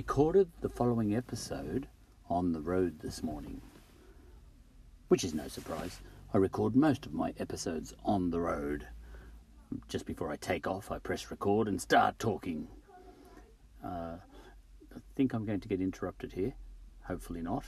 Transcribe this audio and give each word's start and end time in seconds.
recorded 0.00 0.48
the 0.62 0.68
following 0.70 1.14
episode 1.14 1.86
on 2.30 2.52
the 2.52 2.60
road 2.62 2.98
this 3.00 3.22
morning. 3.22 3.60
Which 5.08 5.24
is 5.24 5.34
no 5.34 5.46
surprise. 5.46 6.00
I 6.32 6.38
record 6.38 6.74
most 6.74 7.04
of 7.04 7.12
my 7.12 7.34
episodes 7.38 7.92
on 8.02 8.30
the 8.30 8.40
road. 8.40 8.86
Just 9.88 10.06
before 10.06 10.30
I 10.30 10.36
take 10.36 10.66
off, 10.66 10.90
I 10.90 10.98
press 11.00 11.30
record 11.30 11.68
and 11.68 11.78
start 11.78 12.18
talking. 12.18 12.66
Uh, 13.84 14.16
I 14.96 15.00
think 15.16 15.34
I'm 15.34 15.44
going 15.44 15.60
to 15.60 15.68
get 15.68 15.82
interrupted 15.82 16.32
here. 16.32 16.54
Hopefully 17.02 17.42
not. 17.42 17.64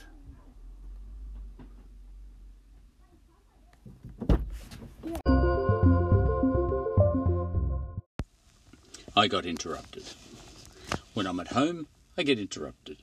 I 9.15 9.27
got 9.27 9.45
interrupted. 9.45 10.05
When 11.13 11.27
I'm 11.27 11.39
at 11.39 11.49
home, 11.49 11.85
I 12.17 12.23
get 12.23 12.37
interrupted. 12.37 12.97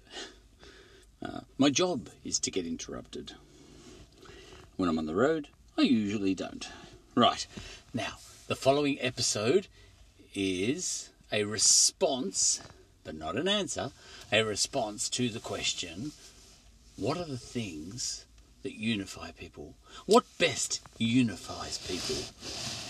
Uh, 1.21 1.41
my 1.59 1.69
job 1.69 2.09
is 2.25 2.39
to 2.41 2.51
get 2.51 2.67
interrupted. 2.67 3.33
When 4.77 4.89
I'm 4.89 4.99
on 4.99 5.07
the 5.07 5.15
road, 5.15 5.49
I 5.77 5.83
usually 5.83 6.35
don't. 6.35 6.69
Right, 7.17 7.47
now, 7.93 8.19
the 8.47 8.55
following 8.55 8.99
episode 9.01 9.67
is 10.33 11.11
a 11.33 11.45
response, 11.45 12.61
but 13.03 13.17
not 13.17 13.37
an 13.37 13.49
answer, 13.49 13.91
a 14.31 14.43
response 14.45 15.09
to 15.11 15.29
the 15.29 15.41
question 15.41 16.13
what 16.97 17.17
are 17.17 17.25
the 17.25 17.39
things 17.39 18.27
that 18.63 18.75
unify 18.75 19.31
people? 19.33 19.75
What 20.07 20.25
best 20.39 20.81
unifies 20.99 21.79
people? 21.79 22.23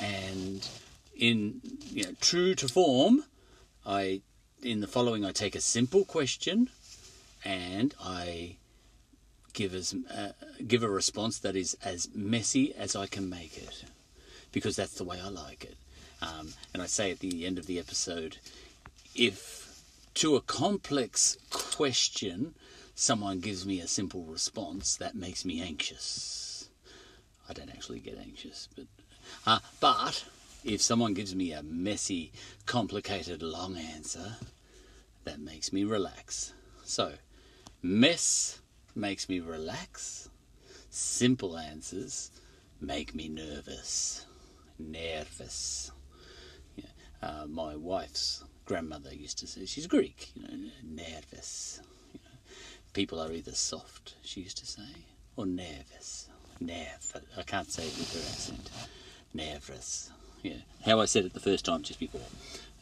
And 0.05 0.69
in 1.17 1.61
you 1.93 2.05
know, 2.05 2.13
true 2.21 2.55
to 2.57 2.69
form, 2.69 3.25
I 3.87 4.23
in 4.63 4.81
the 4.81 4.87
following 4.87 5.25
I 5.25 5.33
take 5.33 5.55
a 5.55 5.61
simple 5.61 6.05
question 6.05 6.69
and 7.45 7.95
I 8.03 8.57
give 9.53 9.75
as 9.75 9.95
uh, 10.15 10.33
give 10.67 10.83
a 10.83 10.89
response 10.89 11.39
that 11.41 11.57
is 11.57 11.77
as 11.83 12.09
messy 12.15 12.75
as 12.75 12.95
I 12.95 13.07
can 13.07 13.29
make 13.29 13.57
it, 13.57 13.85
because 14.53 14.77
that's 14.77 14.95
the 14.95 15.05
way 15.05 15.21
I 15.21 15.29
like 15.29 15.65
it. 15.65 15.77
Um, 16.23 16.55
and 16.73 16.83
I 16.83 16.87
say 16.87 17.11
at 17.11 17.21
the 17.21 17.47
end 17.47 17.59
of 17.59 17.67
the 17.67 17.79
episode, 17.79 18.37
if 19.15 19.83
to 20.15 20.37
a 20.37 20.41
complex 20.41 21.39
question 21.51 22.55
someone 22.95 23.41
gives 23.41 23.65
me 23.65 23.81
a 23.81 23.89
simple 23.89 24.25
response, 24.25 24.97
that 24.97 25.15
makes 25.15 25.45
me 25.45 25.63
anxious. 25.63 26.69
I 27.49 27.55
don't 27.55 27.71
actually 27.71 28.01
get 28.01 28.19
anxious, 28.19 28.69
but 28.77 28.87
uh, 29.47 29.61
but 29.81 30.25
if 30.65 30.83
someone 30.83 31.15
gives 31.15 31.35
me 31.35 31.53
a 31.53 31.63
messy, 31.63 32.33
complicated, 32.67 33.43
long 33.43 33.77
answer, 33.77 34.37
that 35.25 35.41
makes 35.41 35.73
me 35.73 35.85
relax. 35.85 36.53
So, 36.85 37.15
mess 37.83 38.61
makes 38.95 39.29
me 39.29 39.41
relax. 39.41 40.29
Simple 40.91 41.57
answers 41.57 42.31
make 42.81 43.15
me 43.15 43.29
nervous. 43.29 44.27
Nervous. 44.79 45.93
Yeah. 46.77 46.85
Uh, 47.23 47.47
my 47.47 47.77
wife's 47.77 48.45
grandmother 48.65 49.15
used 49.15 49.39
to 49.39 49.47
say, 49.47 49.67
she's 49.67 49.87
Greek, 49.87 50.33
you 50.35 50.43
know, 50.43 50.71
nervous. 50.83 51.81
You 52.13 52.21
know, 52.25 52.39
people 52.93 53.21
are 53.21 53.33
either 53.33 53.53
soft, 53.53 54.15
she 54.23 54.41
used 54.41 54.59
to 54.59 54.67
say, 54.67 55.05
or 55.37 55.47
nervous. 55.47 56.29
Nerve. 56.61 57.17
I 57.39 57.43
can't 57.43 57.71
say 57.71 57.85
it 57.85 57.97
with 57.97 58.13
her 58.13 58.31
accent. 58.31 58.71
Nervous. 59.33 60.11
Yeah. 60.43 60.55
How 60.85 61.01
I 61.01 61.05
said 61.05 61.25
it 61.25 61.35
the 61.35 61.41
first 61.41 61.65
time 61.65 61.83
just 61.83 62.01
before. 62.01 62.21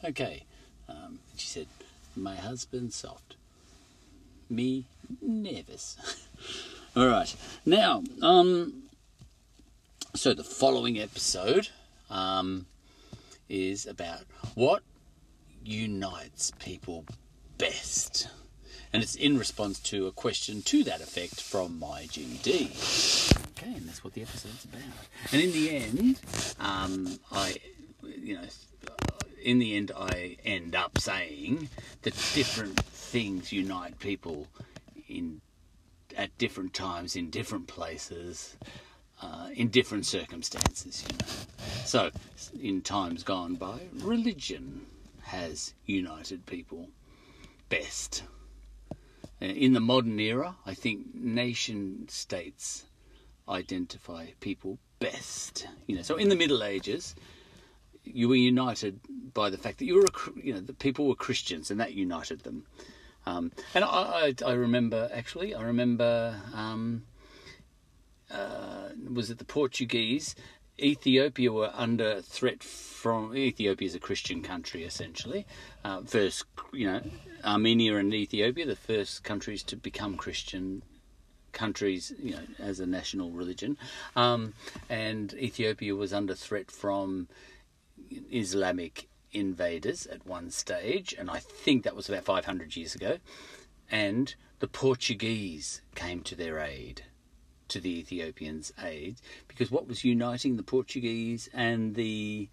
Okay. 0.03 0.43
Um, 0.87 1.19
she 1.35 1.47
said, 1.47 1.67
my 2.15 2.35
husband 2.35 2.93
soft. 2.93 3.35
Me 4.49 4.85
nervous. 5.21 5.97
All 6.95 7.07
right. 7.07 7.35
Now, 7.65 8.03
um, 8.21 8.83
so 10.15 10.33
the 10.33 10.43
following 10.43 10.99
episode 10.99 11.69
um, 12.09 12.65
is 13.47 13.85
about 13.85 14.21
what 14.55 14.81
unites 15.63 16.51
people 16.59 17.05
best. 17.57 18.27
And 18.91 19.03
it's 19.03 19.15
in 19.15 19.37
response 19.37 19.79
to 19.81 20.07
a 20.07 20.11
question 20.11 20.63
to 20.63 20.83
that 20.85 21.01
effect 21.01 21.41
from 21.41 21.77
my 21.77 22.03
GD. 22.03 23.48
Okay, 23.61 23.73
and 23.75 23.87
that's 23.87 24.05
what 24.05 24.13
the 24.13 24.21
episode's 24.21 24.63
about. 24.63 24.81
And 25.33 25.41
in 25.41 25.51
the 25.51 25.75
end, 25.75 26.19
um, 26.61 27.19
I, 27.29 27.55
you 28.01 28.35
know, 28.35 28.43
in 29.43 29.59
the 29.59 29.75
end, 29.75 29.91
I 29.97 30.37
end 30.45 30.75
up 30.75 30.97
saying 30.97 31.67
that 32.03 32.13
different 32.33 32.79
things 32.79 33.51
unite 33.51 33.99
people 33.99 34.47
in 35.09 35.41
at 36.15 36.37
different 36.37 36.73
times, 36.73 37.17
in 37.17 37.29
different 37.29 37.67
places, 37.67 38.55
uh, 39.21 39.49
in 39.53 39.67
different 39.67 40.05
circumstances. 40.05 41.03
You 41.09 41.17
know, 41.17 41.33
so 41.85 42.11
in 42.61 42.81
times 42.81 43.23
gone 43.23 43.55
by, 43.55 43.79
religion 43.95 44.85
has 45.23 45.73
united 45.85 46.45
people 46.45 46.87
best. 47.67 48.23
Uh, 49.41 49.45
in 49.45 49.73
the 49.73 49.81
modern 49.81 50.17
era, 50.17 50.55
I 50.65 50.73
think 50.73 51.13
nation 51.13 52.07
states 52.07 52.85
identify 53.49 54.27
people 54.39 54.77
best. 54.99 55.67
You 55.87 55.95
know, 55.95 56.01
so 56.01 56.15
in 56.15 56.29
the 56.29 56.35
Middle 56.35 56.63
Ages, 56.63 57.15
you 58.03 58.29
were 58.29 58.35
united 58.35 58.99
by 59.33 59.49
the 59.49 59.57
fact 59.57 59.79
that 59.79 59.85
you 59.85 59.95
were, 59.95 60.05
a, 60.05 60.39
you 60.41 60.53
know, 60.53 60.61
the 60.61 60.73
people 60.73 61.07
were 61.07 61.15
Christians, 61.15 61.71
and 61.71 61.79
that 61.79 61.93
united 61.93 62.41
them. 62.41 62.65
Um, 63.25 63.51
and 63.73 63.83
I, 63.83 63.87
I, 63.87 64.35
I, 64.45 64.53
remember 64.53 65.09
actually, 65.13 65.53
I 65.53 65.61
remember, 65.63 66.35
um, 66.53 67.03
uh, 68.31 68.89
was 69.11 69.29
it 69.29 69.37
the 69.37 69.45
Portuguese? 69.45 70.35
Ethiopia 70.79 71.51
were 71.51 71.71
under 71.73 72.21
threat 72.21 72.63
from 72.63 73.35
Ethiopia 73.35 73.85
is 73.85 73.95
a 73.95 73.99
Christian 73.99 74.41
country 74.41 74.83
essentially. 74.83 75.45
Uh, 75.83 76.01
first, 76.03 76.45
you 76.71 76.87
know, 76.87 77.01
Armenia 77.43 77.97
and 77.97 78.13
Ethiopia, 78.13 78.65
the 78.65 78.75
first 78.75 79.23
countries 79.23 79.61
to 79.63 79.75
become 79.75 80.15
Christian 80.15 80.83
countries, 81.51 82.13
you 82.21 82.31
know, 82.31 82.43
as 82.59 82.79
a 82.79 82.85
national 82.85 83.31
religion. 83.31 83.77
Um, 84.15 84.53
and 84.89 85.33
Ethiopia 85.33 85.95
was 85.95 86.13
under 86.13 86.35
threat 86.35 86.71
from 86.71 87.27
Islamic 88.31 89.07
invaders 89.31 90.07
at 90.07 90.25
one 90.25 90.49
stage, 90.51 91.13
and 91.17 91.29
I 91.29 91.39
think 91.39 91.83
that 91.83 91.95
was 91.95 92.09
about 92.09 92.23
500 92.23 92.75
years 92.75 92.95
ago. 92.95 93.17
And 93.91 94.33
the 94.59 94.67
Portuguese 94.67 95.81
came 95.95 96.21
to 96.21 96.35
their 96.35 96.59
aid, 96.59 97.03
to 97.69 97.79
the 97.79 97.99
Ethiopians' 97.99 98.73
aid, 98.81 99.17
because 99.47 99.71
what 99.71 99.87
was 99.87 100.03
uniting 100.03 100.57
the 100.57 100.63
Portuguese 100.63 101.49
and 101.53 101.95
the 101.95 102.49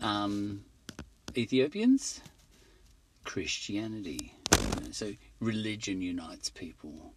um, 0.00 0.64
Ethiopians? 1.36 2.20
Christianity. 3.24 4.34
So 4.92 5.14
religion 5.40 6.00
unites 6.00 6.50
people. 6.50 7.14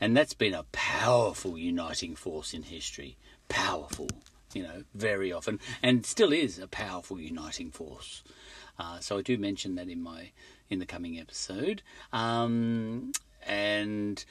And 0.00 0.16
that's 0.16 0.34
been 0.34 0.54
a 0.54 0.64
powerful 0.72 1.58
uniting 1.58 2.16
force 2.16 2.54
in 2.54 2.64
history. 2.64 3.16
Powerful 3.48 4.08
you 4.54 4.62
know, 4.62 4.84
very 4.94 5.32
often, 5.32 5.60
and 5.82 6.04
still 6.04 6.32
is 6.32 6.58
a 6.58 6.66
powerful 6.66 7.20
uniting 7.20 7.70
force. 7.70 8.22
Uh, 8.78 8.98
so 9.00 9.18
I 9.18 9.22
do 9.22 9.36
mention 9.38 9.74
that 9.76 9.88
in 9.88 10.02
my 10.02 10.30
in 10.68 10.78
the 10.78 10.86
coming 10.86 11.18
episode, 11.18 11.82
um, 12.12 13.12
and 13.46 14.24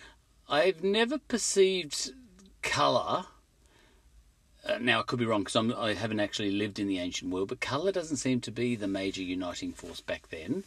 I've 0.47 0.83
never 0.83 1.17
perceived 1.17 2.13
colour. 2.61 3.25
Uh, 4.65 4.77
now 4.79 4.99
I 4.99 5.03
could 5.03 5.19
be 5.19 5.25
wrong 5.25 5.43
because 5.43 5.55
I 5.55 5.93
haven't 5.93 6.19
actually 6.19 6.51
lived 6.51 6.79
in 6.79 6.87
the 6.87 6.99
ancient 6.99 7.31
world, 7.31 7.49
but 7.49 7.61
colour 7.61 7.91
doesn't 7.91 8.17
seem 8.17 8.41
to 8.41 8.51
be 8.51 8.75
the 8.75 8.87
major 8.87 9.21
uniting 9.21 9.73
force 9.73 10.01
back 10.01 10.29
then. 10.29 10.63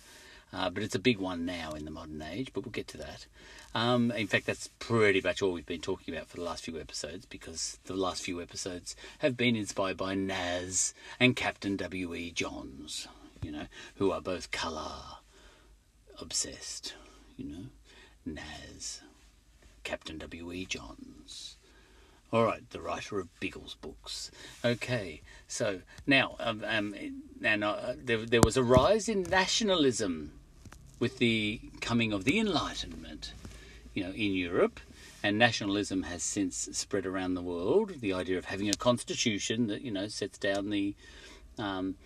Uh, 0.53 0.69
but 0.69 0.83
it's 0.83 0.95
a 0.95 1.01
big 1.01 1.19
one 1.19 1.47
now 1.47 1.73
in 1.73 1.85
the 1.85 1.91
modern 1.91 2.21
age. 2.21 2.53
But 2.53 2.65
we'll 2.65 2.73
get 2.73 2.89
to 2.89 2.99
that. 2.99 3.27
Um, 3.75 4.11
in 4.11 4.27
fact, 4.27 4.47
that's 4.47 4.69
pretty 4.79 5.21
much 5.23 5.41
all 5.41 5.53
we've 5.53 5.65
been 5.65 5.81
talking 5.81 6.15
about 6.15 6.29
for 6.29 6.37
the 6.37 6.43
last 6.43 6.65
few 6.65 6.79
episodes 6.79 7.25
because 7.25 7.79
the 7.85 7.95
last 7.95 8.23
few 8.23 8.43
episodes 8.43 8.95
have 9.21 9.37
been 9.37 9.57
inspired 9.57 9.97
by 9.97 10.15
Nas 10.15 10.93
and 11.19 11.35
Captain 11.35 11.77
W.E. 11.77 12.33
Johns, 12.33 13.09
you 13.43 13.51
know, 13.51 13.67
who 13.97 14.11
are 14.11 14.21
both 14.21 14.51
colour 14.51 14.93
obsessed, 16.21 16.95
you 17.37 17.47
know. 17.47 17.65
Nas, 18.25 19.01
Captain 19.85 20.19
W.E. 20.19 20.67
Johns. 20.67 21.57
All 22.33 22.45
right, 22.45 22.69
the 22.71 22.81
writer 22.81 23.19
of 23.19 23.29
Biggles 23.41 23.75
books. 23.75 24.31
Okay, 24.65 25.23
so 25.49 25.81
now, 26.07 26.37
um, 26.39 26.63
um, 26.67 26.95
and 27.43 27.65
uh, 27.65 27.95
there, 27.97 28.25
there 28.25 28.41
was 28.43 28.57
a 28.57 28.63
rise 28.63 29.09
in 29.09 29.25
nationalism 29.25 30.33
with 31.03 31.19
the 31.19 31.61
coming 31.81 32.13
of 32.13 32.23
the 32.23 32.39
Enlightenment 32.39 33.33
you 33.93 34.05
know, 34.05 34.13
in 34.13 34.35
Europe, 34.35 34.79
and 35.21 35.37
nationalism 35.37 36.05
has 36.05 36.23
since 36.23 36.69
spread 36.71 37.07
around 37.07 37.35
the 37.35 37.43
world. 37.43 38.01
The 38.01 38.13
idea 38.13 38.39
of 38.39 38.45
having 38.45 38.71
a 38.71 38.75
constitution 38.75 39.67
that 39.67 39.83
you 39.83 39.91
know 39.91 40.07
sets 40.07 40.39
down 40.39 40.71
the 40.71 40.95
um, 41.59 41.97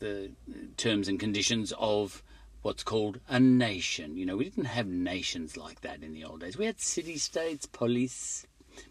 the 0.00 0.32
terms 0.76 1.06
and 1.06 1.20
conditions 1.20 1.72
of 1.78 2.24
what's 2.62 2.82
called 2.82 3.20
a 3.28 3.38
nation. 3.38 4.16
You 4.16 4.26
know, 4.26 4.36
we 4.38 4.44
didn't 4.44 4.64
have 4.64 4.88
nations 4.88 5.56
like 5.56 5.82
that 5.82 6.02
in 6.02 6.12
the 6.12 6.24
old 6.24 6.40
days. 6.40 6.58
We 6.58 6.66
had 6.66 6.80
city 6.80 7.18
states, 7.18 7.66
police, 7.66 8.44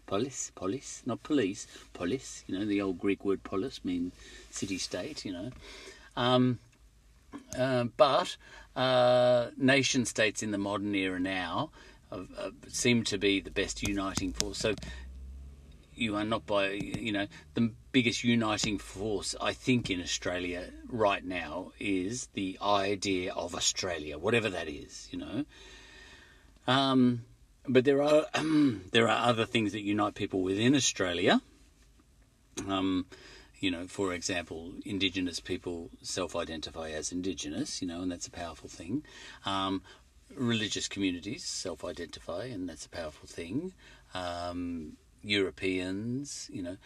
polis, 0.06 0.50
polis, 0.54 1.02
not 1.04 1.22
police, 1.22 1.66
polis. 1.92 2.42
You 2.46 2.58
know, 2.58 2.64
the 2.64 2.80
old 2.80 2.98
Greek 2.98 3.22
word 3.22 3.42
polis 3.42 3.84
means 3.84 4.14
city 4.50 4.78
state. 4.78 5.26
You 5.26 5.34
know, 5.34 5.50
um, 6.16 6.58
uh, 7.58 7.84
but 7.96 8.36
uh, 8.74 9.50
nation 9.56 10.04
states 10.04 10.42
in 10.42 10.50
the 10.50 10.58
modern 10.58 10.94
era 10.94 11.18
now 11.18 11.70
uh, 12.12 12.50
seem 12.68 13.02
to 13.04 13.18
be 13.18 13.40
the 13.40 13.50
best 13.50 13.86
uniting 13.86 14.32
force. 14.32 14.58
So 14.58 14.74
you 15.94 16.14
are 16.16 16.24
not 16.24 16.46
by 16.46 16.70
you 16.70 17.10
know 17.10 17.26
the 17.54 17.72
biggest 17.90 18.22
uniting 18.22 18.78
force 18.78 19.34
I 19.40 19.54
think 19.54 19.90
in 19.90 20.00
Australia 20.02 20.70
right 20.88 21.24
now 21.24 21.72
is 21.80 22.28
the 22.34 22.58
idea 22.62 23.32
of 23.32 23.54
Australia, 23.54 24.18
whatever 24.18 24.50
that 24.50 24.68
is. 24.68 25.08
You 25.10 25.18
know. 25.18 25.44
Um, 26.66 27.24
but 27.68 27.84
there 27.84 28.02
are 28.02 28.26
um, 28.34 28.82
there 28.92 29.08
are 29.08 29.28
other 29.28 29.46
things 29.46 29.72
that 29.72 29.82
unite 29.82 30.14
people 30.14 30.42
within 30.42 30.74
Australia. 30.74 31.40
Um, 32.68 33.06
you 33.60 33.70
know, 33.70 33.86
for 33.86 34.12
example, 34.12 34.72
Indigenous 34.84 35.40
people 35.40 35.90
self-identify 36.02 36.90
as 36.90 37.12
Indigenous, 37.12 37.80
you 37.80 37.88
know, 37.88 38.02
and 38.02 38.10
that's 38.10 38.26
a 38.26 38.30
powerful 38.30 38.68
thing. 38.68 39.02
Um, 39.44 39.82
religious 40.34 40.88
communities 40.88 41.44
self-identify, 41.44 42.46
and 42.46 42.68
that's 42.68 42.86
a 42.86 42.90
powerful 42.90 43.28
thing. 43.28 43.72
Um, 44.14 44.96
Europeans, 45.22 46.48
you 46.52 46.62
know, 46.62 46.76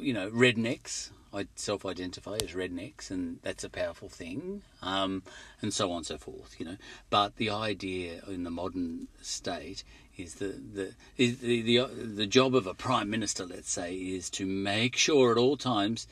you 0.00 0.12
know, 0.12 0.30
rednecks. 0.30 1.10
I 1.32 1.46
self-identify 1.56 2.38
as 2.42 2.52
rednecks, 2.52 3.10
and 3.10 3.38
that's 3.42 3.62
a 3.62 3.68
powerful 3.68 4.08
thing, 4.08 4.62
um, 4.80 5.22
and 5.60 5.74
so 5.74 5.90
on 5.90 5.98
and 5.98 6.06
so 6.06 6.18
forth. 6.18 6.56
You 6.58 6.66
know, 6.66 6.76
but 7.10 7.36
the 7.36 7.50
idea 7.50 8.22
in 8.26 8.44
the 8.44 8.50
modern 8.50 9.08
state 9.20 9.84
is 10.18 10.34
the 10.34 10.48
the 10.48 10.94
is 11.16 11.38
the, 11.38 11.62
the 11.62 11.86
the 11.94 12.26
job 12.26 12.54
of 12.54 12.66
a 12.66 12.74
prime 12.74 13.08
minister, 13.08 13.46
let's 13.46 13.70
say, 13.70 13.94
is 13.94 14.28
to 14.30 14.44
make 14.44 14.96
sure 14.96 15.30
at 15.30 15.38
all 15.38 15.56
times 15.56 16.06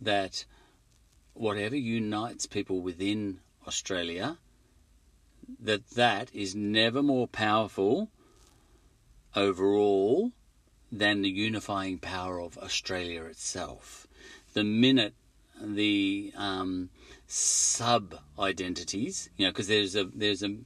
that 0.00 0.44
whatever 1.34 1.76
unites 1.76 2.46
people 2.46 2.80
within 2.80 3.40
Australia, 3.66 4.38
that 5.60 5.90
that 5.90 6.34
is 6.34 6.54
never 6.54 7.02
more 7.02 7.26
powerful 7.26 8.10
overall 9.34 10.32
than 10.90 11.22
the 11.22 11.30
unifying 11.30 11.98
power 11.98 12.40
of 12.40 12.56
Australia 12.58 13.24
itself. 13.24 14.06
The 14.54 14.64
minute 14.64 15.14
the 15.60 16.32
um, 16.36 16.90
sub 17.26 18.14
identities, 18.38 19.28
you 19.36 19.46
know, 19.46 19.50
because 19.50 19.68
there's 19.68 19.96
a 19.96 20.04
there's 20.04 20.42
a 20.42 20.56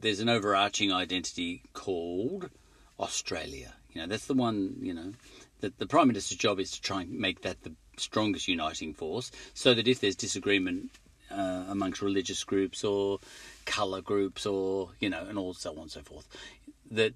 there's 0.00 0.20
an 0.20 0.28
overarching 0.28 0.92
identity 0.92 1.62
called 1.72 2.50
Australia. 2.98 3.74
You 3.92 4.02
know, 4.02 4.06
that's 4.06 4.26
the 4.26 4.34
one. 4.34 4.76
You 4.80 4.94
know, 4.94 5.12
that 5.60 5.78
the 5.78 5.86
prime 5.86 6.08
minister's 6.08 6.38
job 6.38 6.60
is 6.60 6.70
to 6.72 6.80
try 6.80 7.02
and 7.02 7.18
make 7.18 7.42
that 7.42 7.62
the 7.62 7.74
strongest 7.96 8.48
uniting 8.48 8.94
force, 8.94 9.30
so 9.54 9.74
that 9.74 9.88
if 9.88 10.00
there's 10.00 10.16
disagreement 10.16 10.90
uh, 11.30 11.64
amongst 11.68 12.02
religious 12.02 12.44
groups 12.44 12.84
or 12.84 13.18
colour 13.66 14.00
groups 14.00 14.46
or 14.46 14.90
you 15.00 15.10
know, 15.10 15.24
and 15.28 15.38
all 15.38 15.54
so 15.54 15.72
on 15.72 15.82
and 15.82 15.90
so 15.90 16.02
forth, 16.02 16.28
that 16.90 17.14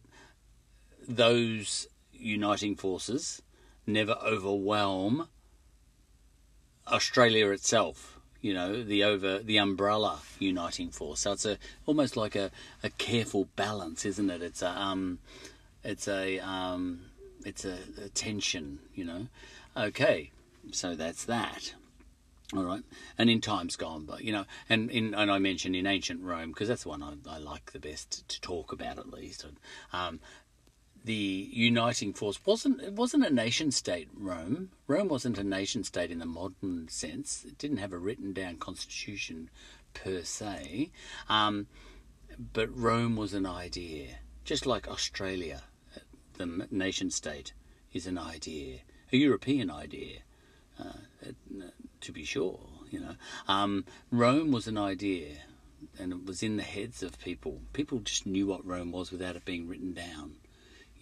those 1.06 1.86
uniting 2.12 2.76
forces 2.76 3.42
never 3.86 4.12
overwhelm 4.24 5.28
Australia 6.86 7.50
itself. 7.50 8.13
You 8.44 8.52
know, 8.52 8.82
the 8.82 9.04
over 9.04 9.38
the 9.38 9.56
umbrella 9.56 10.20
uniting 10.38 10.90
force. 10.90 11.20
So 11.20 11.32
it's 11.32 11.46
a 11.46 11.56
almost 11.86 12.14
like 12.14 12.36
a, 12.36 12.50
a 12.82 12.90
careful 12.90 13.48
balance, 13.56 14.04
isn't 14.04 14.28
it? 14.28 14.42
It's 14.42 14.60
a 14.60 14.68
um, 14.68 15.18
it's 15.82 16.06
a 16.06 16.40
um, 16.40 17.06
it's 17.46 17.64
a, 17.64 17.78
a 18.04 18.10
tension. 18.10 18.80
You 18.94 19.06
know. 19.06 19.26
Okay, 19.74 20.30
so 20.72 20.94
that's 20.94 21.24
that. 21.24 21.72
All 22.54 22.64
right, 22.64 22.82
and 23.16 23.30
in 23.30 23.40
times 23.40 23.76
gone 23.76 24.04
by, 24.04 24.18
you 24.18 24.30
know, 24.30 24.44
and 24.68 24.90
in 24.90 25.14
and 25.14 25.30
I 25.30 25.38
mentioned 25.38 25.74
in 25.74 25.86
ancient 25.86 26.20
Rome 26.22 26.50
because 26.50 26.68
that's 26.68 26.82
the 26.82 26.90
one 26.90 27.02
I, 27.02 27.14
I, 27.26 27.38
like 27.38 27.72
the 27.72 27.80
best 27.80 28.28
to 28.28 28.40
talk 28.42 28.72
about 28.72 28.98
at 28.98 29.10
least. 29.10 29.46
Um, 29.90 30.20
the 31.04 31.50
uniting 31.52 32.14
force 32.14 32.40
wasn't 32.46 32.80
it 32.80 32.94
wasn't 32.94 33.26
a 33.26 33.32
nation 33.32 33.70
state 33.70 34.08
Rome. 34.14 34.70
Rome 34.86 35.08
wasn't 35.08 35.38
a 35.38 35.44
nation 35.44 35.84
state 35.84 36.10
in 36.10 36.18
the 36.18 36.26
modern 36.26 36.88
sense. 36.88 37.44
It 37.46 37.58
didn't 37.58 37.76
have 37.76 37.92
a 37.92 37.98
written 37.98 38.32
down 38.32 38.56
constitution 38.56 39.50
per 39.92 40.22
se. 40.22 40.90
Um, 41.28 41.66
but 42.52 42.74
Rome 42.76 43.16
was 43.16 43.34
an 43.34 43.46
idea, 43.46 44.18
just 44.44 44.66
like 44.66 44.88
Australia, 44.88 45.62
the 46.38 46.66
nation 46.70 47.10
state 47.10 47.52
is 47.92 48.06
an 48.06 48.18
idea, 48.18 48.78
a 49.12 49.16
European 49.16 49.70
idea, 49.70 50.20
uh, 50.78 51.30
to 52.00 52.12
be 52.12 52.24
sure. 52.24 52.60
You 52.90 53.00
know, 53.00 53.14
um, 53.46 53.84
Rome 54.10 54.52
was 54.52 54.66
an 54.66 54.78
idea, 54.78 55.36
and 55.98 56.12
it 56.12 56.24
was 56.24 56.42
in 56.42 56.56
the 56.56 56.62
heads 56.62 57.02
of 57.02 57.18
people. 57.18 57.60
People 57.72 58.00
just 58.00 58.26
knew 58.26 58.46
what 58.46 58.66
Rome 58.66 58.92
was 58.92 59.12
without 59.12 59.36
it 59.36 59.44
being 59.44 59.68
written 59.68 59.92
down. 59.92 60.36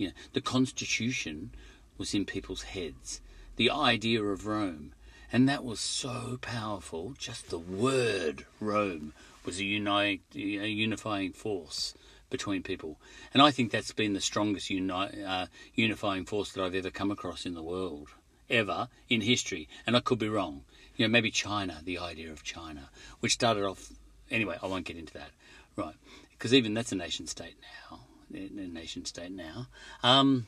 You 0.03 0.09
know, 0.09 0.15
the 0.33 0.41
Constitution 0.41 1.53
was 1.97 2.13
in 2.13 2.25
people's 2.25 2.63
heads. 2.63 3.21
The 3.55 3.71
idea 3.71 4.21
of 4.25 4.49
Rome. 4.49 4.95
And 5.33 5.49
that 5.49 5.65
was 5.65 5.79
so 5.79 6.41
powerful. 6.43 7.15
Just 7.17 7.51
the 7.51 7.59
word 7.61 8.45
Rome 8.59 9.13
was 9.45 9.61
a, 9.61 9.63
a 9.63 10.67
unifying 10.67 11.33
force 11.33 11.95
between 12.31 12.65
people. 12.65 12.99
And 13.33 13.41
I 13.41 13.53
think 13.53 13.71
that's 13.71 13.93
been 13.93 14.13
the 14.13 14.21
strongest 14.21 14.71
uni- 14.71 14.93
uh, 15.25 15.47
unifying 15.77 16.25
force 16.25 16.51
that 16.51 16.65
I've 16.65 16.75
ever 16.75 16.91
come 16.91 17.13
across 17.13 17.47
in 17.47 17.55
the 17.55 17.63
world, 17.63 18.09
ever 18.51 18.89
in 19.09 19.21
history. 19.21 19.69
And 19.87 19.97
I 19.97 20.01
could 20.01 20.19
be 20.19 20.29
wrong. 20.29 20.65
You 20.97 21.07
know, 21.07 21.13
maybe 21.13 21.31
China, 21.31 21.81
the 21.85 21.99
idea 21.99 22.33
of 22.33 22.43
China, 22.43 22.91
which 23.21 23.35
started 23.35 23.65
off. 23.65 23.93
Anyway, 24.33 24.59
I 24.61 24.67
won't 24.67 24.85
get 24.85 24.97
into 24.97 25.13
that. 25.13 25.31
Right. 25.77 25.95
Because 26.33 26.53
even 26.53 26.75
that's 26.75 26.91
a 26.91 26.97
nation 26.97 27.29
state 27.29 27.55
now 27.91 28.01
nation 28.33 29.05
state 29.05 29.33
now. 29.33 29.69
Um, 30.03 30.47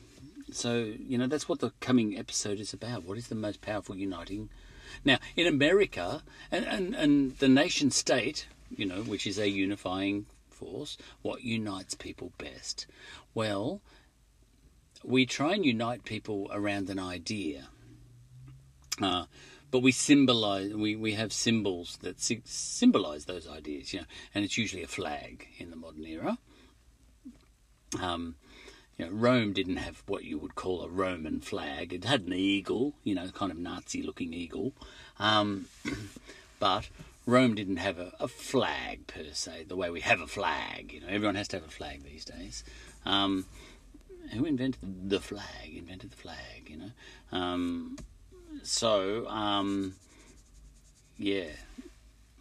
so 0.51 0.75
you 0.75 1.17
know 1.17 1.27
that's 1.27 1.49
what 1.49 1.59
the 1.59 1.71
coming 1.79 2.17
episode 2.17 2.59
is 2.59 2.73
about. 2.73 3.03
What 3.03 3.17
is 3.17 3.27
the 3.27 3.35
most 3.35 3.61
powerful 3.61 3.95
uniting? 3.95 4.49
Now 5.03 5.17
in 5.35 5.47
America 5.47 6.23
and 6.51 6.65
and, 6.65 6.95
and 6.95 7.37
the 7.37 7.49
nation 7.49 7.91
state, 7.91 8.47
you 8.69 8.85
know, 8.85 9.01
which 9.03 9.25
is 9.27 9.37
a 9.37 9.49
unifying 9.49 10.25
force, 10.49 10.97
what 11.21 11.43
unites 11.43 11.95
people 11.95 12.31
best? 12.37 12.87
Well, 13.33 13.81
we 15.03 15.25
try 15.25 15.53
and 15.53 15.65
unite 15.65 16.05
people 16.05 16.49
around 16.51 16.89
an 16.89 16.99
idea. 16.99 17.67
Uh, 19.01 19.25
but 19.71 19.79
we 19.81 19.91
symbolize 19.91 20.73
we, 20.73 20.95
we 20.95 21.13
have 21.13 21.33
symbols 21.33 21.97
that 22.01 22.17
symbolize 22.21 23.25
those 23.25 23.45
ideas 23.45 23.93
you 23.93 23.99
know 23.99 24.05
and 24.33 24.45
it's 24.45 24.57
usually 24.57 24.83
a 24.83 24.87
flag 24.87 25.47
in 25.57 25.69
the 25.69 25.75
modern 25.75 26.05
era 26.05 26.37
um, 28.01 28.35
you 28.97 29.05
know, 29.05 29.11
Rome 29.11 29.53
didn't 29.53 29.77
have 29.77 30.03
what 30.07 30.23
you 30.23 30.37
would 30.37 30.55
call 30.55 30.83
a 30.83 30.89
Roman 30.89 31.41
flag. 31.41 31.93
It 31.93 32.05
had 32.05 32.21
an 32.21 32.33
eagle, 32.33 32.93
you 33.03 33.15
know, 33.15 33.27
kind 33.29 33.51
of 33.51 33.57
Nazi-looking 33.57 34.33
eagle, 34.33 34.73
um, 35.19 35.65
but 36.59 36.89
Rome 37.25 37.55
didn't 37.55 37.77
have 37.77 37.99
a, 37.99 38.13
a, 38.19 38.27
flag 38.27 39.07
per 39.07 39.25
se, 39.33 39.65
the 39.67 39.75
way 39.75 39.89
we 39.89 40.01
have 40.01 40.21
a 40.21 40.27
flag. 40.27 40.93
You 40.93 41.01
know, 41.01 41.07
everyone 41.07 41.35
has 41.35 41.47
to 41.49 41.57
have 41.57 41.65
a 41.65 41.71
flag 41.71 42.03
these 42.03 42.23
days. 42.23 42.63
Um, 43.05 43.45
who 44.31 44.45
invented 44.45 45.09
the 45.09 45.19
flag? 45.19 45.75
Invented 45.75 46.11
the 46.11 46.17
flag, 46.17 46.67
you 46.69 46.77
know. 46.77 46.91
Um, 47.31 47.97
so, 48.63 49.27
um, 49.27 49.95
yeah, 51.17 51.49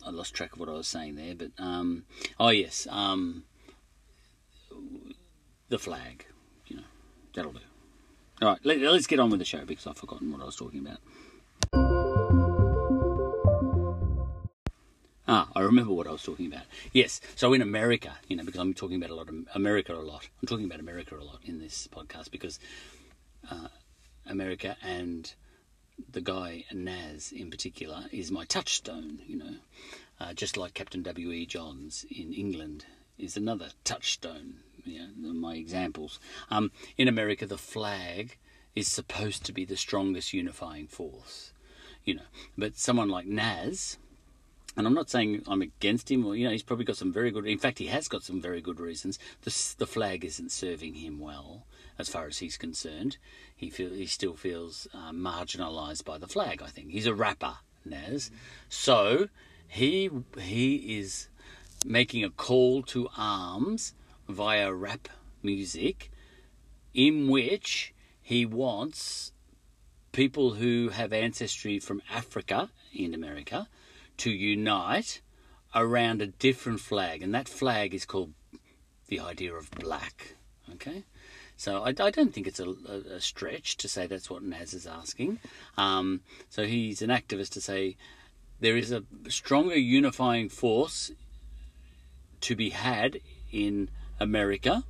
I 0.06 0.10
lost 0.10 0.34
track 0.34 0.52
of 0.52 0.60
what 0.60 0.68
I 0.68 0.72
was 0.72 0.88
saying 0.88 1.16
there, 1.16 1.34
but 1.34 1.50
um, 1.58 2.04
oh 2.38 2.50
yes, 2.50 2.86
um, 2.90 3.44
the 5.68 5.78
flag. 5.78 6.26
You 6.66 6.76
know, 6.76 6.82
that'll 7.34 7.52
do. 7.52 7.60
All 8.42 8.48
right, 8.48 8.58
let, 8.64 8.82
us 8.82 9.06
get 9.06 9.20
on 9.20 9.30
with 9.30 9.38
the 9.38 9.44
show 9.44 9.64
because 9.64 9.86
I've 9.86 9.96
forgotten 9.96 10.32
what 10.32 10.42
I 10.42 10.44
was 10.44 10.56
talking 10.56 10.80
about. 10.80 10.98
Ah, 15.26 15.48
I 15.56 15.60
remember 15.60 15.94
what 15.94 16.06
I 16.06 16.10
was 16.10 16.22
talking 16.22 16.46
about. 16.46 16.64
Yes, 16.92 17.20
so 17.36 17.54
in 17.54 17.62
America, 17.62 18.18
you 18.28 18.36
know, 18.36 18.44
because 18.44 18.60
I'm 18.60 18.74
talking 18.74 18.96
about 18.96 19.10
a 19.10 19.14
lot 19.14 19.28
of 19.28 19.34
America 19.54 19.94
a 19.94 19.96
lot. 19.96 20.28
I'm 20.42 20.48
talking 20.48 20.66
about 20.66 20.80
America 20.80 21.16
a 21.16 21.24
lot 21.24 21.40
in 21.44 21.60
this 21.60 21.88
podcast 21.90 22.30
because 22.30 22.58
uh, 23.50 23.68
America 24.26 24.76
and 24.82 25.32
the 26.10 26.20
guy 26.20 26.64
Nas 26.72 27.32
in 27.32 27.50
particular 27.50 28.04
is 28.12 28.30
my 28.30 28.44
touchstone. 28.44 29.20
You 29.26 29.36
know, 29.38 29.54
uh, 30.20 30.34
just 30.34 30.56
like 30.56 30.74
Captain 30.74 31.02
W. 31.02 31.30
E. 31.30 31.46
Johns 31.46 32.04
in 32.10 32.34
England 32.34 32.84
is 33.16 33.36
another 33.36 33.70
touchstone 33.84 34.56
you 34.84 35.08
know, 35.16 35.32
my 35.32 35.54
examples. 35.54 36.18
Um, 36.50 36.70
in 36.96 37.08
America, 37.08 37.46
the 37.46 37.58
flag 37.58 38.36
is 38.74 38.88
supposed 38.88 39.44
to 39.44 39.52
be 39.52 39.64
the 39.64 39.76
strongest 39.76 40.32
unifying 40.32 40.86
force, 40.86 41.52
you 42.04 42.14
know. 42.14 42.22
But 42.58 42.76
someone 42.76 43.08
like 43.08 43.26
Nas, 43.26 43.98
and 44.76 44.86
I'm 44.86 44.94
not 44.94 45.10
saying 45.10 45.42
I'm 45.46 45.62
against 45.62 46.10
him, 46.10 46.26
or 46.26 46.34
you 46.34 46.44
know, 46.44 46.50
he's 46.50 46.62
probably 46.62 46.84
got 46.84 46.96
some 46.96 47.12
very 47.12 47.30
good. 47.30 47.46
In 47.46 47.58
fact, 47.58 47.78
he 47.78 47.86
has 47.86 48.08
got 48.08 48.24
some 48.24 48.40
very 48.40 48.60
good 48.60 48.80
reasons. 48.80 49.18
The 49.42 49.74
the 49.78 49.86
flag 49.86 50.24
isn't 50.24 50.50
serving 50.50 50.94
him 50.94 51.18
well, 51.20 51.66
as 51.98 52.08
far 52.08 52.26
as 52.26 52.38
he's 52.38 52.56
concerned. 52.56 53.16
He 53.54 53.70
feel 53.70 53.90
he 53.90 54.06
still 54.06 54.34
feels 54.34 54.88
uh, 54.92 55.12
marginalised 55.12 56.04
by 56.04 56.18
the 56.18 56.28
flag. 56.28 56.62
I 56.62 56.68
think 56.68 56.90
he's 56.90 57.06
a 57.06 57.14
rapper, 57.14 57.58
Nas, 57.84 58.30
so 58.68 59.28
he 59.68 60.10
he 60.40 60.98
is 60.98 61.28
making 61.84 62.24
a 62.24 62.30
call 62.30 62.82
to 62.82 63.08
arms 63.16 63.94
via 64.28 64.72
rap 64.72 65.08
music, 65.42 66.10
in 66.92 67.28
which 67.28 67.92
he 68.20 68.46
wants 68.46 69.32
people 70.12 70.54
who 70.54 70.90
have 70.90 71.12
ancestry 71.12 71.78
from 71.78 72.00
Africa 72.10 72.70
in 72.94 73.14
America 73.14 73.68
to 74.16 74.30
unite 74.30 75.20
around 75.74 76.22
a 76.22 76.26
different 76.26 76.80
flag, 76.80 77.22
and 77.22 77.34
that 77.34 77.48
flag 77.48 77.94
is 77.94 78.04
called 78.04 78.32
the 79.08 79.20
idea 79.20 79.52
of 79.52 79.70
black. 79.72 80.36
Okay, 80.72 81.02
so 81.56 81.82
I, 81.82 81.88
I 81.88 82.10
don't 82.10 82.32
think 82.32 82.46
it's 82.46 82.60
a, 82.60 82.70
a, 83.16 83.20
stretch 83.20 83.76
to 83.78 83.88
say 83.88 84.06
that's 84.06 84.30
what 84.30 84.42
Nas 84.42 84.72
is 84.72 84.86
asking. 84.86 85.40
Um, 85.76 86.20
so 86.48 86.64
he's 86.64 87.02
an 87.02 87.10
activist 87.10 87.50
to 87.50 87.60
say 87.60 87.96
there 88.60 88.76
is 88.76 88.92
a 88.92 89.02
stronger 89.28 89.76
unifying 89.76 90.48
force 90.48 91.10
to 92.40 92.56
be 92.56 92.70
had 92.70 93.20
in 93.52 93.90
America, 94.24 94.82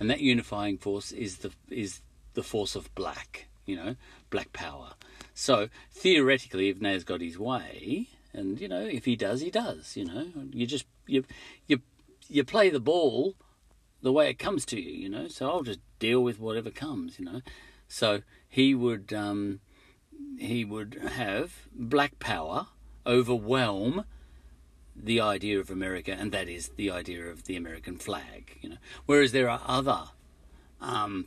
and 0.00 0.10
that 0.10 0.20
unifying 0.20 0.78
force 0.78 1.12
is 1.12 1.38
the 1.38 1.52
is 1.70 2.00
the 2.34 2.42
force 2.42 2.74
of 2.74 2.92
black. 2.94 3.46
You 3.66 3.76
know, 3.76 3.96
black 4.30 4.52
power. 4.52 4.94
So 5.34 5.68
theoretically, 5.92 6.70
if 6.70 6.80
Nas 6.80 7.04
got 7.04 7.20
his 7.20 7.38
way, 7.38 8.08
and 8.32 8.60
you 8.60 8.66
know, 8.66 8.84
if 8.84 9.04
he 9.04 9.14
does, 9.14 9.40
he 9.42 9.50
does. 9.50 9.96
You 9.96 10.06
know, 10.06 10.26
you 10.50 10.66
just 10.66 10.86
you 11.06 11.24
you 11.68 11.80
you 12.28 12.42
play 12.42 12.70
the 12.70 12.80
ball 12.80 13.36
the 14.02 14.12
way 14.12 14.28
it 14.30 14.38
comes 14.38 14.64
to 14.66 14.80
you. 14.80 14.90
You 14.90 15.08
know, 15.08 15.28
so 15.28 15.48
I'll 15.48 15.62
just 15.62 15.80
deal 16.00 16.20
with 16.20 16.40
whatever 16.40 16.70
comes. 16.70 17.18
You 17.20 17.26
know, 17.26 17.40
so 17.86 18.22
he 18.48 18.74
would 18.74 19.12
um, 19.12 19.60
he 20.38 20.64
would 20.64 20.98
have 21.12 21.68
black 21.72 22.18
power 22.18 22.66
overwhelm 23.06 24.04
the 25.04 25.20
idea 25.20 25.58
of 25.58 25.70
America, 25.70 26.12
and 26.12 26.32
that 26.32 26.48
is 26.48 26.68
the 26.76 26.90
idea 26.90 27.26
of 27.26 27.44
the 27.44 27.56
American 27.56 27.96
flag. 27.96 28.58
You 28.60 28.70
know, 28.70 28.76
whereas 29.06 29.32
there 29.32 29.48
are 29.48 29.60
other 29.66 30.04
um, 30.80 31.26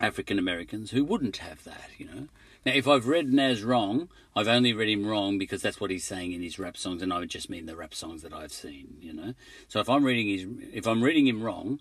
African 0.00 0.38
Americans 0.38 0.90
who 0.90 1.04
wouldn't 1.04 1.38
have 1.38 1.64
that. 1.64 1.90
You 1.98 2.06
know, 2.06 2.28
now, 2.66 2.72
if 2.72 2.88
I've 2.88 3.06
read 3.06 3.32
Nas 3.32 3.62
wrong, 3.62 4.08
I've 4.34 4.48
only 4.48 4.72
read 4.72 4.88
him 4.88 5.06
wrong 5.06 5.38
because 5.38 5.62
that's 5.62 5.80
what 5.80 5.92
he's 5.92 6.04
saying 6.04 6.32
in 6.32 6.42
his 6.42 6.58
rap 6.58 6.76
songs, 6.76 7.00
and 7.00 7.12
I 7.12 7.20
would 7.20 7.30
just 7.30 7.48
mean 7.48 7.66
the 7.66 7.76
rap 7.76 7.94
songs 7.94 8.22
that 8.22 8.32
I've 8.32 8.52
seen. 8.52 8.98
You 9.00 9.12
know, 9.12 9.34
so 9.68 9.78
if 9.78 9.88
I'm 9.88 10.04
reading 10.04 10.26
his, 10.26 10.74
if 10.74 10.86
I'm 10.86 11.02
reading 11.02 11.28
him 11.28 11.42
wrong, 11.42 11.80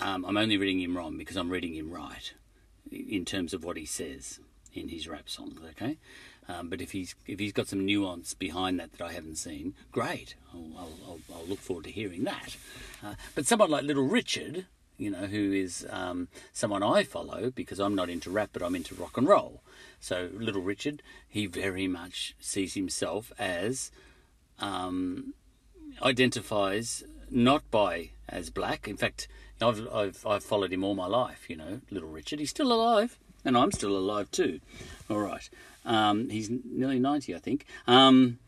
um, 0.00 0.24
I'm 0.24 0.36
only 0.36 0.56
reading 0.56 0.80
him 0.80 0.96
wrong 0.96 1.18
because 1.18 1.36
I'm 1.36 1.50
reading 1.50 1.74
him 1.74 1.90
right 1.90 2.32
in 2.92 3.24
terms 3.24 3.52
of 3.52 3.64
what 3.64 3.76
he 3.76 3.84
says 3.84 4.38
in 4.72 4.90
his 4.90 5.08
rap 5.08 5.28
songs. 5.28 5.58
Okay, 5.70 5.98
um, 6.48 6.68
but 6.68 6.80
if 6.80 6.92
he's 6.92 7.14
if 7.26 7.38
he's 7.38 7.52
got 7.52 7.68
some 7.68 7.84
nuance 7.84 8.34
behind 8.34 8.78
that 8.80 8.92
that 8.92 9.04
I 9.04 9.12
haven't 9.12 9.36
seen, 9.36 9.74
great. 9.92 10.34
I'll, 10.52 10.70
I'll, 10.78 11.20
I'll 11.34 11.46
look 11.46 11.58
forward 11.60 11.84
to 11.84 11.90
hearing 11.90 12.24
that. 12.24 12.56
Uh, 13.04 13.14
but 13.34 13.46
someone 13.46 13.70
like 13.70 13.84
Little 13.84 14.06
Richard, 14.06 14.66
you 14.96 15.10
know, 15.10 15.26
who 15.26 15.52
is 15.52 15.86
um, 15.90 16.28
someone 16.52 16.82
I 16.82 17.02
follow 17.02 17.50
because 17.50 17.80
I'm 17.80 17.94
not 17.94 18.08
into 18.08 18.30
rap, 18.30 18.50
but 18.52 18.62
I'm 18.62 18.74
into 18.76 18.94
rock 18.94 19.16
and 19.16 19.28
roll. 19.28 19.62
So 20.00 20.30
Little 20.32 20.62
Richard, 20.62 21.02
he 21.28 21.46
very 21.46 21.88
much 21.88 22.34
sees 22.38 22.74
himself 22.74 23.32
as 23.38 23.90
um, 24.58 25.34
identifies 26.02 27.04
not 27.30 27.68
by 27.70 28.10
as 28.28 28.50
black. 28.50 28.88
In 28.88 28.96
fact, 28.96 29.28
I've, 29.60 29.88
I've 29.92 30.26
I've 30.26 30.44
followed 30.44 30.72
him 30.72 30.84
all 30.84 30.94
my 30.94 31.06
life. 31.06 31.48
You 31.48 31.56
know, 31.56 31.80
Little 31.90 32.08
Richard, 32.08 32.38
he's 32.38 32.50
still 32.50 32.72
alive, 32.72 33.18
and 33.44 33.56
I'm 33.56 33.72
still 33.72 33.96
alive 33.96 34.30
too. 34.30 34.60
All 35.08 35.18
right, 35.18 35.48
um, 35.86 36.28
he's 36.28 36.50
nearly 36.50 36.98
ninety, 36.98 37.34
I 37.34 37.38
think. 37.38 37.64
Um, 37.86 38.38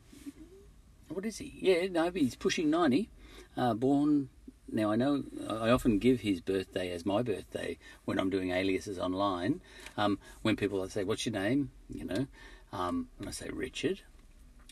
what 1.08 1.24
is 1.24 1.38
he? 1.38 1.54
Yeah, 1.60 1.86
no, 1.88 2.10
he's 2.10 2.36
pushing 2.36 2.68
ninety. 2.68 3.08
Uh, 3.56 3.74
born 3.74 4.28
now 4.70 4.90
I 4.90 4.96
know 4.96 5.24
I 5.48 5.70
often 5.70 5.98
give 5.98 6.20
his 6.20 6.40
birthday 6.40 6.92
as 6.92 7.06
my 7.06 7.22
birthday 7.22 7.78
when 8.04 8.18
I'm 8.18 8.30
doing 8.30 8.50
aliases 8.50 8.98
online. 8.98 9.60
Um, 9.96 10.18
when 10.42 10.56
people 10.56 10.86
say, 10.88 11.04
"What's 11.04 11.24
your 11.24 11.32
name?" 11.32 11.70
you 11.88 12.04
know, 12.04 12.26
um, 12.72 13.08
and 13.18 13.28
I 13.28 13.32
say 13.32 13.48
Richard. 13.50 14.00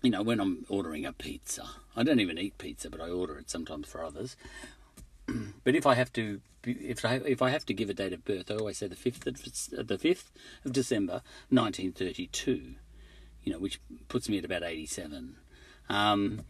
You 0.02 0.11
know, 0.11 0.23
when 0.23 0.40
I'm 0.40 0.66
ordering 0.68 1.06
a 1.06 1.12
pizza, 1.12 1.64
I 1.96 2.02
don't 2.02 2.20
even 2.20 2.38
eat 2.38 2.58
pizza, 2.58 2.90
but 2.90 3.00
I 3.00 3.08
order 3.08 3.38
it 3.38 3.49
sometimes 3.49 3.88
for 3.88 4.04
others. 4.04 4.37
but 5.64 5.75
if 5.75 5.87
I 5.87 5.95
have 5.95 6.12
to, 6.14 6.40
if 6.64 7.04
I 7.04 7.16
if 7.16 7.42
I 7.42 7.50
have 7.50 7.66
to 7.66 7.75
give 7.75 7.90
a 7.90 7.95
date 7.95 8.12
of 8.12 8.25
birth, 8.25 8.50
I 8.50 8.56
always 8.56 8.78
say 8.78 8.87
the 8.87 8.97
fifth 8.97 9.26
of 9.26 9.88
the 9.88 9.99
fifth 9.99 10.33
of 10.64 10.73
December, 10.73 11.23
1932. 11.50 12.75
You 13.45 13.52
know, 13.52 13.59
which 13.59 13.80
puts 14.09 14.28
me 14.28 14.38
at 14.38 14.45
about 14.45 14.64
87. 14.64 15.37
Um, 15.88 16.42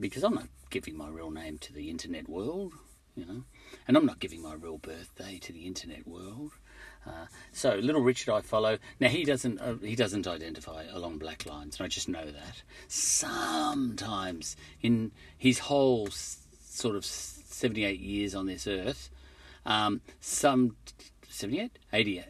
because 0.00 0.24
I'm 0.24 0.34
not 0.34 0.48
giving 0.70 0.96
my 0.96 1.08
real 1.08 1.30
name 1.30 1.58
to 1.58 1.72
the 1.72 1.88
internet 1.88 2.28
world, 2.28 2.72
you 3.14 3.24
know, 3.24 3.44
and 3.86 3.96
I'm 3.96 4.06
not 4.06 4.18
giving 4.18 4.42
my 4.42 4.54
real 4.54 4.78
birthday 4.78 5.38
to 5.38 5.52
the 5.52 5.66
internet 5.66 6.06
world. 6.06 6.52
Uh, 7.06 7.26
so 7.52 7.74
little 7.74 8.00
Richard, 8.00 8.32
I 8.32 8.40
follow. 8.40 8.78
Now 9.00 9.08
he 9.08 9.24
doesn't 9.24 9.60
uh, 9.60 9.74
he 9.74 9.96
doesn't 9.96 10.26
identify 10.26 10.84
along 10.90 11.18
black 11.18 11.46
lines, 11.46 11.78
and 11.78 11.84
I 11.84 11.88
just 11.88 12.08
know 12.08 12.24
that. 12.24 12.62
Sometimes 12.88 14.56
in 14.82 15.12
his 15.36 15.58
whole 15.60 16.08
sort 16.72 16.96
of 16.96 17.04
78 17.04 18.00
years 18.00 18.34
on 18.34 18.46
this 18.46 18.66
earth, 18.66 19.10
um, 19.64 20.00
some 20.20 20.76
78, 21.28 21.78
88, 21.92 22.24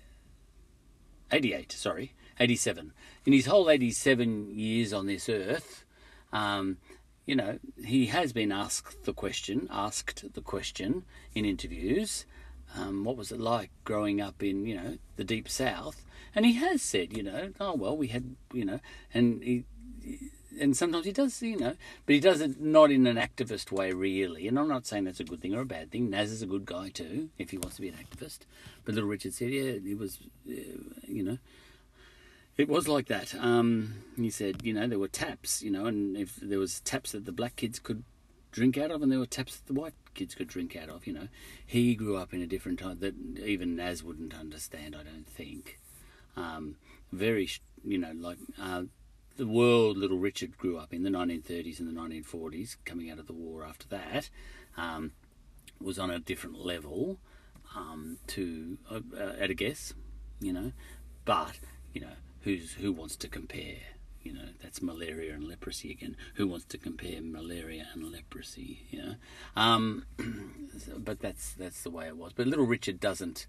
88, 1.31 1.73
sorry, 1.73 2.13
87. 2.41 2.93
In 3.25 3.33
his 3.33 3.47
whole 3.47 3.71
87 3.71 4.51
years 4.51 4.93
on 4.93 5.07
this 5.07 5.29
earth, 5.29 5.85
um, 6.33 6.79
you 7.25 7.37
know, 7.37 7.59
he 7.85 8.07
has 8.07 8.33
been 8.33 8.51
asked 8.51 9.05
the 9.05 9.13
question, 9.13 9.69
asked 9.71 10.35
the 10.35 10.41
question 10.41 11.05
in 11.35 11.45
interviews, 11.45 12.27
um, 12.77 13.05
what 13.05 13.17
was 13.17 13.31
it 13.31 13.41
like 13.41 13.71
growing 13.85 14.21
up 14.21 14.43
in, 14.43 14.67
you 14.67 14.75
know, 14.75 14.99
the 15.17 15.25
deep 15.25 15.49
south? 15.49 16.05
And 16.35 16.45
he 16.47 16.55
has 16.55 16.83
said, 16.83 17.17
you 17.17 17.23
know, 17.23 17.53
oh 17.61 17.75
well, 17.75 17.97
we 17.97 18.09
had, 18.09 18.35
you 18.53 18.65
know, 18.65 18.81
and 19.15 19.43
he, 19.43 19.65
and 20.61 20.76
sometimes 20.76 21.04
he 21.04 21.12
does, 21.12 21.42
you 21.42 21.56
know, 21.56 21.75
but 22.06 22.14
he 22.14 22.21
does 22.21 22.40
it 22.40 22.61
not 22.61 22.90
in 22.90 23.06
an 23.06 23.16
activist 23.16 23.73
way, 23.73 23.92
really. 23.92 24.49
And 24.49 24.59
I'm 24.59 24.68
not 24.68 24.87
saying 24.87 25.04
that's 25.04 25.21
a 25.21 25.25
good 25.25 25.40
thing 25.40 25.54
or 25.54 25.62
a 25.62 25.66
bad 25.66 25.90
thing. 25.90 26.11
Nas 26.11 26.30
is 26.30 26.42
a 26.42 26.47
good 26.47 26.64
guy 26.64 26.90
too, 26.90 27.30
if 27.38 27.50
he 27.50 27.59
wants 27.59 27.76
to 27.76 27.82
be 27.82 27.88
an 27.88 27.97
activist. 27.97 28.40
But 28.85 28.94
Little 28.94 29.11
Richard 29.11 29.35
said, 29.35 29.50
yeah, 29.50 29.73
it 29.85 29.99
was, 29.99 30.18
uh, 30.49 30.52
you 31.06 31.23
know, 31.23 31.38
it 32.56 32.68
was 32.68 32.88
like 32.88 33.06
that. 33.06 33.35
Um, 33.35 33.94
he 34.16 34.30
said, 34.30 34.62
you 34.62 34.75
know, 34.75 34.87
there 34.87 34.99
were 34.99 35.09
taps, 35.09 35.62
you 35.62 35.71
know, 35.71 35.87
and 35.87 36.16
if 36.16 36.37
there 36.37 36.59
was 36.59 36.80
taps 36.80 37.12
that 37.12 37.25
the 37.25 37.32
black 37.32 37.56
kids 37.56 37.78
could 37.78 38.04
drink 38.50 38.76
out 38.76 38.90
of, 38.90 39.02
and 39.02 39.11
there 39.11 39.18
were 39.18 39.26
taps 39.26 39.56
that 39.56 39.66
the 39.66 39.80
white 39.80 39.94
kids 40.14 40.35
could 40.35 40.49
drink 40.49 40.76
out 40.76 40.90
of, 40.90 41.06
you 41.06 41.12
know. 41.12 41.28
He 41.64 41.94
grew 41.94 42.16
up 42.16 42.35
in 42.35 42.42
a 42.42 42.47
different 42.47 42.78
time 42.78 42.99
that 43.00 43.14
even 43.42 43.76
Nas 43.76 44.04
wouldn't 44.04 44.35
understand, 44.35 44.94
I 44.94 45.02
don't 45.02 45.26
think. 45.26 45.78
Um, 46.37 46.76
very, 47.11 47.49
you 47.85 47.99
know, 47.99 48.12
like 48.14 48.38
uh, 48.61 48.85
the 49.37 49.47
world 49.47 49.97
Little 49.97 50.19
Richard 50.19 50.57
grew 50.59 50.79
up 50.79 50.93
in 50.93 51.03
the 51.03 51.11
1930s 51.11 51.81
and 51.81 51.89
the 51.89 52.01
1940s, 52.01 52.77
coming 52.85 53.11
out 53.11 53.19
of 53.19 53.27
the 53.27 53.33
war 53.33 53.65
after 53.65 53.87
that, 53.89 54.31
um, 54.77 55.12
was 55.81 55.99
on 55.99 56.11
a 56.11 56.19
different 56.19 56.59
level 56.59 57.19
um, 57.77 58.19
to, 58.29 58.79
uh, 58.91 59.01
at 59.39 59.51
a 59.51 59.55
guess, 59.55 59.95
you 60.41 60.53
know. 60.53 60.73
But, 61.25 61.59
you 61.93 62.01
know, 62.01 62.15
who's 62.43 62.75
who 62.75 62.93
wants 62.93 63.17
to 63.17 63.29
compare? 63.29 63.77
You 64.23 64.33
know, 64.35 64.49
that's 64.62 64.81
malaria 64.81 65.35
and 65.35 65.49
leprosy 65.49 65.91
again. 65.91 66.17
Who 66.35 66.47
wants 66.47 66.65
to 66.67 66.79
compare 66.79 67.21
malaria 67.21 67.89
and 67.93 68.11
leprosy? 68.12 68.87
You 68.91 69.03
know, 69.03 69.15
um, 69.57 70.07
but 70.99 71.21
that's 71.21 71.55
that's 71.55 71.83
the 71.83 71.91
way 71.91 72.07
it 72.07 72.17
was. 72.17 72.33
But 72.33 72.47
Little 72.47 72.67
Richard 72.67 73.01
doesn't 73.01 73.47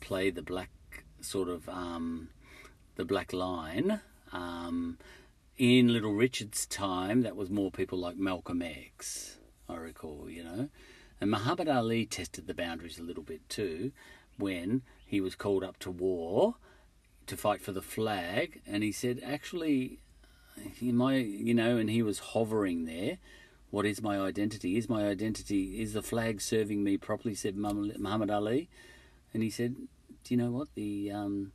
play 0.00 0.30
the 0.30 0.42
black 0.42 0.70
sort 1.20 1.48
of 1.48 1.68
um, 1.68 2.28
the 2.96 3.04
black 3.04 3.32
line. 3.32 4.00
Um, 4.32 4.98
in 5.58 5.92
Little 5.92 6.14
Richard's 6.14 6.66
time, 6.66 7.22
that 7.22 7.36
was 7.36 7.50
more 7.50 7.70
people 7.70 7.98
like 7.98 8.16
Malcolm 8.16 8.62
X, 8.62 9.38
I 9.68 9.76
recall, 9.76 10.28
you 10.28 10.42
know. 10.42 10.68
And 11.20 11.30
Muhammad 11.30 11.68
Ali 11.68 12.06
tested 12.06 12.46
the 12.46 12.54
boundaries 12.54 12.98
a 12.98 13.02
little 13.02 13.22
bit 13.22 13.48
too 13.48 13.92
when 14.38 14.82
he 15.06 15.20
was 15.20 15.34
called 15.34 15.62
up 15.62 15.78
to 15.80 15.90
war 15.90 16.56
to 17.26 17.36
fight 17.36 17.60
for 17.60 17.72
the 17.72 17.82
flag, 17.82 18.60
and 18.66 18.82
he 18.82 18.90
said, 18.90 19.20
actually, 19.24 20.00
my, 20.80 21.16
you 21.16 21.54
know, 21.54 21.76
and 21.76 21.90
he 21.90 22.02
was 22.02 22.18
hovering 22.18 22.84
there. 22.84 23.18
What 23.70 23.86
is 23.86 24.02
my 24.02 24.18
identity? 24.18 24.76
Is 24.76 24.88
my 24.88 25.06
identity, 25.06 25.80
is 25.80 25.92
the 25.92 26.02
flag 26.02 26.40
serving 26.40 26.82
me 26.82 26.98
properly? 26.98 27.34
Said 27.34 27.56
Muhammad 27.56 28.30
Ali. 28.30 28.68
And 29.32 29.42
he 29.42 29.48
said, 29.48 29.76
do 30.24 30.34
you 30.34 30.36
know 30.36 30.50
what? 30.50 30.68
The, 30.74 31.10
um, 31.10 31.52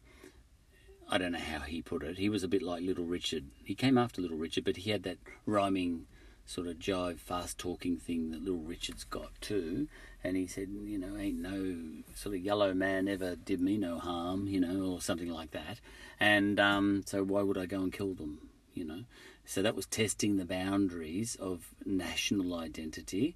I 1.10 1.18
don't 1.18 1.32
know 1.32 1.40
how 1.40 1.60
he 1.60 1.82
put 1.82 2.04
it. 2.04 2.18
He 2.18 2.30
was 2.30 2.44
a 2.44 2.48
bit 2.48 2.62
like 2.62 2.84
Little 2.84 3.06
Richard. 3.06 3.46
He 3.64 3.76
came 3.76 3.98
after 3.98 4.22
Little 4.22 4.38
Richard, 4.38 4.66
but 4.66 4.78
he 4.78 4.92
had 4.92 5.04
that 5.04 5.18
rhyming 5.46 6.06
sort 6.46 6.68
of 6.68 6.80
jive, 6.80 7.20
fast 7.20 7.58
talking 7.58 7.98
thing 7.98 8.32
that 8.32 8.44
Little 8.44 8.62
Richard's 8.62 9.04
got 9.04 9.30
too. 9.42 9.88
And 10.24 10.36
he 10.36 10.48
said, 10.48 10.70
you 10.86 10.98
know, 10.98 11.18
ain't 11.18 11.40
no 11.40 12.04
sort 12.16 12.36
of 12.36 12.42
yellow 12.42 12.74
man 12.74 13.08
ever 13.08 13.36
did 13.36 13.62
me 13.62 13.78
no 13.78 14.00
harm, 14.00 14.48
you 14.48 14.60
know, 14.60 14.94
or 14.94 15.02
something 15.02 15.30
like 15.30 15.52
that. 15.52 15.80
And 16.20 16.60
um, 16.60 17.04
so 17.06 17.24
why 17.24 17.42
would 17.42 17.58
I 17.58 17.66
go 17.66 17.82
and 17.82 17.94
kill 17.94 18.14
them, 18.14 18.50
you 18.74 18.84
know? 18.84 19.04
So 19.46 19.62
that 19.62 19.76
was 19.76 19.86
testing 19.86 20.36
the 20.36 20.46
boundaries 20.46 21.36
of 21.36 21.74
national 21.86 22.54
identity. 22.56 23.36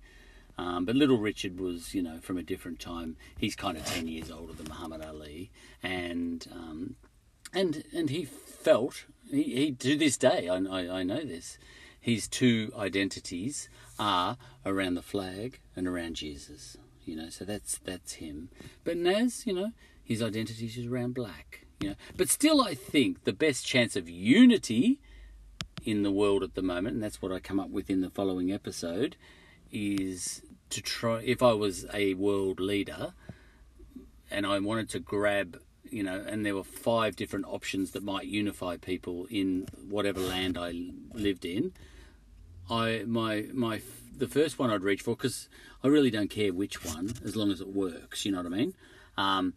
Um, 0.57 0.85
but 0.85 0.95
Little 0.95 1.17
Richard 1.17 1.59
was, 1.59 1.95
you 1.95 2.03
know, 2.03 2.19
from 2.19 2.37
a 2.37 2.43
different 2.43 2.79
time. 2.79 3.15
He's 3.37 3.55
kind 3.55 3.77
of 3.77 3.85
ten 3.85 4.07
years 4.07 4.29
older 4.29 4.53
than 4.53 4.67
Muhammad 4.67 5.01
Ali, 5.01 5.49
and 5.81 6.45
um, 6.51 6.95
and 7.53 7.83
and 7.93 8.09
he 8.09 8.25
felt 8.25 9.05
he, 9.29 9.43
he 9.43 9.71
to 9.71 9.97
this 9.97 10.17
day 10.17 10.49
I, 10.49 10.55
I, 10.57 10.99
I 10.99 11.03
know 11.03 11.23
this 11.23 11.57
his 11.99 12.27
two 12.27 12.71
identities 12.77 13.69
are 13.99 14.37
around 14.65 14.95
the 14.95 15.01
flag 15.01 15.59
and 15.75 15.87
around 15.87 16.15
Jesus 16.15 16.77
you 17.05 17.15
know 17.15 17.29
so 17.29 17.45
that's 17.45 17.77
that's 17.79 18.13
him. 18.13 18.49
But 18.83 18.97
Nas 18.97 19.45
you 19.45 19.53
know 19.53 19.71
his 20.03 20.21
identity 20.21 20.65
is 20.65 20.85
around 20.85 21.13
black 21.13 21.65
you 21.79 21.89
know. 21.89 21.95
But 22.15 22.29
still 22.29 22.61
I 22.61 22.73
think 22.75 23.23
the 23.23 23.33
best 23.33 23.65
chance 23.65 23.95
of 23.95 24.09
unity 24.09 24.99
in 25.83 26.03
the 26.03 26.11
world 26.11 26.43
at 26.43 26.53
the 26.53 26.61
moment 26.61 26.95
and 26.95 27.03
that's 27.03 27.21
what 27.21 27.31
I 27.31 27.39
come 27.39 27.59
up 27.59 27.69
with 27.69 27.89
in 27.89 28.01
the 28.01 28.09
following 28.09 28.51
episode 28.51 29.15
is 29.71 30.43
to 30.69 30.81
try 30.81 31.21
if 31.21 31.41
I 31.41 31.53
was 31.53 31.85
a 31.93 32.13
world 32.13 32.59
leader 32.59 33.13
and 34.29 34.45
I 34.45 34.59
wanted 34.59 34.89
to 34.89 34.99
grab 34.99 35.59
you 35.89 36.03
know, 36.03 36.23
and 36.27 36.45
there 36.45 36.55
were 36.55 36.63
five 36.63 37.15
different 37.15 37.45
options 37.47 37.91
that 37.91 38.03
might 38.03 38.25
unify 38.25 38.77
people 38.77 39.27
in 39.29 39.67
whatever 39.89 40.19
land 40.19 40.57
I 40.57 40.73
lived 41.13 41.45
in. 41.45 41.73
I 42.69 43.03
my 43.05 43.45
my 43.53 43.81
the 44.17 44.27
first 44.27 44.59
one 44.59 44.69
I'd 44.69 44.83
reach 44.83 45.01
for 45.01 45.15
because 45.15 45.49
I 45.83 45.87
really 45.87 46.11
don't 46.11 46.29
care 46.29 46.53
which 46.53 46.85
one 46.85 47.13
as 47.23 47.35
long 47.35 47.51
as 47.51 47.59
it 47.61 47.67
works. 47.67 48.25
You 48.25 48.31
know 48.31 48.37
what 48.37 48.45
I 48.45 48.49
mean? 48.49 48.73
Um, 49.17 49.53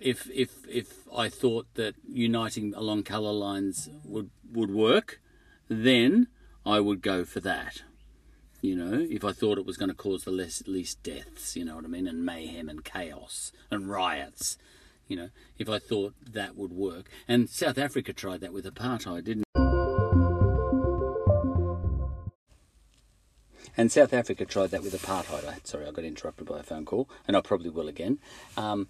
if 0.00 0.28
if 0.30 0.50
if 0.68 1.06
I 1.14 1.28
thought 1.28 1.66
that 1.74 1.94
uniting 2.06 2.74
along 2.74 3.04
colour 3.04 3.32
lines 3.32 3.88
would 4.04 4.30
would 4.52 4.70
work, 4.70 5.20
then 5.68 6.28
I 6.66 6.80
would 6.80 7.00
go 7.00 7.24
for 7.24 7.40
that. 7.40 7.82
You 8.60 8.76
know, 8.76 9.06
if 9.10 9.24
I 9.24 9.32
thought 9.32 9.58
it 9.58 9.66
was 9.66 9.76
going 9.76 9.90
to 9.90 9.94
cause 9.94 10.24
the 10.24 10.30
less, 10.30 10.62
least 10.66 11.02
deaths, 11.02 11.54
you 11.54 11.66
know 11.66 11.76
what 11.76 11.84
I 11.84 11.88
mean, 11.88 12.06
and 12.06 12.24
mayhem 12.24 12.70
and 12.70 12.82
chaos 12.82 13.52
and 13.70 13.90
riots, 13.90 14.56
you 15.08 15.16
know, 15.16 15.30
if 15.58 15.68
I 15.68 15.78
thought 15.78 16.14
that 16.32 16.56
would 16.56 16.72
work. 16.72 17.08
And 17.28 17.48
South 17.48 17.78
Africa 17.78 18.12
tried 18.12 18.40
that 18.40 18.52
with 18.52 18.64
apartheid, 18.64 19.24
didn't 19.24 19.44
And 23.76 23.90
South 23.90 24.12
Africa 24.12 24.44
tried 24.44 24.70
that 24.70 24.82
with 24.82 24.94
apartheid. 24.94 25.66
Sorry, 25.66 25.86
I 25.86 25.90
got 25.90 26.04
interrupted 26.04 26.46
by 26.46 26.60
a 26.60 26.62
phone 26.62 26.84
call, 26.84 27.08
and 27.26 27.36
I 27.36 27.40
probably 27.40 27.70
will 27.70 27.88
again. 27.88 28.18
Um, 28.56 28.88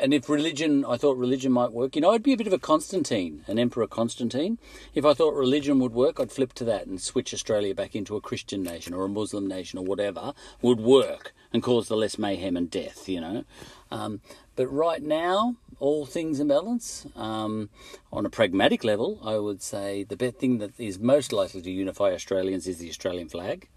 and 0.00 0.14
if 0.14 0.30
religion, 0.30 0.86
I 0.86 0.96
thought 0.96 1.18
religion 1.18 1.52
might 1.52 1.72
work, 1.72 1.94
you 1.94 2.00
know, 2.00 2.12
I'd 2.12 2.22
be 2.22 2.32
a 2.32 2.36
bit 2.36 2.46
of 2.46 2.52
a 2.52 2.58
Constantine, 2.58 3.44
an 3.46 3.58
Emperor 3.58 3.86
Constantine. 3.86 4.58
If 4.94 5.04
I 5.04 5.12
thought 5.12 5.34
religion 5.34 5.78
would 5.80 5.92
work, 5.92 6.18
I'd 6.18 6.32
flip 6.32 6.54
to 6.54 6.64
that 6.64 6.86
and 6.86 7.00
switch 7.00 7.34
Australia 7.34 7.74
back 7.74 7.94
into 7.94 8.16
a 8.16 8.20
Christian 8.20 8.62
nation 8.62 8.94
or 8.94 9.04
a 9.04 9.08
Muslim 9.08 9.46
nation 9.46 9.78
or 9.78 9.84
whatever 9.84 10.32
would 10.62 10.80
work 10.80 11.34
and 11.52 11.62
cause 11.62 11.88
the 11.88 11.96
less 11.96 12.18
mayhem 12.18 12.56
and 12.56 12.70
death, 12.70 13.08
you 13.08 13.20
know. 13.20 13.44
Um, 13.90 14.22
but 14.56 14.66
right 14.66 15.02
now, 15.02 15.56
all 15.78 16.06
things 16.06 16.38
in 16.38 16.48
balance. 16.48 17.06
Um, 17.16 17.70
on 18.12 18.24
a 18.24 18.30
pragmatic 18.30 18.84
level, 18.84 19.20
I 19.24 19.38
would 19.38 19.62
say 19.62 20.04
the 20.04 20.16
best 20.16 20.36
thing 20.36 20.58
that 20.58 20.78
is 20.78 20.98
most 20.98 21.32
likely 21.32 21.62
to 21.62 21.70
unify 21.70 22.12
Australians 22.12 22.66
is 22.66 22.78
the 22.78 22.88
Australian 22.88 23.28
flag 23.28 23.68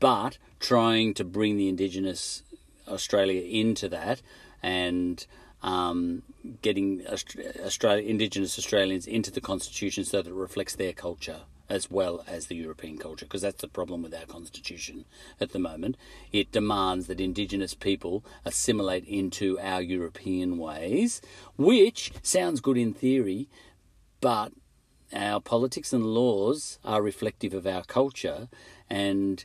but 0.00 0.38
trying 0.60 1.14
to 1.14 1.24
bring 1.24 1.56
the 1.56 1.68
Indigenous 1.68 2.42
Australia 2.88 3.42
into 3.42 3.88
that 3.88 4.20
and 4.62 5.26
um, 5.62 6.22
getting 6.60 7.02
Australia, 7.06 8.02
Indigenous 8.08 8.58
Australians 8.58 9.06
into 9.06 9.30
the 9.30 9.40
Constitution 9.40 10.04
so 10.04 10.22
that 10.22 10.28
it 10.28 10.34
reflects 10.34 10.74
their 10.74 10.92
culture 10.92 11.42
as 11.72 11.90
well 11.90 12.22
as 12.28 12.46
the 12.46 12.54
European 12.54 12.98
culture, 12.98 13.24
because 13.24 13.40
that's 13.40 13.62
the 13.62 13.66
problem 13.66 14.02
with 14.02 14.12
our 14.14 14.26
Constitution 14.26 15.06
at 15.40 15.52
the 15.52 15.58
moment. 15.58 15.96
It 16.30 16.52
demands 16.52 17.06
that 17.06 17.18
Indigenous 17.18 17.72
people 17.72 18.22
assimilate 18.44 19.06
into 19.06 19.58
our 19.58 19.80
European 19.80 20.58
ways, 20.58 21.22
which 21.56 22.12
sounds 22.22 22.60
good 22.60 22.76
in 22.76 22.92
theory, 22.92 23.48
but 24.20 24.52
our 25.14 25.40
politics 25.40 25.94
and 25.94 26.04
laws 26.04 26.78
are 26.84 27.00
reflective 27.00 27.54
of 27.54 27.66
our 27.66 27.84
culture, 27.84 28.48
and 28.90 29.42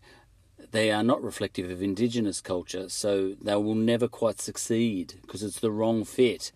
they 0.71 0.91
are 0.91 1.03
not 1.03 1.23
reflective 1.23 1.71
of 1.71 1.81
indigenous 1.81 2.41
culture, 2.41 2.89
so 2.89 3.35
they 3.41 3.55
will 3.55 3.73
never 3.75 4.09
quite 4.09 4.41
succeed 4.41 5.13
because 5.21 5.43
it's 5.43 5.61
the 5.61 5.71
wrong 5.71 6.03
fit. 6.03 6.51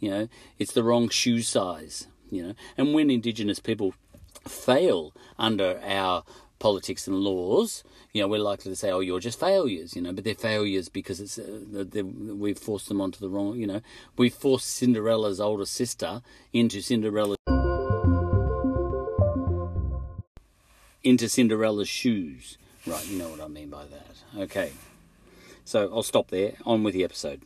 You 0.00 0.10
know, 0.10 0.28
it's 0.58 0.72
the 0.72 0.82
wrong 0.82 1.08
shoe 1.08 1.42
size. 1.42 2.08
You 2.28 2.42
know, 2.42 2.54
and 2.76 2.92
when 2.92 3.08
indigenous 3.08 3.60
people 3.60 3.94
fail 4.46 5.12
under 5.38 5.80
our 5.84 6.24
politics 6.58 7.08
and 7.08 7.16
laws, 7.16 7.82
you 8.12 8.20
know, 8.20 8.28
we're 8.28 8.40
likely 8.40 8.70
to 8.70 8.76
say, 8.76 8.90
"Oh, 8.90 9.00
you're 9.00 9.20
just 9.20 9.40
failures," 9.40 9.96
you 9.96 10.02
know, 10.02 10.12
but 10.12 10.24
they're 10.24 10.34
failures 10.34 10.88
because 10.88 11.20
it's 11.20 11.38
uh, 11.38 12.02
we've 12.04 12.58
forced 12.58 12.88
them 12.88 13.00
onto 13.00 13.18
the 13.18 13.28
wrong. 13.28 13.58
You 13.58 13.66
know, 13.66 13.80
we've 14.16 14.34
forced 14.34 14.68
Cinderella's 14.68 15.40
older 15.40 15.64
sister 15.64 16.22
into 16.52 16.82
Cinderella 16.82 17.36
into 21.02 21.28
Cinderella's 21.28 21.88
shoes. 21.88 22.58
Right, 22.86 23.06
you 23.08 23.18
know 23.18 23.28
what 23.28 23.40
I 23.40 23.48
mean 23.48 23.70
by 23.70 23.84
that. 23.86 24.42
Okay, 24.42 24.72
so 25.64 25.90
I'll 25.92 26.02
stop 26.02 26.28
there. 26.28 26.54
On 26.64 26.82
with 26.82 26.94
the 26.94 27.04
episode. 27.04 27.42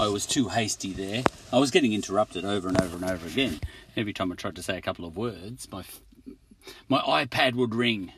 I 0.00 0.06
was 0.06 0.26
too 0.26 0.48
hasty 0.48 0.92
there. 0.92 1.24
I 1.52 1.58
was 1.58 1.72
getting 1.72 1.92
interrupted 1.92 2.44
over 2.44 2.68
and 2.68 2.80
over 2.80 2.96
and 2.96 3.04
over 3.04 3.26
again. 3.26 3.58
Every 3.96 4.12
time 4.12 4.30
I 4.30 4.36
tried 4.36 4.54
to 4.56 4.62
say 4.62 4.78
a 4.78 4.80
couple 4.80 5.04
of 5.04 5.16
words, 5.16 5.66
my 5.72 5.82
my 6.88 7.00
iPad 7.00 7.54
would 7.54 7.74
ring, 7.74 8.12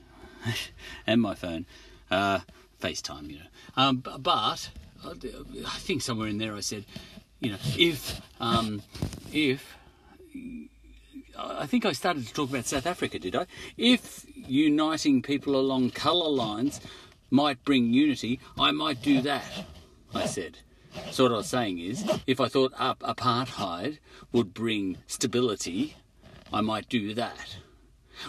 and 1.07 1.23
my 1.23 1.35
phone, 1.35 1.65
uh, 2.11 2.41
FaceTime, 2.83 3.31
you 3.31 3.39
know. 3.39 3.47
Um, 3.77 3.97
but 3.99 4.71
I 5.05 5.79
think 5.79 6.03
somewhere 6.03 6.29
in 6.29 6.37
there 6.37 6.55
I 6.55 6.61
said, 6.61 6.85
you 7.41 7.53
know, 7.53 7.59
if 7.79 8.21
um, 8.41 8.83
if 9.33 9.75
I 11.39 11.65
think 11.65 11.87
I 11.87 11.93
started 11.93 12.27
to 12.27 12.35
talk 12.35 12.51
about 12.51 12.67
South 12.67 12.87
Africa, 12.87 13.19
did 13.19 13.35
I? 13.35 13.47
If 13.79 14.27
uniting 14.35 15.23
people 15.23 15.57
along 15.57 15.93
colour 15.93 16.29
lines 16.29 16.79
might 17.31 17.65
bring 17.65 17.95
unity, 17.95 18.39
I 18.59 18.71
might 18.71 19.01
do 19.01 19.23
that. 19.23 19.47
I 20.15 20.27
said. 20.27 20.59
So 21.11 21.25
what 21.25 21.33
I 21.33 21.37
was 21.37 21.47
saying 21.47 21.79
is, 21.79 22.05
if 22.27 22.41
I 22.41 22.49
thought 22.49 22.73
up 22.79 23.01
apartheid 23.01 23.99
would 24.33 24.55
bring 24.55 24.99
stability, 25.07 25.97
I 26.53 26.61
might 26.61 26.89
do 26.89 27.15
that. 27.15 27.57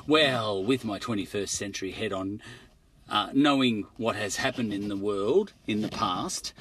Well, 0.07 0.63
with 0.63 0.85
my 0.85 0.99
21st 0.99 1.49
century 1.49 1.91
head 1.91 2.13
on, 2.13 2.41
uh, 3.09 3.29
knowing 3.33 3.85
what 3.97 4.15
has 4.15 4.37
happened 4.37 4.73
in 4.73 4.87
the 4.87 4.95
world 4.95 5.53
in 5.67 5.81
the 5.81 5.89
past, 5.89 6.53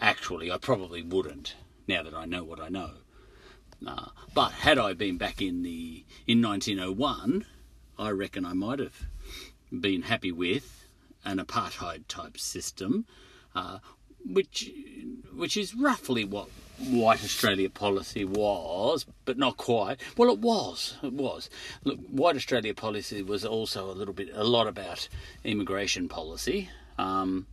actually, 0.00 0.50
I 0.50 0.58
probably 0.58 1.02
wouldn't 1.02 1.54
now 1.86 2.02
that 2.02 2.14
I 2.14 2.24
know 2.24 2.44
what 2.44 2.60
I 2.60 2.68
know. 2.68 2.92
Uh, 3.86 4.06
but 4.32 4.52
had 4.52 4.78
I 4.78 4.92
been 4.92 5.18
back 5.18 5.42
in 5.42 5.62
the 5.62 6.04
in 6.26 6.40
1901, 6.40 7.44
I 7.98 8.10
reckon 8.10 8.46
I 8.46 8.52
might 8.52 8.78
have 8.78 9.06
been 9.70 10.02
happy 10.02 10.32
with 10.32 10.86
an 11.24 11.38
apartheid 11.38 12.06
type 12.08 12.38
system, 12.38 13.06
uh, 13.54 13.78
which 14.26 14.70
which 15.34 15.56
is 15.56 15.74
roughly 15.74 16.24
what 16.24 16.48
white 16.78 17.22
Australia 17.22 17.70
policy 17.70 18.24
was, 18.24 19.06
but 19.24 19.38
not 19.38 19.56
quite. 19.56 20.00
Well, 20.16 20.30
it 20.30 20.38
was. 20.38 20.96
It 21.02 21.12
was. 21.12 21.48
Look, 21.84 21.98
white 22.08 22.36
Australia 22.36 22.74
policy 22.74 23.22
was 23.22 23.44
also 23.44 23.90
a 23.90 23.92
little 23.92 24.14
bit, 24.14 24.30
a 24.34 24.44
lot 24.44 24.66
about 24.66 25.08
immigration 25.44 26.08
policy. 26.08 26.68
Um, 26.98 27.46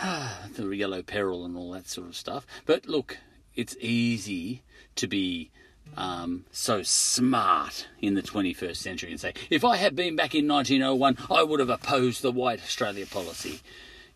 the 0.02 0.68
yellow 0.70 1.02
peril 1.02 1.44
and 1.44 1.56
all 1.56 1.70
that 1.72 1.88
sort 1.88 2.08
of 2.08 2.16
stuff. 2.16 2.46
But 2.66 2.86
look, 2.86 3.18
it's 3.54 3.76
easy 3.80 4.62
to 4.96 5.06
be 5.06 5.50
um, 5.96 6.44
so 6.50 6.82
smart 6.82 7.86
in 8.00 8.14
the 8.14 8.22
21st 8.22 8.76
century 8.76 9.10
and 9.10 9.20
say, 9.20 9.34
if 9.50 9.64
I 9.64 9.76
had 9.76 9.94
been 9.94 10.16
back 10.16 10.34
in 10.34 10.48
1901, 10.48 11.18
I 11.30 11.42
would 11.42 11.60
have 11.60 11.70
opposed 11.70 12.22
the 12.22 12.32
white 12.32 12.60
Australia 12.62 13.06
policy. 13.06 13.60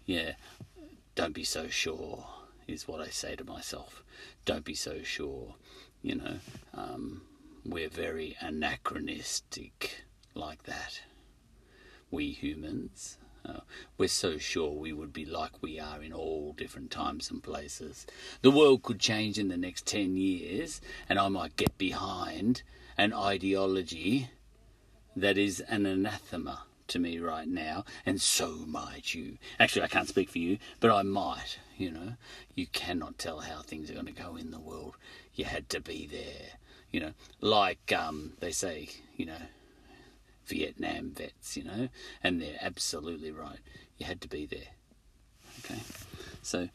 Yeah, 0.06 0.32
don't 1.18 1.35
be 1.35 1.42
so 1.42 1.66
sure, 1.66 2.24
is 2.68 2.87
what 2.87 3.00
I 3.00 3.09
say 3.09 3.35
to 3.35 3.42
myself. 3.42 4.04
Don't 4.44 4.64
be 4.64 4.76
so 4.76 5.02
sure. 5.02 5.57
You 6.00 6.14
know, 6.14 6.38
um, 6.74 7.22
we're 7.64 7.88
very 7.88 8.37
anachronistic 8.38 10.04
like 10.35 10.62
that. 10.62 11.00
We 12.12 12.31
humans 12.31 13.18
Uh, 13.44 13.61
we're 13.96 14.09
so 14.09 14.38
sure 14.38 14.70
we 14.70 14.92
would 14.92 15.12
be 15.12 15.24
like 15.24 15.62
we 15.62 15.81
are 15.81 16.02
in 16.02 16.12
all 16.12 16.52
different 16.52 16.90
times 16.90 17.31
and 17.31 17.42
places. 17.42 18.07
The 18.42 18.50
world 18.50 18.83
could 18.83 19.00
change 19.00 19.38
in 19.38 19.48
the 19.48 19.57
next 19.57 19.87
10 19.87 20.16
years, 20.16 20.81
and 21.09 21.18
I 21.18 21.28
might 21.28 21.57
get 21.57 21.78
behind 21.78 22.62
an 22.96 23.12
ideology 23.12 24.31
that 25.16 25.38
is 25.38 25.61
an 25.61 25.87
anathema 25.87 26.67
to 26.88 26.98
me 26.98 27.18
right 27.18 27.48
now, 27.48 27.85
and 28.05 28.20
so 28.20 28.64
might 28.66 29.14
you. 29.14 29.38
Actually, 29.59 29.83
I 29.83 29.88
can't 29.88 30.09
speak 30.09 30.31
for 30.31 30.38
you, 30.38 30.59
but 30.81 30.90
I 30.90 31.03
might, 31.03 31.59
you 31.77 31.90
know. 31.90 32.14
You 32.55 32.66
cannot 32.66 33.18
tell 33.18 33.40
how 33.40 33.62
things 33.62 33.90
are 33.90 33.94
going 33.94 34.07
to 34.07 34.12
go 34.12 34.37
in 34.37 34.51
the 34.51 34.59
world. 34.59 34.96
You 35.35 35.44
had 35.44 35.68
to 35.70 35.81
be 35.81 36.07
there, 36.11 36.59
you 36.90 37.01
know. 37.01 37.12
Like 37.40 37.92
um, 37.92 38.33
they 38.40 38.51
say, 38.51 38.88
you 39.16 39.27
know, 39.27 39.42
Vietnam 40.46 41.11
vets, 41.11 41.57
you 41.57 41.64
know, 41.64 41.88
and 42.22 42.40
they're 42.40 42.59
absolutely 42.61 43.31
right. 43.31 43.59
You 43.98 44.07
had 44.07 44.20
to 44.22 44.29
be 44.29 44.46
there. 44.46 44.72
Okay, 45.61 45.81
so 46.42 46.68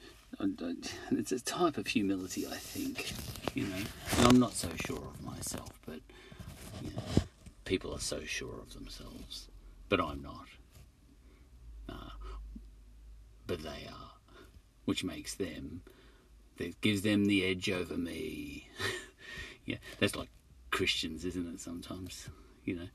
it's 1.11 1.31
a 1.31 1.39
type 1.39 1.77
of 1.77 1.87
humility, 1.87 2.45
I 2.47 2.55
think, 2.55 3.13
you 3.55 3.65
know. 3.67 3.83
And 4.17 4.27
I'm 4.27 4.39
not 4.39 4.53
so 4.53 4.69
sure 4.85 4.97
of 4.97 5.21
myself, 5.23 5.71
but 5.85 5.99
you 6.81 6.89
know, 6.91 7.01
people 7.65 7.93
are 7.93 7.99
so 7.99 8.23
sure 8.25 8.59
of 8.59 8.73
themselves, 8.73 9.47
but 9.89 9.99
I'm 9.99 10.21
not. 10.21 10.47
Uh, 11.89 12.09
but 13.47 13.61
they 13.61 13.87
are, 13.89 14.11
which 14.85 15.03
makes 15.03 15.35
them, 15.35 15.81
that 16.57 16.79
gives 16.81 17.01
them 17.01 17.25
the 17.25 17.45
edge 17.45 17.69
over 17.69 17.97
me. 17.97 18.69
yeah, 19.65 19.77
that's 19.99 20.15
like 20.15 20.29
Christians, 20.71 21.25
isn't 21.25 21.53
it? 21.53 21.59
Sometimes, 21.59 22.29
you 22.65 22.75
know 22.75 22.87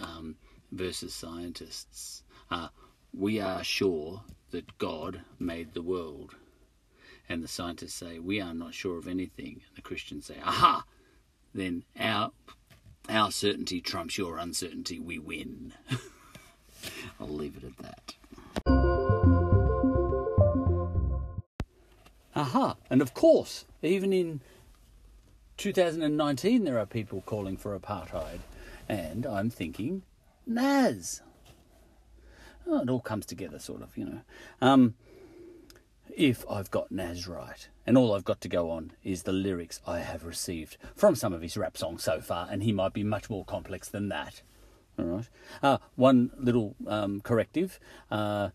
um, 0.00 0.36
versus 0.72 1.14
scientists. 1.14 2.22
Uh, 2.50 2.68
we 3.12 3.40
are 3.40 3.64
sure 3.64 4.22
that 4.50 4.78
God 4.78 5.22
made 5.38 5.74
the 5.74 5.82
world. 5.82 6.34
And 7.28 7.42
the 7.42 7.48
scientists 7.48 7.94
say, 7.94 8.18
we 8.18 8.40
are 8.40 8.54
not 8.54 8.74
sure 8.74 8.98
of 8.98 9.06
anything. 9.06 9.60
And 9.66 9.76
the 9.76 9.82
Christians 9.82 10.26
say, 10.26 10.36
aha! 10.42 10.84
Then 11.54 11.84
our, 11.98 12.30
our 13.08 13.30
certainty 13.30 13.80
trumps 13.80 14.18
your 14.18 14.38
uncertainty, 14.38 14.98
we 14.98 15.18
win. 15.18 15.72
I'll 17.20 17.28
leave 17.28 17.56
it 17.56 17.64
at 17.64 17.76
that. 17.78 18.14
Aha! 22.34 22.76
And 22.88 23.02
of 23.02 23.14
course, 23.14 23.64
even 23.82 24.12
in 24.12 24.40
2019, 25.56 26.64
there 26.64 26.78
are 26.78 26.86
people 26.86 27.22
calling 27.26 27.56
for 27.56 27.78
apartheid. 27.78 28.40
And 28.88 29.26
I'm 29.26 29.50
thinking, 29.50 30.02
Nas. 30.46 31.20
Oh, 32.66 32.82
it 32.82 32.90
all 32.90 33.00
comes 33.00 33.26
together, 33.26 33.58
sort 33.58 33.82
of, 33.82 33.96
you 33.96 34.04
know. 34.04 34.20
Um, 34.60 34.94
if 36.18 36.44
I've 36.50 36.70
got 36.70 36.90
Nas 36.90 37.28
right, 37.28 37.68
and 37.86 37.96
all 37.96 38.12
I've 38.12 38.24
got 38.24 38.40
to 38.40 38.48
go 38.48 38.70
on 38.70 38.90
is 39.04 39.22
the 39.22 39.32
lyrics 39.32 39.80
I 39.86 40.00
have 40.00 40.24
received 40.24 40.76
from 40.96 41.14
some 41.14 41.32
of 41.32 41.42
his 41.42 41.56
rap 41.56 41.78
songs 41.78 42.02
so 42.02 42.20
far, 42.20 42.48
and 42.50 42.64
he 42.64 42.72
might 42.72 42.92
be 42.92 43.04
much 43.04 43.30
more 43.30 43.44
complex 43.44 43.88
than 43.88 44.08
that. 44.08 44.42
All 44.98 45.04
right. 45.04 45.28
Uh, 45.62 45.78
one 45.94 46.32
little 46.36 46.74
um, 46.88 47.20
corrective. 47.20 47.78
Uh, 48.10 48.50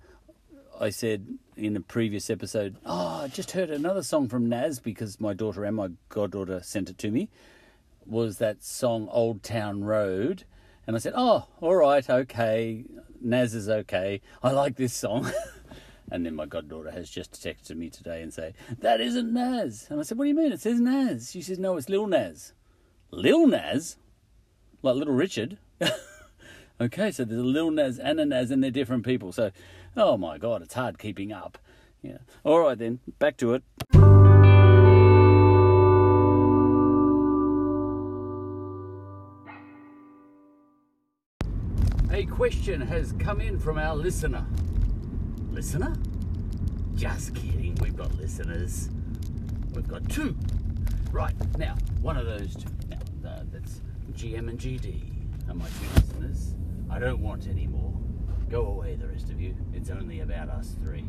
I 0.78 0.89
said 0.89 1.26
in 1.56 1.78
a 1.78 1.80
previous 1.80 2.30
episode, 2.30 2.76
oh, 2.86 3.21
I 3.23 3.28
just 3.30 3.52
heard 3.52 3.69
another 3.69 4.04
song 4.04 4.28
from 4.28 4.49
Nas 4.49 4.80
because 4.80 5.21
my 5.21 5.34
daughter 5.34 5.63
and 5.63 5.78
my 5.78 5.91
goddaughter 6.10 6.62
sent 6.62 6.89
it 6.89 6.97
to 6.97 7.12
me 7.12 7.30
was 8.06 8.39
that 8.39 8.62
song 8.62 9.08
Old 9.10 9.41
Town 9.41 9.86
Road. 9.86 10.43
And 10.86 10.97
I 10.97 10.99
said, 10.99 11.13
Oh, 11.15 11.47
all 11.62 11.76
right, 11.76 12.08
okay. 12.10 12.84
Nas 13.21 13.54
is 13.54 13.69
okay. 13.69 14.19
I 14.41 14.52
like 14.52 14.76
this 14.76 14.93
song. 14.93 15.32
and 16.12 16.26
then 16.26 16.36
my 16.36 16.46
goddaughter 16.46 16.92
has 16.92 17.10
just 17.10 17.34
texted 17.34 17.76
me 17.76 17.89
today 17.89 18.22
and 18.22 18.34
say, 18.34 18.54
That 18.80 19.02
isn't 19.02 19.34
Nas. 19.34 19.88
And 19.89 20.00
I 20.00 20.04
said, 20.04 20.18
What 20.18 20.26
do 20.26 20.30
you 20.30 20.36
mean? 20.36 20.52
It 20.52 20.62
says 20.62 20.80
Nas. 20.80 21.32
She 21.32 21.42
says, 21.42 21.60
No, 21.60 21.78
it's 21.78 21.89
Lil 21.89 22.08
Nas. 22.08 22.54
Lil 23.12 23.48
Nas? 23.48 23.98
Like 24.82 24.96
Little 24.96 25.13
Richard? 25.13 25.58
okay, 26.82 27.12
so 27.12 27.26
there's 27.26 27.39
a 27.39 27.44
Lil 27.44 27.72
Nas 27.72 28.00
and 28.00 28.20
a 28.20 28.26
Nas 28.26 28.52
and 28.52 28.63
they're 28.63 28.72
different 28.72 29.06
people. 29.06 29.32
So, 29.32 29.52
oh 29.96 30.18
my 30.18 30.38
God, 30.38 30.62
it's 30.62 30.74
hard 30.74 31.00
keeping 31.00 31.32
up. 31.32 31.58
Yeah. 32.02 32.18
All 32.44 32.60
right 32.60 32.78
then, 32.78 33.00
back 33.18 33.38
to 33.38 33.54
it. 33.54 33.63
A 42.12 42.26
question 42.26 42.82
has 42.82 43.13
come 43.13 43.42
in 43.42 43.58
from 43.58 43.80
our 43.80 43.96
listener. 43.96 44.46
Listener? 45.54 45.94
Just 46.96 47.36
kidding, 47.36 47.76
we've 47.76 47.96
got 47.96 48.12
listeners. 48.18 48.89
We've 49.76 49.88
got 49.88 50.10
two. 50.10 50.36
Right, 51.12 51.36
now, 51.60 51.76
one 52.02 52.18
of 52.18 52.26
those 52.26 52.56
two. 52.56 52.70
Now, 52.89 53.30
uh, 53.30 53.44
that's 53.52 53.82
GM 54.13 54.50
and 54.50 54.58
GD 54.58 55.00
are 55.48 55.54
my 55.54 55.68
two 55.68 55.86
listeners. 55.96 56.56
I 56.89 56.98
don't 56.98 57.22
want 57.22 57.48
any 57.48 57.68
more. 57.68 57.94
Go 58.50 58.66
away, 58.66 58.96
the 58.96 59.08
rest 59.08 59.30
of 59.30 59.39
you. 59.39 59.56
It's 59.76 59.92
only 59.92 60.22
about 60.22 60.50
us 60.50 60.76
three. 60.84 61.06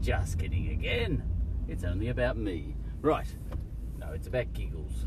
Just 0.00 0.36
kidding 0.40 0.70
again. 0.70 1.22
It's 1.68 1.84
only 1.84 2.08
about 2.08 2.36
me. 2.36 2.74
Right. 3.02 3.28
No, 4.00 4.10
it's 4.14 4.26
about 4.26 4.52
giggles. 4.52 5.06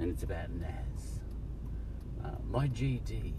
And 0.00 0.10
it's 0.10 0.24
about 0.24 0.50
Nas. 0.50 1.20
Uh, 2.24 2.30
my 2.50 2.66
GD 2.66 3.32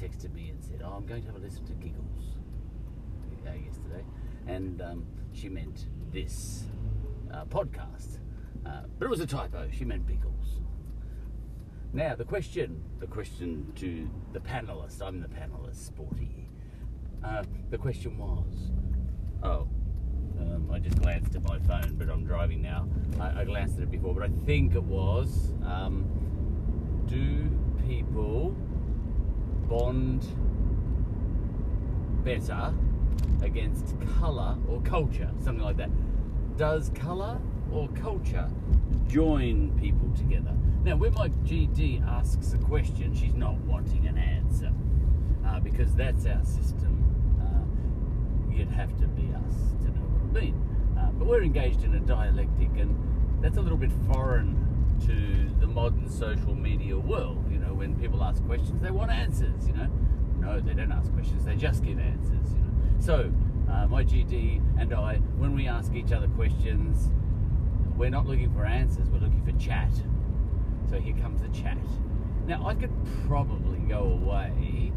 texted 0.00 0.32
me 0.32 0.48
and 0.48 0.62
said, 0.62 0.80
"Oh, 0.82 0.92
I'm 0.96 1.04
going 1.04 1.20
to 1.22 1.26
have 1.28 1.36
a 1.36 1.40
listen 1.40 1.64
to 1.66 1.74
Giggles 1.74 2.38
uh, 3.46 3.52
yesterday," 3.52 4.04
and 4.46 4.80
um, 4.80 5.06
she 5.32 5.48
meant 5.48 5.86
this 6.10 6.64
uh, 7.32 7.44
podcast, 7.44 8.18
uh, 8.64 8.82
but 8.98 9.04
it 9.04 9.10
was 9.10 9.20
a 9.20 9.26
typo. 9.26 9.68
She 9.70 9.84
meant 9.84 10.06
Biggles. 10.06 10.60
Now 11.92 12.14
the 12.14 12.24
question, 12.24 12.82
the 12.98 13.06
question 13.06 13.72
to 13.76 14.08
the 14.32 14.40
panelist. 14.40 15.02
I'm 15.02 15.20
the 15.20 15.28
panelist, 15.28 15.86
Sporty. 15.86 16.48
Uh, 17.22 17.44
the 17.70 17.78
question 17.78 18.16
was, 18.16 18.70
oh. 19.42 19.68
Um, 20.38 20.70
I 20.72 20.78
just 20.78 20.98
glanced 21.02 21.34
at 21.34 21.42
my 21.42 21.58
phone, 21.58 21.96
but 21.98 22.08
I'm 22.08 22.24
driving 22.24 22.62
now. 22.62 22.88
I, 23.20 23.42
I 23.42 23.44
glanced 23.44 23.76
at 23.76 23.82
it 23.82 23.90
before, 23.90 24.14
but 24.14 24.22
I 24.22 24.30
think 24.46 24.74
it 24.74 24.82
was 24.82 25.52
um, 25.62 26.06
Do 27.06 27.50
people 27.86 28.56
bond 29.70 30.26
better 32.24 32.74
against 33.40 33.94
colour 34.18 34.58
or 34.68 34.82
culture, 34.82 35.30
something 35.38 35.64
like 35.64 35.76
that. 35.76 35.90
Does 36.58 36.90
colour 36.94 37.40
or 37.72 37.88
culture 37.90 38.50
join 39.06 39.70
people 39.80 40.10
together? 40.16 40.52
Now, 40.84 40.96
when 40.96 41.14
my 41.14 41.28
GD 41.28 42.06
asks 42.06 42.52
a 42.52 42.58
question, 42.58 43.14
she's 43.14 43.34
not 43.34 43.54
wanting 43.60 44.08
an 44.08 44.18
answer 44.18 44.72
uh, 45.46 45.60
because 45.60 45.94
that's 45.94 46.26
our 46.26 46.44
system. 46.44 46.98
Uh, 47.40 48.52
you'd 48.52 48.68
have 48.68 48.90
to 48.98 49.06
be 49.06 49.32
us 49.34 49.54
to 49.82 49.88
know 49.88 50.00
what 50.00 50.40
I 50.40 50.44
mean. 50.44 50.96
Uh, 50.98 51.10
but 51.12 51.28
we're 51.28 51.44
engaged 51.44 51.84
in 51.84 51.94
a 51.94 52.00
dialectic, 52.00 52.70
and 52.76 52.96
that's 53.40 53.56
a 53.56 53.60
little 53.60 53.78
bit 53.78 53.92
foreign 54.12 54.56
to 55.06 55.60
the 55.60 55.66
modern 55.66 56.10
social 56.10 56.54
media 56.54 56.98
world. 56.98 57.39
When 57.80 57.98
people 57.98 58.22
ask 58.22 58.44
questions, 58.44 58.82
they 58.82 58.90
want 58.90 59.10
answers. 59.10 59.66
You 59.66 59.72
know, 59.72 59.88
no, 60.38 60.60
they 60.60 60.74
don't 60.74 60.92
ask 60.92 61.10
questions; 61.14 61.46
they 61.46 61.56
just 61.56 61.82
give 61.82 61.98
answers. 61.98 62.52
You 62.52 62.58
know, 62.58 62.70
so 62.98 63.32
uh, 63.72 63.86
my 63.86 64.04
GD 64.04 64.60
and 64.78 64.92
I, 64.92 65.16
when 65.38 65.54
we 65.54 65.66
ask 65.66 65.94
each 65.94 66.12
other 66.12 66.28
questions, 66.28 67.10
we're 67.96 68.10
not 68.10 68.26
looking 68.26 68.52
for 68.52 68.66
answers; 68.66 69.08
we're 69.08 69.20
looking 69.20 69.42
for 69.46 69.58
chat. 69.58 69.94
So 70.90 71.00
here 71.00 71.16
comes 71.22 71.40
the 71.40 71.48
chat. 71.48 71.78
Now 72.46 72.66
I 72.66 72.74
could 72.74 72.92
probably 73.26 73.78
go 73.78 74.20
away 74.22 74.92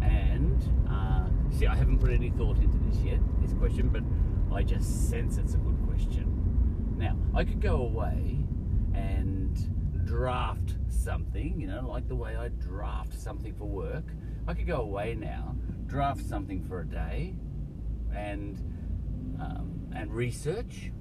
and 0.00 0.64
uh, 0.88 1.26
see. 1.50 1.66
I 1.66 1.76
haven't 1.76 1.98
put 1.98 2.08
any 2.08 2.30
thought 2.30 2.56
into 2.56 2.78
this 2.88 3.02
yet, 3.02 3.18
this 3.42 3.52
question, 3.52 3.90
but 3.90 4.02
I 4.50 4.62
just 4.62 5.10
sense 5.10 5.36
it's 5.36 5.52
a 5.52 5.58
good 5.58 5.76
question. 5.86 6.94
Now 6.96 7.18
I 7.34 7.44
could 7.44 7.60
go 7.60 7.76
away 7.82 8.33
draft 10.04 10.74
something, 10.88 11.60
you 11.60 11.66
know, 11.66 11.86
like 11.88 12.08
the 12.08 12.14
way 12.14 12.36
I 12.36 12.48
draft 12.48 13.18
something 13.18 13.54
for 13.54 13.64
work. 13.64 14.04
I 14.46 14.54
could 14.54 14.66
go 14.66 14.80
away 14.82 15.14
now, 15.14 15.56
draft 15.86 16.24
something 16.24 16.62
for 16.62 16.80
a 16.80 16.86
day, 16.86 17.34
and 18.14 18.58
um, 19.40 19.88
and 19.94 20.12
research, 20.12 20.92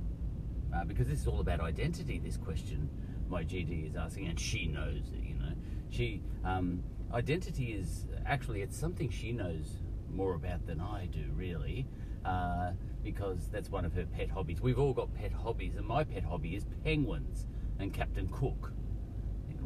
uh, 0.76 0.86
because 0.86 1.08
this 1.08 1.22
is 1.22 1.28
all 1.28 1.39
about 1.39 1.60
identity. 1.60 2.20
This 2.24 2.38
question 2.38 2.89
my 3.30 3.44
GD 3.44 3.89
is 3.89 3.96
asking, 3.96 4.28
and 4.28 4.39
she 4.39 4.68
knows 4.68 5.12
it. 5.13 5.24
You 5.24 5.36
know, 5.36 5.54
she 5.89 6.22
um, 6.44 6.84
identity 7.13 7.74
is 7.74 8.06
actually 8.26 8.62
it's 8.62 8.78
something 8.78 9.10
she 9.10 9.32
knows 9.32 9.80
more 10.10 10.36
about 10.36 10.66
than 10.66 10.80
I 10.80 11.08
do, 11.08 11.26
really. 11.36 11.86
Uh, 12.26 12.72
because 13.04 13.50
that's 13.52 13.70
one 13.70 13.84
of 13.84 13.94
her 13.94 14.06
pet 14.06 14.30
hobbies. 14.30 14.62
We've 14.62 14.80
all 14.80 14.94
got 14.94 15.13
pet 15.13 15.34
hobbies, 15.34 15.76
and 15.76 15.86
my 15.86 16.06
pet 16.06 16.24
hobby 16.24 16.56
is 16.56 16.66
penguins 16.86 17.46
and 17.80 17.94
Captain 17.94 18.30
Cook 18.30 18.72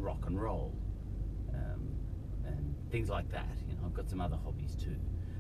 rock 0.02 0.26
and 0.28 0.42
roll. 0.42 0.74
Um, 1.54 1.88
and 2.46 2.76
things 2.92 3.10
like 3.10 3.30
that. 3.32 3.58
You 3.68 3.76
know, 3.76 3.82
I've 3.86 3.94
got 3.94 4.10
some 4.10 4.22
other 4.22 4.38
hobbies 4.44 4.76
too. 4.76 4.96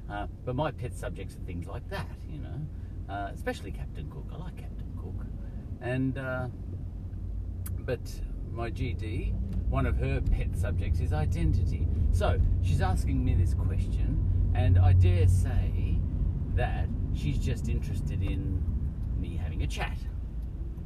Uh, 0.10 0.28
but 0.46 0.56
my 0.56 0.72
pet 0.72 0.94
subjects 0.94 1.36
are 1.36 1.40
things 1.40 1.68
like 1.68 1.88
that, 1.90 2.18
you 2.30 2.40
know, 2.40 3.14
uh, 3.14 3.30
especially 3.34 3.72
Captain 3.72 4.10
Cook. 4.10 4.30
I 4.34 4.38
like 4.38 4.56
Captain 4.58 4.92
Cook. 4.96 5.26
And, 5.82 6.18
uh, 6.18 6.48
but 7.80 8.00
my 8.52 8.72
GD, 8.72 9.34
one 9.70 9.86
of 9.86 9.98
her 9.98 10.22
pet 10.22 10.56
subjects 10.56 11.00
is 11.02 11.12
identity. 11.12 11.88
So 12.12 12.40
she's 12.64 12.82
asking 12.82 13.24
me 13.24 13.36
this 13.36 13.54
question, 13.54 14.52
and 14.56 14.80
I 14.80 14.94
dare 14.94 15.28
say 15.28 16.00
that 16.56 16.88
she's 17.14 17.38
just 17.38 17.68
interested 17.68 18.24
in 18.24 18.64
me 19.20 19.36
having 19.36 19.62
a 19.64 19.68
chat. 19.68 19.98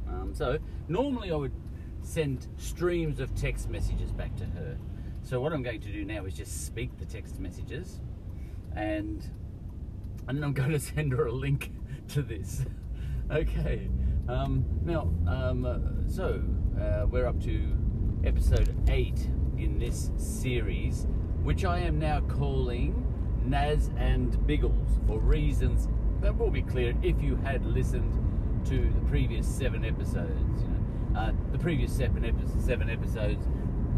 Um, 0.08 0.34
so 0.34 0.58
normally 0.88 1.30
I 1.30 1.36
would 1.36 1.52
send 2.02 2.46
streams 2.56 3.20
of 3.20 3.34
text 3.34 3.68
messages 3.68 4.12
back 4.12 4.36
to 4.36 4.44
her. 4.44 4.76
So 5.22 5.40
what 5.40 5.52
I'm 5.52 5.62
going 5.62 5.80
to 5.80 5.92
do 5.92 6.04
now 6.04 6.24
is 6.24 6.34
just 6.34 6.66
speak 6.66 6.96
the 6.98 7.04
text 7.04 7.38
messages 7.38 8.00
and 8.74 9.24
and 10.28 10.44
I'm 10.44 10.52
going 10.60 10.70
to 10.70 10.80
send 10.80 11.12
her 11.12 11.26
a 11.26 11.32
link 11.32 11.72
to 12.08 12.22
this. 12.22 12.64
okay. 13.30 13.88
Um, 14.28 14.64
now, 14.84 15.12
um, 15.26 15.64
uh, 15.64 15.78
so 16.08 16.42
uh, 16.80 17.06
we're 17.06 17.26
up 17.26 17.40
to 17.42 17.76
episode 18.24 18.74
eight 18.88 19.28
in 19.58 19.78
this 19.78 20.10
series, 20.16 21.06
which 21.42 21.64
I 21.64 21.80
am 21.80 21.98
now 21.98 22.20
calling 22.20 23.04
Nas 23.44 23.90
and 23.96 24.46
Biggles 24.46 25.00
for 25.06 25.18
reasons 25.18 25.88
that 26.20 26.38
will 26.38 26.50
be 26.50 26.62
clear 26.62 26.94
if 27.02 27.20
you 27.20 27.34
had 27.36 27.66
listened 27.66 28.16
to 28.66 28.92
the 28.92 29.00
previous 29.08 29.46
seven 29.46 29.84
episodes. 29.84 30.62
Uh, 31.16 31.32
the 31.52 31.58
previous 31.58 31.92
seven, 31.92 32.24
epi- 32.24 32.60
seven 32.60 32.88
episodes 32.88 33.46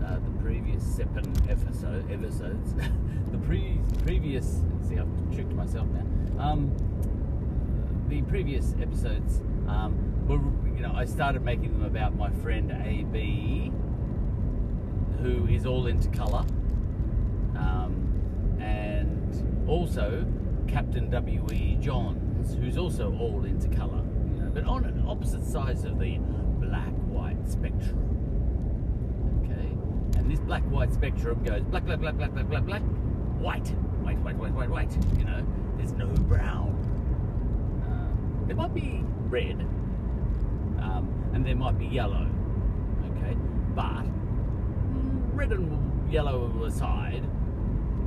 uh, 0.04 0.18
the 0.18 0.30
previous 0.42 0.84
seven 0.84 1.32
episode, 1.48 2.10
episodes, 2.10 2.74
the 3.32 3.38
pre- 3.38 3.80
previous, 4.04 4.62
see, 4.86 4.98
I've 4.98 5.34
tricked 5.34 5.52
myself 5.52 5.88
now. 5.88 6.42
Um, 6.42 6.72
the 8.08 8.22
previous 8.22 8.74
episodes 8.80 9.40
um, 9.66 10.26
were, 10.26 10.36
you 10.76 10.82
know, 10.82 10.92
I 10.94 11.06
started 11.06 11.42
making 11.42 11.72
them 11.72 11.84
about 11.84 12.14
my 12.16 12.30
friend 12.30 12.70
AB, 12.70 13.72
who 15.22 15.46
is 15.46 15.64
all 15.64 15.86
into 15.86 16.08
colour, 16.08 16.44
um, 17.56 18.58
and 18.60 19.68
also 19.68 20.26
Captain 20.68 21.08
W.E. 21.08 21.78
Johns, 21.80 22.54
who's 22.56 22.76
also 22.76 23.16
all 23.18 23.44
into 23.44 23.68
colour, 23.68 24.02
you 24.34 24.42
know, 24.42 24.50
but 24.52 24.64
on 24.64 25.02
opposite 25.08 25.44
sides 25.44 25.84
of 25.84 25.98
the 25.98 26.18
black-white 26.60 27.03
spectrum. 27.48 28.00
Okay? 29.44 30.18
And 30.18 30.30
this 30.30 30.40
black 30.40 30.62
white 30.64 30.92
spectrum 30.92 31.42
goes 31.42 31.62
black, 31.64 31.84
black, 31.84 32.00
black, 32.00 32.16
black, 32.16 32.32
black, 32.32 32.48
black, 32.48 32.64
black, 32.64 32.82
white, 33.38 33.68
white, 34.02 34.18
white, 34.18 34.36
white, 34.36 34.52
white, 34.52 34.70
white. 34.70 34.96
You 35.18 35.24
know, 35.24 35.46
there's 35.76 35.92
no 35.92 36.06
brown. 36.06 36.72
Uh, 37.84 38.46
there 38.46 38.56
might 38.56 38.74
be 38.74 39.02
red, 39.28 39.60
um, 40.80 41.30
and 41.32 41.44
there 41.44 41.56
might 41.56 41.78
be 41.78 41.86
yellow. 41.86 42.26
Okay, 43.16 43.36
but 43.74 44.04
red 45.34 45.52
and 45.52 46.12
yellow 46.12 46.64
aside, 46.64 47.22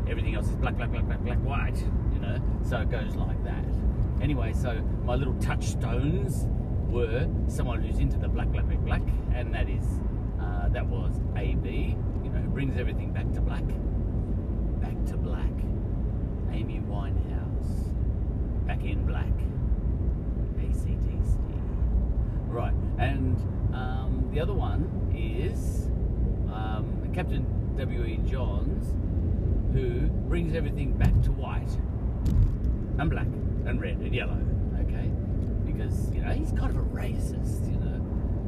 everything 0.10 0.36
else 0.36 0.48
is 0.50 0.56
black, 0.56 0.78
black, 0.78 0.92
black, 0.92 1.06
black, 1.06 1.20
black, 1.20 1.38
white. 1.40 1.78
You 2.14 2.20
know, 2.20 2.42
so 2.64 2.78
it 2.78 2.90
goes 2.90 3.16
like 3.16 3.44
that. 3.44 3.64
Anyway, 4.22 4.54
so 4.54 4.82
my 5.06 5.16
little 5.16 5.36
touchstones 5.36 6.48
were 6.90 7.28
someone 7.48 7.82
who's 7.82 8.00
into 8.00 8.18
the 8.18 8.28
black, 8.28 8.48
black, 8.48 8.66
black, 8.66 8.80
black, 8.80 9.02
and 9.34 9.54
that 9.54 9.70
is 9.70 9.86
uh, 10.42 10.70
that 10.70 10.86
was 10.86 11.20
AB, 11.36 11.96
you 12.24 12.30
know, 12.30 12.40
who 12.40 12.50
brings 12.50 12.78
everything 12.78 13.12
back 13.12 13.32
to 13.34 13.42
black. 13.42 13.64
Back 14.82 15.06
to 15.08 15.18
black. 15.18 15.52
Amy 16.52 16.80
Winehouse. 16.80 17.94
Back 18.66 18.84
in 18.84 19.06
black. 19.06 19.26
ACDC. 20.60 21.38
Right, 22.48 22.74
and 22.98 23.38
um, 23.74 24.30
the 24.32 24.40
other 24.40 24.54
one 24.54 25.12
is 25.16 25.88
um, 26.54 27.12
Captain 27.14 27.46
W.E. 27.78 28.20
Johns, 28.26 28.94
who 29.74 30.08
brings 30.28 30.56
everything 30.56 30.94
back 30.94 31.14
to 31.24 31.32
white 31.32 31.70
and 33.00 33.10
black 33.10 33.28
and 33.66 33.80
red 33.82 33.98
and 33.98 34.16
yellow? 34.16 34.47
Because, 35.78 36.12
you 36.12 36.22
know, 36.22 36.32
he's 36.32 36.52
kind 36.52 36.72
of 36.72 36.78
a 36.78 36.90
racist, 36.90 37.70
you 37.70 37.78
know. 37.78 38.00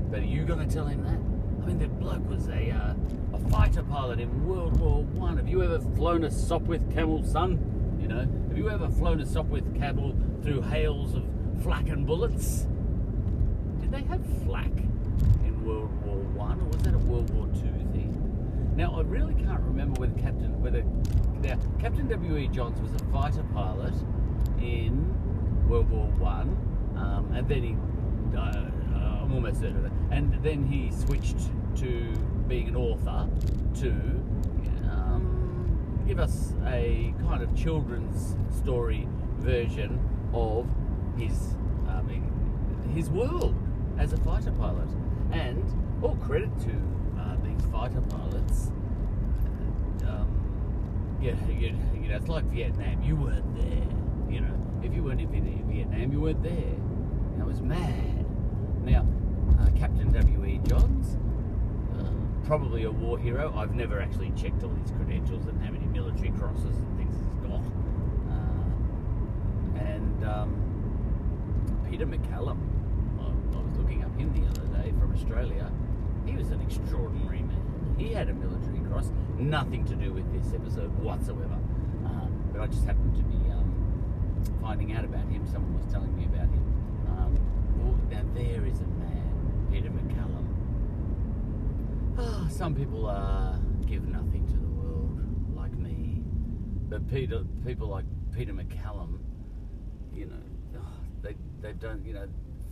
But 0.10 0.22
are 0.22 0.26
you 0.26 0.46
going 0.46 0.68
to 0.68 0.74
tell 0.74 0.88
him 0.88 1.04
that? 1.04 1.64
I 1.64 1.68
mean, 1.68 1.78
that 1.78 2.00
bloke 2.00 2.28
was 2.28 2.48
a, 2.48 2.72
uh, 2.72 2.94
a 3.34 3.50
fighter 3.50 3.84
pilot 3.84 4.20
in 4.20 4.48
World 4.48 4.80
War 4.80 5.04
One. 5.04 5.38
Have 5.38 5.48
you 5.48 5.62
ever 5.62 5.80
flown 5.96 6.24
a 6.24 6.30
Sopwith 6.30 6.92
Camel, 6.92 7.24
son? 7.24 7.98
You 8.02 8.08
know, 8.08 8.28
have 8.48 8.58
you 8.58 8.70
ever 8.72 8.90
flown 8.90 9.20
a 9.22 9.26
Sopwith 9.26 9.78
Camel 9.78 10.16
through 10.42 10.62
hails 10.62 11.14
of 11.14 11.24
flak 11.62 11.90
and 11.90 12.08
bullets? 12.08 12.66
Did 13.80 13.92
they 13.92 14.02
have 14.04 14.26
flak 14.44 14.72
in 15.46 15.64
World 15.64 15.94
War 16.04 16.16
One, 16.16 16.60
or 16.62 16.66
was 16.66 16.82
that 16.82 16.96
a 16.96 16.98
World 16.98 17.30
War 17.36 17.46
Two 17.54 17.92
thing? 17.92 18.74
Now, 18.76 18.96
I 18.98 19.02
really 19.02 19.36
can't 19.36 19.62
remember 19.62 20.02
whether 20.02 20.20
Captain 20.20 20.60
whether 20.62 20.82
now 21.42 21.60
Captain 21.80 22.08
W. 22.08 22.38
E. 22.38 22.48
Johns 22.48 22.82
was 22.82 23.00
a 23.00 23.06
fighter 23.12 23.44
pilot 23.54 23.94
in 24.60 25.14
World 25.70 25.92
War 25.92 26.08
One, 26.18 26.58
um, 27.00 27.32
and 27.34 27.48
then 27.48 27.64
he. 27.64 27.76
Uh, 28.38 28.70
I'm 29.30 29.36
almost 29.36 29.60
certain 29.60 29.78
of 29.78 29.84
that. 29.84 29.92
And 30.10 30.34
then 30.44 30.66
he 30.66 30.92
switched 30.92 31.38
to 31.78 32.14
being 32.48 32.70
an 32.70 32.76
author 32.76 33.30
to 33.82 33.92
um, 34.90 36.04
give 36.08 36.20
us 36.20 36.54
a 36.66 37.14
kind 37.22 37.44
of 37.44 37.56
children's 37.56 38.36
story 38.58 39.08
version 39.38 40.00
of 40.34 40.68
his 41.16 41.54
um, 41.88 42.10
his 42.96 43.10
world 43.12 43.56
as 44.00 44.14
a 44.14 44.18
fighter 44.18 44.52
pilot. 44.52 44.90
And 45.32 45.64
all 46.02 46.16
credit 46.16 46.50
to 46.62 46.72
uh, 47.20 47.36
these 47.44 47.62
fighter 47.72 48.02
pilots. 48.02 48.72
Um, 50.08 51.18
yeah, 51.22 51.36
you, 51.48 51.78
you 52.02 52.08
know, 52.10 52.16
it's 52.16 52.28
like 52.28 52.46
Vietnam. 52.46 53.04
You 53.04 53.16
weren't 53.16 53.56
there. 53.56 54.34
You 54.34 54.42
know, 54.42 54.82
if 54.82 54.92
you 54.92 55.04
weren't 55.04 55.22
in 55.22 55.30
Vietnam, 55.70 56.12
you 56.12 56.20
weren't 56.20 56.42
there. 56.42 56.89
It 57.40 57.46
was 57.46 57.62
mad. 57.62 58.26
Now, 58.84 59.08
uh, 59.60 59.70
Captain 59.78 60.12
W.E. 60.12 60.60
Johns, 60.68 61.18
uh, 61.98 62.46
probably 62.46 62.84
a 62.84 62.92
war 62.92 63.18
hero. 63.18 63.54
I've 63.56 63.74
never 63.74 64.02
actually 64.02 64.32
checked 64.32 64.62
all 64.64 64.76
his 64.76 64.92
credentials 64.92 65.46
and 65.48 65.62
how 65.62 65.72
many 65.72 65.86
military 65.86 66.32
crosses 66.32 66.76
and 66.76 66.98
things 66.98 67.16
he's 67.16 67.50
got. 67.50 67.64
Uh, 68.30 69.80
and 69.80 70.26
um, 70.26 71.88
Peter 71.90 72.06
MacCallum, 72.06 72.58
I, 73.20 73.58
I 73.58 73.62
was 73.62 73.78
looking 73.78 74.04
up 74.04 74.16
him 74.18 74.34
the 74.34 74.48
other 74.50 74.68
day 74.84 74.92
from 75.00 75.14
Australia. 75.14 75.72
He 76.26 76.36
was 76.36 76.52
an 76.52 76.62
extraordinary 76.62 77.44
man. 77.44 77.96
He 77.98 78.14
had 78.14 78.30
a 78.30 78.34
military 78.34 78.80
cross, 78.92 79.12
nothing 79.38 79.86
to 79.86 79.96
do 79.96 80.12
with 80.12 80.32
this 80.34 80.54
episode 80.54 80.92
whatsoever. 81.00 81.58
Uh, 82.06 82.28
but 82.52 82.62
I 82.62 82.68
just 82.68 82.86
happened 82.86 83.16
to 83.16 83.24
be 83.24 83.50
um, 83.52 83.70
finding 84.62 84.94
out 84.94 85.06
about 85.06 85.28
him. 85.30 85.48
Someone 85.48 85.78
was 85.78 85.92
telling 85.92 86.16
me 86.18 86.26
about 86.26 86.49
now 88.10 88.22
there 88.34 88.66
is 88.66 88.80
a 88.80 88.88
man, 88.88 89.68
Peter 89.72 89.90
MacCallum. 89.90 90.46
Ah, 92.18 92.48
some 92.50 92.76
people 92.76 93.08
uh, 93.08 93.56
give 93.86 94.08
nothing 94.08 94.48
to 94.48 94.54
the 94.54 94.68
world, 94.68 95.20
like 95.56 95.74
me. 95.74 96.22
But 96.90 97.08
Peter, 97.10 97.44
people 97.66 97.88
like 97.88 98.06
Peter 98.36 98.54
MacCallum, 98.54 99.20
you 100.14 100.26
know, 100.26 100.36
ah, 100.78 100.82
they 101.22 101.36
they've 101.62 101.80
done, 101.80 102.04
you 102.06 102.14
know, 102.14 102.28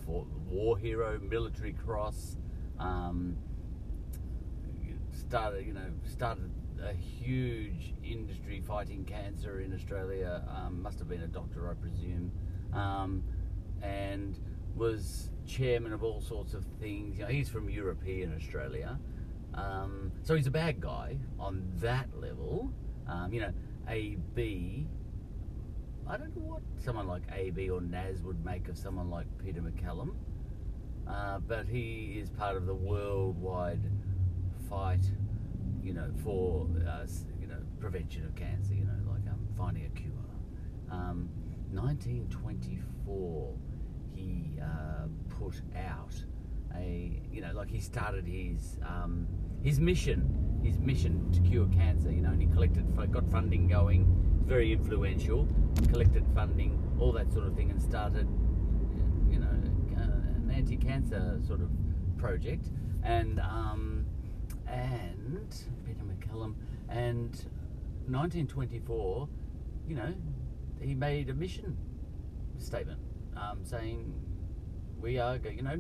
for 0.06 0.26
war 0.50 0.78
hero, 0.78 1.19
military 1.19 1.73
cross. 1.73 2.38
Um, 2.80 3.38
started, 5.12 5.65
you 5.65 5.73
know, 5.73 5.89
started 6.06 6.50
a 6.84 6.93
huge 6.93 7.93
industry 8.04 8.62
fighting 8.65 9.04
cancer 9.04 9.62
in 9.62 9.73
Australia. 9.73 10.43
Um, 10.56 10.82
must 10.82 11.00
have 11.00 11.10
been 11.10 11.23
a 11.23 11.28
doctor, 11.28 11.69
I 11.69 11.73
presume, 11.73 12.32
um, 12.73 13.23
and 13.82 14.38
was 14.78 15.30
chairman 15.46 15.94
of 15.94 16.04
all 16.04 16.22
sorts 16.22 16.54
of 16.54 16.66
things. 16.80 17.18
You 17.18 17.24
know, 17.24 17.30
he's 17.30 17.50
from 17.50 17.70
European 17.70 18.36
Australia, 18.36 19.00
um, 19.54 20.12
so 20.24 20.36
he's 20.36 20.48
a 20.48 20.52
bad 20.52 20.80
guy 20.80 21.18
on 21.40 21.63
that 21.78 22.08
level. 22.20 22.72
Um, 23.08 23.34
you 23.34 23.42
know, 23.42 23.54
AB. 23.88 24.88
I 26.10 26.16
don't 26.16 26.36
know 26.38 26.44
what 26.44 26.62
someone 26.78 27.08
like 27.08 27.24
AB 27.34 27.70
or 27.70 27.82
Nas 27.82 28.22
would 28.22 28.44
make 28.46 28.70
of 28.70 28.78
someone 28.78 29.10
like 29.10 29.26
Peter 29.44 29.62
MacCallum, 29.62 30.16
uh, 31.08 31.40
but 31.40 31.68
he 31.68 32.18
is 32.22 32.30
part 32.30 32.56
of 32.56 32.66
the 32.66 32.74
worldwide 32.74 33.82
fight, 34.70 35.04
you 35.84 35.94
know, 35.94 36.10
for 36.24 36.68
uh, 36.88 37.06
you 37.42 37.48
know 37.48 37.60
prevention 37.80 38.24
of 38.26 38.36
cancer. 38.36 38.74
You 38.74 38.86
know, 38.86 39.12
like 39.12 39.28
um, 39.30 39.40
finding 39.58 39.86
a 39.86 39.90
cure. 39.90 40.13
Um, 40.90 41.30
1924, 41.72 43.54
he 44.17 44.60
uh, 44.62 45.08
put 45.30 45.62
out 45.75 46.13
a 46.75 47.21
you 47.32 47.41
know 47.41 47.51
like 47.53 47.69
he 47.69 47.80
started 47.80 48.25
his 48.25 48.77
um, 48.86 49.27
his 49.63 49.80
mission, 49.80 50.60
his 50.63 50.80
mission 50.80 51.32
to 51.32 51.39
cure 51.41 51.67
cancer. 51.67 52.12
You 52.12 52.21
know, 52.21 52.30
and 52.32 52.41
he 52.41 52.47
collected 52.47 52.86
got 53.12 53.30
funding 53.30 53.67
going, 53.67 54.06
very 54.45 54.71
influential, 54.71 55.47
collected 55.89 56.25
funding, 56.34 56.82
all 56.99 57.12
that 57.13 57.32
sort 57.32 57.45
of 57.47 57.56
thing, 57.56 57.69
and 57.69 57.82
started 57.82 58.27
you 59.30 59.39
know 59.39 59.47
an 59.47 60.51
anti-cancer 60.53 61.39
sort 61.45 61.62
of 61.62 61.69
project, 62.17 62.71
and 63.03 63.39
um, 63.39 64.06
and 64.67 65.56
Peter 65.86 66.03
MacCallum 66.03 66.56
and 66.89 67.30
1924, 68.10 69.27
you 69.88 69.95
know, 69.95 70.13
he 70.80 70.95
made 70.95 71.30
a 71.30 71.34
mission 71.34 71.75
statement 72.58 72.99
um, 73.39 73.60
saying 73.63 74.13
we 75.00 75.19
are, 75.19 75.38
you 75.38 75.62
know, 75.62 75.78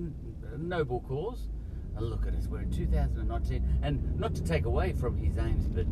noble 0.57 1.01
cause. 1.01 1.49
And 1.95 2.09
look 2.09 2.27
at 2.27 2.35
us, 2.35 2.47
we're 2.47 2.61
in 2.61 2.71
2019. 2.71 3.79
And 3.81 4.19
not 4.19 4.35
to 4.35 4.43
take 4.43 4.65
away 4.65 4.93
from 4.93 5.17
his 5.17 5.37
aims, 5.37 5.67
but 5.67 5.87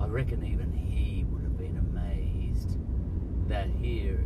I 0.00 0.06
reckon 0.06 0.44
even 0.44 0.72
he 0.72 1.24
would 1.24 1.42
have 1.42 1.58
been 1.58 1.76
amazed 1.76 2.78
that 3.48 3.68
here, 3.68 4.18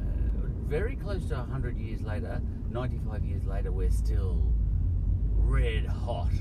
uh, 0.00 0.46
very 0.66 0.96
close 0.96 1.26
to 1.28 1.36
100 1.36 1.78
years 1.78 2.02
later, 2.02 2.42
95 2.70 3.24
years 3.24 3.44
later, 3.44 3.70
we're 3.70 3.90
still 3.90 4.42
red 5.36 5.86
hot 5.86 6.32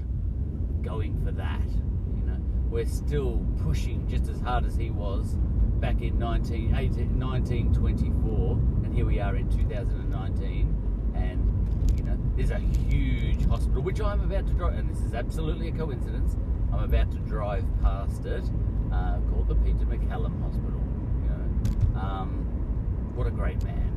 going 0.82 1.24
for 1.24 1.32
that. 1.32 1.70
You 2.16 2.24
know, 2.26 2.38
we're 2.70 2.86
still 2.86 3.46
pushing 3.64 4.08
just 4.08 4.28
as 4.28 4.42
hard 4.42 4.66
as 4.66 4.76
he 4.76 4.90
was 4.90 5.36
back 5.80 6.02
in 6.02 6.18
19, 6.18 6.76
18, 6.76 7.20
1924, 7.20 8.52
and 8.84 8.85
here 8.96 9.06
we 9.06 9.20
are 9.20 9.36
in 9.36 9.50
2019, 9.50 11.12
and 11.16 11.98
you 11.98 12.04
know 12.06 12.18
there's 12.38 12.52
a 12.52 12.60
huge 12.60 13.46
hospital 13.46 13.82
which 13.82 14.00
I'm 14.00 14.22
about 14.22 14.48
to 14.48 14.54
drive, 14.54 14.76
and 14.76 14.90
this 14.90 15.02
is 15.02 15.14
absolutely 15.14 15.68
a 15.68 15.72
coincidence. 15.74 16.38
I'm 16.72 16.84
about 16.86 17.12
to 17.12 17.18
drive 17.20 17.66
past 17.82 18.26
it, 18.26 18.46
uh, 18.94 19.20
called 19.30 19.50
the 19.50 19.56
Peter 19.56 19.86
MacCallum 19.86 20.42
Hospital. 20.42 20.82
You 21.22 21.30
know, 21.30 22.00
um, 22.00 22.46
what 23.16 23.28
a 23.28 23.32
great 23.32 23.62
man. 23.66 23.92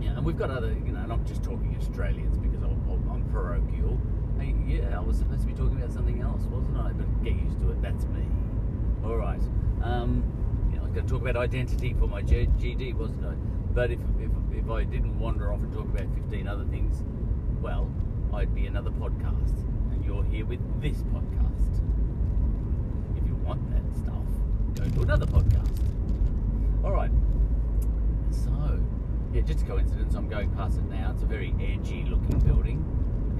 Yeah, 0.00 0.10
and 0.10 0.24
we've 0.24 0.38
got 0.38 0.50
other, 0.50 0.72
you 0.72 0.92
know, 0.92 1.04
not 1.06 1.24
just 1.24 1.42
talking 1.42 1.76
Australians 1.80 2.38
because 2.38 2.62
I'm, 2.62 3.10
I'm 3.10 3.28
parochial. 3.32 4.00
Hey, 4.38 4.54
yeah, 4.64 4.96
I 4.96 5.00
was 5.00 5.18
supposed 5.18 5.40
to 5.40 5.46
be 5.48 5.54
talking 5.54 5.76
about 5.76 5.92
something 5.92 6.22
else, 6.22 6.42
wasn't 6.44 6.78
I? 6.78 6.92
But 6.92 7.24
get 7.24 7.34
used 7.34 7.58
to 7.60 7.72
it. 7.72 7.82
That's 7.82 8.04
me. 8.04 8.24
All 9.04 9.16
right. 9.16 9.42
Um, 9.82 10.22
was 10.90 10.96
going 10.96 11.06
to 11.06 11.12
talk 11.12 11.22
about 11.22 11.36
identity 11.36 11.94
for 11.94 12.08
my 12.08 12.20
GD, 12.20 12.94
wasn't 12.94 13.24
I? 13.24 13.59
But 13.74 13.90
if, 13.90 14.00
if, 14.18 14.30
if 14.52 14.70
I 14.70 14.84
didn't 14.84 15.18
wander 15.18 15.52
off 15.52 15.60
and 15.60 15.72
talk 15.72 15.84
about 15.84 16.12
15 16.14 16.48
other 16.48 16.64
things, 16.64 17.02
well, 17.62 17.88
I'd 18.32 18.54
be 18.54 18.66
another 18.66 18.90
podcast. 18.90 19.58
And 19.92 20.04
you're 20.04 20.24
here 20.24 20.44
with 20.44 20.60
this 20.82 20.98
podcast. 21.04 21.80
If 23.16 23.26
you 23.26 23.34
want 23.36 23.70
that 23.70 23.96
stuff, 23.96 24.24
go 24.74 24.96
to 24.96 25.02
another 25.02 25.26
podcast. 25.26 25.78
All 26.84 26.92
right. 26.92 27.10
So, 28.30 28.80
yeah, 29.32 29.42
just 29.42 29.62
a 29.62 29.64
coincidence. 29.66 30.14
I'm 30.14 30.28
going 30.28 30.50
past 30.52 30.78
it 30.78 30.84
now. 30.84 31.12
It's 31.12 31.22
a 31.22 31.26
very 31.26 31.54
edgy 31.60 32.04
looking 32.04 32.38
building. 32.40 32.84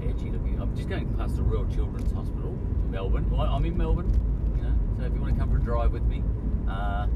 Edgy 0.01 0.31
looking. 0.31 0.61
I'm 0.61 0.75
just 0.75 0.87
going 0.87 1.13
past 1.15 1.35
the 1.35 1.43
Royal 1.43 1.67
Children's 1.67 2.11
Hospital 2.11 2.51
in 2.51 2.91
Melbourne. 2.91 3.29
Well, 3.29 3.41
I'm 3.41 3.65
in 3.65 3.77
Melbourne, 3.77 4.11
you 4.55 4.63
know. 4.63 4.73
So 4.97 5.05
if 5.05 5.13
you 5.13 5.21
want 5.21 5.33
to 5.33 5.39
come 5.39 5.49
for 5.49 5.57
a 5.57 5.61
drive 5.61 5.91
with 5.91 6.05
me, 6.05 6.23
uh, 6.69 7.07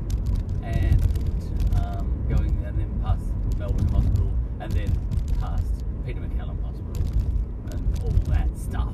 and 0.63 1.01
um, 1.75 2.25
going 2.27 2.65
Melbourne 3.65 3.87
Hospital 3.87 4.31
and 4.59 4.71
then 4.73 4.91
past 5.39 5.83
Peter 6.05 6.19
MacCallum 6.19 6.61
Hospital 6.61 7.01
and 7.71 7.99
all 8.03 8.11
that 8.31 8.55
stuff. 8.55 8.93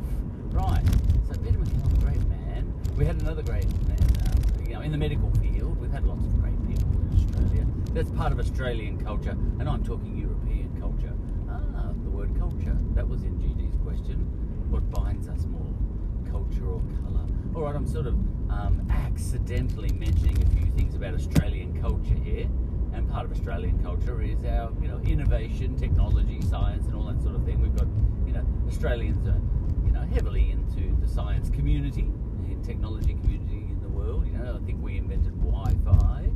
Right. 0.51 0.81
So 1.27 1.38
Peter 1.41 1.57
MacCallum, 1.57 1.99
great 1.99 2.25
man. 2.29 2.73
We 2.95 3.05
had 3.05 3.19
another 3.19 3.43
great 3.43 3.67
man. 3.86 3.99
Um, 3.99 4.65
you 4.65 4.73
know, 4.73 4.79
in 4.79 4.93
the 4.93 4.97
medical 4.97 5.29
field, 5.41 5.77
we've 5.81 5.91
had 5.91 6.05
lots 6.05 6.23
of 6.23 6.41
great 6.41 6.55
people 6.69 6.88
in 7.01 7.12
Australia. 7.13 7.67
That's 7.91 8.12
part 8.12 8.31
of 8.31 8.39
Australian 8.39 8.97
culture, 9.03 9.31
and 9.60 9.67
I'm 9.67 9.84
talking 9.84 10.17
European 10.17 10.73
culture. 10.79 11.12
Ah, 11.49 11.91
the 12.05 12.10
word 12.10 12.34
culture. 12.39 12.77
That 12.95 13.10
was 13.10 13.23
in 13.23 13.38
GD's 13.39 13.75
question. 13.84 14.19
What 14.69 14.89
binds 14.89 15.27
us 15.27 15.47
more, 15.47 15.67
culture 16.31 16.65
or 16.65 16.81
colour? 17.03 17.27
All 17.55 17.63
right, 17.63 17.75
I'm 17.75 17.88
sort 17.88 18.07
of 18.07 18.13
um, 18.49 18.88
accidentally 18.89 19.91
mentioning 19.91 20.41
a 20.41 20.45
few 20.57 20.71
things 20.71 20.95
about 20.95 21.13
Australian 21.13 21.81
culture 21.81 22.15
here. 22.23 22.47
And 22.93 23.10
part 23.10 23.25
of 23.25 23.32
Australian 23.32 23.82
culture 23.82 24.21
is 24.21 24.43
our, 24.43 24.71
you 24.82 24.88
know, 24.88 24.99
innovation, 25.06 25.77
technology, 25.77 26.41
science, 26.41 26.86
and 26.86 26.95
all 26.95 27.04
that 27.06 27.21
sort 27.21 27.36
of 27.36 27.45
thing. 27.45 27.62
We've 27.62 27.75
got, 27.75 27.88
you 28.25 28.34
know, 28.34 28.45
Australians 28.67 29.25
are, 29.27 29.39
you 29.86 29.91
know, 29.91 30.01
heavily 30.13 30.51
into 30.51 30.95
the 30.99 31.08
science 31.08 31.49
community, 31.49 32.12
and 32.62 32.63
technology 32.63 33.13
community 33.13 33.67
in 33.69 33.80
the 33.82 33.89
world. 33.89 34.25
You 34.27 34.34
know, 34.34 34.60
I 34.62 34.65
think 34.65 34.84
we 34.84 34.97
invented 34.97 35.34
Wi-Fi. 35.39 36.30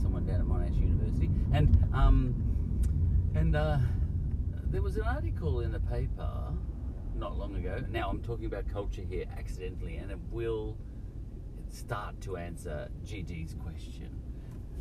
Someone 0.00 0.26
down 0.26 0.40
at 0.40 0.46
Monash 0.46 0.78
University, 0.78 1.30
and 1.52 1.88
um, 1.94 2.34
and 3.34 3.56
uh, 3.56 3.78
there 4.66 4.82
was 4.82 4.96
an 4.96 5.04
article 5.04 5.60
in 5.60 5.72
the 5.72 5.80
paper 5.80 6.52
not 7.14 7.38
long 7.38 7.54
ago. 7.56 7.82
Now 7.90 8.10
I'm 8.10 8.22
talking 8.22 8.46
about 8.46 8.68
culture 8.68 9.02
here 9.02 9.24
accidentally, 9.38 9.96
and 9.96 10.10
it 10.10 10.18
will 10.30 10.76
start 11.70 12.20
to 12.22 12.36
answer 12.36 12.88
GD's 13.04 13.54
question. 13.54 14.25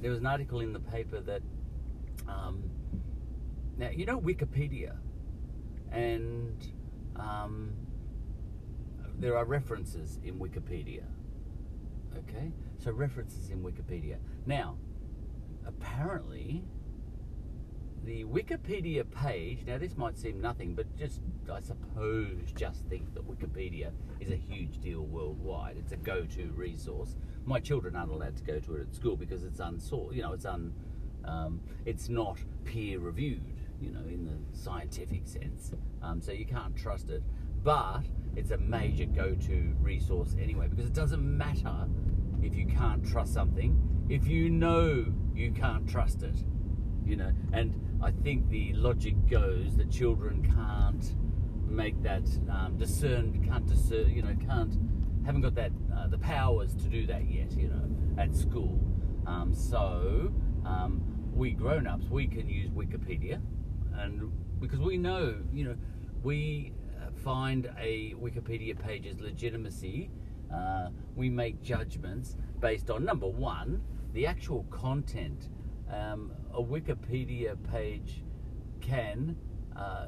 There 0.01 0.11
was 0.11 0.19
an 0.19 0.25
article 0.25 0.59
in 0.59 0.73
the 0.73 0.79
paper 0.79 1.19
that, 1.21 1.41
um, 2.27 2.63
now 3.77 3.89
you 3.89 4.05
know 4.05 4.19
Wikipedia, 4.19 4.97
and 5.91 6.55
um, 7.15 7.71
there 9.19 9.37
are 9.37 9.45
references 9.45 10.19
in 10.23 10.39
Wikipedia. 10.39 11.03
Okay, 12.17 12.51
so 12.77 12.91
references 12.91 13.49
in 13.49 13.63
Wikipedia. 13.63 14.17
Now, 14.45 14.77
apparently, 15.65 16.63
the 18.05 18.23
Wikipedia 18.25 19.03
page, 19.09 19.65
now 19.65 19.77
this 19.77 19.97
might 19.97 20.17
seem 20.17 20.39
nothing, 20.39 20.75
but 20.75 20.85
just, 20.95 21.21
I 21.51 21.59
suppose, 21.59 22.51
just 22.55 22.85
think 22.85 23.13
that 23.15 23.27
Wikipedia 23.27 23.91
is 24.19 24.31
a 24.31 24.35
huge 24.35 24.79
deal 24.79 25.01
worldwide. 25.01 25.77
It's 25.77 25.91
a 25.91 25.97
go-to 25.97 26.51
resource. 26.55 27.15
My 27.45 27.59
children 27.59 27.95
aren't 27.95 28.11
allowed 28.11 28.37
to 28.37 28.43
go 28.43 28.59
to 28.59 28.75
it 28.75 28.81
at 28.81 28.95
school 28.95 29.15
because 29.15 29.43
it's 29.43 29.59
unsought, 29.59 30.13
you 30.13 30.21
know, 30.21 30.33
it's 30.33 30.45
un, 30.45 30.73
um, 31.25 31.61
it's 31.85 32.07
not 32.07 32.37
peer-reviewed, 32.63 33.53
you 33.81 33.91
know, 33.91 34.01
in 34.07 34.25
the 34.25 34.57
scientific 34.57 35.27
sense. 35.27 35.71
Um, 36.03 36.21
so 36.21 36.31
you 36.31 36.45
can't 36.45 36.75
trust 36.75 37.09
it. 37.09 37.23
But 37.63 38.03
it's 38.35 38.51
a 38.51 38.57
major 38.57 39.05
go-to 39.05 39.75
resource 39.81 40.35
anyway, 40.39 40.67
because 40.67 40.85
it 40.85 40.93
doesn't 40.93 41.37
matter 41.37 41.87
if 42.43 42.55
you 42.55 42.67
can't 42.67 43.03
trust 43.03 43.33
something, 43.33 44.05
if 44.09 44.27
you 44.27 44.51
know 44.51 45.11
you 45.33 45.51
can't 45.51 45.89
trust 45.89 46.21
it, 46.21 46.35
you 47.05 47.15
know, 47.15 47.31
and 47.53 47.73
I 48.01 48.11
think 48.11 48.49
the 48.49 48.73
logic 48.73 49.15
goes 49.29 49.77
that 49.77 49.91
children 49.91 50.51
can't 50.55 51.15
make 51.69 52.01
that 52.03 52.27
um, 52.49 52.77
discern, 52.77 53.45
can't 53.47 53.65
discern, 53.65 54.09
you 54.09 54.21
know, 54.21 54.35
can't, 54.47 54.75
haven't 55.25 55.41
got 55.41 55.55
that, 55.55 55.71
uh, 55.95 56.07
the 56.07 56.17
powers 56.17 56.73
to 56.75 56.83
do 56.83 57.05
that 57.07 57.29
yet, 57.29 57.51
you 57.53 57.67
know, 57.67 58.21
at 58.21 58.35
school. 58.35 58.79
Um, 59.27 59.53
so, 59.53 60.33
um, 60.65 61.01
we 61.33 61.51
grown 61.51 61.85
ups, 61.85 62.07
we 62.09 62.27
can 62.27 62.47
use 62.47 62.69
Wikipedia, 62.69 63.41
and 63.97 64.31
because 64.59 64.79
we 64.79 64.97
know, 64.97 65.35
you 65.53 65.65
know, 65.65 65.75
we 66.23 66.73
uh, 67.01 67.09
find 67.23 67.69
a 67.77 68.13
Wikipedia 68.21 68.77
page's 68.79 69.19
legitimacy, 69.19 70.09
uh, 70.53 70.89
we 71.15 71.29
make 71.29 71.61
judgments 71.61 72.37
based 72.59 72.89
on 72.89 73.03
number 73.03 73.27
one, 73.27 73.81
the 74.13 74.25
actual 74.25 74.63
content 74.69 75.49
um, 75.91 76.31
a 76.53 76.61
Wikipedia 76.61 77.57
page 77.71 78.23
can 78.81 79.35
uh, 79.75 80.07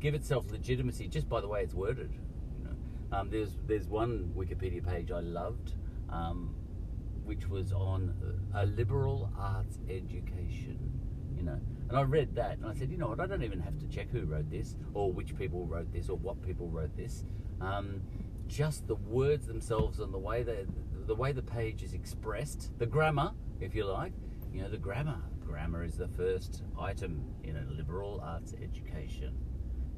give 0.00 0.14
itself 0.14 0.50
legitimacy 0.50 1.08
just 1.08 1.28
by 1.28 1.40
the 1.40 1.48
way 1.48 1.62
it's 1.62 1.74
worded. 1.74 2.12
You 2.58 2.64
know, 2.64 3.16
um, 3.16 3.30
there's 3.30 3.58
there's 3.66 3.88
one 3.88 4.32
Wikipedia 4.36 4.86
page 4.86 5.10
I 5.10 5.20
loved, 5.20 5.74
um, 6.10 6.54
which 7.24 7.48
was 7.48 7.72
on 7.72 8.14
a 8.54 8.66
liberal 8.66 9.30
arts 9.38 9.78
education. 9.88 10.78
You 11.36 11.44
know, 11.44 11.60
and 11.88 11.96
I 11.96 12.02
read 12.02 12.34
that 12.36 12.58
and 12.58 12.66
I 12.66 12.74
said, 12.74 12.90
you 12.90 12.98
know 12.98 13.08
what? 13.08 13.20
I 13.20 13.26
don't 13.26 13.42
even 13.42 13.60
have 13.60 13.78
to 13.78 13.86
check 13.88 14.10
who 14.10 14.24
wrote 14.24 14.50
this 14.50 14.76
or 14.94 15.12
which 15.12 15.36
people 15.36 15.66
wrote 15.66 15.92
this 15.92 16.08
or 16.08 16.16
what 16.16 16.40
people 16.42 16.68
wrote 16.68 16.96
this. 16.96 17.24
Um, 17.60 18.02
just 18.48 18.86
the 18.86 18.96
words 18.96 19.46
themselves 19.46 19.98
and 19.98 20.12
the 20.12 20.18
way 20.18 20.42
that 20.42 20.66
the 21.06 21.14
way 21.14 21.32
the 21.32 21.42
page 21.42 21.82
is 21.82 21.94
expressed, 21.94 22.70
the 22.78 22.86
grammar, 22.86 23.32
if 23.60 23.74
you 23.74 23.84
like, 23.84 24.12
you 24.52 24.62
know, 24.62 24.68
the 24.68 24.76
grammar. 24.76 25.20
Grammar 25.46 25.84
is 25.84 25.96
the 25.96 26.08
first 26.08 26.62
item 26.78 27.24
in 27.42 27.56
a 27.56 27.64
liberal 27.70 28.20
arts 28.24 28.54
education. 28.62 29.34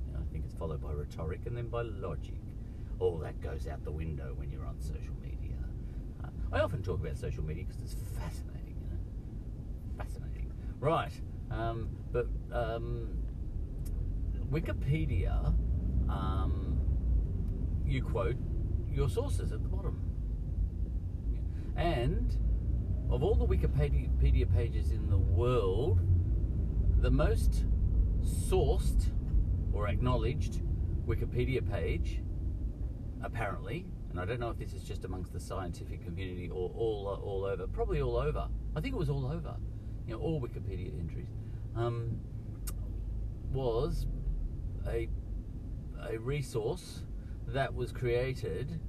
You 0.07 0.13
know, 0.13 0.21
I 0.21 0.33
think 0.33 0.45
it's 0.45 0.55
followed 0.55 0.83
by 0.83 0.93
rhetoric 0.93 1.41
and 1.47 1.57
then 1.57 1.69
by 1.69 1.83
logic. 1.83 2.41
All 3.01 3.19
that 3.19 3.41
goes 3.41 3.67
out 3.67 3.85
the 3.85 3.91
window 3.91 4.33
when 4.37 4.51
you're 4.51 4.67
on 4.67 4.81
social 4.81 5.15
media. 5.21 5.57
Uh, 6.23 6.29
I 6.53 6.61
often 6.61 6.83
talk 6.83 7.01
about 7.01 7.17
social 7.19 7.43
media 7.43 7.65
because 7.65 7.83
it's 7.83 7.95
fascinating, 8.17 8.77
you 8.81 8.87
know. 8.91 10.03
Fascinating. 10.05 10.53
Right. 10.79 11.13
Um, 11.51 11.89
but 12.13 12.29
um, 12.53 13.09
Wikipedia 14.51 15.55
um, 16.09 16.79
you 17.85 18.03
quote 18.03 18.37
your 18.91 19.09
sources 19.09 19.53
at 19.53 19.63
the 19.63 19.69
bottom. 19.69 20.01
And 21.77 22.37
of 23.11 23.23
all 23.23 23.35
the 23.35 23.47
Wikipedia 23.47 24.53
pages 24.55 24.91
in 24.91 25.09
the 25.09 25.19
world, 25.19 26.01
the 27.01 27.11
most 27.11 27.65
sourced 28.23 29.11
or 29.73 29.89
acknowledged 29.89 30.63
Wikipedia 31.07 31.69
page, 31.71 32.23
apparently, 33.23 33.87
and 34.11 34.21
I 34.21 34.25
don't 34.25 34.41
know 34.41 34.51
if 34.51 34.59
this 34.59 34.73
is 34.73 34.83
just 34.85 35.05
amongst 35.05 35.33
the 35.33 35.41
scientific 35.41 36.05
community 36.05 36.49
or 36.49 36.71
all 36.71 37.21
all 37.23 37.45
over, 37.45 37.67
probably 37.67 38.01
all 38.01 38.17
over. 38.17 38.49
I 38.77 38.81
think 38.81 38.95
it 38.95 38.99
was 38.99 39.11
all 39.11 39.27
over, 39.27 39.57
you 40.07 40.15
know, 40.15 40.21
all 40.21 40.41
Wikipedia 40.41 40.99
entries, 40.99 41.29
um, 41.77 42.21
was 43.53 44.07
a 44.87 45.09
a 46.09 46.19
resource 46.19 47.03
that 47.49 47.75
was 47.75 47.93
created 47.93 48.81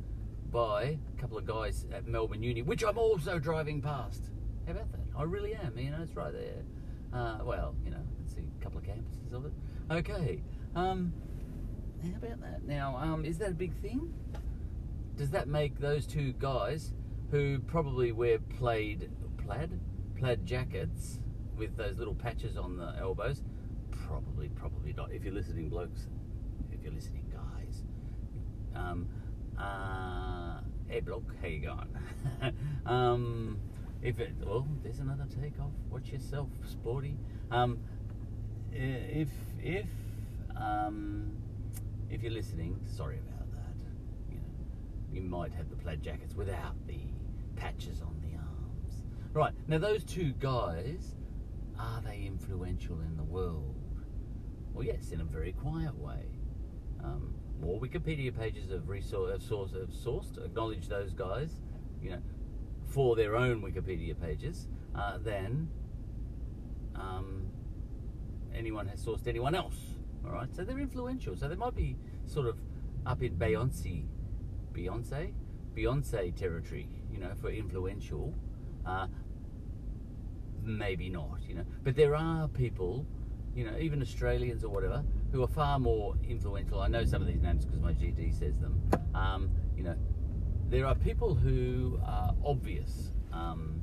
by 0.56 0.97
a 1.14 1.20
couple 1.20 1.38
of 1.38 1.45
guys 1.45 1.86
at 1.91 2.08
Melbourne 2.08 2.41
Uni, 2.41 2.62
which 2.62 2.82
I'm 2.82 2.97
also 2.97 3.39
driving 3.39 3.82
past. 3.82 4.30
How 4.66 4.72
about 4.72 4.89
that? 4.93 5.01
I 5.18 5.24
really 5.24 5.53
am. 5.53 5.78
You 5.78 5.91
know, 5.91 5.97
it's 6.01 6.16
right 6.16 6.32
there. 6.32 6.64
Uh, 7.14 7.39
well, 7.43 7.76
you 7.84 7.91
know, 7.91 7.99
see 8.26 8.43
a 8.58 8.64
couple 8.64 8.78
of 8.78 8.86
campuses 8.86 9.34
of 9.34 9.45
it. 9.45 9.51
Okay. 9.91 10.41
Um, 10.74 11.12
how 12.01 12.16
about 12.16 12.39
that? 12.39 12.64
Now, 12.64 12.95
um, 12.95 13.26
is 13.26 13.38
that 13.39 13.49
a 13.49 13.53
big 13.53 13.74
thing? 13.82 14.14
Does 15.18 15.30
that 15.32 15.49
make 15.49 15.78
those 15.78 16.08
two 16.08 16.32
guys 16.39 16.93
who 17.32 17.60
probably 17.60 18.14
wear 18.14 18.39
plaid, 18.39 19.12
plaid, 19.45 19.78
plaid 20.18 20.45
jackets 20.45 21.20
with 21.58 21.76
those 21.76 21.97
little 21.97 22.16
patches 22.16 22.56
on 22.56 22.78
the 22.78 22.95
elbows? 22.97 23.43
Probably, 24.08 24.47
probably 24.47 24.93
not. 24.93 25.12
If 25.12 25.26
you're 25.26 25.34
listening, 25.34 25.68
blokes, 25.68 26.08
if 26.72 26.82
you're 26.82 26.93
listening, 26.93 27.26
guys. 27.30 27.84
Um, 28.74 29.10
uh, 29.58 30.60
hey, 30.88 30.99
bloke, 30.99 31.32
how 31.41 31.47
you 31.47 31.60
going? 31.60 32.56
um, 32.86 33.58
if 34.01 34.20
it, 34.20 34.34
well, 34.43 34.68
there's 34.84 34.99
another 34.99 35.26
takeoff. 35.41 35.72
Watch 35.89 36.10
yourself, 36.10 36.49
sporty. 36.70 37.18
Um, 37.51 37.80
if 38.72 39.30
if 39.62 39.88
um, 40.56 41.32
if 42.10 42.22
you're 42.22 42.32
listening, 42.32 42.80
sorry 42.86 43.18
about 43.18 43.51
that. 43.53 43.74
You 44.30 44.38
know, 44.38 44.43
you 45.14 45.22
might 45.22 45.53
have 45.53 45.70
the 45.70 45.76
plaid 45.76 46.03
jackets 46.03 46.36
without 46.36 46.76
the 46.88 46.99
patches 47.56 48.01
on 48.01 48.16
the 48.22 48.38
arms. 48.38 49.03
Right 49.34 49.53
now, 49.68 49.78
those 49.78 50.03
two 50.03 50.34
guys 50.39 51.16
are 51.80 52.01
they 52.01 52.24
influential 52.26 52.99
in 53.01 53.18
the 53.18 53.24
world? 53.24 53.76
Well, 54.74 54.86
yes, 54.86 55.12
in 55.12 55.22
a 55.22 55.26
very 55.26 55.53
quiet 55.53 55.95
way. 55.97 56.26
Um, 57.03 57.34
more 57.62 57.80
Wikipedia 57.80 58.38
pages 58.38 58.70
have, 58.72 58.88
resource, 58.88 59.32
have, 59.32 59.41
source, 59.41 59.72
have 59.72 59.89
sourced, 59.89 60.43
acknowledged 60.43 60.89
those 60.89 61.14
guys, 61.14 61.51
you 62.01 62.12
know, 62.12 62.22
for 62.88 63.16
their 63.16 63.36
own 63.36 63.62
Wikipedia 63.62 64.20
pages 64.20 64.68
uh, 64.95 65.18
than 65.18 65.68
um, 66.95 67.47
anyone 68.53 68.88
has 68.88 69.03
sourced 69.03 69.28
anyone 69.28 69.56
else. 69.56 69.78
All 70.26 70.32
right, 70.32 70.53
so 70.56 70.64
they're 70.64 70.80
influential. 70.80 71.36
So 71.36 71.47
they 71.47 71.56
might 71.56 71.76
be 71.76 71.95
sort 72.26 72.47
of 72.47 72.58
up 73.06 73.22
in 73.22 73.36
Beyonce, 73.36 74.06
Beyonce, 74.74 75.34
Beyonce 75.76 76.36
territory, 76.36 76.88
you 77.12 77.20
know, 77.20 77.32
for 77.41 77.49
influential. 77.49 78.34
Uh, 78.86 79.08
maybe 80.64 81.10
not, 81.10 81.39
you 81.47 81.56
know, 81.56 81.66
but 81.84 81.95
there 81.95 82.16
are 82.16 82.47
people, 82.47 83.06
you 83.56 83.66
know, 83.66 83.78
even 83.78 84.01
Australians 84.01 84.64
or 84.64 84.70
whatever, 84.70 85.03
who 85.36 85.44
are 85.44 85.48
far 85.48 85.78
more 85.78 86.16
influential. 86.26 86.80
I 86.80 86.88
know 86.88 87.04
some 87.04 87.22
of 87.22 87.28
these 87.28 87.42
names 87.42 87.66
because 87.66 87.82
my 87.82 87.92
GD 87.92 88.40
says 88.40 88.58
them. 88.58 88.82
Um, 89.14 89.52
you 89.76 89.84
know, 89.84 89.96
there 90.70 90.86
are 90.86 90.96
people 90.96 91.36
who 91.36 92.00
are 92.06 92.34
obvious, 92.46 93.12
um, 93.34 93.82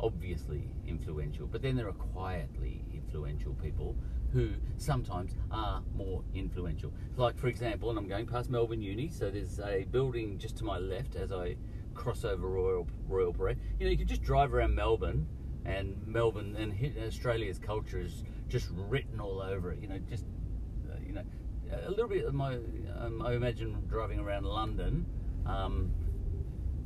obviously 0.00 0.74
influential, 0.88 1.46
but 1.46 1.62
then 1.62 1.76
there 1.76 1.86
are 1.86 1.92
quietly 1.92 2.84
influential 2.92 3.54
people 3.54 3.94
who 4.32 4.50
sometimes 4.76 5.36
are 5.52 5.84
more 5.94 6.24
influential. 6.34 6.92
Like, 7.16 7.38
for 7.38 7.46
example, 7.46 7.90
and 7.90 7.98
I'm 7.98 8.08
going 8.08 8.26
past 8.26 8.50
Melbourne 8.50 8.82
Uni, 8.82 9.08
so 9.08 9.30
there's 9.30 9.60
a 9.60 9.84
building 9.92 10.36
just 10.36 10.56
to 10.56 10.64
my 10.64 10.78
left 10.78 11.14
as 11.14 11.30
I 11.30 11.54
cross 11.94 12.24
over 12.24 12.48
Royal, 12.48 12.88
Royal 13.06 13.32
Parade. 13.32 13.58
You 13.78 13.86
know, 13.86 13.92
you 13.92 13.98
can 13.98 14.08
just 14.08 14.22
drive 14.22 14.52
around 14.52 14.74
Melbourne, 14.74 15.28
and 15.64 15.96
Melbourne 16.08 16.56
and 16.58 16.74
Australia's 17.06 17.60
culture 17.60 18.00
is 18.00 18.24
just 18.48 18.68
written 18.72 19.20
all 19.20 19.40
over 19.40 19.70
it. 19.70 19.80
You 19.80 19.88
know, 19.88 19.98
just, 20.10 20.24
a 21.86 21.90
little 21.90 22.08
bit 22.08 22.24
of 22.24 22.34
my, 22.34 22.58
um, 22.98 23.22
I 23.24 23.34
imagine 23.34 23.76
driving 23.88 24.18
around 24.18 24.44
London, 24.44 25.06
um, 25.46 25.92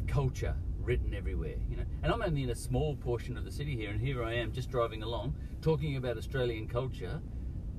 culture 0.07 0.55
written 0.81 1.15
everywhere, 1.15 1.57
you 1.69 1.77
know. 1.77 1.85
And 2.03 2.13
I'm 2.13 2.23
only 2.23 2.43
in 2.43 2.51
a 2.51 2.55
small 2.55 2.97
portion 2.97 3.37
of 3.37 3.45
the 3.45 3.53
city 3.53 3.77
here, 3.77 3.91
and 3.91 4.01
here 4.01 4.23
I 4.23 4.35
am 4.35 4.53
just 4.53 4.71
driving 4.71 5.03
along, 5.03 5.35
talking 5.61 5.97
about 5.97 6.17
Australian 6.17 6.69
culture, 6.69 7.21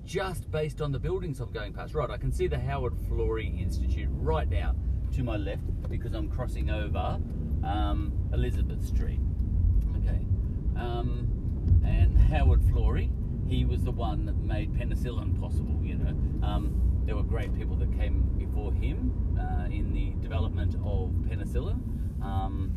just 0.06 0.50
based 0.52 0.82
on 0.82 0.92
the 0.92 1.00
buildings 1.00 1.40
I'm 1.40 1.52
going 1.52 1.74
past. 1.74 1.94
Right, 1.94 2.10
I 2.10 2.18
can 2.18 2.32
see 2.32 2.48
the 2.48 2.60
Howard 2.60 2.96
Florey 3.10 3.62
Institute 3.62 4.10
right 4.12 4.50
now 4.50 4.76
to 5.14 5.24
my 5.24 5.38
left 5.38 5.90
because 5.90 6.14
I'm 6.14 6.30
crossing 6.30 6.70
over 6.70 7.20
um, 7.64 8.14
Elizabeth 8.34 8.86
Street. 8.86 9.20
Okay, 9.98 10.26
um, 10.76 11.28
and 11.86 12.18
Howard 12.18 12.62
Florey, 12.62 13.10
he 13.48 13.66
was 13.66 13.84
the 13.84 13.92
one 13.92 14.26
that 14.26 14.38
made 14.38 14.74
penicillin 14.74 15.40
possible. 15.40 15.80
You 15.84 15.96
know, 15.96 16.46
um, 16.46 16.93
there 17.06 17.16
were 17.16 17.24
great 17.24 17.54
people 17.58 17.76
that 17.78 17.92
came 17.98 18.22
before 18.38 18.72
him 18.72 19.38
uh, 19.40 19.66
in 19.66 19.94
the 19.94 20.12
development 20.22 20.76
of 20.86 21.10
penicillin. 21.28 21.82
Um, 22.22 22.74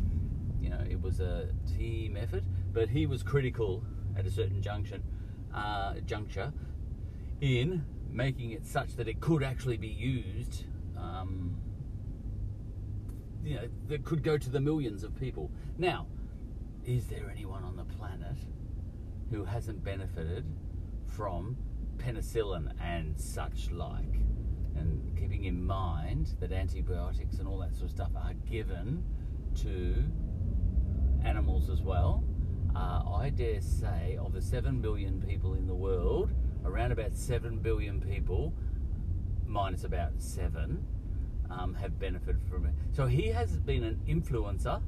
you 0.61 0.69
know, 0.69 0.83
it 0.89 1.01
was 1.01 1.19
a 1.19 1.49
team 1.77 2.17
effort, 2.17 2.43
but 2.73 2.89
he 2.89 3.05
was 3.05 3.23
critical 3.23 3.83
at 4.17 4.25
a 4.25 4.31
certain 4.31 4.61
junction, 4.61 5.03
uh, 5.53 5.95
juncture 6.05 6.51
in 7.39 7.85
making 8.11 8.51
it 8.51 8.65
such 8.65 8.95
that 8.95 9.07
it 9.07 9.21
could 9.21 9.43
actually 9.43 9.77
be 9.77 9.87
used. 9.87 10.65
Um, 10.97 11.57
you 13.43 13.55
know, 13.55 13.69
that 13.87 14.03
could 14.03 14.23
go 14.23 14.37
to 14.37 14.49
the 14.49 14.59
millions 14.59 15.03
of 15.03 15.15
people. 15.17 15.51
Now, 15.77 16.07
is 16.85 17.07
there 17.07 17.29
anyone 17.31 17.63
on 17.63 17.77
the 17.77 17.85
planet 17.85 18.37
who 19.31 19.45
hasn't 19.45 19.83
benefited 19.83 20.45
from 21.05 21.55
penicillin 21.97 22.71
and 22.81 23.19
such 23.19 23.71
like? 23.71 24.21
And 24.75 25.17
keeping 25.17 25.45
in 25.45 25.65
mind 25.65 26.35
that 26.39 26.51
antibiotics 26.51 27.39
and 27.39 27.47
all 27.47 27.59
that 27.59 27.73
sort 27.73 27.85
of 27.85 27.91
stuff 27.91 28.11
are 28.15 28.33
given 28.49 29.03
to 29.63 30.03
animals 31.25 31.69
as 31.69 31.81
well. 31.81 32.23
Uh, 32.75 33.01
I 33.15 33.29
dare 33.29 33.61
say, 33.61 34.17
of 34.19 34.33
the 34.33 34.41
7 34.41 34.81
billion 34.81 35.21
people 35.21 35.55
in 35.55 35.65
the 35.65 35.73
world, 35.73 36.31
around 36.63 36.91
about 36.91 37.15
7 37.15 37.57
billion 37.57 37.99
people, 37.99 38.53
minus 39.45 39.83
about 39.83 40.11
7, 40.19 40.85
um, 41.49 41.73
have 41.73 41.99
benefited 41.99 42.41
from 42.49 42.65
it. 42.65 42.73
So 42.91 43.07
he 43.07 43.27
has 43.29 43.57
been 43.57 43.83
an 43.83 43.99
influencer 44.07 44.81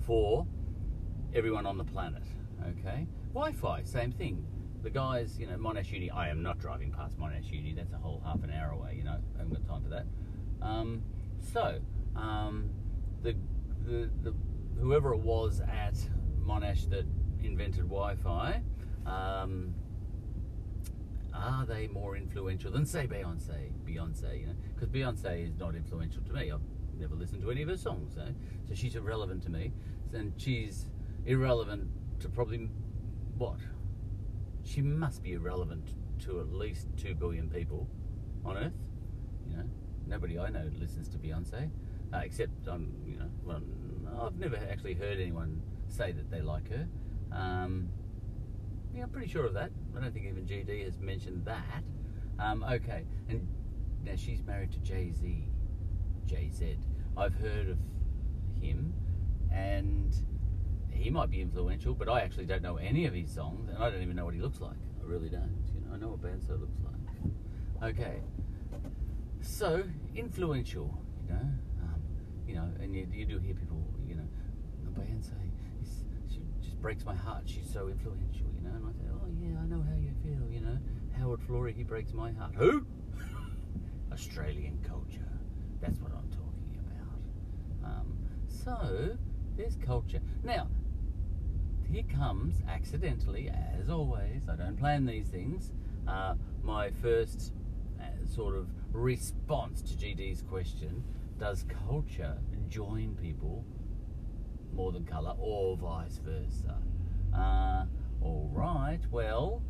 for 0.00 0.46
everyone 1.34 1.66
on 1.66 1.78
the 1.78 1.84
planet. 1.84 2.24
Okay? 2.78 3.06
Wi 3.32 3.52
Fi, 3.52 3.82
same 3.84 4.12
thing. 4.12 4.44
The 4.82 4.90
guys, 4.90 5.38
you 5.38 5.46
know, 5.46 5.56
Monash 5.56 5.90
Uni, 5.92 6.10
I 6.10 6.30
am 6.30 6.42
not 6.42 6.58
driving 6.58 6.90
past 6.90 7.18
Monash 7.18 7.50
Uni, 7.50 7.74
that's 7.74 7.92
a 7.92 7.98
whole 7.98 8.22
half 8.24 8.42
an 8.42 8.50
hour 8.50 8.70
away, 8.70 8.94
you 8.96 9.04
know, 9.04 9.18
I 9.34 9.38
haven't 9.38 9.52
got 9.52 9.68
time 9.68 9.82
for 9.82 9.90
that. 9.90 10.06
Um, 10.62 11.02
so, 11.52 11.80
um, 12.16 12.70
the, 13.22 13.36
the, 13.84 14.10
the 14.22 14.34
whoever 14.80 15.12
it 15.12 15.20
was 15.20 15.60
at 15.60 15.96
Monash 16.42 16.88
that 16.90 17.04
invented 17.42 17.82
Wi-Fi, 17.82 18.62
um, 19.04 19.74
are 21.34 21.66
they 21.66 21.86
more 21.88 22.16
influential 22.16 22.72
than 22.72 22.86
say 22.86 23.06
Beyonce? 23.06 23.72
Beyonce, 23.86 24.40
you 24.40 24.46
know, 24.46 24.54
because 24.74 24.88
Beyonce 24.88 25.46
is 25.46 25.58
not 25.58 25.74
influential 25.74 26.22
to 26.22 26.32
me. 26.32 26.50
I've 26.50 26.60
never 26.98 27.14
listened 27.14 27.42
to 27.42 27.50
any 27.50 27.62
of 27.62 27.68
her 27.68 27.76
songs, 27.76 28.14
so, 28.14 28.26
so 28.66 28.74
she's 28.74 28.96
irrelevant 28.96 29.42
to 29.42 29.50
me, 29.50 29.72
and 30.14 30.32
she's 30.38 30.86
irrelevant 31.26 31.86
to 32.20 32.30
probably 32.30 32.70
what? 33.36 33.58
She 34.70 34.82
must 34.82 35.24
be 35.24 35.32
irrelevant 35.32 35.96
to 36.20 36.38
at 36.38 36.52
least 36.52 36.86
two 36.96 37.16
billion 37.16 37.50
people 37.50 37.88
on 38.44 38.56
Earth. 38.56 38.72
You 39.48 39.56
know, 39.56 39.64
nobody 40.06 40.38
I 40.38 40.48
know 40.48 40.70
listens 40.78 41.08
to 41.08 41.18
Beyonce, 41.18 41.68
uh, 42.14 42.18
except 42.18 42.68
I'm, 42.68 42.74
um, 42.74 42.92
you 43.04 43.16
know, 43.16 43.28
well, 43.44 43.60
I've 44.22 44.36
never 44.36 44.56
actually 44.70 44.94
heard 44.94 45.18
anyone 45.18 45.60
say 45.88 46.12
that 46.12 46.30
they 46.30 46.40
like 46.40 46.70
her. 46.70 46.86
Um, 47.32 47.88
yeah, 48.94 49.02
I'm 49.02 49.08
pretty 49.08 49.26
sure 49.26 49.44
of 49.44 49.54
that. 49.54 49.72
I 49.96 50.00
don't 50.00 50.14
think 50.14 50.26
even 50.26 50.46
GD 50.46 50.84
has 50.84 51.00
mentioned 51.00 51.44
that. 51.46 51.82
Um, 52.38 52.62
okay, 52.62 53.04
and 53.28 53.48
now 54.04 54.14
she's 54.14 54.44
married 54.44 54.70
to 54.70 54.78
Jay 54.78 55.10
Z. 55.10 55.48
Jay 56.26 56.48
Z. 56.48 56.78
I've 57.16 57.34
heard 57.34 57.70
of 57.70 57.78
him, 58.60 58.94
and 59.52 60.14
he 61.00 61.10
might 61.10 61.30
be 61.30 61.40
influential, 61.40 61.94
but 61.94 62.08
I 62.08 62.20
actually 62.20 62.46
don't 62.46 62.62
know 62.62 62.76
any 62.76 63.06
of 63.06 63.14
his 63.14 63.30
songs, 63.32 63.68
and 63.68 63.78
I 63.78 63.90
don't 63.90 64.02
even 64.02 64.16
know 64.16 64.24
what 64.24 64.34
he 64.34 64.40
looks 64.40 64.60
like. 64.60 64.76
I 65.02 65.04
really 65.06 65.28
don't. 65.28 65.50
You 65.74 65.80
know, 65.88 65.94
I 65.94 65.98
know 65.98 66.08
what 66.08 66.22
Benzo 66.22 66.60
looks 66.60 66.78
like. 66.84 67.90
Okay. 67.90 68.20
so 69.40 69.82
influential, 70.14 71.02
you 71.26 71.32
know, 71.32 71.40
um, 71.82 72.00
you 72.46 72.54
know, 72.54 72.68
and 72.80 72.94
you, 72.94 73.06
you 73.12 73.24
do 73.24 73.38
hear 73.38 73.54
people, 73.54 73.82
you 74.06 74.14
know, 74.16 74.28
"It's- 75.02 75.32
she 76.28 76.40
just 76.62 76.80
breaks 76.80 77.04
my 77.04 77.14
heart. 77.14 77.44
She's 77.46 77.68
so 77.72 77.88
influential, 77.88 78.46
you 78.54 78.60
know. 78.68 78.74
And 78.74 78.86
I 78.86 78.92
say, 78.92 79.06
oh 79.12 79.26
yeah, 79.40 79.58
I 79.60 79.66
know 79.66 79.82
how 79.82 79.96
you 79.96 80.12
feel, 80.22 80.46
you 80.50 80.60
know. 80.60 80.78
Howard 81.18 81.40
Florey, 81.40 81.74
he 81.74 81.82
breaks 81.82 82.12
my 82.12 82.32
heart. 82.32 82.54
Who? 82.54 82.84
Australian 84.12 84.78
culture. 84.86 85.28
That's 85.80 85.98
what 86.00 86.12
I'm 86.12 86.28
talking 86.28 86.78
about. 86.86 87.90
Um, 87.90 88.16
so 88.46 89.16
there's 89.56 89.76
culture. 89.76 90.20
Now, 90.44 90.68
here 91.90 92.04
comes 92.16 92.62
accidentally, 92.68 93.50
as 93.80 93.90
always. 93.90 94.48
I 94.48 94.56
don't 94.56 94.76
plan 94.76 95.06
these 95.06 95.26
things. 95.28 95.72
Uh, 96.06 96.34
my 96.62 96.90
first 96.90 97.52
uh, 98.00 98.04
sort 98.32 98.54
of 98.54 98.68
response 98.92 99.82
to 99.82 99.94
GD's 99.94 100.42
question: 100.42 101.02
Does 101.38 101.64
culture 101.88 102.38
join 102.68 103.16
people 103.20 103.64
more 104.72 104.92
than 104.92 105.04
colour, 105.04 105.34
or 105.40 105.76
vice 105.76 106.20
versa? 106.24 106.76
Uh, 107.36 107.86
all 108.20 108.48
right. 108.52 109.00
Well, 109.10 109.62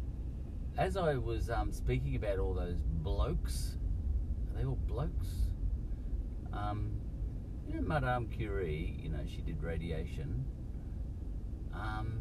as 0.76 0.96
I 0.96 1.14
was 1.14 1.48
um, 1.48 1.72
speaking 1.72 2.16
about 2.16 2.38
all 2.38 2.54
those 2.54 2.82
blokes, 2.82 3.76
are 4.50 4.58
they 4.58 4.66
all 4.66 4.78
blokes? 4.86 5.28
Um, 6.52 6.90
you 7.66 7.76
know, 7.76 7.82
Madame 7.82 8.28
Curie. 8.28 8.98
You 9.02 9.08
know, 9.08 9.24
she 9.26 9.40
did 9.40 9.62
radiation. 9.62 10.44
Um, 11.74 12.18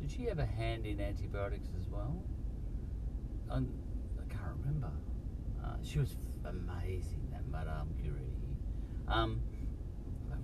did 0.00 0.10
she 0.10 0.24
have 0.24 0.38
a 0.38 0.46
hand 0.46 0.86
in 0.86 1.00
antibiotics 1.00 1.68
as 1.78 1.88
well? 1.88 2.22
Um, 3.50 3.68
I 4.18 4.32
can't 4.32 4.56
remember. 4.64 4.90
Uh, 5.64 5.76
she 5.82 5.98
was 5.98 6.16
amazing, 6.44 7.28
that 7.30 7.46
Madame 7.50 7.94
Curie. 8.00 8.34
Um, 9.08 9.40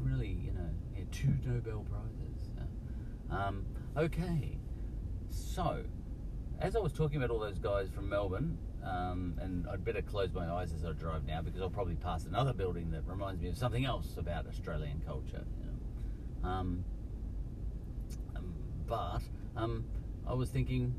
really, 0.00 0.28
you 0.28 0.52
know, 0.52 0.70
yeah, 0.96 1.04
two 1.10 1.34
Nobel 1.44 1.84
prizes. 1.88 2.50
Uh, 3.30 3.34
um, 3.34 3.66
okay, 3.96 4.58
so 5.28 5.82
as 6.60 6.76
I 6.76 6.78
was 6.78 6.92
talking 6.92 7.16
about 7.16 7.30
all 7.30 7.38
those 7.38 7.58
guys 7.58 7.88
from 7.90 8.08
Melbourne, 8.08 8.58
um, 8.84 9.34
and 9.40 9.66
I'd 9.68 9.84
better 9.84 10.02
close 10.02 10.32
my 10.32 10.48
eyes 10.50 10.72
as 10.72 10.84
I 10.84 10.92
drive 10.92 11.24
now 11.24 11.42
because 11.42 11.60
I'll 11.60 11.70
probably 11.70 11.96
pass 11.96 12.26
another 12.26 12.52
building 12.52 12.90
that 12.92 13.02
reminds 13.06 13.40
me 13.40 13.48
of 13.48 13.56
something 13.56 13.84
else 13.84 14.16
about 14.16 14.46
Australian 14.46 15.02
culture. 15.06 15.44
You 15.58 15.66
know. 16.42 16.48
um, 16.48 16.84
but 18.88 19.20
um, 19.56 19.84
I 20.26 20.34
was 20.34 20.50
thinking, 20.50 20.94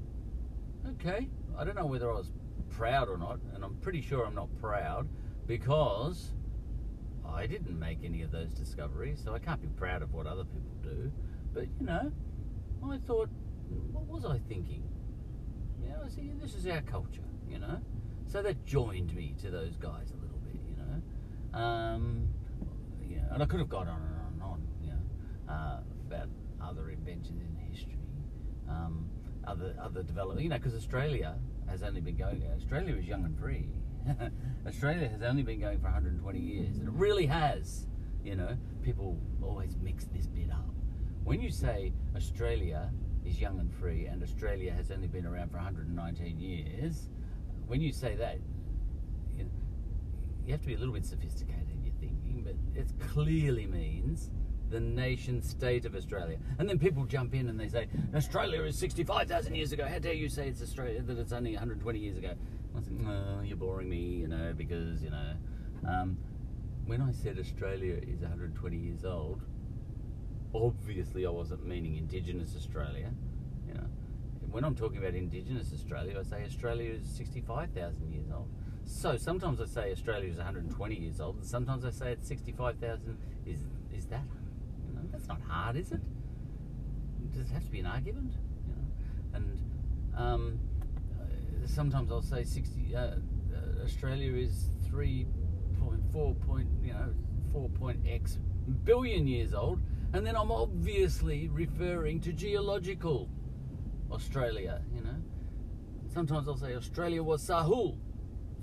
okay, 0.92 1.28
I 1.58 1.64
don't 1.64 1.76
know 1.76 1.86
whether 1.86 2.10
I 2.10 2.16
was 2.16 2.32
proud 2.70 3.10
or 3.10 3.18
not, 3.18 3.40
and 3.54 3.64
I'm 3.64 3.76
pretty 3.78 4.02
sure 4.02 4.26
I'm 4.26 4.36
not 4.36 4.50
proud 4.62 5.10
because 5.48 6.34
I 7.28 7.48
didn't 7.48 7.78
make 7.78 8.04
any 8.04 8.22
of 8.22 8.32
those 8.32 8.54
discoveries, 8.54 9.22
so 9.24 9.34
I 9.34 9.40
can't 9.40 9.62
be 9.62 9.68
proud 9.70 10.02
of 10.02 10.14
what 10.14 10.28
other 10.28 10.44
people 10.44 10.72
do. 10.84 11.12
But 11.54 11.68
you 11.80 11.86
know, 11.86 12.12
I 12.88 12.98
thought, 13.08 13.30
what 13.92 14.06
was 14.06 14.26
I 14.26 14.40
thinking? 14.48 14.84
You 15.82 15.90
know, 15.90 16.02
I 16.06 16.10
see, 16.10 16.32
this 16.42 16.56
is 16.56 16.68
our 16.68 16.82
culture, 16.82 17.22
you 17.50 17.60
know. 17.60 17.82
So 18.28 18.44
that 18.44 18.64
joined 18.66 19.16
me 19.16 19.36
to 19.42 19.50
those 19.50 19.76
guys 19.78 20.12
a 20.12 20.22
little 20.22 20.40
bit, 20.40 20.56
you 20.68 20.76
know. 20.78 21.60
Um, 21.60 22.28
and 23.32 23.44
I 23.44 23.46
could 23.46 23.60
have 23.60 23.70
gone 23.70 23.88
on 23.88 24.02
and 24.02 24.16
on 24.16 24.34
and 24.34 24.44
on, 24.44 24.68
you 24.84 24.90
know, 24.92 25.54
uh, 25.54 25.80
about 26.08 26.28
other 26.62 26.90
inventions 26.90 27.42
in 27.42 27.59
um, 28.70 29.10
other 29.46 29.76
other 29.82 30.04
development, 30.04 30.44
you 30.44 30.50
know, 30.50 30.58
because 30.58 30.76
Australia 30.76 31.36
has 31.68 31.84
only 31.84 32.02
been 32.02 32.18
going. 32.18 32.44
Australia 32.56 32.96
is 32.96 33.06
young 33.06 33.26
and 33.26 33.38
free. 33.38 33.68
Australia 34.68 35.08
has 35.08 35.22
only 35.22 35.44
been 35.44 35.60
going 35.60 35.80
for 35.80 35.86
120 35.86 36.40
years, 36.40 36.78
and 36.78 36.88
it 36.88 36.94
really 36.94 37.26
has. 37.26 37.86
You 38.24 38.36
know, 38.36 38.58
people 38.84 39.18
always 39.42 39.78
mix 39.82 40.06
this 40.06 40.28
bit 40.28 40.52
up. 40.52 40.70
When 41.24 41.42
you 41.42 41.52
say 41.52 41.94
Australia 42.16 42.90
is 43.26 43.40
young 43.40 43.60
and 43.60 43.74
free, 43.74 44.06
and 44.06 44.22
Australia 44.24 44.74
has 44.74 44.92
only 44.92 45.08
been 45.08 45.26
around 45.26 45.52
for 45.52 45.58
119 45.58 46.40
years, 46.40 47.10
when 47.68 47.82
you 47.82 47.92
say 47.92 48.16
that, 48.16 48.40
you, 49.38 49.50
you 50.46 50.52
have 50.52 50.62
to 50.62 50.68
be 50.68 50.74
a 50.74 50.78
little 50.78 50.94
bit 50.94 51.06
sophisticated 51.06 51.70
in 51.72 51.84
your 51.84 51.94
thinking, 52.00 52.44
but 52.44 52.56
it 52.80 52.88
clearly 53.00 53.68
means 53.68 54.32
the 54.70 54.80
nation 54.80 55.42
state 55.42 55.86
of 55.86 55.96
Australia. 55.96 56.38
And 56.58 56.70
then 56.70 56.80
people 56.80 57.06
jump 57.06 57.34
in 57.34 57.50
and 57.50 57.60
they 57.60 57.68
say, 57.68 57.88
Australia 58.16 58.64
is 58.64 58.78
65,000 58.78 59.56
years 59.56 59.72
ago. 59.72 59.86
How 59.86 60.00
dare 60.00 60.14
you 60.14 60.30
say 60.30 60.48
it's 60.48 60.62
Australia, 60.62 61.02
that 61.02 61.18
it's 61.18 61.32
only 61.32 61.54
120 61.54 62.00
years 62.00 62.18
ago? 62.18 62.34
I 62.76 62.82
think, 62.82 63.02
oh, 63.08 63.42
you're 63.44 63.58
boring 63.58 63.90
me, 63.90 63.98
you 63.98 64.28
know, 64.28 64.54
because, 64.56 65.02
you 65.04 65.10
know. 65.10 65.34
Um, 65.88 66.18
when 66.86 67.02
I 67.02 67.12
said 67.12 67.38
Australia 67.40 67.96
is 67.96 68.22
120 68.22 68.78
years 68.78 69.06
old, 69.06 69.42
obviously 70.54 71.26
I 71.26 71.30
wasn't 71.30 71.66
meaning 71.66 71.98
Indigenous 71.98 72.56
Australia. 72.56 73.12
You 73.68 73.76
know, 73.76 73.88
when 74.50 74.64
I'm 74.64 74.76
talking 74.76 74.98
about 74.98 75.14
Indigenous 75.14 75.72
Australia, 75.74 76.20
I 76.20 76.24
say 76.24 76.44
Australia 76.44 76.94
is 76.94 77.08
65,000 77.08 78.12
years 78.12 78.28
old. 78.34 78.50
So 78.86 79.18
sometimes 79.18 79.62
I 79.62 79.66
say 79.66 79.92
Australia 79.92 80.32
is 80.32 80.38
120 80.38 80.96
years 80.96 81.22
old, 81.22 81.36
and 81.36 81.46
sometimes 81.46 81.86
I 81.86 81.92
say 81.92 82.12
it's 82.14 82.28
65,000. 82.28 83.18
Is 83.46 83.60
is 83.96 84.06
that? 84.08 84.24
Not 85.30 85.42
hard, 85.48 85.76
is 85.78 85.92
it? 85.92 86.02
Does 87.32 87.50
it 87.50 87.54
have 87.54 87.64
to 87.64 87.72
be 87.72 87.80
an 87.80 87.86
argument? 87.86 88.34
You 88.68 88.74
know, 88.74 89.38
and 89.38 89.60
um, 90.18 90.60
uh, 91.22 91.68
sometimes 91.68 92.12
I'll 92.12 92.24
say 92.24 92.44
60. 92.44 92.96
Uh, 92.96 93.00
uh, 93.00 93.84
Australia 93.84 94.34
is 94.34 94.72
3.4 94.92 96.40
point, 96.48 96.68
you 96.84 96.94
know, 96.94 97.14
4 97.54 97.70
point 97.70 98.00
x 98.08 98.40
billion 98.84 99.28
years 99.28 99.54
old, 99.54 99.80
and 100.14 100.26
then 100.26 100.36
I'm 100.36 100.52
obviously 100.52 101.48
referring 101.48 102.20
to 102.22 102.34
geological 102.34 103.30
Australia. 104.12 104.82
You 104.96 105.02
know, 105.02 105.16
sometimes 106.12 106.48
I'll 106.48 106.58
say 106.58 106.76
Australia 106.76 107.22
was 107.22 107.48
Sahul, 107.48 107.98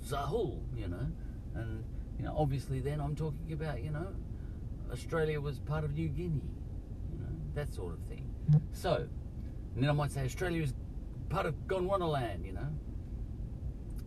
Sahul. 0.05 0.59
You 0.75 0.89
know, 0.89 1.07
and 1.55 1.83
you 2.19 2.25
know, 2.25 2.35
obviously 2.37 2.81
then 2.81 2.99
I'm 2.99 3.15
talking 3.15 3.53
about 3.53 3.81
you 3.81 3.91
know, 3.91 4.07
Australia 4.91 5.39
was 5.39 5.59
part 5.59 5.85
of 5.85 5.93
New 5.93 6.09
Guinea. 6.09 6.41
That 7.57 7.73
sort 7.73 7.93
of 7.93 7.99
thing. 8.01 8.31
So, 8.71 9.07
and 9.73 9.83
then 9.83 9.89
I 9.89 9.93
might 9.93 10.11
say 10.11 10.23
Australia 10.23 10.61
is 10.61 10.75
part 11.27 11.47
of 11.47 11.55
Gondwana 11.65 12.07
land. 12.07 12.45
You 12.45 12.51
know, 12.51 12.67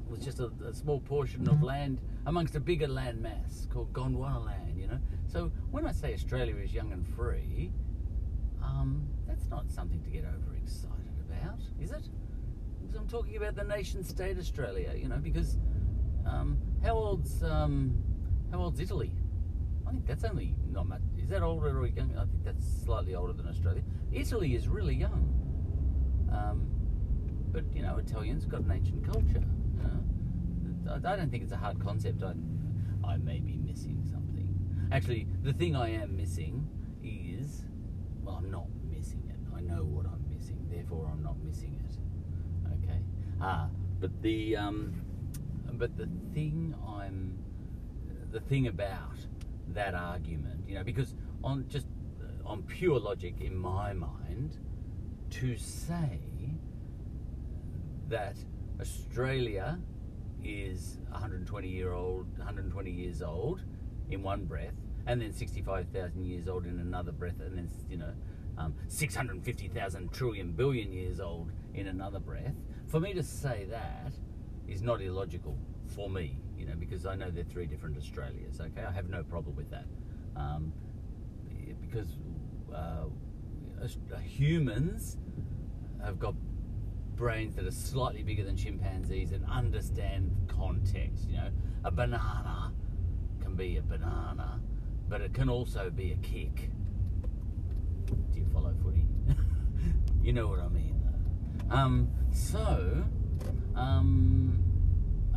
it 0.04 0.08
was 0.08 0.20
just 0.20 0.38
a, 0.38 0.52
a 0.64 0.72
small 0.72 1.00
portion 1.00 1.48
of 1.48 1.60
land 1.60 2.00
amongst 2.26 2.54
a 2.54 2.60
bigger 2.60 2.86
land 2.86 3.20
mass 3.20 3.66
called 3.68 3.92
Gondwana 3.92 4.46
land. 4.46 4.78
You 4.78 4.86
know, 4.86 4.98
so 5.26 5.50
when 5.72 5.84
I 5.84 5.90
say 5.90 6.14
Australia 6.14 6.54
is 6.62 6.72
young 6.72 6.92
and 6.92 7.04
free, 7.04 7.72
um, 8.62 9.08
that's 9.26 9.48
not 9.48 9.68
something 9.68 10.00
to 10.04 10.10
get 10.10 10.24
overexcited 10.24 11.18
about, 11.28 11.58
is 11.82 11.90
it? 11.90 12.08
Because 12.80 12.94
I'm 12.94 13.08
talking 13.08 13.36
about 13.36 13.56
the 13.56 13.64
nation 13.64 14.04
state 14.04 14.38
Australia, 14.38 14.92
you 14.96 15.08
know, 15.08 15.18
because 15.18 15.58
um, 16.24 16.56
how 16.84 16.94
old's 16.94 17.42
um, 17.42 18.00
how 18.52 18.60
old's 18.60 18.78
Italy? 18.78 19.10
I 19.90 19.92
think 19.92 20.06
that's 20.06 20.22
only 20.22 20.54
not 20.70 20.86
much. 20.86 21.00
Is 21.20 21.30
that 21.30 21.42
older 21.42 21.80
or 21.80 21.86
young? 21.88 22.16
I 22.16 22.20
think 22.20 22.44
that's 22.44 22.64
slightly 22.84 23.16
older 23.16 23.32
than 23.32 23.48
Australia. 23.48 23.82
Italy 24.12 24.54
is 24.54 24.68
really 24.68 24.94
young, 24.94 25.34
um, 26.30 26.70
but 27.50 27.64
you 27.74 27.82
know, 27.82 27.96
Italians 27.96 28.44
got 28.44 28.60
an 28.60 28.70
ancient 28.70 29.04
culture. 29.04 29.42
You 29.74 29.82
know? 29.82 30.92
I 30.92 31.12
I 31.12 31.16
don't 31.16 31.28
think 31.28 31.42
it's 31.42 31.50
a 31.50 31.56
hard 31.56 31.80
concept. 31.80 32.22
I, 32.22 32.34
I 33.04 33.16
may 33.16 33.40
be 33.40 33.56
missing 33.56 34.00
something. 34.08 34.48
Actually, 34.92 35.26
the 35.42 35.52
thing 35.52 35.74
I 35.74 35.88
am 35.88 36.16
missing 36.16 36.68
is, 37.02 37.64
well, 38.22 38.36
I'm 38.36 38.48
not 38.48 38.66
missing 38.88 39.24
it. 39.28 39.56
I 39.56 39.60
know 39.60 39.82
what 39.82 40.06
I'm 40.06 40.24
missing, 40.32 40.68
therefore 40.70 41.10
I'm 41.12 41.24
not 41.24 41.36
missing 41.42 41.74
it. 41.84 42.84
Okay. 42.84 43.00
Ah, 43.40 43.66
but 43.98 44.22
the 44.22 44.56
um, 44.56 45.02
but 45.72 45.96
the 45.96 46.08
thing 46.32 46.76
I'm, 46.86 47.38
the 48.30 48.40
thing 48.40 48.68
about 48.68 49.26
that 49.74 49.94
argument, 49.94 50.60
you 50.66 50.74
know, 50.74 50.84
because 50.84 51.14
on 51.42 51.66
just 51.68 51.86
uh, 52.20 52.48
on 52.48 52.62
pure 52.62 52.98
logic 52.98 53.40
in 53.40 53.56
my 53.56 53.92
mind, 53.92 54.58
to 55.30 55.56
say 55.56 56.20
that 58.08 58.36
Australia 58.80 59.78
is 60.42 60.98
120 61.10 61.68
year 61.68 61.92
old, 61.92 62.26
120 62.38 62.90
years 62.90 63.22
old 63.22 63.62
in 64.10 64.22
one 64.22 64.44
breath, 64.44 64.74
and 65.06 65.20
then 65.20 65.32
65,000 65.32 66.24
years 66.24 66.48
old 66.48 66.66
in 66.66 66.80
another 66.80 67.12
breath, 67.12 67.40
and 67.40 67.56
then 67.56 67.70
you 67.88 67.96
know 67.96 68.12
um, 68.58 68.74
650,000 68.88 70.12
trillion 70.12 70.52
billion 70.52 70.92
years 70.92 71.20
old 71.20 71.52
in 71.74 71.86
another 71.86 72.18
breath. 72.18 72.54
For 72.88 73.00
me 73.00 73.12
to 73.14 73.22
say 73.22 73.66
that 73.70 74.12
is 74.68 74.82
not 74.82 75.00
illogical 75.00 75.56
for 75.94 76.10
me, 76.10 76.38
you 76.60 76.66
know, 76.66 76.74
because 76.78 77.06
I 77.06 77.14
know 77.14 77.30
they're 77.30 77.42
three 77.42 77.66
different 77.66 77.96
Australias. 77.96 78.60
Okay, 78.60 78.84
I 78.86 78.92
have 78.92 79.08
no 79.08 79.22
problem 79.22 79.56
with 79.56 79.70
that, 79.70 79.86
um, 80.36 80.72
because 81.80 82.18
uh, 82.74 83.04
humans 84.22 85.16
have 86.04 86.18
got 86.18 86.34
brains 87.16 87.56
that 87.56 87.66
are 87.66 87.70
slightly 87.70 88.22
bigger 88.22 88.44
than 88.44 88.56
chimpanzees 88.56 89.32
and 89.32 89.44
understand 89.50 90.30
context. 90.48 91.28
You 91.28 91.38
know, 91.38 91.50
a 91.84 91.90
banana 91.90 92.72
can 93.40 93.54
be 93.56 93.78
a 93.78 93.82
banana, 93.82 94.60
but 95.08 95.22
it 95.22 95.32
can 95.32 95.48
also 95.48 95.88
be 95.88 96.12
a 96.12 96.16
kick. 96.16 96.70
Do 98.06 98.38
you 98.38 98.46
follow 98.52 98.74
footy? 98.84 99.06
you 100.22 100.34
know 100.34 100.46
what 100.46 100.60
I 100.60 100.68
mean. 100.68 101.00
Um, 101.70 102.10
so, 102.32 103.04
um, 103.74 104.62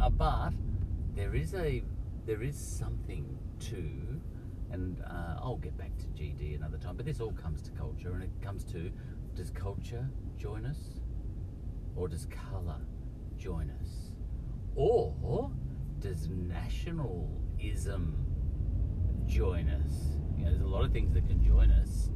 uh, 0.01 0.09
but 0.09 0.51
there 1.15 1.35
is 1.35 1.53
a 1.53 1.83
there 2.25 2.41
is 2.41 2.57
something 2.57 3.37
to, 3.59 4.21
and 4.71 5.01
uh, 5.01 5.39
I'll 5.41 5.57
get 5.57 5.77
back 5.77 5.91
to 5.97 6.05
GD 6.07 6.55
another 6.55 6.77
time. 6.77 6.95
But 6.95 7.05
this 7.05 7.19
all 7.19 7.33
comes 7.33 7.61
to 7.63 7.71
culture, 7.71 8.13
and 8.13 8.23
it 8.23 8.31
comes 8.41 8.63
to 8.65 8.91
does 9.35 9.49
culture 9.49 10.07
join 10.37 10.65
us, 10.65 11.01
or 11.95 12.07
does 12.07 12.27
colour 12.27 12.79
join 13.37 13.71
us, 13.81 14.11
or 14.75 15.51
does 15.99 16.27
nationalism 16.29 18.15
join 19.25 19.69
us? 19.69 19.93
You 20.37 20.45
know, 20.45 20.51
there's 20.51 20.61
a 20.63 20.67
lot 20.67 20.83
of 20.83 20.91
things 20.91 21.13
that 21.13 21.27
can 21.27 21.43
join 21.43 21.71
us. 21.71 22.09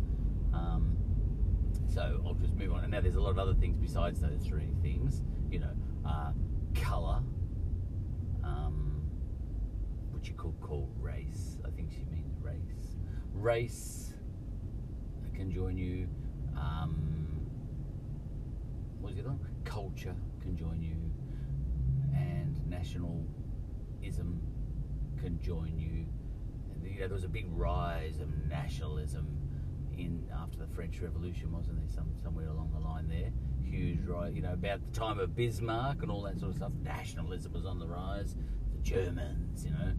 Um, 0.53 0.97
so 1.87 2.21
I'll 2.25 2.33
just 2.33 2.53
move 2.55 2.73
on. 2.73 2.83
And 2.83 2.91
now 2.91 3.01
there's 3.01 3.15
a 3.15 3.21
lot 3.21 3.31
of 3.31 3.39
other 3.39 3.53
things 3.53 3.77
besides 3.77 4.19
those 4.19 4.45
three 4.45 4.73
things. 4.81 5.21
You 5.49 5.59
know, 5.59 5.71
uh, 6.05 6.31
colour, 6.75 7.21
um, 8.43 8.86
could 10.33 10.59
call 10.61 10.89
race. 10.99 11.57
I 11.65 11.69
think 11.71 11.91
she 11.91 12.05
means 12.11 12.35
race. 12.41 12.95
Race 13.33 14.13
can 15.33 15.51
join 15.51 15.77
you. 15.77 16.07
Um, 16.55 17.45
what 18.99 19.09
was 19.09 19.15
the 19.15 19.21
other 19.21 19.29
one? 19.29 19.39
Culture 19.63 20.15
can 20.41 20.57
join 20.57 20.81
you, 20.81 20.95
and 22.15 22.59
nationalism 22.69 24.41
can 25.21 25.39
join 25.41 25.77
you. 25.77 26.05
And, 26.73 26.83
You 26.83 27.01
know, 27.01 27.07
there 27.07 27.15
was 27.15 27.23
a 27.23 27.29
big 27.29 27.45
rise 27.51 28.19
of 28.19 28.29
nationalism 28.47 29.27
in 29.97 30.27
after 30.35 30.57
the 30.59 30.67
French 30.67 30.99
Revolution, 31.01 31.51
wasn't 31.51 31.77
there? 31.77 31.89
Some 31.89 32.09
somewhere 32.23 32.47
along 32.47 32.71
the 32.73 32.79
line 32.79 33.07
there, 33.07 33.31
huge 33.63 33.99
rise. 34.05 34.35
You 34.35 34.41
know, 34.41 34.53
about 34.53 34.83
the 34.83 34.91
time 34.99 35.19
of 35.19 35.35
Bismarck 35.35 36.01
and 36.01 36.11
all 36.11 36.23
that 36.23 36.39
sort 36.39 36.51
of 36.51 36.57
stuff. 36.57 36.71
Nationalism 36.83 37.53
was 37.53 37.65
on 37.65 37.79
the 37.79 37.87
rise. 37.87 38.35
The 38.75 38.81
Germans, 38.81 39.65
you 39.65 39.71
know, 39.71 39.93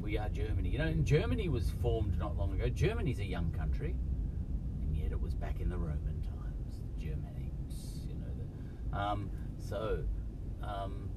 we 0.00 0.18
are 0.18 0.28
Germany. 0.28 0.70
You 0.70 0.78
know, 0.78 0.86
and 0.86 1.04
Germany 1.04 1.48
was 1.48 1.70
formed 1.82 2.18
not 2.18 2.36
long 2.36 2.52
ago. 2.54 2.68
Germany's 2.68 3.18
a 3.18 3.24
young 3.24 3.50
country, 3.52 3.94
and 4.80 4.96
yet 4.96 5.12
it 5.12 5.20
was 5.20 5.34
back 5.34 5.60
in 5.60 5.68
the 5.68 5.78
Roman 5.78 6.22
times. 6.22 6.80
The 6.98 7.04
Germanics, 7.06 8.08
you 8.08 8.14
know. 8.14 8.26
The, 8.90 8.98
um, 8.98 9.30
so. 9.58 10.04
Um, 10.62 11.10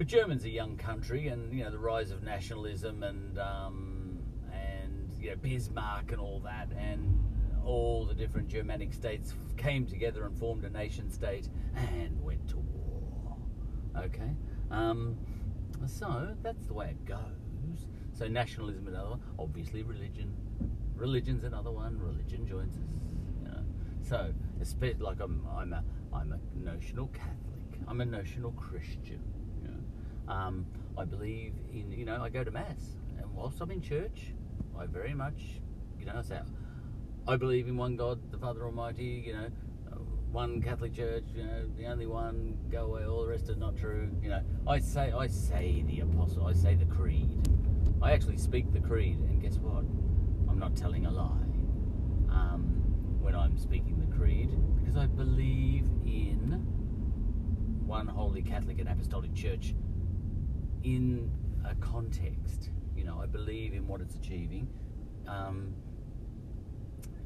but 0.00 0.06
Germany's 0.06 0.44
a 0.46 0.50
young 0.50 0.78
country, 0.78 1.28
and 1.28 1.52
you 1.52 1.62
know 1.62 1.70
the 1.70 1.78
rise 1.78 2.10
of 2.10 2.22
nationalism 2.22 3.02
and 3.02 3.38
um, 3.38 4.18
and 4.50 5.12
you 5.20 5.28
know 5.28 5.36
Bismarck 5.36 6.12
and 6.12 6.18
all 6.18 6.40
that, 6.40 6.70
and 6.78 7.22
all 7.66 8.06
the 8.06 8.14
different 8.14 8.48
Germanic 8.48 8.94
states 8.94 9.34
came 9.58 9.84
together 9.84 10.24
and 10.24 10.34
formed 10.38 10.64
a 10.64 10.70
nation 10.70 11.10
state 11.10 11.50
and 11.76 12.18
went 12.22 12.48
to 12.48 12.56
war. 12.56 13.36
Okay, 13.94 14.34
um, 14.70 15.18
so 15.86 16.34
that's 16.42 16.64
the 16.64 16.72
way 16.72 16.90
it 16.90 17.04
goes. 17.04 17.39
So 18.20 18.28
nationalism 18.28 18.86
another 18.86 19.08
one, 19.08 19.20
obviously 19.38 19.82
religion. 19.82 20.36
Religion's 20.94 21.42
another 21.42 21.70
one. 21.70 21.98
Religion 21.98 22.46
joins 22.46 22.74
us. 22.74 22.90
You 23.42 23.48
know. 23.48 23.62
So, 24.02 24.34
especially 24.60 25.00
like 25.00 25.20
I'm, 25.20 25.46
I'm 25.56 25.72
a, 25.72 25.82
I'm 26.12 26.34
a 26.34 26.38
notional 26.54 27.06
Catholic. 27.14 27.80
I'm 27.88 28.02
a 28.02 28.04
notional 28.04 28.52
Christian. 28.52 29.22
You 29.62 29.68
know. 29.70 30.32
um, 30.34 30.66
I 30.98 31.06
believe 31.06 31.54
in, 31.72 31.90
you 31.90 32.04
know, 32.04 32.22
I 32.22 32.28
go 32.28 32.44
to 32.44 32.50
mass, 32.50 32.98
and 33.16 33.34
whilst 33.34 33.58
I'm 33.62 33.70
in 33.70 33.80
church, 33.80 34.34
I 34.78 34.84
very 34.84 35.14
much, 35.14 35.40
you 35.98 36.04
know, 36.04 36.20
say, 36.20 36.40
I 37.26 37.36
believe 37.36 37.68
in 37.68 37.78
one 37.78 37.96
God, 37.96 38.20
the 38.30 38.36
Father 38.36 38.66
Almighty. 38.66 39.24
You 39.28 39.32
know, 39.32 39.46
uh, 39.90 39.96
one 40.30 40.60
Catholic 40.60 40.92
Church. 40.92 41.24
You 41.34 41.44
know, 41.44 41.64
the 41.78 41.86
only 41.86 42.06
one. 42.06 42.58
Go 42.70 42.84
away. 42.84 43.06
All 43.06 43.22
the 43.22 43.28
rest 43.28 43.48
are 43.48 43.56
not 43.56 43.78
true. 43.78 44.10
You 44.22 44.28
know, 44.28 44.42
I 44.68 44.78
say, 44.78 45.10
I 45.10 45.26
say 45.26 45.82
the 45.86 46.00
apostle. 46.00 46.46
I 46.46 46.52
say 46.52 46.74
the 46.74 46.84
creed. 46.84 47.48
I 48.02 48.12
actually 48.12 48.38
speak 48.38 48.72
the 48.72 48.80
creed, 48.80 49.18
and 49.18 49.42
guess 49.42 49.56
what? 49.58 49.84
I'm 50.50 50.58
not 50.58 50.74
telling 50.74 51.06
a 51.06 51.10
lie 51.10 51.26
um, 52.30 52.82
when 53.20 53.34
I'm 53.34 53.58
speaking 53.58 53.98
the 54.00 54.16
creed 54.16 54.50
because 54.78 54.96
I 54.96 55.06
believe 55.06 55.84
in 56.04 56.62
one 57.86 58.06
holy 58.06 58.42
Catholic 58.42 58.78
and 58.78 58.88
Apostolic 58.88 59.34
Church 59.34 59.74
in 60.82 61.30
a 61.68 61.74
context. 61.76 62.70
You 62.96 63.04
know, 63.04 63.20
I 63.22 63.26
believe 63.26 63.74
in 63.74 63.86
what 63.86 64.00
it's 64.00 64.14
achieving. 64.14 64.68
Um, 65.28 65.74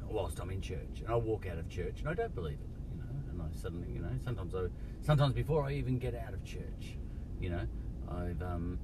whilst 0.07 0.39
I'm 0.39 0.49
in 0.49 0.61
church, 0.61 1.01
and 1.01 1.09
I 1.09 1.15
walk 1.15 1.45
out 1.47 1.57
of 1.57 1.67
church 1.69 1.99
and 1.99 2.09
I 2.09 2.13
don't 2.13 2.33
believe 2.35 2.57
it. 2.61 2.69
You 2.91 2.97
know, 2.97 3.05
and 3.31 3.41
I 3.41 3.45
suddenly, 3.59 3.87
you 3.91 3.99
know, 3.99 4.11
sometimes 4.23 4.53
I, 4.55 4.67
sometimes 5.01 5.33
before 5.33 5.63
I 5.63 5.73
even 5.73 5.97
get 5.99 6.15
out 6.15 6.33
of 6.33 6.43
church, 6.43 6.97
you 7.39 7.49
know, 7.49 7.67
I've 8.09 8.41
um, 8.41 8.79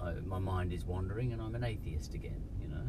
I, 0.00 0.12
my 0.24 0.38
mind 0.38 0.72
is 0.72 0.84
wandering 0.84 1.32
and 1.32 1.40
I'm 1.40 1.54
an 1.54 1.64
atheist 1.64 2.14
again. 2.14 2.42
You 2.60 2.68
know, 2.68 2.84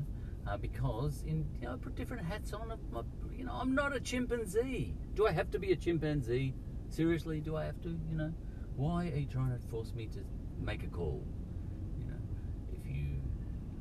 uh, 0.50 0.58
because 0.58 1.24
in 1.26 1.46
you 1.60 1.68
know 1.68 1.74
I 1.74 1.78
put 1.78 1.96
different 1.96 2.26
hats 2.26 2.54
on. 2.54 2.72
I, 2.72 3.02
you 3.36 3.46
know, 3.46 3.54
I'm 3.54 3.76
not 3.76 3.96
a 3.96 4.00
chimpanzee. 4.00 4.96
Do 5.16 5.28
I 5.28 5.32
have 5.32 5.52
to 5.52 5.60
be 5.60 5.72
a 5.72 5.76
chimpanzee? 5.76 6.54
Seriously, 6.90 7.42
do 7.42 7.56
I 7.56 7.66
have 7.66 7.82
to? 7.82 7.90
You 7.90 8.16
know, 8.16 8.34
why 8.76 9.08
are 9.08 9.18
you 9.18 9.26
trying 9.26 9.58
to 9.58 9.68
force 9.68 9.94
me 9.94 10.08
to 10.08 10.20
make 10.60 10.84
a 10.84 10.88
call? 10.88 11.24
You 12.00 12.06
know, 12.06 12.20
if 12.72 12.86
you 12.88 13.22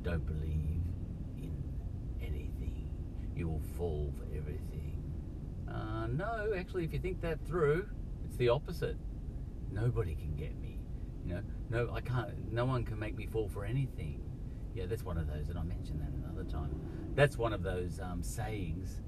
don't 0.03 0.25
believe 0.25 0.83
in 1.37 1.53
anything, 2.21 2.89
you 3.35 3.47
will 3.47 3.61
fall 3.77 4.13
for 4.17 4.25
everything. 4.35 5.01
Uh, 5.69 6.07
no, 6.07 6.53
actually, 6.57 6.83
if 6.85 6.93
you 6.93 6.99
think 6.99 7.21
that 7.21 7.39
through, 7.45 7.87
it's 8.25 8.37
the 8.37 8.49
opposite. 8.49 8.97
Nobody 9.71 10.15
can 10.15 10.35
get 10.35 10.57
me. 10.59 10.79
You 11.25 11.35
know, 11.35 11.41
no, 11.69 11.89
I 11.93 12.01
can't. 12.01 12.51
No 12.51 12.65
one 12.65 12.83
can 12.83 12.99
make 12.99 13.15
me 13.17 13.25
fall 13.25 13.49
for 13.49 13.65
anything. 13.65 14.21
Yeah, 14.73 14.85
that's 14.85 15.03
one 15.03 15.17
of 15.17 15.27
those, 15.27 15.49
and 15.49 15.57
I 15.57 15.63
mentioned 15.63 16.01
that 16.01 16.09
another 16.09 16.49
time. 16.49 16.79
That's 17.15 17.37
one 17.37 17.53
of 17.53 17.63
those 17.63 17.99
um, 17.99 18.21
sayings 18.21 19.01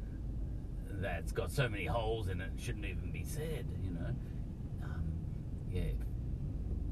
that's 0.94 1.32
got 1.32 1.52
so 1.52 1.70
many 1.70 1.86
holes 1.86 2.28
in 2.28 2.42
it, 2.42 2.52
shouldn't 2.58 2.86
even 2.86 3.12
be 3.12 3.24
said. 3.24 3.66
You 3.84 3.92
know, 3.92 4.16
um, 4.84 5.04
yeah. 5.72 5.92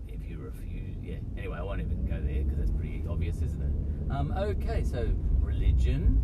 If 0.07 0.29
you 0.29 0.37
refuse, 0.37 0.95
yeah. 1.03 1.17
Anyway, 1.37 1.57
I 1.57 1.63
won't 1.63 1.81
even 1.81 2.05
go 2.05 2.21
there 2.21 2.43
because 2.43 2.57
that's 2.57 2.71
pretty 2.71 3.03
obvious, 3.09 3.37
isn't 3.37 3.61
it? 3.61 4.11
Um, 4.11 4.31
okay, 4.31 4.83
so 4.83 5.09
religion. 5.39 6.21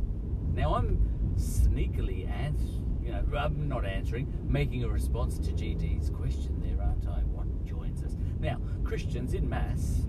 Now 0.54 0.76
I'm 0.76 1.00
sneakily 1.36 2.30
ans- 2.30 2.80
you 3.04 3.12
know, 3.12 3.24
I'm 3.38 3.68
not 3.68 3.86
answering, 3.86 4.32
making 4.48 4.84
a 4.84 4.88
response 4.88 5.38
to 5.40 5.52
GD's 5.52 6.10
question 6.10 6.62
there, 6.64 6.86
aren't 6.86 7.06
I? 7.08 7.20
What 7.32 7.66
joins 7.66 8.04
us? 8.04 8.16
Now, 8.44 8.60
Christians 8.84 9.34
in 9.34 9.48
mass, 9.48 10.02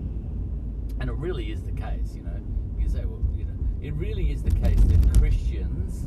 and 0.99 1.09
it 1.09 1.15
really 1.15 1.53
is 1.53 1.63
the 1.63 1.71
case, 1.71 2.13
you 2.13 2.21
know. 2.21 2.37
You 2.77 2.89
say, 2.89 3.05
well, 3.05 3.23
you 3.33 3.45
know, 3.45 3.53
it 3.81 3.93
really 3.93 4.29
is 4.29 4.43
the 4.43 4.51
case 4.51 4.77
that 4.77 5.19
Christians, 5.19 6.03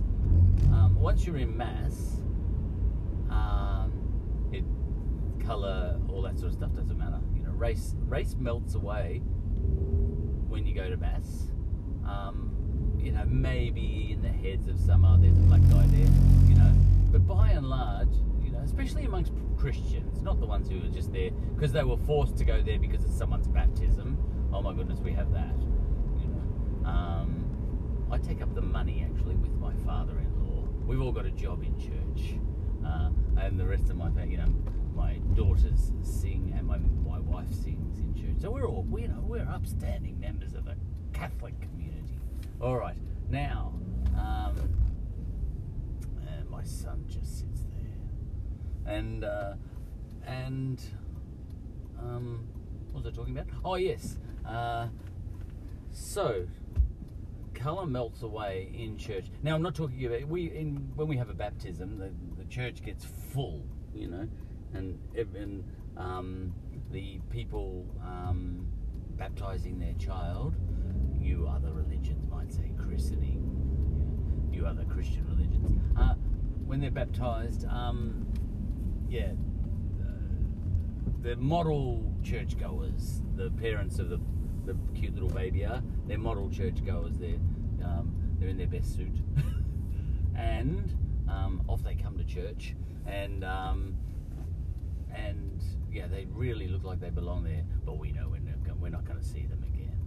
um, 0.70 0.94
once 0.94 1.24
you're 1.24 1.38
in 1.38 1.56
mass, 1.56 2.20
um, 3.30 4.50
it 4.52 4.62
color, 5.46 5.98
all 6.10 6.20
that 6.20 6.38
sort 6.38 6.50
of 6.50 6.58
stuff 6.58 6.74
doesn't 6.74 6.98
matter. 6.98 7.18
You 7.34 7.44
know, 7.44 7.52
race 7.52 7.94
race 8.00 8.36
melts 8.38 8.74
away 8.74 9.22
when 10.48 10.66
you 10.66 10.74
go 10.74 10.90
to 10.90 10.98
mass. 10.98 11.50
Um, 12.06 12.98
you 12.98 13.10
know, 13.12 13.24
maybe 13.24 14.10
in 14.12 14.20
the 14.20 14.28
heads 14.28 14.68
of 14.68 14.78
some, 14.78 15.06
oh, 15.06 15.16
there's 15.18 15.38
a 15.38 15.40
black 15.40 15.62
guy 15.70 15.86
there, 15.86 16.12
you 16.46 16.56
know. 16.56 16.72
But 17.10 17.26
by 17.26 17.52
and 17.52 17.64
large, 17.70 18.12
you 18.42 18.50
know, 18.50 18.60
especially 18.60 19.06
amongst 19.06 19.32
Christians, 19.58 20.22
not 20.22 20.40
the 20.40 20.46
ones 20.46 20.68
who 20.70 20.78
are 20.78 20.90
just 20.90 21.12
there 21.12 21.30
because 21.54 21.72
they 21.72 21.82
were 21.82 21.96
forced 21.96 22.36
to 22.38 22.44
go 22.44 22.62
there 22.62 22.78
because 22.78 23.04
of 23.04 23.10
someone's 23.10 23.48
baptism. 23.48 24.16
Oh 24.52 24.62
my 24.62 24.72
goodness, 24.72 25.00
we 25.00 25.12
have 25.12 25.32
that. 25.32 25.54
You 26.20 26.28
know, 26.28 26.88
um, 26.88 28.08
I 28.10 28.18
take 28.18 28.40
up 28.40 28.54
the 28.54 28.62
money 28.62 29.04
actually 29.04 29.34
with 29.36 29.52
my 29.58 29.74
father-in-law. 29.84 30.68
We've 30.86 31.02
all 31.02 31.12
got 31.12 31.26
a 31.26 31.30
job 31.30 31.62
in 31.62 31.78
church, 31.78 32.38
uh, 32.86 33.10
and 33.36 33.58
the 33.58 33.66
rest 33.66 33.90
of 33.90 33.96
my 33.96 34.10
family, 34.10 34.30
you 34.32 34.38
know, 34.38 34.54
my 34.94 35.18
daughters 35.34 35.92
sing 36.02 36.54
and 36.56 36.66
my 36.66 36.78
my 36.78 37.18
wife 37.20 37.52
sings 37.52 37.98
in 37.98 38.14
church. 38.14 38.40
So 38.40 38.50
we're 38.50 38.66
all, 38.66 38.84
we, 38.88 39.02
you 39.02 39.08
know, 39.08 39.20
we're 39.22 39.48
upstanding 39.48 40.18
members 40.18 40.54
of 40.54 40.66
a 40.66 40.76
Catholic 41.12 41.60
community. 41.60 42.18
All 42.60 42.76
right, 42.76 42.96
now, 43.28 43.74
um, 44.16 44.54
my 46.48 46.64
son 46.64 47.04
just 47.06 47.38
sits 47.38 47.62
there, 47.70 47.77
and 48.88 49.24
uh, 49.24 49.52
and 50.26 50.82
um, 52.00 52.46
what 52.92 53.04
was 53.04 53.12
I 53.12 53.16
talking 53.16 53.36
about? 53.36 53.46
Oh 53.64 53.76
yes, 53.76 54.16
uh, 54.46 54.88
so 55.92 56.46
colour 57.54 57.86
melts 57.86 58.22
away 58.22 58.70
in 58.74 58.96
church. 58.96 59.26
Now 59.42 59.54
I'm 59.54 59.62
not 59.62 59.74
talking 59.74 60.04
about 60.04 60.26
we 60.28 60.50
in 60.50 60.90
when 60.96 61.08
we 61.08 61.16
have 61.16 61.28
a 61.28 61.34
baptism, 61.34 61.98
the, 61.98 62.10
the 62.42 62.48
church 62.48 62.82
gets 62.82 63.04
full, 63.04 63.64
you 63.94 64.08
know, 64.08 64.28
and 64.74 64.98
even 65.16 65.64
um, 65.96 66.54
the 66.90 67.20
people 67.30 67.86
um, 68.02 68.66
baptizing 69.16 69.78
their 69.78 69.94
child, 69.94 70.54
you 71.20 71.48
other 71.52 71.72
religions 71.72 72.30
might 72.30 72.52
say 72.52 72.70
christening, 72.78 74.48
you 74.52 74.64
other 74.66 74.84
Christian 74.84 75.26
religions, 75.28 75.72
uh, 75.96 76.14
when 76.66 76.80
they're 76.80 76.90
baptized, 76.90 77.66
um, 77.66 78.26
yeah, 79.08 79.32
the 81.22 81.36
model 81.36 82.14
churchgoers, 82.22 83.22
the 83.36 83.50
parents 83.50 83.98
of 83.98 84.08
the, 84.08 84.20
the 84.66 84.76
cute 84.94 85.14
little 85.14 85.30
baby 85.30 85.64
are, 85.64 85.82
they're 86.06 86.18
model 86.18 86.50
churchgoers. 86.50 87.18
They're 87.18 87.38
um, 87.84 88.14
they're 88.38 88.48
in 88.48 88.56
their 88.56 88.66
best 88.66 88.94
suit, 88.94 89.16
and 90.36 90.92
um, 91.28 91.62
off 91.68 91.82
they 91.82 91.94
come 91.94 92.18
to 92.18 92.24
church, 92.24 92.74
and 93.06 93.44
um, 93.44 93.96
and 95.14 95.62
yeah, 95.92 96.06
they 96.06 96.26
really 96.32 96.68
look 96.68 96.84
like 96.84 97.00
they 97.00 97.10
belong 97.10 97.44
there. 97.44 97.64
But 97.84 97.98
we 97.98 98.12
know 98.12 98.28
we're 98.28 98.40
we're 98.80 98.90
not 98.90 99.04
going 99.04 99.18
to 99.18 99.24
see 99.24 99.46
them 99.46 99.62
again 99.64 99.98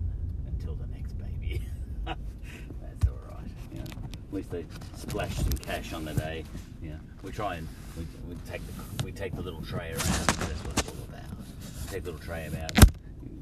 until 0.48 0.76
the 0.76 0.88
next 0.88 1.14
baby. 1.18 1.62
That's 2.06 3.08
all 3.08 3.20
right. 3.30 3.80
At 3.80 4.34
least 4.34 4.52
they 4.52 4.66
splashed 4.96 5.40
some 5.40 5.52
cash 5.52 5.94
on 5.94 6.06
the 6.06 6.14
day. 6.14 6.46
Yeah. 6.82 6.96
We 7.22 7.32
try 7.32 7.56
and 7.56 7.68
we, 7.98 8.06
we 8.28 8.36
take 8.50 8.62
the 8.66 9.04
we 9.04 9.12
take 9.12 9.36
the 9.36 9.42
little 9.42 9.62
tray 9.62 9.90
around. 9.90 10.00
That's 10.00 10.64
what 10.64 10.80
it's 10.80 10.90
all 10.90 11.06
about. 11.10 11.90
Take 11.90 12.04
the 12.04 12.12
little 12.12 12.26
tray 12.26 12.48
about. 12.48 12.72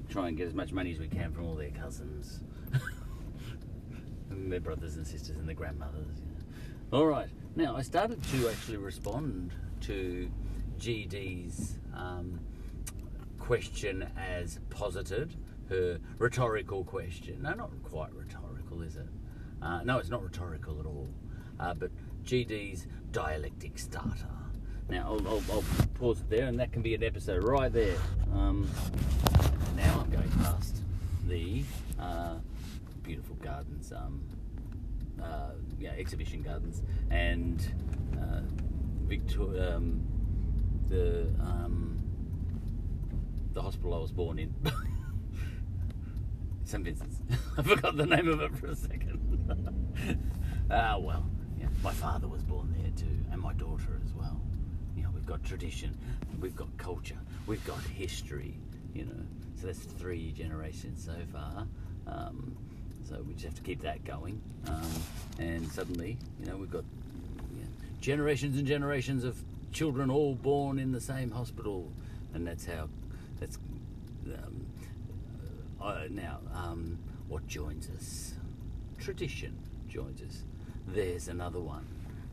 Try 0.09 0.27
and 0.27 0.37
get 0.37 0.47
as 0.47 0.53
much 0.53 0.71
money 0.71 0.91
as 0.91 0.99
we 0.99 1.07
can 1.07 1.31
from 1.31 1.45
all 1.45 1.55
their 1.55 1.69
cousins, 1.69 2.39
and 4.29 4.51
their 4.51 4.59
brothers 4.59 4.95
and 4.95 5.05
sisters, 5.05 5.37
and 5.37 5.47
their 5.47 5.55
grandmothers. 5.55 6.07
Yeah. 6.17 6.97
All 6.97 7.05
right. 7.05 7.29
Now 7.55 7.75
I 7.75 7.81
started 7.81 8.21
to 8.23 8.49
actually 8.49 8.77
respond 8.77 9.53
to 9.81 10.29
GD's 10.79 11.77
um, 11.95 12.39
question 13.37 14.09
as 14.17 14.59
posited, 14.69 15.35
her 15.69 15.99
rhetorical 16.17 16.83
question. 16.83 17.41
No, 17.41 17.53
not 17.53 17.71
quite 17.83 18.13
rhetorical, 18.13 18.81
is 18.81 18.95
it? 18.95 19.07
Uh, 19.61 19.83
no, 19.83 19.97
it's 19.97 20.09
not 20.09 20.23
rhetorical 20.23 20.79
at 20.79 20.85
all. 20.85 21.09
Uh, 21.59 21.73
but 21.73 21.91
GD's 22.23 22.87
dialectic 23.11 23.77
starter. 23.79 24.27
Now, 24.89 25.05
I'll, 25.07 25.27
I'll, 25.27 25.43
I'll 25.51 25.63
pause 25.95 26.21
it 26.21 26.29
there, 26.29 26.47
and 26.47 26.59
that 26.59 26.71
can 26.71 26.81
be 26.81 26.95
an 26.95 27.03
episode 27.03 27.43
right 27.43 27.71
there. 27.71 27.97
Um, 28.33 28.67
now 29.75 30.01
I'm 30.01 30.09
going 30.09 30.29
past 30.41 30.77
the 31.27 31.63
uh, 31.99 32.35
beautiful 33.03 33.35
gardens, 33.35 33.91
um, 33.91 34.23
uh, 35.21 35.51
yeah, 35.79 35.91
exhibition 35.91 36.41
gardens, 36.41 36.81
and 37.11 37.61
uh, 38.19 38.41
um, 39.67 40.03
the 40.87 41.27
um, 41.39 41.99
the 43.53 43.61
hospital 43.61 43.93
I 43.93 43.99
was 43.99 44.11
born 44.11 44.39
in. 44.39 44.53
St 46.63 46.83
Vincent's. 46.83 47.17
I 47.57 47.63
forgot 47.63 47.97
the 47.97 48.05
name 48.05 48.27
of 48.27 48.41
it 48.41 48.55
for 48.57 48.67
a 48.67 48.75
second. 48.75 50.25
Ah, 50.71 50.99
well, 50.99 51.27
yeah. 51.59 51.67
My 51.83 51.93
father 51.93 52.27
was 52.27 52.41
born 52.43 52.73
there 52.77 52.91
too, 52.95 53.17
and 53.31 53.41
my 53.41 53.53
daughter 53.53 53.99
as 54.05 54.13
well. 54.13 54.39
You 54.95 55.03
know, 55.03 55.09
we've 55.13 55.25
got 55.25 55.43
tradition, 55.43 55.97
we've 56.39 56.55
got 56.55 56.75
culture, 56.77 57.17
we've 57.47 57.65
got 57.65 57.81
history. 57.81 58.55
You 58.93 59.05
know, 59.05 59.23
so 59.59 59.67
that's 59.67 59.79
three 59.79 60.31
generations 60.31 61.03
so 61.03 61.15
far. 61.31 61.67
Um, 62.07 62.55
so 63.07 63.21
we 63.27 63.33
just 63.33 63.45
have 63.45 63.55
to 63.55 63.61
keep 63.61 63.81
that 63.81 64.03
going. 64.03 64.41
Um, 64.67 64.91
and 65.39 65.71
suddenly, 65.71 66.17
you 66.39 66.47
know, 66.47 66.57
we've 66.57 66.71
got 66.71 66.83
generations 68.01 68.57
and 68.57 68.67
generations 68.67 69.23
of 69.23 69.37
children 69.71 70.09
all 70.09 70.35
born 70.35 70.79
in 70.79 70.91
the 70.91 71.01
same 71.01 71.31
hospital, 71.31 71.91
and 72.33 72.45
that's 72.45 72.65
how. 72.65 72.89
That's 73.39 73.57
um, 74.25 74.65
uh, 75.81 76.03
now 76.09 76.39
um, 76.53 76.99
what 77.27 77.47
joins 77.47 77.89
us. 77.89 78.33
Tradition 78.97 79.57
joins 79.87 80.21
us. 80.21 80.43
There's 80.93 81.27
another 81.27 81.59
one. 81.59 81.85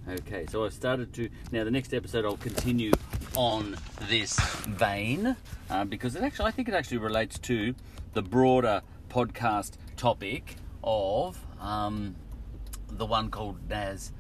Okay, 0.09 0.47
so 0.49 0.65
I've 0.65 0.73
started 0.73 1.13
to. 1.15 1.29
Now, 1.53 1.65
the 1.65 1.71
next 1.71 1.93
episode, 1.93 2.25
I'll 2.25 2.37
continue 2.37 2.93
on 3.35 3.77
this 4.09 4.39
vein 4.67 5.37
uh, 5.69 5.85
because 5.85 6.15
it 6.17 6.23
actually, 6.23 6.47
I 6.47 6.51
think 6.53 6.69
it 6.69 6.75
actually 6.75 6.99
relates 6.99 7.39
to 7.41 7.75
the 8.15 8.23
broader 8.23 8.83
podcast 9.11 9.73
topic 9.97 10.57
of 10.83 11.39
um, 11.61 12.17
the 12.89 13.05
one 13.05 13.31
called 13.31 13.59
Nas 13.69 14.13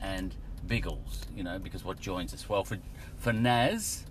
and 0.00 0.34
Biggles. 0.66 1.26
You 1.36 1.42
know, 1.42 1.58
because 1.58 1.84
what 1.84 2.00
joins 2.00 2.32
us? 2.32 2.48
Well, 2.48 2.64
for 2.64 2.78
for 3.18 3.32
Nas, 3.32 4.04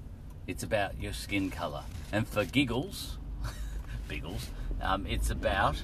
it's 0.45 0.61
about 0.61 1.01
your 1.01 1.13
skin 1.13 1.49
color, 1.49 1.83
and 2.11 2.27
for 2.27 2.45
Giggles, 2.45 3.17
Biggles, 4.07 4.49
um, 4.81 5.07
it's 5.07 5.31
about 5.31 5.81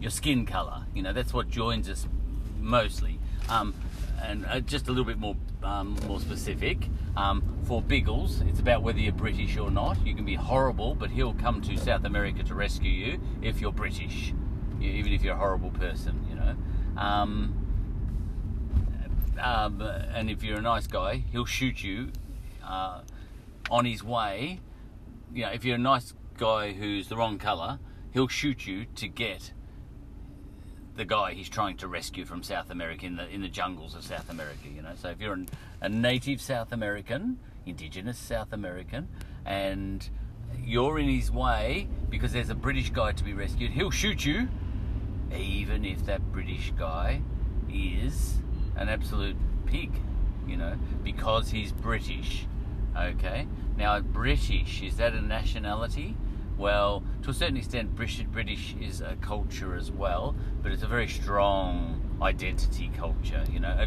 your 0.00 0.10
skin 0.10 0.44
color. 0.44 0.82
You 0.94 1.02
know, 1.02 1.12
that's 1.12 1.32
what 1.32 1.48
joins 1.48 1.88
us 1.88 2.06
mostly. 2.60 3.13
Um, 3.48 3.74
and 4.22 4.46
uh, 4.46 4.60
just 4.60 4.88
a 4.88 4.90
little 4.90 5.04
bit 5.04 5.18
more 5.18 5.36
um, 5.62 5.96
more 6.06 6.20
specific. 6.20 6.88
Um, 7.16 7.42
for 7.64 7.80
Biggles, 7.80 8.40
it's 8.42 8.60
about 8.60 8.82
whether 8.82 8.98
you're 8.98 9.12
British 9.12 9.56
or 9.56 9.70
not. 9.70 10.04
You 10.06 10.14
can 10.14 10.24
be 10.24 10.34
horrible, 10.34 10.94
but 10.94 11.10
he'll 11.10 11.34
come 11.34 11.60
to 11.62 11.76
South 11.76 12.04
America 12.04 12.42
to 12.42 12.54
rescue 12.54 12.90
you 12.90 13.20
if 13.42 13.60
you're 13.60 13.72
British, 13.72 14.32
even 14.80 15.12
if 15.12 15.22
you're 15.22 15.34
a 15.34 15.38
horrible 15.38 15.70
person. 15.70 16.26
You 16.28 16.36
know. 16.36 16.56
Um, 17.00 17.64
um, 19.40 19.80
and 19.80 20.30
if 20.30 20.42
you're 20.42 20.58
a 20.58 20.62
nice 20.62 20.86
guy, 20.86 21.24
he'll 21.32 21.44
shoot 21.44 21.82
you 21.82 22.10
uh, 22.62 23.00
on 23.70 23.84
his 23.84 24.02
way. 24.02 24.60
You 25.32 25.42
know, 25.42 25.50
if 25.50 25.64
you're 25.64 25.76
a 25.76 25.78
nice 25.78 26.14
guy 26.38 26.72
who's 26.72 27.08
the 27.08 27.16
wrong 27.16 27.38
colour, 27.38 27.78
he'll 28.12 28.28
shoot 28.28 28.66
you 28.66 28.86
to 28.96 29.08
get 29.08 29.52
the 30.96 31.04
guy 31.04 31.32
he's 31.32 31.48
trying 31.48 31.76
to 31.78 31.88
rescue 31.88 32.24
from 32.24 32.42
South 32.42 32.70
America 32.70 33.06
in 33.06 33.16
the 33.16 33.28
in 33.28 33.42
the 33.42 33.48
jungles 33.48 33.94
of 33.94 34.04
South 34.04 34.30
America. 34.30 34.68
You 34.74 34.82
know, 34.82 34.92
so 34.96 35.08
if 35.10 35.20
you're 35.20 35.32
an, 35.32 35.48
a 35.80 35.88
native 35.88 36.40
South 36.40 36.72
American, 36.72 37.38
indigenous 37.66 38.18
South 38.18 38.52
American, 38.52 39.08
and 39.44 40.08
you're 40.62 40.98
in 40.98 41.08
his 41.08 41.30
way 41.30 41.88
because 42.08 42.32
there's 42.32 42.50
a 42.50 42.54
British 42.54 42.90
guy 42.90 43.12
to 43.12 43.24
be 43.24 43.32
rescued, 43.32 43.72
he'll 43.72 43.90
shoot 43.90 44.24
you, 44.24 44.48
even 45.36 45.84
if 45.84 46.06
that 46.06 46.20
British 46.32 46.72
guy 46.78 47.22
is 47.72 48.38
an 48.76 48.88
absolute 48.88 49.36
pig. 49.66 49.92
You 50.46 50.58
know, 50.58 50.76
because 51.02 51.50
he's 51.50 51.72
British. 51.72 52.46
Okay. 52.96 53.48
Now, 53.76 53.98
British 54.00 54.82
is 54.82 54.98
that 54.98 55.14
a 55.14 55.20
nationality? 55.20 56.16
Well, 56.56 57.02
to 57.22 57.30
a 57.30 57.34
certain 57.34 57.56
extent, 57.56 57.96
British, 57.96 58.76
is 58.80 59.00
a 59.00 59.16
culture 59.20 59.74
as 59.74 59.90
well, 59.90 60.36
but 60.62 60.70
it's 60.70 60.84
a 60.84 60.86
very 60.86 61.08
strong 61.08 62.00
identity 62.22 62.90
culture. 62.96 63.44
You 63.50 63.60
know, 63.60 63.86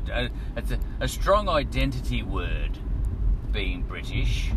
it's 0.55 0.71
a, 0.71 0.79
a 0.99 1.07
strong 1.07 1.47
identity 1.47 2.23
word. 2.23 2.77
Being 3.51 3.83
British, 3.83 4.51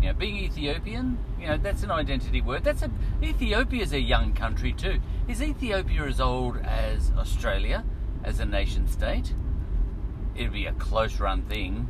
you 0.00 0.08
know, 0.08 0.14
being 0.14 0.36
Ethiopian, 0.36 1.16
you 1.40 1.46
know, 1.46 1.56
that's 1.56 1.84
an 1.84 1.92
identity 1.92 2.40
word. 2.40 2.64
That's 2.64 2.82
a 2.82 2.90
Ethiopia's 3.22 3.92
a 3.92 4.00
young 4.00 4.32
country 4.32 4.72
too. 4.72 4.98
Is 5.28 5.40
Ethiopia 5.40 6.02
as 6.04 6.20
old 6.20 6.56
as 6.58 7.12
Australia 7.16 7.84
as 8.24 8.40
a 8.40 8.44
nation 8.44 8.88
state? 8.88 9.32
It'd 10.34 10.52
be 10.52 10.66
a 10.66 10.72
close 10.72 11.20
run 11.20 11.42
thing. 11.42 11.86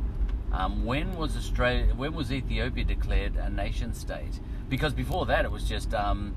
Um, 0.51 0.85
when 0.85 1.17
was 1.17 1.35
Australia? 1.35 1.93
When 1.95 2.13
was 2.13 2.31
Ethiopia 2.31 2.83
declared 2.83 3.35
a 3.35 3.49
nation 3.49 3.95
state? 3.95 4.39
Because 4.73 4.95
before 4.95 5.27
that, 5.27 5.45
it 5.45 5.51
was 5.51 5.65
just 5.65 5.93
um, 5.93 6.33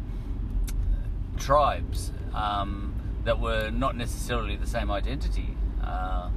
tribes 1.38 2.12
um, 2.34 2.94
that 3.24 3.40
were 3.40 3.70
not 3.70 3.96
necessarily 3.96 4.56
the 4.56 4.66
same 4.66 4.90
identity. 4.90 5.56
Uh, 5.82 6.28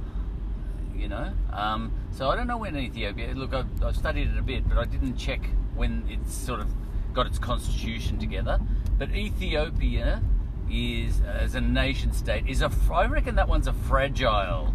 you 0.96 1.08
know, 1.08 1.30
um, 1.52 1.92
so 2.10 2.30
I 2.30 2.36
don't 2.36 2.46
know 2.46 2.56
when 2.56 2.74
Ethiopia. 2.74 3.34
Look, 3.34 3.52
I've, 3.52 3.84
I've 3.84 3.96
studied 3.98 4.28
it 4.28 4.38
a 4.38 4.42
bit, 4.42 4.66
but 4.66 4.78
I 4.78 4.86
didn't 4.86 5.18
check 5.18 5.42
when 5.74 6.06
it's 6.08 6.34
sort 6.34 6.60
of 6.60 6.68
got 7.12 7.26
its 7.26 7.38
constitution 7.38 8.18
together. 8.18 8.58
But 8.96 9.10
Ethiopia 9.14 10.22
is, 10.70 11.20
as 11.20 11.54
a 11.54 11.60
nation 11.60 12.14
state, 12.14 12.48
is 12.48 12.62
a. 12.62 12.70
I 12.90 13.08
reckon 13.08 13.34
that 13.34 13.46
one's 13.46 13.66
a 13.66 13.74
fragile 13.74 14.72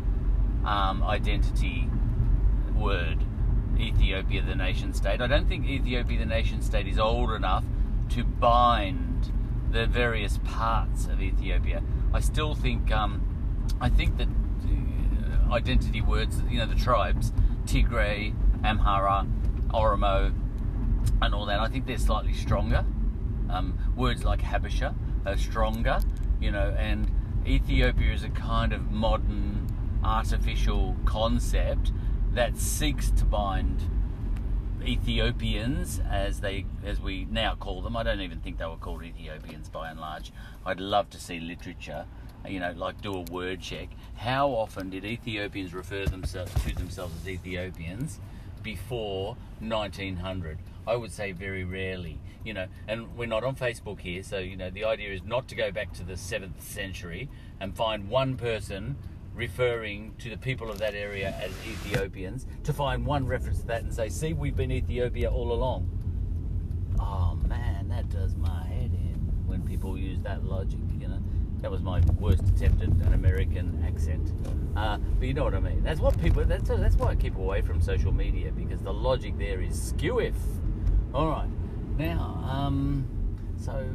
um, 0.64 1.02
identity 1.02 1.90
word. 2.76 3.18
Ethiopia, 3.80 4.42
the 4.42 4.56
nation 4.56 4.94
state. 4.94 5.22
I 5.22 5.28
don't 5.28 5.48
think 5.48 5.66
Ethiopia, 5.66 6.20
the 6.20 6.26
nation 6.26 6.62
state, 6.62 6.88
is 6.88 7.00
old 7.00 7.32
enough 7.32 7.64
to 8.10 8.24
bind 8.24 9.32
the 9.72 9.86
various 9.86 10.40
parts 10.44 11.08
of 11.08 11.22
Ethiopia. 11.22 11.84
I 12.14 12.20
still 12.20 12.56
think, 12.56 12.92
um, 12.92 13.22
I 13.82 13.90
think 13.90 14.18
that 14.18 14.28
uh, 14.28 15.54
identity 15.54 16.02
words, 16.02 16.42
you 16.50 16.60
know, 16.60 16.66
the 16.66 16.76
tribes, 16.76 17.34
Tigray, 17.66 18.34
Amhara, 18.62 19.28
Oromo, 19.70 20.34
and 21.22 21.34
all 21.34 21.46
that, 21.46 21.60
I 21.60 21.68
think 21.68 21.86
they're 21.86 21.98
slightly 21.98 22.34
stronger. 22.34 22.86
Um, 23.50 23.78
words 23.96 24.24
like 24.24 24.42
Habesha 24.42 24.96
are 25.26 25.38
stronger, 25.38 26.00
you 26.40 26.52
know, 26.52 26.76
and 26.78 27.12
Ethiopia 27.46 28.14
is 28.14 28.24
a 28.24 28.30
kind 28.30 28.74
of 28.74 28.92
modern 28.92 29.68
artificial 30.04 30.96
concept 31.06 31.92
that 32.36 32.58
seeks 32.58 33.12
to 33.12 33.24
bind 33.24 33.82
Ethiopians, 34.84 36.02
as 36.12 36.42
they 36.42 36.66
as 36.86 37.00
we 37.00 37.26
now 37.32 37.56
call 37.56 37.82
them. 37.82 37.96
I 37.98 38.04
don't 38.04 38.20
even 38.20 38.40
think 38.42 38.58
they 38.60 38.66
were 38.66 38.76
called 38.76 39.04
Ethiopians 39.04 39.70
by 39.70 39.90
and 39.90 40.00
large. 40.00 40.32
I'd 40.66 40.80
love 40.80 41.10
to 41.12 41.20
see 41.20 41.40
literature, 41.40 42.06
you 42.48 42.60
know, 42.60 42.74
like 42.76 43.02
do 43.02 43.14
a 43.14 43.22
word 43.22 43.62
check. 43.62 43.88
How 44.18 44.50
often 44.50 44.90
did 44.90 45.06
Ethiopians 45.06 45.74
refer 45.74 46.06
themselves 46.06 46.54
to 46.66 46.76
themselves 46.76 47.16
as 47.22 47.28
Ethiopians 47.28 48.20
before 48.62 49.38
1900? 49.60 50.60
I 50.86 50.98
would 50.98 51.14
say 51.14 51.32
very 51.32 51.64
rarely, 51.64 52.20
you 52.44 52.54
know, 52.54 52.68
and 52.88 53.16
we're 53.18 53.28
not 53.28 53.44
on 53.44 53.56
Facebook 53.56 54.02
here, 54.02 54.22
so 54.22 54.40
you 54.40 54.58
know 54.58 54.70
the 54.70 54.84
idea 54.84 55.14
is 55.14 55.24
not 55.24 55.48
to 55.48 55.56
go 55.56 55.72
back 55.72 55.94
to 55.94 56.04
the 56.04 56.18
seventh 56.18 56.62
century 56.62 57.30
and 57.62 57.76
find 57.76 58.10
one 58.10 58.36
person 58.36 58.98
referring 59.36 60.16
to 60.20 60.30
the 60.30 60.38
people 60.38 60.72
of 60.72 60.80
that 60.80 60.96
area 60.96 61.36
as 61.42 61.52
Ethiopians, 61.68 62.48
to 62.64 62.74
find 62.74 63.06
one 63.06 63.28
reference 63.28 63.60
to 63.60 63.68
that 63.68 63.84
and 63.84 63.94
say, 63.94 64.10
see, 64.10 64.34
we've 64.34 64.56
been 64.56 64.72
Ethiopia 64.72 65.30
all 65.30 65.52
along. 65.52 65.90
Oh 67.00 67.36
man, 67.48 67.90
that 67.90 68.10
does 68.10 68.36
my 68.36 68.64
head 68.64 68.92
in 68.94 69.16
when 69.46 69.62
people 69.62 69.98
use 69.98 70.22
that 70.22 70.46
logic, 70.46 70.80
you 71.00 71.08
know. 71.08 71.22
That 71.62 71.72
was 71.72 71.82
my 71.82 72.00
worst 72.20 72.48
attempt 72.48 72.84
at 72.84 72.90
an 72.90 73.14
American 73.14 73.84
accent. 73.88 74.34
Uh, 74.76 74.98
but 74.98 75.28
you 75.28 75.34
know 75.34 75.44
what 75.44 75.56
I 75.56 75.60
mean. 75.60 75.84
That's 75.84 76.00
what 76.00 76.20
people. 76.22 76.44
That's 76.46 76.70
that's 76.70 76.96
why 76.96 77.08
I 77.08 77.16
keep 77.16 77.38
away 77.38 77.62
from 77.62 77.82
social 77.82 78.12
media 78.12 78.52
because 78.52 78.82
the 78.82 78.94
logic 78.94 79.38
there 79.38 79.62
is 79.62 79.82
skew 79.82 80.20
if. 80.20 80.36
All 81.14 81.28
right, 81.28 81.50
now, 81.98 82.44
um, 82.48 83.08
so 83.58 83.90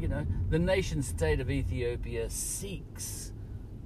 you 0.00 0.08
know, 0.08 0.26
the 0.50 0.58
nation 0.58 1.02
state 1.02 1.38
of 1.38 1.50
Ethiopia 1.50 2.28
seeks 2.28 3.32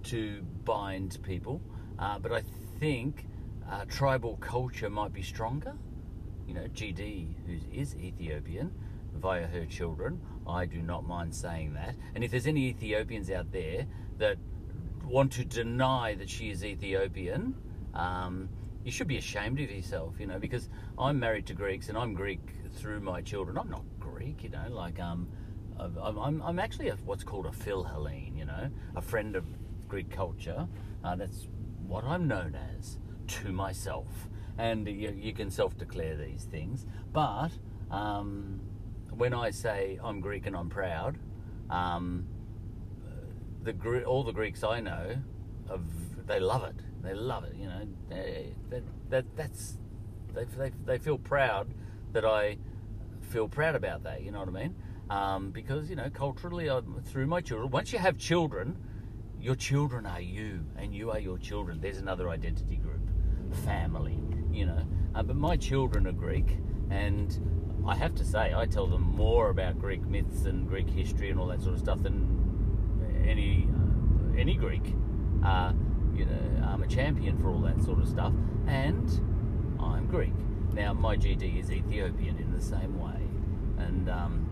to 0.04 0.42
bind 0.66 1.16
people, 1.22 1.62
uh, 1.98 2.18
but 2.18 2.32
I 2.32 2.42
think 2.78 3.26
uh, 3.70 3.86
tribal 3.86 4.36
culture 4.36 4.90
might 4.90 5.14
be 5.14 5.22
stronger. 5.22 5.74
You 6.46 6.54
know, 6.54 6.66
GD, 6.74 7.28
who 7.46 7.58
is 7.72 7.96
Ethiopian, 7.96 8.70
via 9.14 9.46
her 9.46 9.64
children, 9.64 10.20
I 10.46 10.66
do 10.66 10.82
not 10.82 11.06
mind 11.06 11.34
saying 11.34 11.72
that. 11.74 11.94
And 12.14 12.22
if 12.22 12.30
there's 12.30 12.46
any 12.46 12.66
Ethiopians 12.68 13.30
out 13.30 13.50
there 13.50 13.86
that 14.18 14.36
want 15.04 15.32
to 15.32 15.44
deny 15.44 16.14
that 16.16 16.28
she 16.28 16.50
is 16.50 16.64
Ethiopian, 16.64 17.54
um, 17.94 18.48
you 18.84 18.92
should 18.92 19.08
be 19.08 19.16
ashamed 19.16 19.58
of 19.60 19.70
yourself, 19.70 20.14
you 20.18 20.26
know, 20.26 20.38
because 20.38 20.68
I'm 20.98 21.18
married 21.18 21.46
to 21.46 21.54
Greeks 21.54 21.88
and 21.88 21.96
I'm 21.96 22.14
Greek 22.14 22.40
through 22.74 23.00
my 23.00 23.22
children. 23.22 23.56
I'm 23.56 23.70
not 23.70 23.84
Greek, 23.98 24.44
you 24.44 24.50
know, 24.50 24.66
like 24.70 25.00
um, 25.00 25.28
I'm, 25.78 26.42
I'm, 26.42 26.58
actually 26.58 26.88
a, 26.88 26.96
what's 27.04 27.24
called 27.24 27.46
a 27.46 27.50
Philhellene, 27.50 28.36
you 28.36 28.44
know, 28.44 28.70
a 28.94 29.02
friend 29.02 29.34
of 29.34 29.44
Greek 29.88 30.10
culture. 30.10 30.66
Uh, 31.04 31.16
that's 31.16 31.48
what 31.86 32.04
I'm 32.04 32.26
known 32.26 32.56
as 32.78 32.98
to 33.28 33.52
myself. 33.52 34.28
And 34.58 34.86
you, 34.86 35.14
you 35.16 35.32
can 35.32 35.50
self 35.50 35.76
declare 35.76 36.16
these 36.16 36.44
things. 36.44 36.86
But 37.12 37.50
um, 37.90 38.60
when 39.10 39.34
I 39.34 39.50
say 39.50 39.98
I'm 40.02 40.20
Greek 40.20 40.46
and 40.46 40.56
I'm 40.56 40.68
proud, 40.68 41.18
um, 41.70 42.26
the 43.62 44.04
all 44.04 44.22
the 44.22 44.32
Greeks 44.32 44.62
I 44.64 44.80
know, 44.80 45.16
of, 45.68 45.82
they 46.26 46.40
love 46.40 46.64
it. 46.64 46.76
They 47.02 47.14
love 47.14 47.44
it. 47.44 47.54
You 47.56 47.66
know, 47.66 47.88
they, 48.08 48.54
that, 48.70 48.82
that 49.10 49.36
that's 49.36 49.78
they, 50.34 50.44
they, 50.44 50.72
they 50.84 50.98
feel 50.98 51.18
proud 51.18 51.72
that 52.12 52.24
I 52.24 52.58
feel 53.20 53.48
proud 53.48 53.74
about 53.74 54.04
that. 54.04 54.22
You 54.22 54.30
know 54.30 54.40
what 54.40 54.48
I 54.48 54.52
mean? 54.52 54.74
Um, 55.10 55.50
because 55.50 55.90
you 55.90 55.96
know, 55.96 56.10
culturally, 56.10 56.68
I'm, 56.68 57.02
through 57.04 57.26
my 57.26 57.40
children. 57.40 57.70
Once 57.70 57.92
you 57.92 57.98
have 57.98 58.16
children, 58.18 58.76
your 59.40 59.54
children 59.54 60.06
are 60.06 60.20
you, 60.20 60.64
and 60.76 60.94
you 60.94 61.10
are 61.10 61.18
your 61.18 61.38
children. 61.38 61.80
There's 61.80 61.98
another 61.98 62.28
identity 62.28 62.76
group, 62.76 63.08
family, 63.64 64.18
you 64.50 64.66
know. 64.66 64.82
Uh, 65.14 65.22
but 65.22 65.36
my 65.36 65.56
children 65.56 66.06
are 66.06 66.12
Greek, 66.12 66.58
and 66.90 67.38
I 67.86 67.94
have 67.94 68.14
to 68.16 68.24
say, 68.24 68.52
I 68.54 68.66
tell 68.66 68.86
them 68.86 69.02
more 69.02 69.50
about 69.50 69.78
Greek 69.78 70.02
myths 70.02 70.46
and 70.46 70.66
Greek 70.66 70.88
history 70.88 71.30
and 71.30 71.38
all 71.38 71.46
that 71.46 71.62
sort 71.62 71.74
of 71.74 71.80
stuff 71.80 72.02
than 72.02 73.24
any 73.26 73.68
uh, 73.72 74.38
any 74.38 74.56
Greek. 74.56 74.94
Uh, 75.44 75.72
you 76.14 76.24
know, 76.24 76.66
I'm 76.66 76.82
a 76.82 76.88
champion 76.88 77.38
for 77.38 77.50
all 77.50 77.60
that 77.60 77.80
sort 77.82 78.00
of 78.00 78.08
stuff, 78.08 78.32
and 78.66 79.08
I'm 79.78 80.06
Greek. 80.06 80.34
Now, 80.72 80.92
my 80.92 81.16
GD 81.16 81.60
is 81.60 81.70
Ethiopian 81.70 82.38
in 82.38 82.52
the 82.52 82.60
same 82.60 82.98
way, 82.98 83.20
and 83.78 84.08
um, 84.10 84.50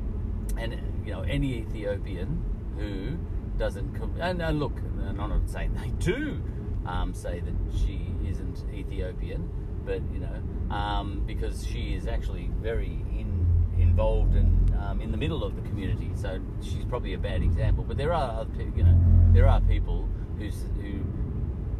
and 0.57 0.81
you 1.05 1.13
know, 1.13 1.23
any 1.23 1.55
Ethiopian 1.59 2.43
who 2.79 3.19
doesn't. 3.59 3.97
And, 4.21 4.59
look, 4.59 4.77
and 5.09 5.21
I'm 5.21 5.29
not 5.31 5.49
saying 5.49 5.75
they 5.75 5.91
do 6.05 6.41
um, 6.87 7.15
say 7.15 7.41
that 7.41 7.55
she 7.77 8.15
isn't 8.27 8.65
Ethiopian, 8.73 9.49
but 9.85 10.01
you 10.13 10.21
know, 10.21 10.75
um, 10.75 11.23
because 11.27 11.67
she 11.67 11.95
is 11.95 12.07
actually 12.07 12.51
very 12.61 13.05
in, 13.13 13.47
involved 13.79 14.35
and 14.35 14.75
um, 14.77 15.01
in 15.01 15.11
the 15.11 15.17
middle 15.17 15.45
of 15.45 15.57
the 15.57 15.63
community, 15.63 16.11
so 16.15 16.41
she's 16.63 16.85
probably 16.85 17.15
a 17.15 17.19
bad 17.19 17.43
example. 17.43 17.85
But 17.85 17.97
there 17.97 18.13
are 18.13 18.41
other, 18.41 18.51
people, 18.51 18.77
you 18.77 18.85
know, 18.85 18.99
there 19.33 19.49
are 19.49 19.61
people 19.61 20.09
who 20.39 20.49
who 20.81 21.01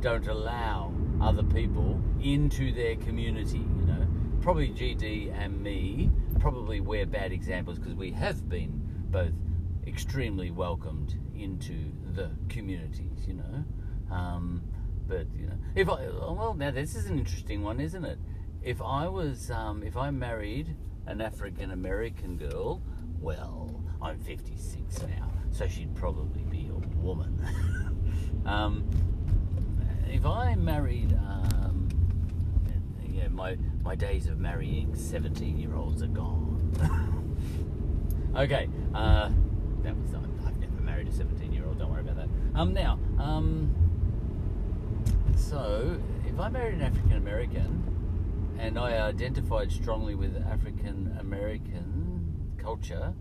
don't 0.01 0.27
allow 0.27 0.93
other 1.21 1.43
people 1.43 2.01
into 2.23 2.73
their 2.73 2.97
community. 2.97 3.59
You 3.59 3.87
know, 3.87 4.07
probably 4.41 4.69
GD 4.69 5.33
and 5.37 5.63
me 5.63 6.11
probably 6.39 6.81
we're 6.81 7.07
bad 7.07 7.33
examples 7.33 7.79
because 7.79 7.95
we 7.95 8.11
have 8.11 8.49
been 8.49 8.83
both 9.11 9.33
extremely 9.87 10.51
welcomed 10.51 11.19
into 11.45 11.93
the 12.15 12.31
communities, 12.49 13.27
you 13.29 13.35
know. 13.35 13.65
Um, 14.11 14.63
but 15.07 15.27
you 15.39 15.47
know, 15.47 15.59
if 15.75 15.89
I 15.89 16.07
well, 16.09 16.55
now 16.57 16.71
this 16.71 16.97
is 16.97 17.07
an 17.07 17.19
interesting 17.19 17.63
one, 17.63 17.81
isn't 17.81 18.05
it? 18.05 18.19
If 18.63 18.81
I 18.81 19.07
was, 19.09 19.51
um, 19.51 19.83
if 19.83 19.97
I 19.97 20.11
married 20.11 20.75
an 21.07 21.21
African 21.21 21.71
American 21.71 22.39
girl, 22.39 22.83
well, 23.21 23.85
I'm 24.01 24.19
56 24.21 25.03
now, 25.03 25.31
so 25.51 25.69
she'd 25.69 25.95
probably 25.95 26.45
be 26.45 26.71
a 26.71 26.99
woman. 26.99 27.39
um, 28.47 28.89
if 30.09 30.25
I 30.25 30.55
married, 30.55 31.13
um, 31.13 31.89
yeah, 33.07 33.29
my 33.29 33.59
my 33.83 33.95
days 33.95 34.29
of 34.29 34.39
marrying 34.39 34.95
17 34.95 35.59
year 35.59 35.75
olds 35.75 36.03
are 36.03 36.07
gone. 36.07 37.37
okay, 38.37 38.71
uh, 38.95 39.29
that 39.83 39.95
was 39.95 40.15
married 40.95 41.09
a 41.09 41.13
17 41.13 41.53
year 41.53 41.65
old. 41.67 41.79
Don't 41.79 41.91
worry 41.91 42.03
about 42.03 42.17
that. 42.17 42.29
Um, 42.55 42.73
now, 42.73 43.01
um, 43.19 43.75
so 45.37 46.01
if 46.25 46.39
I 46.39 46.49
married 46.49 46.75
an 46.75 46.83
African 46.83 47.17
American 47.17 47.83
and 48.61 48.79
I 48.79 48.99
identified 49.09 49.73
strongly 49.73 50.15
with 50.15 50.37
African 50.37 51.17
American 51.19 52.55
culture, 52.57 53.13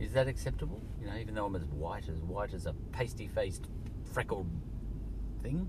is 0.00 0.14
that 0.14 0.28
acceptable? 0.28 0.80
You 0.98 1.08
know, 1.08 1.16
even 1.16 1.34
though 1.34 1.44
I'm 1.44 1.54
as 1.56 1.66
white 1.66 2.08
as 2.08 2.20
white 2.22 2.54
as 2.54 2.64
a 2.64 2.72
pasty 2.90 3.28
faced, 3.28 3.68
freckled 4.12 4.48
thing, 5.42 5.68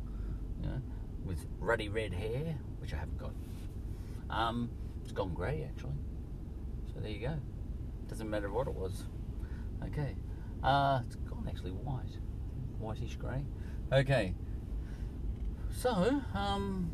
you 0.62 0.70
know, 0.70 0.82
with 1.26 1.46
ruddy 1.60 1.89
red 1.89 2.14
hair, 2.14 2.56
which 2.80 2.93
I 2.93 2.98
haven't 2.98 3.18
got. 3.18 3.34
Um, 4.30 4.70
it's 5.04 5.12
gone 5.12 5.34
grey 5.34 5.68
actually. 5.68 6.00
So 6.93 7.02
there 7.02 7.12
you 7.12 7.28
go. 7.28 7.36
Doesn't 8.08 8.30
matter 8.30 8.50
what 8.50 8.68
it 8.68 8.74
was. 8.74 9.04
Okay. 9.84 10.16
Uh, 10.64 11.02
it's 11.06 11.16
gone 11.16 11.46
actually 11.50 11.72
white, 11.72 12.18
whitish 12.80 13.15
grey. 13.15 13.43
Okay. 13.91 14.34
So, 15.71 16.21
um, 16.34 16.91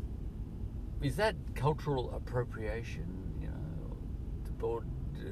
is 1.02 1.16
that 1.16 1.36
cultural 1.54 2.12
appropriation? 2.14 3.06
You 3.40 3.48
know, 3.48 4.82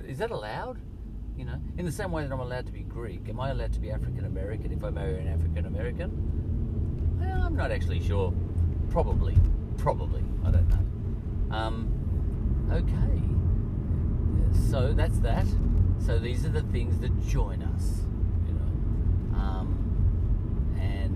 is 0.06 0.18
that 0.18 0.30
allowed? 0.30 0.78
You 1.36 1.44
know, 1.46 1.60
in 1.78 1.86
the 1.86 1.92
same 1.92 2.12
way 2.12 2.22
that 2.22 2.32
I'm 2.32 2.40
allowed 2.40 2.66
to 2.66 2.72
be 2.72 2.80
Greek, 2.80 3.28
am 3.28 3.40
I 3.40 3.50
allowed 3.50 3.72
to 3.72 3.80
be 3.80 3.90
African 3.90 4.26
American 4.26 4.72
if 4.72 4.84
I 4.84 4.90
marry 4.90 5.18
an 5.20 5.28
African 5.28 5.66
American? 5.66 7.18
Well, 7.18 7.42
I'm 7.42 7.56
not 7.56 7.70
actually 7.70 8.00
sure. 8.00 8.32
Probably, 8.90 9.36
probably. 9.78 10.24
I 10.44 10.50
don't 10.50 10.68
know. 10.68 11.56
Um, 11.56 11.88
okay. 12.72 13.20
So 14.70 14.92
that's 14.92 15.18
that. 15.20 15.46
So 15.98 16.18
these 16.18 16.44
are 16.44 16.50
the 16.50 16.62
things 16.62 16.98
that 17.00 17.18
join 17.26 17.62
us. 17.62 18.02
You 18.46 18.54
know. 18.54 19.38
Um, 19.38 19.79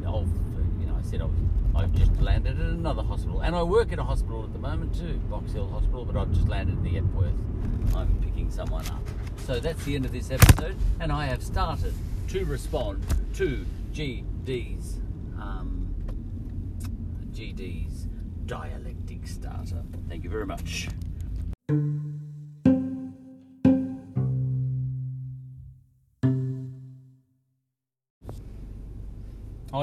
and 0.04 0.80
you 0.80 0.86
know, 0.86 0.96
I 0.96 1.02
said 1.02 1.22
I've, 1.22 1.30
I've 1.76 1.92
just 1.92 2.20
landed 2.20 2.60
at 2.60 2.66
another 2.66 3.02
hospital, 3.02 3.40
and 3.40 3.54
I 3.54 3.62
work 3.62 3.92
in 3.92 3.98
a 3.98 4.04
hospital 4.04 4.44
at 4.44 4.52
the 4.52 4.58
moment 4.58 4.94
too, 4.94 5.14
Box 5.30 5.52
Hill 5.52 5.68
Hospital. 5.68 6.04
But 6.04 6.16
I've 6.16 6.32
just 6.32 6.48
landed 6.48 6.76
at 6.76 6.84
the 6.84 6.98
Epworth. 6.98 7.32
I'm 7.94 8.20
picking 8.22 8.50
someone 8.50 8.86
up. 8.86 9.02
So 9.46 9.60
that's 9.60 9.84
the 9.84 9.94
end 9.94 10.04
of 10.04 10.12
this 10.12 10.30
episode, 10.30 10.76
and 11.00 11.12
I 11.12 11.26
have 11.26 11.42
started 11.42 11.94
to 12.28 12.44
respond 12.44 13.04
to 13.34 13.64
GD's 13.92 15.00
um, 15.38 15.94
GD's 17.32 18.06
dialectic 18.46 19.26
starter. 19.26 19.82
Thank 20.08 20.24
you 20.24 20.30
very 20.30 20.46
much. 20.46 20.88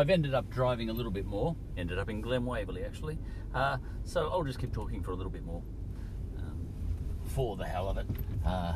I've 0.02 0.10
ended 0.10 0.34
up 0.34 0.50
driving 0.50 0.90
a 0.90 0.94
little 0.94 1.12
bit 1.12 1.28
more. 1.28 1.56
Ended 1.78 2.00
up 2.00 2.10
in 2.10 2.22
Glen 2.22 2.44
Waverley 2.44 2.84
actually. 2.84 3.20
Uh, 3.54 3.78
so 4.04 4.30
I'll 4.32 4.44
just 4.44 4.58
keep 4.58 4.74
talking 4.74 5.04
for 5.04 5.12
a 5.12 5.16
little 5.16 5.32
bit 5.32 5.46
more. 5.46 5.62
Um, 6.40 6.68
for 7.24 7.56
the 7.56 7.66
hell 7.66 7.88
of 7.88 8.00
it. 8.00 8.08
Uh, 8.44 8.74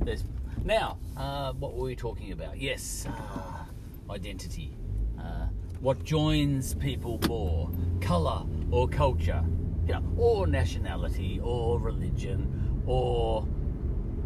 there's 0.00 0.24
now. 0.64 0.98
Uh, 1.16 1.52
what 1.52 1.74
were 1.74 1.84
we 1.84 1.94
talking 1.94 2.32
about? 2.32 2.60
Yes, 2.60 3.06
uh, 3.06 4.12
identity. 4.12 4.76
Uh, 5.16 5.46
what 5.78 6.02
joins 6.02 6.74
people 6.74 7.20
more? 7.28 7.70
Color 8.00 8.42
or 8.72 8.88
culture? 8.88 9.44
Know, 9.86 10.02
or 10.16 10.48
nationality 10.48 11.40
or 11.44 11.78
religion 11.78 12.82
or 12.88 13.46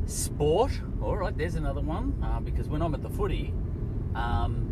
sport. 0.06 0.72
All 1.02 1.18
right, 1.18 1.36
there's 1.36 1.56
another 1.56 1.82
one. 1.82 2.18
Uh, 2.24 2.40
because 2.40 2.66
when 2.66 2.80
I'm 2.80 2.94
at 2.94 3.02
the 3.02 3.10
footy, 3.10 3.52
um, 4.14 4.69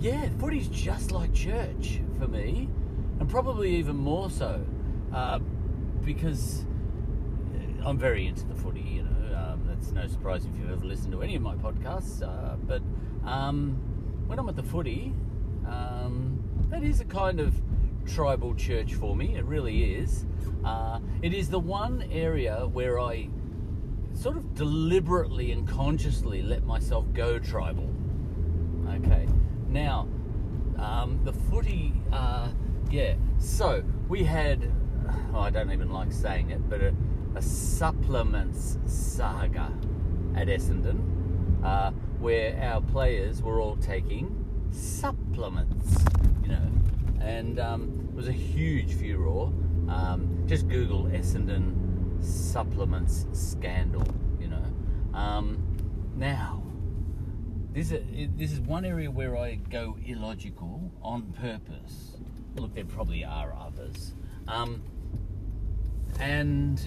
yeah, 0.00 0.28
footy's 0.38 0.68
just 0.68 1.12
like 1.12 1.32
church 1.32 2.00
for 2.18 2.28
me, 2.28 2.68
and 3.20 3.28
probably 3.28 3.76
even 3.76 3.96
more 3.96 4.30
so, 4.30 4.64
uh, 5.12 5.38
because 6.04 6.64
I'm 7.84 7.98
very 7.98 8.26
into 8.26 8.46
the 8.46 8.54
footy. 8.54 8.80
You 8.80 9.02
know, 9.02 9.36
um, 9.36 9.64
that's 9.66 9.92
no 9.92 10.06
surprise 10.06 10.44
if 10.44 10.56
you've 10.58 10.70
ever 10.70 10.84
listened 10.84 11.12
to 11.12 11.22
any 11.22 11.36
of 11.36 11.42
my 11.42 11.54
podcasts. 11.54 12.22
Uh, 12.22 12.56
but 12.56 12.82
um, 13.24 13.76
when 14.26 14.38
I'm 14.38 14.48
at 14.48 14.56
the 14.56 14.62
footy, 14.62 15.14
um, 15.66 16.42
that 16.70 16.82
is 16.82 17.00
a 17.00 17.04
kind 17.04 17.40
of 17.40 17.54
tribal 18.06 18.54
church 18.54 18.94
for 18.94 19.14
me. 19.16 19.36
It 19.36 19.44
really 19.44 19.94
is. 19.94 20.24
Uh, 20.64 21.00
it 21.22 21.34
is 21.34 21.50
the 21.50 21.58
one 21.58 22.06
area 22.10 22.66
where 22.66 23.00
I 23.00 23.28
sort 24.14 24.36
of 24.36 24.54
deliberately 24.54 25.52
and 25.52 25.68
consciously 25.68 26.42
let 26.42 26.64
myself 26.64 27.06
go 27.12 27.38
tribal. 27.38 27.90
Okay, 28.88 29.26
now 29.74 30.08
um, 30.78 31.20
the 31.24 31.32
footy, 31.32 31.92
uh, 32.12 32.48
yeah. 32.90 33.14
So 33.38 33.82
we 34.08 34.24
had, 34.24 34.72
oh, 35.34 35.40
I 35.40 35.50
don't 35.50 35.70
even 35.70 35.90
like 35.90 36.12
saying 36.12 36.50
it, 36.50 36.68
but 36.70 36.80
a, 36.80 36.94
a 37.34 37.42
supplements 37.42 38.78
saga 38.86 39.72
at 40.34 40.46
Essendon, 40.48 41.64
uh, 41.64 41.90
where 42.18 42.58
our 42.62 42.80
players 42.80 43.42
were 43.42 43.60
all 43.60 43.76
taking 43.76 44.44
supplements, 44.70 46.04
you 46.42 46.48
know, 46.48 46.70
and 47.20 47.58
um, 47.58 48.08
it 48.10 48.14
was 48.14 48.28
a 48.28 48.32
huge 48.32 48.94
furor. 48.94 49.50
Um, 49.88 50.44
just 50.46 50.68
Google 50.68 51.04
Essendon 51.04 52.22
supplements 52.24 53.26
scandal, 53.32 54.06
you 54.40 54.48
know. 54.48 54.64
Um, 55.12 55.58
now, 56.16 56.63
this 57.74 57.90
is, 57.90 58.02
this 58.36 58.52
is 58.52 58.60
one 58.60 58.84
area 58.84 59.10
where 59.10 59.36
I 59.36 59.56
go 59.56 59.96
illogical 60.06 60.92
on 61.02 61.32
purpose. 61.32 62.16
Look, 62.56 62.74
there 62.74 62.84
probably 62.84 63.24
are 63.24 63.52
others. 63.52 64.14
Um, 64.46 64.82
and 66.20 66.78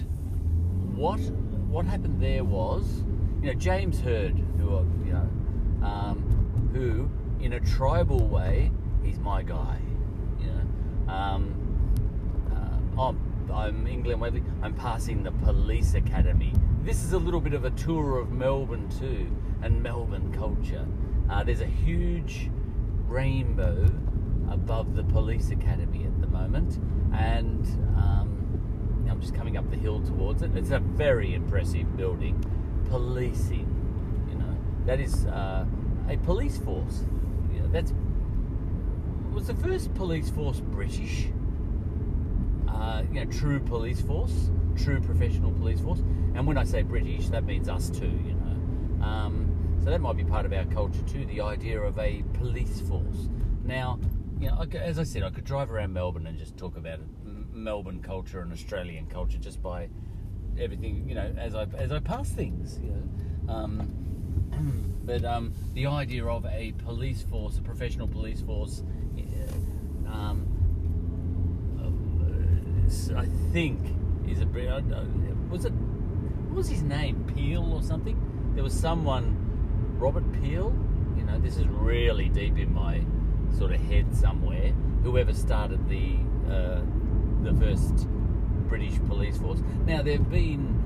what 0.94 1.20
what 1.68 1.84
happened 1.84 2.22
there 2.22 2.42
was, 2.44 3.04
you 3.42 3.48
know, 3.48 3.54
James 3.54 4.00
Hird, 4.00 4.38
who 4.58 4.76
I- 4.76 5.06
you 5.06 5.12
know, 5.12 5.28
um, 5.86 6.70
who 6.72 7.10
in 7.44 7.52
a 7.52 7.60
tribal 7.60 8.26
way, 8.26 8.72
he's 9.04 9.18
my 9.18 9.42
guy. 9.42 9.78
You 10.40 10.46
know, 10.46 11.12
um, 11.12 11.54
uh, 12.50 13.02
I'm, 13.02 13.50
I'm 13.52 13.86
in 13.86 14.02
Glen 14.02 14.18
Waverley. 14.20 14.42
I'm 14.62 14.74
passing 14.74 15.22
the 15.22 15.32
police 15.32 15.94
academy. 15.94 16.54
This 16.82 17.04
is 17.04 17.12
a 17.12 17.18
little 17.18 17.40
bit 17.40 17.52
of 17.52 17.64
a 17.64 17.70
tour 17.70 18.18
of 18.18 18.32
Melbourne 18.32 18.88
too, 18.98 19.26
and 19.62 19.82
Melbourne 19.82 20.32
culture. 20.32 20.86
Uh, 21.30 21.44
there's 21.44 21.60
a 21.60 21.66
huge 21.66 22.50
rainbow 23.06 23.86
above 24.50 24.94
the 24.96 25.04
police 25.04 25.50
academy 25.50 26.04
at 26.04 26.20
the 26.20 26.26
moment, 26.26 26.78
and 27.12 27.66
um, 27.96 29.06
I'm 29.10 29.20
just 29.20 29.34
coming 29.34 29.56
up 29.56 29.68
the 29.70 29.76
hill 29.76 30.00
towards 30.02 30.42
it. 30.42 30.56
It's 30.56 30.70
a 30.70 30.78
very 30.78 31.34
impressive 31.34 31.96
building. 31.96 32.42
Policing, 32.88 34.26
you 34.30 34.36
know, 34.36 34.56
that 34.86 35.00
is 35.00 35.26
uh, 35.26 35.66
a 36.08 36.16
police 36.18 36.56
force. 36.58 37.04
You 37.52 37.60
know, 37.60 37.68
that's 37.68 37.92
was 39.38 39.46
the 39.46 39.54
first 39.54 39.94
police 39.94 40.30
force 40.30 40.60
British. 40.60 41.28
Uh, 42.66 43.02
you 43.12 43.24
know, 43.24 43.30
true 43.30 43.60
police 43.60 44.00
force, 44.00 44.50
true 44.76 45.00
professional 45.00 45.52
police 45.52 45.80
force. 45.80 46.00
And 46.34 46.46
when 46.46 46.58
I 46.58 46.64
say 46.64 46.82
British, 46.82 47.28
that 47.28 47.44
means 47.44 47.68
us 47.68 47.90
too. 47.90 48.06
You 48.06 48.34
know, 48.34 49.04
um, 49.04 49.47
so 49.88 49.92
that 49.92 50.02
might 50.02 50.18
be 50.18 50.24
part 50.24 50.44
of 50.44 50.52
our 50.52 50.66
culture 50.66 51.00
too. 51.10 51.24
The 51.24 51.40
idea 51.40 51.80
of 51.80 51.98
a 51.98 52.22
police 52.34 52.78
force. 52.82 53.30
Now, 53.64 53.98
you 54.38 54.50
know, 54.50 54.62
as 54.74 54.98
I 54.98 55.02
said, 55.02 55.22
I 55.22 55.30
could 55.30 55.46
drive 55.46 55.70
around 55.70 55.94
Melbourne 55.94 56.26
and 56.26 56.38
just 56.38 56.58
talk 56.58 56.76
about 56.76 56.98
Melbourne 57.24 58.02
culture 58.02 58.40
and 58.40 58.52
Australian 58.52 59.06
culture 59.06 59.38
just 59.38 59.62
by 59.62 59.88
everything, 60.58 61.08
you 61.08 61.14
know, 61.14 61.34
as 61.38 61.54
I 61.54 61.62
as 61.78 61.90
I 61.90 62.00
pass 62.00 62.28
things, 62.28 62.78
you 62.82 62.90
know. 62.90 63.50
Um, 63.50 65.00
but 65.06 65.24
um, 65.24 65.54
the 65.72 65.86
idea 65.86 66.26
of 66.26 66.44
a 66.44 66.72
police 66.84 67.22
force, 67.22 67.56
a 67.56 67.62
professional 67.62 68.08
police 68.08 68.42
force, 68.42 68.82
uh, 69.16 70.10
um, 70.12 70.44
uh, 71.80 73.18
I 73.18 73.24
think 73.54 73.80
is 74.28 74.40
a 74.40 74.44
don't- 74.44 75.48
was 75.48 75.64
it 75.64 75.72
what 75.72 76.56
was 76.56 76.68
his 76.68 76.82
name 76.82 77.24
Peel 77.34 77.72
or 77.72 77.82
something? 77.82 78.52
There 78.54 78.64
was 78.64 78.74
someone, 78.74 79.37
Robert 79.98 80.30
Peel. 80.40 80.72
You 81.16 81.24
know, 81.24 81.38
this 81.38 81.56
is 81.56 81.66
really 81.66 82.28
deep 82.28 82.56
in 82.58 82.72
my 82.72 83.02
sort 83.56 83.72
of 83.72 83.80
head 83.80 84.14
somewhere. 84.14 84.72
Whoever 85.02 85.32
started 85.34 85.88
the 85.88 86.16
uh, 86.48 86.80
the 87.42 87.54
first 87.54 88.06
British 88.68 88.98
police 89.06 89.38
force. 89.38 89.60
Now 89.86 90.02
there 90.02 90.18
have 90.18 90.30
been 90.30 90.76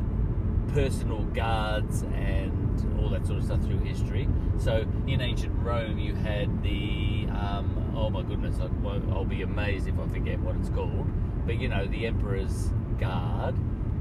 personal 0.72 1.22
guards 1.24 2.02
and 2.14 2.98
all 3.00 3.10
that 3.10 3.26
sort 3.26 3.38
of 3.38 3.44
stuff 3.44 3.62
through 3.62 3.80
history. 3.80 4.28
So 4.58 4.86
in 5.06 5.20
ancient 5.20 5.52
Rome, 5.62 5.98
you 5.98 6.14
had 6.14 6.62
the 6.62 7.26
um, 7.30 7.92
oh 7.94 8.08
my 8.10 8.22
goodness, 8.22 8.56
I, 8.60 8.66
won't- 8.82 9.10
I'll 9.12 9.24
be 9.24 9.42
amazed 9.42 9.88
if 9.88 9.98
I 9.98 10.06
forget 10.08 10.38
what 10.40 10.56
it's 10.56 10.70
called. 10.70 11.06
But 11.46 11.60
you 11.60 11.68
know, 11.68 11.86
the 11.86 12.06
emperor's 12.06 12.70
guard, 12.98 13.56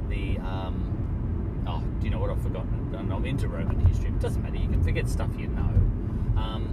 the 0.09 0.38
um, 0.39 0.90
oh, 1.72 1.84
do 1.99 2.05
you 2.05 2.11
know 2.11 2.19
what 2.19 2.30
I've 2.30 2.41
forgotten? 2.41 2.93
And 2.95 3.11
I'm 3.11 3.26
into 3.26 3.47
Roman 3.47 3.80
history. 3.86 4.09
It 4.09 4.19
doesn't 4.19 4.41
matter. 4.41 4.57
You 4.57 4.67
can 4.67 4.84
forget 4.84 5.07
stuff 5.09 5.30
you 5.38 5.47
know. 5.47 5.74
Um, 6.41 6.63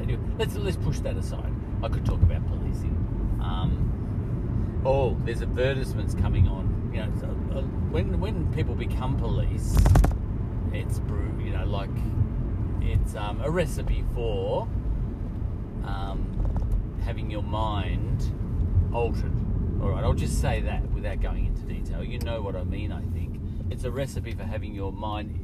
anyway, 0.00 0.22
let's 0.38 0.54
let's 0.56 0.76
push 0.76 0.98
that 1.00 1.16
aside. 1.16 1.52
I 1.82 1.88
could 1.88 2.04
talk 2.04 2.22
about 2.22 2.46
policing. 2.46 2.96
Um, 3.42 4.82
oh, 4.84 5.16
there's 5.24 5.42
advertisements 5.42 6.14
coming 6.14 6.46
on. 6.48 6.90
You 6.92 7.00
know, 7.00 7.12
so, 7.18 7.26
uh, 7.58 7.62
when 7.90 8.20
when 8.20 8.52
people 8.52 8.74
become 8.74 9.16
police, 9.16 9.76
it's. 10.72 11.00
You 11.40 11.50
know, 11.58 11.64
like 11.66 11.90
it's 12.80 13.14
um, 13.14 13.40
a 13.42 13.50
recipe 13.50 14.04
for 14.14 14.68
um, 15.84 16.98
having 17.04 17.30
your 17.30 17.42
mind 17.42 18.32
altered. 18.94 19.32
All 19.82 19.90
right, 19.90 20.04
I'll 20.04 20.12
just 20.14 20.40
say 20.40 20.60
that 20.60 20.88
without 20.92 21.20
going 21.20 21.46
into 21.46 21.62
detail. 21.62 22.04
You 22.04 22.18
know 22.20 22.40
what 22.42 22.56
I 22.56 22.64
mean, 22.64 22.92
I. 22.92 23.02
It's 23.72 23.84
a 23.84 23.90
recipe 23.90 24.32
for 24.32 24.44
having 24.44 24.74
your 24.74 24.92
mind 24.92 25.34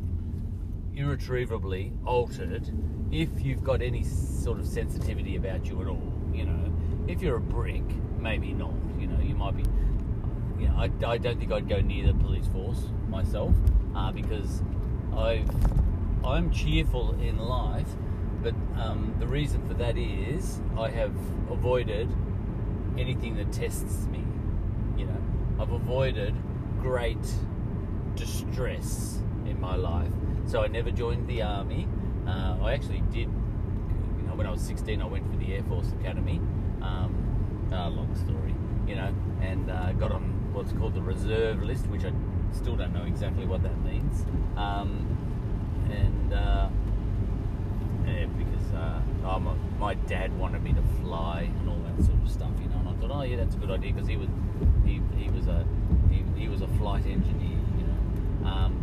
irretrievably 0.95 1.95
altered 2.05 2.70
if 3.11 3.31
you've 3.41 3.64
got 3.64 3.81
any 3.81 4.05
sort 4.05 4.59
of 4.59 4.66
sensitivity 4.66 5.37
about 5.37 5.64
you 5.64 5.81
at 5.81 5.87
all. 5.87 6.12
You 6.35 6.45
know, 6.45 6.76
if 7.07 7.22
you're 7.22 7.39
a 7.39 7.41
brick, 7.41 7.85
maybe 8.18 8.53
not. 8.53 8.74
You 8.99 9.07
know, 9.07 9.18
you 9.18 9.35
might 9.35 9.57
be. 9.57 9.64
You 10.61 10.68
know, 10.68 10.74
I, 10.76 10.91
I 11.07 11.16
don't 11.16 11.39
think 11.39 11.53
I'd 11.53 11.70
go 11.70 11.81
near 11.81 12.07
the 12.07 12.12
police 12.12 12.47
force 12.49 12.91
myself 13.09 13.55
uh, 13.97 14.12
because 14.12 14.62
I've 15.16 15.49
I'm 16.22 16.51
cheerful 16.51 17.18
in 17.22 17.39
life, 17.39 17.89
but 18.43 18.53
um, 18.76 19.16
the 19.18 19.26
reason 19.26 19.66
for 19.66 19.72
that 19.72 19.97
is 19.97 20.61
I 20.76 20.91
have 20.91 21.14
avoided 21.51 22.14
anything 22.99 23.37
that 23.37 23.53
tests 23.53 24.05
me. 24.09 24.22
You 24.99 25.07
know, 25.07 25.22
I've 25.59 25.72
avoided 25.72 26.35
great 26.83 27.16
distress 28.19 29.21
in 29.47 29.61
my 29.61 29.77
life. 29.77 30.11
So 30.47 30.62
I 30.62 30.66
never 30.66 30.91
joined 30.91 31.29
the 31.29 31.43
army. 31.43 31.89
Uh, 32.27 32.57
I 32.62 32.73
actually 32.73 33.03
did. 33.12 33.29
You 33.29 34.25
know, 34.27 34.35
when 34.35 34.47
I 34.47 34.51
was 34.51 34.61
16, 34.62 35.01
I 35.01 35.07
went 35.07 35.31
for 35.31 35.37
the 35.39 35.55
Air 35.55 35.62
Force 35.64 35.93
Academy. 36.01 36.41
Um, 36.83 37.29
uh, 37.73 37.89
long 37.91 38.14
story, 38.16 38.55
you 38.87 38.97
know, 38.97 39.14
and 39.43 39.71
uh, 39.71 39.93
got 39.93 40.11
on 40.11 40.53
what's 40.53 40.73
called 40.73 40.95
the 40.95 41.03
reserve 41.03 41.62
list, 41.62 41.87
which 41.89 42.05
I 42.05 42.12
still 42.53 42.77
don't 42.77 42.95
know 42.95 43.05
exactly 43.05 43.47
what 43.47 43.62
that 43.62 43.79
means. 43.85 44.25
Um, 44.57 45.07
and 45.91 46.33
uh, 46.33 46.69
yeah, 48.07 48.27
because 48.27 48.73
uh, 48.75 49.39
my, 49.39 49.55
my 49.79 49.95
dad 49.95 50.37
wanted 50.39 50.62
me 50.62 50.73
to 50.73 50.83
fly 51.03 51.43
and 51.43 51.69
all 51.69 51.79
that 51.79 52.05
sort 52.05 52.19
of 52.23 52.31
stuff, 52.31 52.51
you 52.61 52.69
know. 52.69 52.79
And 52.79 52.89
I 52.89 52.93
thought, 52.95 53.11
oh 53.11 53.23
yeah, 53.23 53.37
that's 53.37 53.55
a 53.55 53.59
good 53.59 53.71
idea 53.71 53.93
because 53.93 54.09
he 54.09 54.16
was 54.16 54.29
he, 54.85 55.01
he 55.16 55.31
was 55.31 55.47
a 55.47 55.66
he, 56.11 56.25
he 56.37 56.49
was 56.49 56.62
a 56.62 56.69
flight 56.79 57.07
engineer, 57.07 57.57
um, 58.45 58.74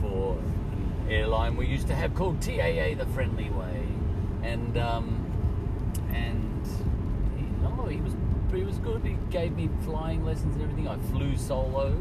for 0.00 0.38
an 0.38 1.10
airline 1.10 1.56
we 1.56 1.66
used 1.66 1.86
to 1.88 1.94
have 1.94 2.14
called 2.14 2.40
TAA, 2.40 2.94
the 2.96 3.06
Friendly 3.14 3.50
Way, 3.50 3.86
and 4.42 4.76
um, 4.78 5.24
and 6.12 6.66
he, 7.36 7.94
he 7.94 8.00
was 8.00 8.14
he 8.52 8.62
was 8.62 8.78
good. 8.78 9.04
He 9.04 9.16
gave 9.30 9.52
me 9.52 9.68
flying 9.82 10.24
lessons 10.24 10.54
and 10.56 10.62
everything. 10.62 10.88
I 10.88 10.96
flew 11.10 11.36
solo, 11.36 11.92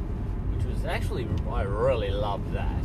which 0.54 0.66
was 0.66 0.86
actually 0.86 1.28
I 1.52 1.64
really 1.64 2.10
loved 2.10 2.54
that, 2.54 2.84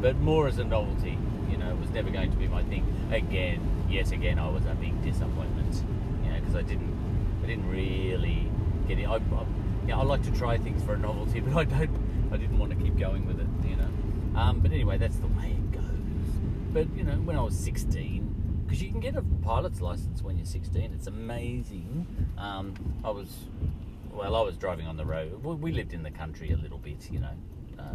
but 0.00 0.16
more 0.18 0.48
as 0.48 0.58
a 0.58 0.64
novelty. 0.64 1.18
You 1.50 1.58
know, 1.58 1.70
it 1.70 1.78
was 1.78 1.90
never 1.90 2.10
going 2.10 2.30
to 2.30 2.36
be 2.36 2.48
my 2.48 2.62
thing. 2.64 2.84
Again, 3.12 3.60
yet 3.88 4.10
again, 4.12 4.38
I 4.38 4.48
was 4.48 4.64
a 4.66 4.74
big 4.74 5.00
disappointment. 5.02 5.82
You 6.24 6.30
know, 6.30 6.40
because 6.40 6.56
I 6.56 6.62
didn't, 6.62 7.40
I 7.42 7.46
didn't 7.46 7.68
really 7.70 8.50
get 8.88 8.98
it. 8.98 9.08
I, 9.08 9.16
I, 9.16 9.92
I 9.92 10.02
like 10.02 10.22
to 10.24 10.32
try 10.32 10.58
things 10.58 10.82
for 10.82 10.94
a 10.94 10.98
novelty, 10.98 11.40
but 11.40 11.56
I 11.56 11.64
don't. 11.64 12.03
I 12.34 12.36
didn't 12.36 12.58
want 12.58 12.76
to 12.76 12.76
keep 12.76 12.98
going 12.98 13.26
with 13.26 13.38
it. 13.40 13.46
You 13.68 13.76
know. 13.76 14.40
Um, 14.40 14.58
but 14.60 14.72
anyway, 14.72 14.98
that's 14.98 15.16
the 15.16 15.28
way 15.28 15.52
it 15.52 15.72
goes. 15.72 15.82
But 16.72 16.88
you 16.96 17.04
know, 17.04 17.12
when 17.12 17.36
I 17.36 17.42
was 17.42 17.56
16, 17.56 18.64
because 18.66 18.82
you 18.82 18.90
can 18.90 18.98
get 18.98 19.14
a 19.14 19.22
pilot's 19.42 19.80
license 19.80 20.20
when 20.22 20.36
you're 20.36 20.46
16, 20.46 20.92
it's 20.92 21.06
amazing. 21.06 22.06
Um, 22.36 22.74
I 23.04 23.10
was, 23.10 23.28
well, 24.12 24.34
I 24.34 24.40
was 24.40 24.56
driving 24.56 24.88
on 24.88 24.96
the 24.96 25.04
road. 25.04 25.44
We, 25.44 25.70
lived 25.70 25.92
in 25.92 26.02
the 26.02 26.10
country 26.10 26.50
a 26.50 26.56
little 26.56 26.78
bit, 26.78 27.08
you 27.10 27.20
know, 27.20 27.30
uh, 27.78 27.94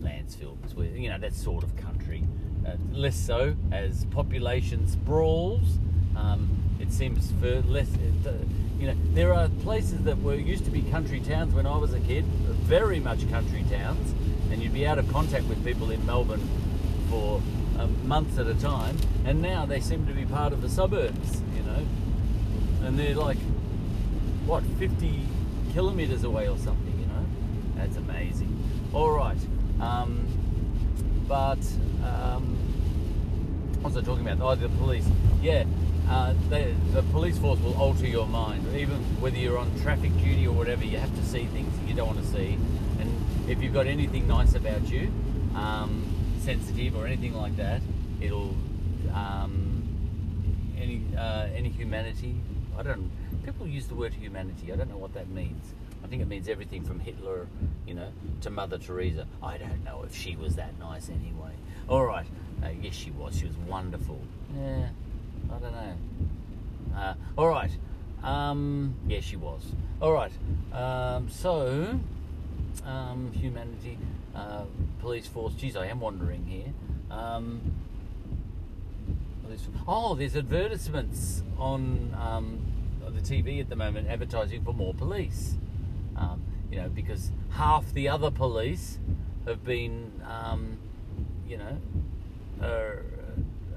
Mansfield, 0.00 0.58
where, 0.74 0.88
you 0.88 1.08
know, 1.08 1.18
that 1.18 1.34
sort 1.34 1.62
of 1.62 1.76
country. 1.76 2.24
Uh, 2.66 2.72
less 2.90 3.16
so 3.16 3.54
as 3.70 4.06
population 4.06 4.88
sprawls. 4.88 5.78
Um, 6.16 6.48
it 6.80 6.92
seems 6.92 7.32
for 7.40 7.60
less, 7.62 7.88
uh, 8.26 8.32
you 8.78 8.86
know, 8.86 8.94
there 9.12 9.34
are 9.34 9.48
places 9.62 10.02
that 10.04 10.18
were 10.22 10.34
used 10.34 10.64
to 10.64 10.70
be 10.70 10.82
country 10.82 11.20
towns 11.20 11.54
when 11.54 11.66
I 11.66 11.76
was 11.76 11.92
a 11.92 12.00
kid, 12.00 12.24
very 12.24 13.00
much 13.00 13.28
country 13.30 13.64
towns, 13.70 14.14
and 14.50 14.62
you'd 14.62 14.72
be 14.72 14.86
out 14.86 14.98
of 14.98 15.10
contact 15.10 15.46
with 15.46 15.64
people 15.64 15.90
in 15.90 16.04
Melbourne 16.06 16.48
for 17.10 17.42
um, 17.78 18.06
months 18.06 18.38
at 18.38 18.46
a 18.46 18.54
time, 18.54 18.96
and 19.24 19.42
now 19.42 19.66
they 19.66 19.80
seem 19.80 20.06
to 20.06 20.12
be 20.12 20.24
part 20.24 20.52
of 20.52 20.62
the 20.62 20.68
suburbs, 20.68 21.42
you 21.56 21.62
know, 21.62 21.86
and 22.86 22.98
they're 22.98 23.14
like, 23.14 23.38
what, 24.46 24.62
50 24.78 25.22
kilometres 25.72 26.24
away 26.24 26.48
or 26.48 26.56
something, 26.58 26.98
you 26.98 27.06
know? 27.06 27.26
That's 27.76 27.96
amazing. 27.96 28.54
All 28.92 29.10
right, 29.10 29.38
um, 29.80 30.26
but 31.26 31.58
um, 32.04 32.56
what 33.80 33.94
was 33.94 33.96
I 33.96 34.06
talking 34.06 34.26
about? 34.26 34.40
Oh, 34.40 34.54
the 34.54 34.68
police. 34.76 35.06
Yeah, 35.42 35.64
uh, 36.08 36.34
the 36.50 37.02
police 37.12 37.38
force 37.38 37.60
will 37.60 37.76
alter 37.76 38.06
your 38.06 38.26
mind. 38.26 38.66
Even 38.74 38.96
whether 39.20 39.36
you're 39.36 39.58
on 39.58 39.70
traffic 39.82 40.16
duty 40.18 40.46
or 40.46 40.52
whatever, 40.52 40.84
you 40.84 40.98
have 40.98 41.14
to 41.14 41.24
see 41.24 41.44
things 41.46 41.76
that 41.78 41.86
you 41.88 41.94
don't 41.94 42.08
want 42.08 42.20
to 42.20 42.26
see. 42.26 42.58
And 42.98 43.48
if 43.48 43.62
you've 43.62 43.74
got 43.74 43.86
anything 43.86 44.26
nice 44.26 44.54
about 44.54 44.88
you, 44.88 45.10
um, 45.54 46.04
sensitive 46.40 46.96
or 46.96 47.06
anything 47.06 47.34
like 47.34 47.56
that, 47.56 47.82
it'll 48.20 48.54
um, 49.14 49.82
any 50.78 51.02
uh, 51.16 51.48
any 51.54 51.68
humanity. 51.68 52.34
I 52.78 52.82
don't. 52.82 53.10
People 53.44 53.66
use 53.66 53.86
the 53.86 53.94
word 53.94 54.14
humanity. 54.14 54.72
I 54.72 54.76
don't 54.76 54.88
know 54.90 54.98
what 54.98 55.14
that 55.14 55.28
means. 55.28 55.74
I 56.02 56.06
think 56.06 56.22
it 56.22 56.28
means 56.28 56.48
everything 56.48 56.84
from 56.84 57.00
Hitler, 57.00 57.46
you 57.86 57.94
know, 57.94 58.12
to 58.42 58.50
Mother 58.50 58.78
Teresa. 58.78 59.26
I 59.42 59.58
don't 59.58 59.84
know 59.84 60.04
if 60.06 60.14
she 60.14 60.36
was 60.36 60.56
that 60.56 60.78
nice 60.78 61.08
anyway. 61.08 61.52
All 61.88 62.04
right. 62.04 62.26
Uh, 62.62 62.68
yes, 62.80 62.94
she 62.94 63.10
was. 63.10 63.36
She 63.38 63.46
was 63.46 63.56
wonderful. 63.66 64.20
Yeah. 64.56 64.88
I 65.52 65.58
don't 65.58 65.72
know. 65.72 66.96
Uh, 66.96 67.14
all 67.36 67.48
right. 67.48 67.70
Um, 68.22 68.94
yeah, 69.06 69.20
she 69.20 69.36
was. 69.36 69.62
All 70.00 70.12
right. 70.12 70.32
Um, 70.72 71.28
so, 71.28 71.98
um, 72.84 73.32
humanity, 73.32 73.98
uh, 74.34 74.64
police 75.00 75.26
force. 75.26 75.54
Geez, 75.54 75.76
I 75.76 75.86
am 75.86 76.00
wandering 76.00 76.44
here. 76.46 76.72
Um, 77.10 77.60
oh, 79.86 80.14
there's 80.14 80.36
advertisements 80.36 81.42
on 81.58 82.16
um, 82.20 82.60
the 83.08 83.20
TV 83.20 83.60
at 83.60 83.68
the 83.68 83.76
moment 83.76 84.08
advertising 84.08 84.64
for 84.64 84.72
more 84.72 84.94
police. 84.94 85.54
Um, 86.16 86.42
you 86.70 86.78
know, 86.78 86.88
because 86.88 87.30
half 87.50 87.92
the 87.92 88.08
other 88.08 88.30
police 88.30 88.98
have 89.46 89.64
been, 89.64 90.12
um, 90.26 90.78
you 91.48 91.56
know, 91.56 91.78
are, 92.62 93.04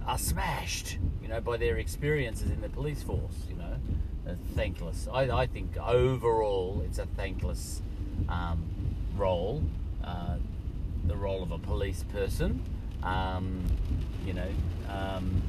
are 0.05 0.17
smashed, 0.17 0.97
know, 1.31 1.41
by 1.41 1.57
their 1.57 1.77
experiences 1.77 2.51
in 2.51 2.61
the 2.61 2.69
police 2.69 3.01
force. 3.03 3.47
You 3.49 3.55
know, 3.55 4.35
thankless. 4.55 5.07
I, 5.11 5.29
I 5.29 5.47
think 5.47 5.77
overall 5.77 6.81
it's 6.85 6.99
a 6.99 7.05
thankless 7.05 7.81
um, 8.29 8.63
role, 9.15 9.63
uh, 10.03 10.37
the 11.07 11.15
role 11.15 11.41
of 11.41 11.51
a 11.51 11.57
police 11.57 12.03
person. 12.11 12.63
Um, 13.03 13.65
you 14.25 14.33
know, 14.33 14.49
um, 14.89 15.41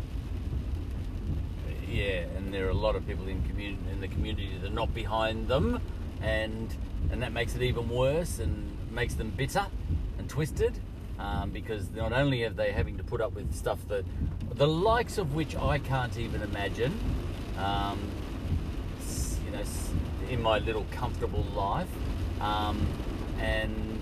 yeah, 1.89 2.25
and 2.37 2.55
there 2.55 2.67
are 2.67 2.71
a 2.71 2.75
lot 2.75 2.97
of 2.97 3.07
people 3.07 3.29
in 3.29 3.43
community 3.43 3.79
in 3.91 4.01
the 4.01 4.09
community 4.09 4.51
that 4.63 4.71
are 4.71 4.75
not 4.75 4.95
behind 4.95 5.49
them, 5.49 5.81
and 6.23 6.75
and 7.11 7.23
that 7.23 7.33
makes 7.33 7.55
it 7.55 7.63
even 7.63 7.89
worse 7.89 8.39
and 8.39 8.71
makes 8.91 9.15
them 9.15 9.31
bitter 9.31 9.67
and 10.19 10.31
twisted. 10.31 10.79
Um, 11.19 11.51
because 11.51 11.91
not 11.91 12.13
only 12.13 12.43
are 12.45 12.51
they 12.51 12.73
having 12.73 12.97
to 12.97 13.05
put 13.05 13.21
up 13.21 13.35
with 13.35 13.55
stuff 13.55 13.79
that 13.89 14.05
the 14.55 14.67
likes 14.67 15.19
of 15.19 15.35
which 15.35 15.55
I 15.55 15.79
can't 15.79 16.17
even 16.19 16.43
imagine, 16.43 16.99
um, 17.59 18.01
you 19.45 19.53
know, 19.53 19.63
in 20.29 20.43
my 20.43 20.59
little 20.59 20.87
comfortable 20.91 21.45
life, 21.55 21.89
um, 22.41 22.87
and 23.39 24.01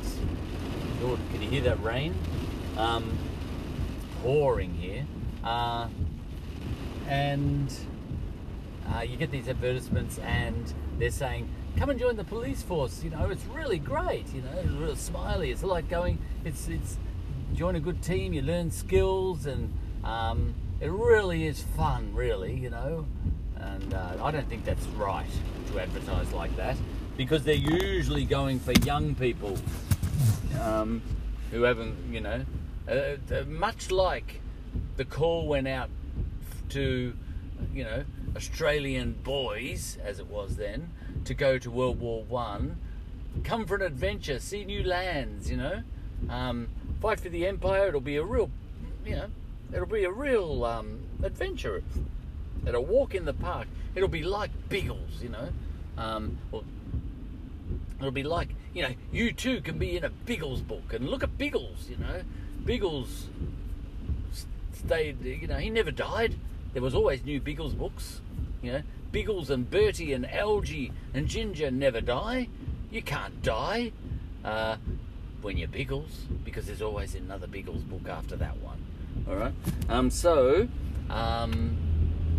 Lord, 1.02 1.20
can 1.32 1.42
you 1.42 1.48
hear 1.48 1.62
that 1.62 1.82
rain? 1.82 2.14
Um, 2.76 3.18
pouring 4.22 4.74
here. 4.74 5.06
Uh, 5.42 5.88
and 7.08 7.74
uh, 8.94 9.00
you 9.00 9.16
get 9.16 9.30
these 9.30 9.48
advertisements 9.48 10.18
and 10.18 10.72
they're 10.98 11.10
saying 11.10 11.48
come 11.80 11.88
and 11.88 11.98
join 11.98 12.14
the 12.14 12.24
police 12.24 12.62
force 12.62 13.02
you 13.02 13.08
know 13.08 13.30
it's 13.30 13.44
really 13.46 13.78
great 13.78 14.26
you 14.34 14.42
know 14.42 14.50
it's 14.62 14.68
real 14.72 14.94
smiley. 14.94 15.50
It's 15.50 15.62
like 15.62 15.88
going 15.88 16.18
it's 16.44 16.68
it's 16.68 16.98
join 17.54 17.74
a 17.74 17.80
good 17.80 18.02
team 18.02 18.34
you 18.34 18.42
learn 18.42 18.70
skills 18.70 19.46
and 19.46 19.72
um, 20.04 20.54
it 20.82 20.90
really 20.90 21.46
is 21.46 21.62
fun 21.62 22.14
really 22.14 22.54
you 22.54 22.68
know. 22.68 23.06
And 23.56 23.94
uh, 23.94 24.16
i 24.22 24.30
don't 24.30 24.46
think 24.48 24.66
that's 24.66 24.84
right 24.88 25.30
to 25.72 25.80
advertise 25.80 26.30
like 26.34 26.54
that 26.56 26.76
because 27.16 27.44
they're 27.44 27.54
usually 27.54 28.26
going 28.26 28.60
for 28.60 28.72
young 28.84 29.14
people 29.14 29.56
um, 30.60 31.00
who 31.50 31.62
haven't, 31.62 31.96
you 32.10 32.20
know, 32.20 32.44
uh, 32.88 32.92
uh, 32.92 33.44
much 33.46 33.90
like 33.90 34.40
the 34.96 35.04
call 35.04 35.46
went 35.46 35.68
out 35.68 35.90
to, 36.70 37.14
you 37.74 37.84
know, 37.84 38.04
Australian 38.36 39.12
boys, 39.22 39.98
as 40.02 40.18
it 40.18 40.26
was 40.28 40.56
then, 40.56 40.90
to 41.24 41.34
go 41.34 41.58
to 41.58 41.70
World 41.70 42.00
War 42.00 42.22
One, 42.24 42.78
come 43.44 43.66
for 43.66 43.76
an 43.76 43.82
adventure, 43.82 44.38
see 44.38 44.64
new 44.64 44.82
lands, 44.82 45.50
you 45.50 45.56
know, 45.56 45.82
um, 46.28 46.68
fight 47.00 47.20
for 47.20 47.28
the 47.28 47.46
empire. 47.46 47.88
It'll 47.88 48.00
be 48.00 48.16
a 48.16 48.24
real, 48.24 48.50
you 49.04 49.16
know, 49.16 49.26
it'll 49.72 49.86
be 49.86 50.04
a 50.04 50.12
real 50.12 50.64
um, 50.64 51.00
adventure. 51.22 51.82
It'll 52.66 52.84
walk 52.84 53.14
in 53.14 53.24
the 53.24 53.32
park. 53.32 53.68
It'll 53.94 54.08
be 54.08 54.22
like 54.22 54.50
Biggles, 54.68 55.22
you 55.22 55.30
know. 55.30 55.48
Um, 55.96 56.38
or 56.52 56.62
It'll 58.00 58.10
be 58.10 58.22
like, 58.22 58.48
you 58.72 58.82
know, 58.82 58.94
you 59.12 59.32
too 59.32 59.60
can 59.60 59.78
be 59.78 59.96
in 59.96 60.04
a 60.04 60.08
Biggles 60.08 60.62
book 60.62 60.94
and 60.94 61.08
look 61.08 61.22
at 61.22 61.36
Biggles, 61.36 61.88
you 61.88 61.96
know. 61.98 62.22
Biggles 62.64 63.26
stayed, 64.72 65.22
you 65.22 65.46
know, 65.46 65.58
he 65.58 65.68
never 65.68 65.90
died. 65.90 66.34
There 66.72 66.82
was 66.82 66.94
always 66.94 67.22
new 67.24 67.40
Biggles 67.40 67.74
books, 67.74 68.22
you 68.62 68.72
know. 68.72 68.82
Biggles 69.12 69.50
and 69.50 69.68
Bertie 69.68 70.12
and 70.12 70.24
Algie 70.24 70.92
and 71.12 71.26
Ginger 71.26 71.72
never 71.72 72.00
die. 72.00 72.46
You 72.92 73.02
can't 73.02 73.42
die 73.42 73.90
uh, 74.44 74.76
when 75.42 75.56
you're 75.58 75.66
Biggles 75.66 76.26
because 76.44 76.66
there's 76.66 76.80
always 76.80 77.16
another 77.16 77.48
Biggles 77.48 77.82
book 77.82 78.08
after 78.08 78.36
that 78.36 78.56
one. 78.58 78.78
All 79.28 79.34
right. 79.34 79.52
Um. 79.88 80.10
So, 80.10 80.68
um, 81.08 81.76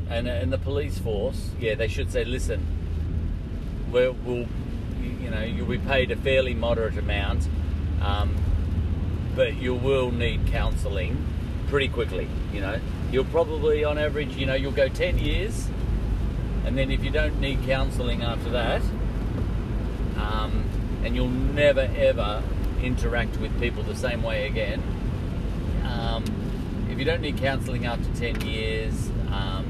and 0.10 0.30
and 0.30 0.52
the 0.52 0.58
police 0.58 0.98
force, 0.98 1.50
yeah, 1.60 1.76
they 1.76 1.90
should 1.90 2.10
say, 2.10 2.24
listen, 2.24 2.66
we'll, 3.92 4.14
we'll 4.26 4.48
you 5.22 5.30
know 5.30 5.44
you'll 5.44 5.68
be 5.68 5.78
paid 5.78 6.12
a 6.12 6.16
fairly 6.16 6.54
moderate 6.54 6.98
amount, 6.98 7.50
um, 8.02 8.34
but 9.36 9.58
you 9.58 9.74
will 9.74 10.12
need 10.12 10.48
counselling 10.48 11.22
pretty 11.68 11.90
quickly. 11.90 12.28
You 12.54 12.62
know, 12.62 12.80
you'll 13.12 13.26
probably 13.26 13.84
on 13.84 13.98
average, 13.98 14.36
you 14.38 14.46
know, 14.46 14.56
you'll 14.56 14.72
go 14.72 14.88
ten 14.88 15.18
years, 15.18 15.68
and 16.66 16.78
then 16.78 16.92
if 16.92 17.04
you 17.04 17.12
don't 17.12 17.40
need 17.40 17.64
counselling 17.64 18.24
after 18.24 18.50
that, 18.52 18.82
um, 20.18 20.64
and 21.04 21.16
you'll 21.16 21.28
never 21.28 21.90
ever 21.96 22.44
interact 22.82 23.38
with 23.38 23.58
people 23.60 23.84
the 23.84 23.96
same 23.96 24.24
way 24.24 24.48
again. 24.48 24.82
Um, 25.84 26.24
if 26.90 27.00
you 27.00 27.06
don't 27.06 27.22
need 27.22 27.38
counselling 27.38 27.86
after 27.86 28.12
10 28.16 28.42
years, 28.42 29.10
um, 29.32 29.66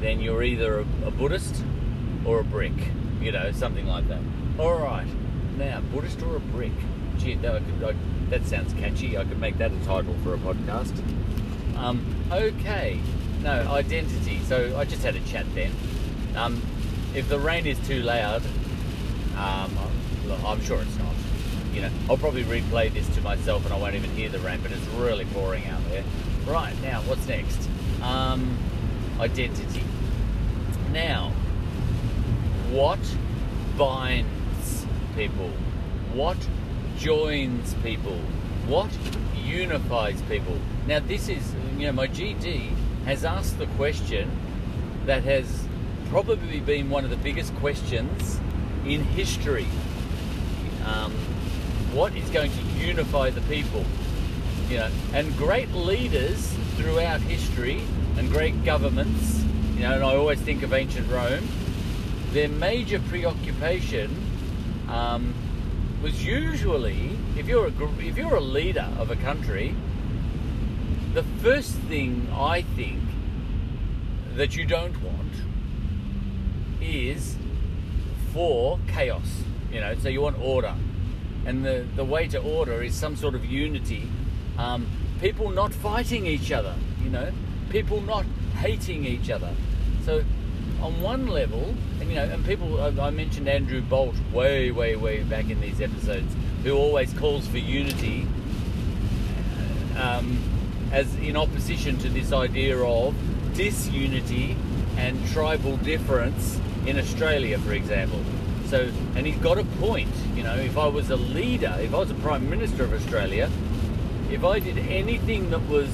then 0.00 0.20
you're 0.20 0.42
either 0.42 0.80
a, 0.80 0.86
a 1.06 1.10
Buddhist 1.10 1.62
or 2.24 2.40
a 2.40 2.44
brick, 2.44 2.72
you 3.20 3.32
know, 3.32 3.52
something 3.52 3.86
like 3.86 4.08
that. 4.08 4.20
All 4.58 4.78
right, 4.78 5.06
now, 5.56 5.80
Buddhist 5.92 6.22
or 6.22 6.36
a 6.36 6.40
brick? 6.40 6.72
Gee, 7.18 7.34
that, 7.36 7.62
I 7.84 7.94
that 8.30 8.46
sounds 8.46 8.72
catchy. 8.74 9.18
I 9.18 9.24
could 9.24 9.38
make 9.38 9.58
that 9.58 9.70
a 9.72 9.78
title 9.84 10.14
for 10.22 10.34
a 10.34 10.38
podcast. 10.38 10.96
Um, 11.76 12.02
okay, 12.30 12.98
no, 13.42 13.50
identity. 13.70 14.40
So 14.44 14.78
I 14.78 14.84
just 14.84 15.02
had 15.02 15.16
a 15.16 15.20
chat 15.20 15.46
then. 15.54 15.72
Um, 16.36 16.62
if 17.14 17.28
the 17.28 17.38
rain 17.38 17.66
is 17.66 17.78
too 17.86 18.02
loud, 18.02 18.42
um, 19.36 19.76
I'm 20.44 20.60
sure 20.62 20.80
it's 20.80 20.98
not. 20.98 21.14
You 21.74 21.82
know, 21.82 21.90
I'll 22.08 22.18
probably 22.18 22.44
replay 22.44 22.92
this 22.92 23.08
to 23.14 23.20
myself 23.22 23.64
and 23.64 23.72
I 23.72 23.78
won't 23.78 23.94
even 23.94 24.10
hear 24.10 24.28
the 24.28 24.38
rain, 24.40 24.60
but 24.62 24.72
it's 24.72 24.86
really 24.88 25.24
pouring 25.26 25.66
out 25.66 25.80
there. 25.88 26.04
Right 26.46 26.74
now, 26.82 27.00
what's 27.02 27.26
next? 27.26 27.68
Um, 28.02 28.58
identity. 29.18 29.82
Now, 30.92 31.32
what 32.70 32.98
binds 33.78 34.86
people? 35.16 35.50
What 36.12 36.36
joins 36.98 37.74
people? 37.82 38.18
What 38.66 38.90
unifies 39.44 40.20
people? 40.22 40.58
Now, 40.86 41.00
this 41.00 41.28
is, 41.28 41.54
you 41.78 41.86
know, 41.86 41.92
my 41.92 42.08
GD 42.08 42.70
has 43.04 43.24
asked 43.24 43.58
the 43.58 43.66
question 43.66 44.30
that 45.06 45.24
has 45.24 45.66
probably 46.12 46.60
been 46.60 46.90
one 46.90 47.04
of 47.04 47.10
the 47.10 47.16
biggest 47.16 47.54
questions 47.54 48.38
in 48.84 49.02
history. 49.02 49.66
Um, 50.84 51.10
what 51.94 52.14
is 52.14 52.28
going 52.28 52.52
to 52.52 52.62
unify 52.86 53.30
the 53.30 53.40
people? 53.42 53.82
You 54.68 54.80
know, 54.80 54.90
and 55.14 55.34
great 55.38 55.70
leaders 55.70 56.52
throughout 56.76 57.22
history 57.22 57.80
and 58.18 58.30
great 58.30 58.62
governments, 58.62 59.42
you 59.74 59.84
know, 59.84 59.94
and 59.94 60.04
I 60.04 60.14
always 60.14 60.38
think 60.38 60.62
of 60.62 60.74
ancient 60.74 61.10
Rome, 61.10 61.48
their 62.32 62.50
major 62.50 62.98
preoccupation 63.08 64.14
um, 64.90 65.32
was 66.02 66.22
usually, 66.22 67.16
if 67.38 67.48
you're 67.48 67.68
a 67.68 67.72
if 68.00 68.18
you're 68.18 68.34
a 68.34 68.40
leader 68.58 68.86
of 68.98 69.10
a 69.10 69.16
country, 69.16 69.74
the 71.14 71.22
first 71.40 71.72
thing 71.88 72.28
I 72.34 72.60
think 72.60 73.00
that 74.34 74.54
you 74.56 74.66
don't 74.66 75.02
want 75.02 75.22
is 76.82 77.36
for 78.32 78.78
chaos. 78.88 79.42
You 79.72 79.80
know, 79.80 79.94
so 79.96 80.08
you 80.08 80.20
want 80.20 80.38
order, 80.40 80.74
and 81.46 81.64
the 81.64 81.86
the 81.96 82.04
way 82.04 82.28
to 82.28 82.38
order 82.38 82.82
is 82.82 82.94
some 82.94 83.16
sort 83.16 83.34
of 83.34 83.44
unity. 83.44 84.08
Um, 84.58 84.86
people 85.20 85.50
not 85.50 85.72
fighting 85.72 86.26
each 86.26 86.52
other. 86.52 86.74
You 87.02 87.10
know, 87.10 87.32
people 87.70 88.00
not 88.00 88.24
hating 88.56 89.04
each 89.04 89.30
other. 89.30 89.50
So 90.04 90.24
on 90.82 91.00
one 91.00 91.28
level, 91.28 91.74
and 92.00 92.08
you 92.08 92.16
know, 92.16 92.24
and 92.24 92.44
people, 92.44 92.80
I 92.80 93.10
mentioned 93.10 93.48
Andrew 93.48 93.80
Bolt 93.80 94.16
way, 94.32 94.70
way, 94.70 94.96
way 94.96 95.22
back 95.22 95.48
in 95.48 95.60
these 95.60 95.80
episodes, 95.80 96.34
who 96.64 96.76
always 96.76 97.12
calls 97.14 97.46
for 97.46 97.58
unity, 97.58 98.26
um, 99.96 100.38
as 100.90 101.14
in 101.16 101.36
opposition 101.36 101.98
to 101.98 102.08
this 102.08 102.32
idea 102.32 102.78
of 102.78 103.14
disunity 103.54 104.56
and 104.96 105.24
tribal 105.28 105.76
difference 105.78 106.60
in 106.86 106.98
Australia, 106.98 107.58
for 107.58 107.72
example. 107.72 108.20
So, 108.66 108.90
and 109.16 109.26
he's 109.26 109.36
got 109.36 109.58
a 109.58 109.64
point. 109.80 110.14
You 110.34 110.42
know, 110.42 110.54
if 110.54 110.78
I 110.78 110.86
was 110.86 111.10
a 111.10 111.16
leader, 111.16 111.76
if 111.80 111.94
I 111.94 111.98
was 111.98 112.10
a 112.10 112.14
prime 112.14 112.48
minister 112.48 112.84
of 112.84 112.92
Australia, 112.92 113.50
if 114.30 114.44
I 114.44 114.60
did 114.60 114.78
anything 114.78 115.50
that 115.50 115.68
was 115.68 115.90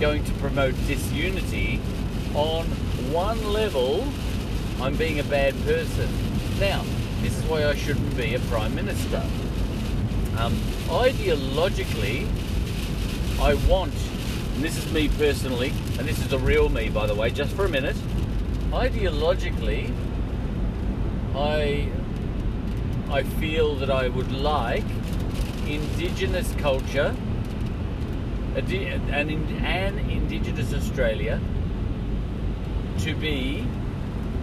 going 0.00 0.22
to 0.24 0.32
promote 0.34 0.74
disunity 0.86 1.80
on 2.34 2.66
one 3.12 3.52
level, 3.52 4.06
I'm 4.80 4.96
being 4.96 5.20
a 5.20 5.24
bad 5.24 5.54
person. 5.64 6.08
Now, 6.60 6.84
this 7.22 7.38
is 7.38 7.44
why 7.44 7.64
I 7.64 7.74
shouldn't 7.74 8.16
be 8.16 8.34
a 8.34 8.40
prime 8.40 8.74
minister. 8.74 9.22
Um, 10.36 10.52
ideologically, 10.88 12.28
I 13.40 13.54
want, 13.68 13.94
and 14.54 14.62
this 14.62 14.76
is 14.76 14.92
me 14.92 15.08
personally, 15.08 15.72
and 15.98 16.06
this 16.06 16.18
is 16.18 16.28
the 16.28 16.38
real 16.38 16.68
me, 16.68 16.90
by 16.90 17.06
the 17.06 17.14
way, 17.14 17.30
just 17.30 17.54
for 17.54 17.64
a 17.64 17.68
minute. 17.68 17.96
Ideologically, 18.72 19.90
I 21.36 21.88
I 23.10 23.22
feel 23.22 23.74
that 23.76 23.90
I 23.90 24.08
would 24.08 24.30
like 24.32 24.84
indigenous 25.66 26.52
culture 26.58 27.14
and 28.56 28.72
an 29.10 29.98
indigenous 30.10 30.72
Australia 30.72 31.40
to 32.98 33.14
be 33.14 33.66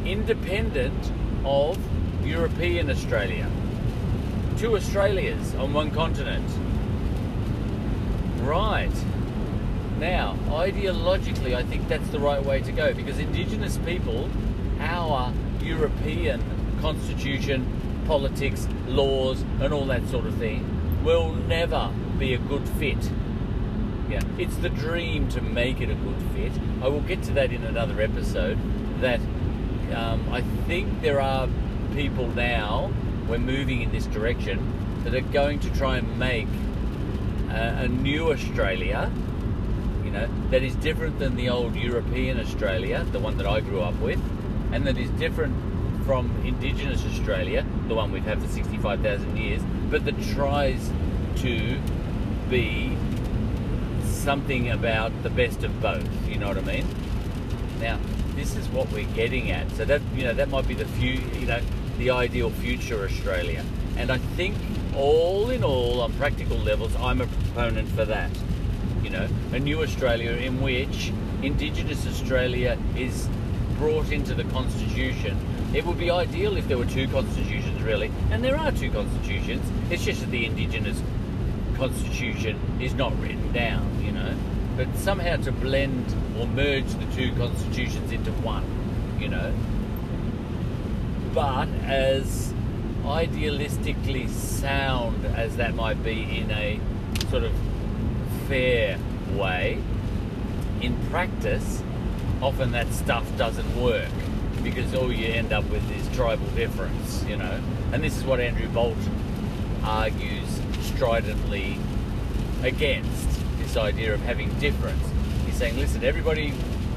independent 0.06 1.12
of 1.46 1.78
European 2.26 2.90
Australia. 2.90 3.50
Two 4.58 4.76
Australias 4.76 5.56
on 5.56 5.74
one 5.74 5.92
continent. 5.92 6.48
Right. 8.42 8.92
Now, 10.00 10.36
ideologically, 10.50 11.56
I 11.56 11.64
think 11.64 11.88
that's 11.88 12.10
the 12.10 12.20
right 12.20 12.44
way 12.44 12.62
to 12.62 12.72
go 12.72 12.94
because 12.94 13.18
Indigenous 13.20 13.78
people, 13.78 14.30
our 14.80 15.32
European 15.62 16.42
constitution, 16.82 17.66
politics, 18.06 18.68
laws, 18.88 19.44
and 19.60 19.74
all 19.74 19.86
that 19.86 20.08
sort 20.10 20.26
of 20.26 20.36
thing, 20.36 21.04
will 21.04 21.34
never 21.34 21.92
be 22.20 22.34
a 22.34 22.38
good 22.38 22.68
fit. 22.68 23.12
Yeah, 24.10 24.22
it's 24.38 24.58
the 24.58 24.70
dream 24.70 25.30
to 25.30 25.42
make 25.42 25.80
it 25.80 25.90
a 25.90 25.96
good 25.96 26.22
fit. 26.34 26.52
I 26.82 26.88
will 26.88 27.02
get 27.02 27.24
to 27.24 27.32
that 27.34 27.52
in 27.52 27.64
another 27.64 28.02
episode. 28.02 28.58
That 29.00 29.20
um, 29.96 30.28
I 30.32 30.42
think 30.68 31.02
there 31.02 31.22
are 31.22 31.48
people 31.94 32.28
now, 32.28 32.92
we're 33.28 33.38
moving 33.38 33.82
in 33.82 33.92
this 33.92 34.06
direction, 34.08 34.60
that 35.04 35.16
are 35.16 35.22
going 35.22 35.60
to 35.62 35.70
try 35.72 35.98
and 35.98 36.20
make 36.20 36.48
a, 37.50 37.84
a 37.84 37.88
new 37.88 38.32
Australia 38.32 39.12
know, 40.12 40.28
that 40.50 40.64
is 40.64 40.76
different 40.76 41.20
than 41.20 41.36
the 41.36 41.50
old 41.50 41.76
European 41.76 42.40
Australia, 42.40 43.06
the 43.12 43.20
one 43.20 43.38
that 43.38 43.48
I 43.48 43.62
grew 43.62 43.82
up 43.82 43.96
with, 44.00 44.20
and 44.72 44.86
that 44.86 44.98
is 44.98 45.10
different 45.12 45.56
from 46.06 46.30
Indigenous 46.46 47.06
Australia, 47.06 47.66
the 47.88 47.96
one 47.96 48.12
we've 48.12 48.24
had 48.24 48.42
for 48.42 48.48
65,000 48.48 49.38
years, 49.38 49.62
but 49.90 50.06
that 50.06 50.22
tries 50.34 50.92
to 51.38 51.80
be 52.50 52.98
something 54.04 54.70
about 54.70 55.12
the 55.24 55.30
best 55.30 55.64
of 55.64 55.82
both, 55.82 56.08
you 56.28 56.38
know 56.38 56.48
what 56.48 56.58
I 56.58 56.62
mean? 56.62 56.88
Now, 57.80 58.00
this 58.36 58.56
is 58.56 58.68
what 58.70 58.92
we're 58.92 59.12
getting 59.14 59.52
at. 59.52 59.70
So 59.72 59.86
that, 59.86 60.02
you 60.16 60.24
know, 60.24 60.34
that 60.34 60.50
might 60.50 60.68
be 60.68 60.74
the 60.74 60.86
few, 60.86 61.14
you 61.40 61.46
know, 61.46 61.62
the 61.98 62.12
ideal 62.12 62.50
future 62.50 63.04
Australia. 63.04 63.66
And 63.98 64.12
I 64.12 64.18
think 64.18 64.56
all 64.96 65.50
in 65.50 65.64
all, 65.64 66.02
on 66.02 66.14
practical 66.14 66.58
levels, 66.58 66.96
I'm 66.96 67.22
a 67.22 67.28
proponent 67.28 67.90
for 67.90 68.06
that 68.06 68.30
you 69.04 69.10
know, 69.10 69.28
a 69.52 69.60
new 69.60 69.82
Australia 69.82 70.32
in 70.32 70.62
which 70.62 71.12
Indigenous 71.42 72.06
Australia 72.06 72.78
is 72.96 73.28
brought 73.78 74.12
into 74.12 74.34
the 74.34 74.44
Constitution. 74.46 75.38
It 75.74 75.86
would 75.86 75.98
be 75.98 76.12
ideal 76.12 76.58
if 76.58 76.68
there 76.68 76.78
were 76.78 76.86
two 76.86 77.08
constitutions, 77.08 77.82
really, 77.82 78.12
and 78.30 78.44
there 78.44 78.58
are 78.58 78.74
two 78.74 78.92
constitutions. 78.92 79.66
It's 79.90 80.04
just 80.04 80.20
that 80.20 80.30
the 80.30 80.46
Indigenous 80.46 81.02
Constitution 81.76 82.60
is 82.82 82.94
not 82.94 83.18
written 83.22 83.54
down, 83.54 84.04
you 84.04 84.12
know. 84.12 84.36
But 84.76 84.94
somehow 84.98 85.38
to 85.38 85.52
blend 85.54 86.14
or 86.38 86.46
merge 86.46 86.88
the 86.88 87.06
two 87.16 87.34
constitutions 87.36 88.12
into 88.12 88.32
one, 88.34 88.66
you 89.18 89.30
know. 89.30 89.54
But 91.34 91.70
as 91.86 92.54
idealistically 93.06 94.30
sound 94.30 95.26
as 95.26 95.56
that 95.56 95.74
might 95.74 96.04
be 96.04 96.38
in 96.38 96.52
a 96.52 96.82
sort 97.30 97.44
of 97.44 97.54
fair 98.50 99.00
way, 99.36 99.82
in 100.82 100.98
practice, 101.10 101.82
often 102.42 102.72
that 102.72 102.92
stuff 102.92 103.26
doesn't 103.38 103.82
work 103.82 104.10
because 104.64 104.94
all 104.94 105.12
you 105.12 105.28
end 105.28 105.54
up 105.54 105.68
with 105.70 105.84
is 105.92 106.16
tribal 106.16 106.48
difference, 106.48 107.24
you 107.26 107.38
know. 107.38 107.60
And 107.92 108.04
this 108.04 108.18
is 108.18 108.24
what 108.24 108.40
Andrew 108.40 108.68
Bolt 108.70 108.98
argues 109.84 110.60
stridently 110.82 111.78
against 112.64 113.30
this 113.58 113.78
idea 113.78 114.14
of 114.14 114.22
having 114.22 114.50
difference. 114.60 115.04
He's 115.46 115.56
saying, 115.56 115.78
listen, 115.78 116.04
everybody, 116.04 116.52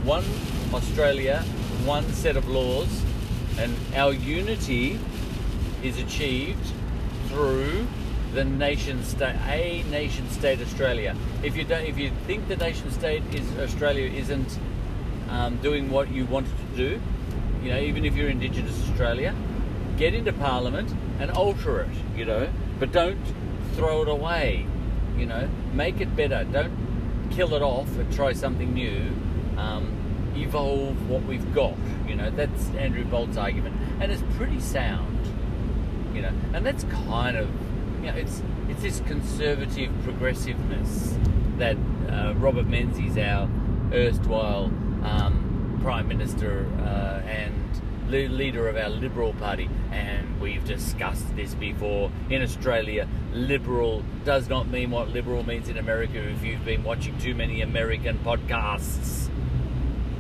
one 0.05 0.25
Australia, 0.73 1.43
one 1.85 2.05
set 2.13 2.37
of 2.37 2.49
laws, 2.49 3.03
and 3.59 3.75
our 3.95 4.13
unity 4.13 4.99
is 5.83 5.99
achieved 5.99 6.67
through 7.29 7.87
the 8.33 8.45
nation 8.45 9.03
state, 9.05 9.37
a 9.47 9.85
nation 9.91 10.29
state 10.31 10.61
Australia. 10.61 11.17
If 11.43 11.57
you 11.57 11.65
don't, 11.65 11.85
if 11.85 11.99
you 11.99 12.11
think 12.27 12.49
the 12.49 12.57
nation 12.57 12.91
state 12.91 13.23
is 13.33 13.47
Australia 13.59 14.11
isn't 14.11 14.59
um, 15.31 15.57
doing 15.59 15.91
what 15.91 16.11
you 16.11 16.27
want 16.27 16.47
it 16.47 16.71
to 16.71 16.77
do, 16.77 17.01
you 17.65 17.71
know, 17.71 17.81
even 17.81 18.05
if 18.05 18.15
you're 18.15 18.29
Indigenous 18.29 18.79
Australia, 18.91 19.35
get 19.97 20.13
into 20.13 20.33
Parliament 20.35 20.93
and 21.19 21.31
alter 21.31 21.81
it, 21.81 21.89
you 22.17 22.27
know, 22.27 22.49
but 22.79 22.93
don't 22.93 23.19
throw 23.75 24.03
it 24.03 24.09
away, 24.09 24.67
you 25.17 25.25
know, 25.25 25.49
make 25.73 26.01
it 26.01 26.15
better. 26.15 26.45
Don't 26.45 27.29
kill 27.31 27.55
it 27.55 27.63
off 27.63 27.89
and 27.97 28.13
try 28.13 28.35
something 28.35 28.75
new. 28.75 29.11
Um, 29.57 30.33
evolve 30.37 31.09
what 31.09 31.23
we've 31.25 31.55
got, 31.55 31.75
you 32.07 32.17
know. 32.17 32.29
That's 32.31 32.69
Andrew 32.71 33.05
Bolt's 33.05 33.37
argument, 33.37 33.77
and 34.01 34.13
it's 34.13 34.23
pretty 34.37 34.61
sound, 34.61 35.27
you 36.13 36.23
know, 36.23 36.33
and 36.53 36.67
that's 36.67 36.85
kind 37.07 37.37
of 37.37 37.49
you 38.01 38.11
know, 38.11 38.17
it's 38.17 38.43
it's 38.69 38.83
this 38.83 39.01
conservative 39.07 39.91
progressiveness 40.03 41.17
that 41.59 41.77
uh, 42.11 42.35
Robert 42.37 42.67
Menzies, 42.67 43.17
our 43.17 43.49
erstwhile 43.93 44.65
um, 45.05 45.44
Prime 45.81 46.09
Minister 46.09 46.67
uh, 46.81 47.23
and 47.27 47.55
leader 48.09 48.69
of 48.69 48.77
our 48.77 48.91
Liberal 48.91 49.33
Party, 49.35 49.69
and 49.91 50.41
we've 50.41 50.65
discussed 50.65 51.35
this 51.37 51.55
before. 51.55 52.11
In 52.31 52.43
Australia, 52.43 53.09
liberal 53.33 54.05
does 54.25 54.49
not 54.49 54.69
mean 54.69 54.91
what 54.91 55.09
liberal 55.09 55.45
means 55.45 55.69
in 55.69 55.79
America. 55.79 56.19
If 56.19 56.45
you've 56.45 56.65
been 56.65 56.85
watching 56.85 57.19
too 57.19 57.35
many 57.35 57.63
American 57.63 58.19
podcasts, 58.19 59.29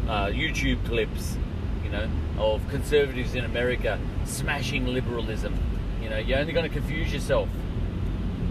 uh, 0.08 0.26
YouTube 0.26 0.84
clips, 0.86 1.36
you 1.84 1.90
know, 1.90 2.10
of 2.38 2.66
conservatives 2.68 3.34
in 3.34 3.44
America 3.44 4.00
smashing 4.24 4.86
liberalism, 4.86 5.56
you 6.02 6.10
know, 6.10 6.18
you're 6.18 6.38
only 6.38 6.52
going 6.52 6.68
to 6.68 6.74
confuse 6.74 7.12
yourself. 7.12 7.48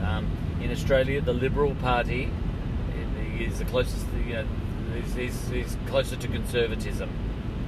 Um, 0.04 0.28
in 0.62 0.72
Australia, 0.72 1.20
the 1.22 1.34
Liberal 1.34 1.76
Party 1.76 2.30
is 3.40 3.60
the 3.60 3.66
closest, 3.66 4.06
you 4.26 4.34
know, 4.34 4.46
is, 4.96 5.16
is, 5.18 5.52
is 5.52 5.78
closer 5.88 6.16
to 6.16 6.28
conservatism. 6.28 7.10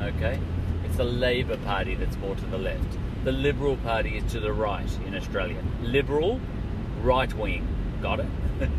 Okay, 0.02 0.40
it's 0.84 0.98
the 0.98 1.04
Labor 1.04 1.58
Party 1.58 1.96
that's 1.96 2.18
more 2.18 2.36
to 2.36 2.46
the 2.48 2.58
left. 2.58 2.98
The 3.24 3.32
Liberal 3.32 3.78
Party 3.78 4.18
is 4.18 4.32
to 4.34 4.40
the 4.40 4.54
right 4.54 4.90
in 5.08 5.16
Australia. 5.16 5.62
Liberal, 5.82 6.40
right 7.02 7.34
wing. 7.34 7.68
Got 8.02 8.20
it? 8.20 8.28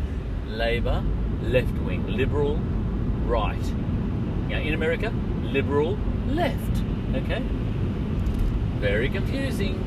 Labor, 0.47 1.03
left 1.41 1.73
wing. 1.79 2.07
Liberal, 2.07 2.57
right. 3.25 3.73
Now 4.47 4.59
in 4.59 4.73
America, 4.73 5.13
liberal, 5.43 5.97
left. 6.27 6.83
Okay, 7.15 7.43
very 8.79 9.09
confusing. 9.09 9.83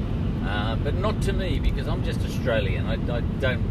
Uh, 0.46 0.74
but 0.82 0.94
not 0.94 1.20
to 1.22 1.32
me 1.32 1.58
because 1.58 1.86
I'm 1.86 2.02
just 2.02 2.20
Australian. 2.24 2.86
I, 2.86 2.94
I 2.94 3.20
don't 3.20 3.64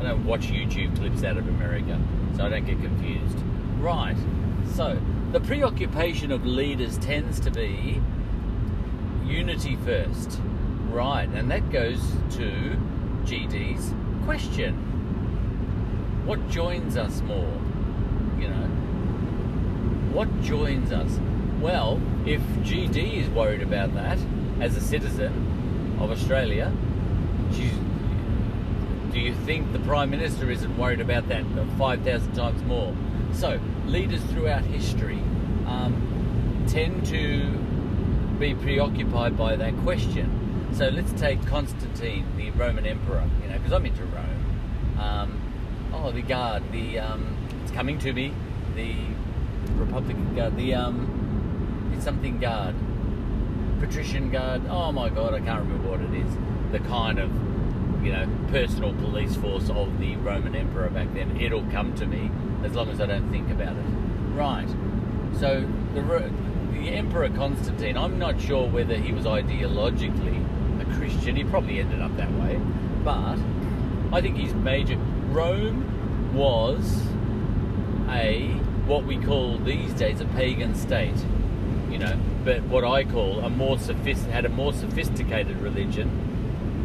I 0.00 0.02
don't 0.02 0.24
watch 0.24 0.48
YouTube 0.48 0.96
clips 0.96 1.24
out 1.24 1.36
of 1.36 1.48
America, 1.48 1.98
so 2.36 2.44
I 2.44 2.48
don't 2.50 2.66
get 2.66 2.80
confused. 2.80 3.38
Right. 3.78 4.16
So 4.74 4.98
the 5.32 5.40
preoccupation 5.40 6.32
of 6.32 6.44
leaders 6.44 6.98
tends 6.98 7.40
to 7.40 7.50
be 7.50 8.00
unity 9.24 9.76
first. 9.76 10.40
Right, 10.90 11.28
and 11.28 11.50
that 11.50 11.70
goes 11.70 12.00
to 12.32 12.76
GD's 13.24 13.92
question. 14.24 14.74
What 16.24 16.48
joins 16.48 16.96
us 16.96 17.20
more? 17.22 17.52
You 18.38 18.48
know? 18.48 18.66
What 20.12 20.28
joins 20.42 20.92
us? 20.92 21.18
Well, 21.60 22.00
if 22.24 22.40
GD 22.62 23.14
is 23.14 23.28
worried 23.30 23.62
about 23.62 23.94
that 23.94 24.18
as 24.60 24.76
a 24.76 24.80
citizen 24.80 25.96
of 26.00 26.10
Australia, 26.10 26.72
do 29.12 29.20
you 29.20 29.34
think 29.44 29.72
the 29.72 29.78
Prime 29.80 30.10
Minister 30.10 30.50
isn't 30.50 30.76
worried 30.76 31.00
about 31.00 31.28
that 31.28 31.44
5,000 31.78 32.32
times 32.34 32.62
more? 32.64 32.94
So, 33.32 33.60
leaders 33.86 34.22
throughout 34.24 34.62
history 34.64 35.22
um, 35.66 36.64
tend 36.68 37.06
to 37.06 37.50
be 38.38 38.54
preoccupied 38.54 39.36
by 39.36 39.56
that 39.56 39.76
question. 39.78 40.68
So 40.72 40.88
let's 40.88 41.12
take 41.12 41.44
Constantine, 41.46 42.26
the 42.36 42.50
Roman 42.50 42.84
Emperor, 42.86 43.24
you 43.42 43.48
know, 43.48 43.56
because 43.56 43.72
I'm 43.72 43.86
into 43.86 44.04
Rome. 44.04 44.98
Um, 44.98 45.40
oh, 45.94 46.10
the 46.12 46.22
guard, 46.22 46.70
the 46.70 46.98
um, 46.98 47.36
it's 47.62 47.72
coming 47.72 47.98
to 48.00 48.12
me, 48.12 48.32
the 48.74 48.94
Republican 49.76 50.34
guard, 50.34 50.56
the 50.56 50.74
um, 50.74 51.92
it's 51.94 52.04
something 52.04 52.38
guard, 52.38 52.74
patrician 53.80 54.30
guard. 54.30 54.62
Oh 54.68 54.92
my 54.92 55.08
God, 55.08 55.32
I 55.32 55.40
can't 55.40 55.60
remember 55.60 55.88
what 55.88 56.00
it 56.00 56.14
is. 56.14 56.36
The 56.72 56.80
kind 56.86 57.18
of 57.18 57.30
you 58.06 58.12
know 58.12 58.28
personal 58.52 58.94
police 58.94 59.34
force 59.34 59.68
of 59.68 59.98
the 59.98 60.14
Roman 60.18 60.54
Emperor 60.54 60.88
back 60.90 61.12
then. 61.12 61.40
It'll 61.40 61.66
come 61.72 61.92
to 61.96 62.06
me 62.06 62.30
as 62.62 62.72
long 62.72 62.88
as 62.88 63.00
I 63.00 63.06
don't 63.06 63.30
think 63.32 63.50
about 63.50 63.76
it. 63.76 63.84
Right. 64.32 64.68
So 65.40 65.68
the 65.92 66.02
the 66.72 66.90
Emperor 66.90 67.28
Constantine. 67.30 67.96
I'm 67.96 68.16
not 68.16 68.40
sure 68.40 68.68
whether 68.68 68.96
he 68.96 69.12
was 69.12 69.24
ideologically 69.24 70.40
a 70.80 70.96
Christian. 70.96 71.34
He 71.34 71.42
probably 71.42 71.80
ended 71.80 72.00
up 72.00 72.16
that 72.16 72.32
way, 72.34 72.60
but 73.02 73.38
I 74.12 74.20
think 74.20 74.36
his 74.36 74.54
major 74.54 74.96
Rome 75.30 76.32
was 76.32 77.08
a 78.08 78.50
what 78.86 79.04
we 79.04 79.16
call 79.18 79.58
these 79.58 79.92
days 79.94 80.20
a 80.20 80.26
pagan 80.26 80.76
state, 80.76 81.16
you 81.90 81.98
know, 81.98 82.16
but 82.44 82.62
what 82.64 82.84
I 82.84 83.02
call 83.02 83.40
a 83.40 83.50
more 83.50 83.80
sophist 83.80 84.26
had 84.26 84.44
a 84.44 84.48
more 84.48 84.72
sophisticated 84.72 85.60
religion, 85.60 86.25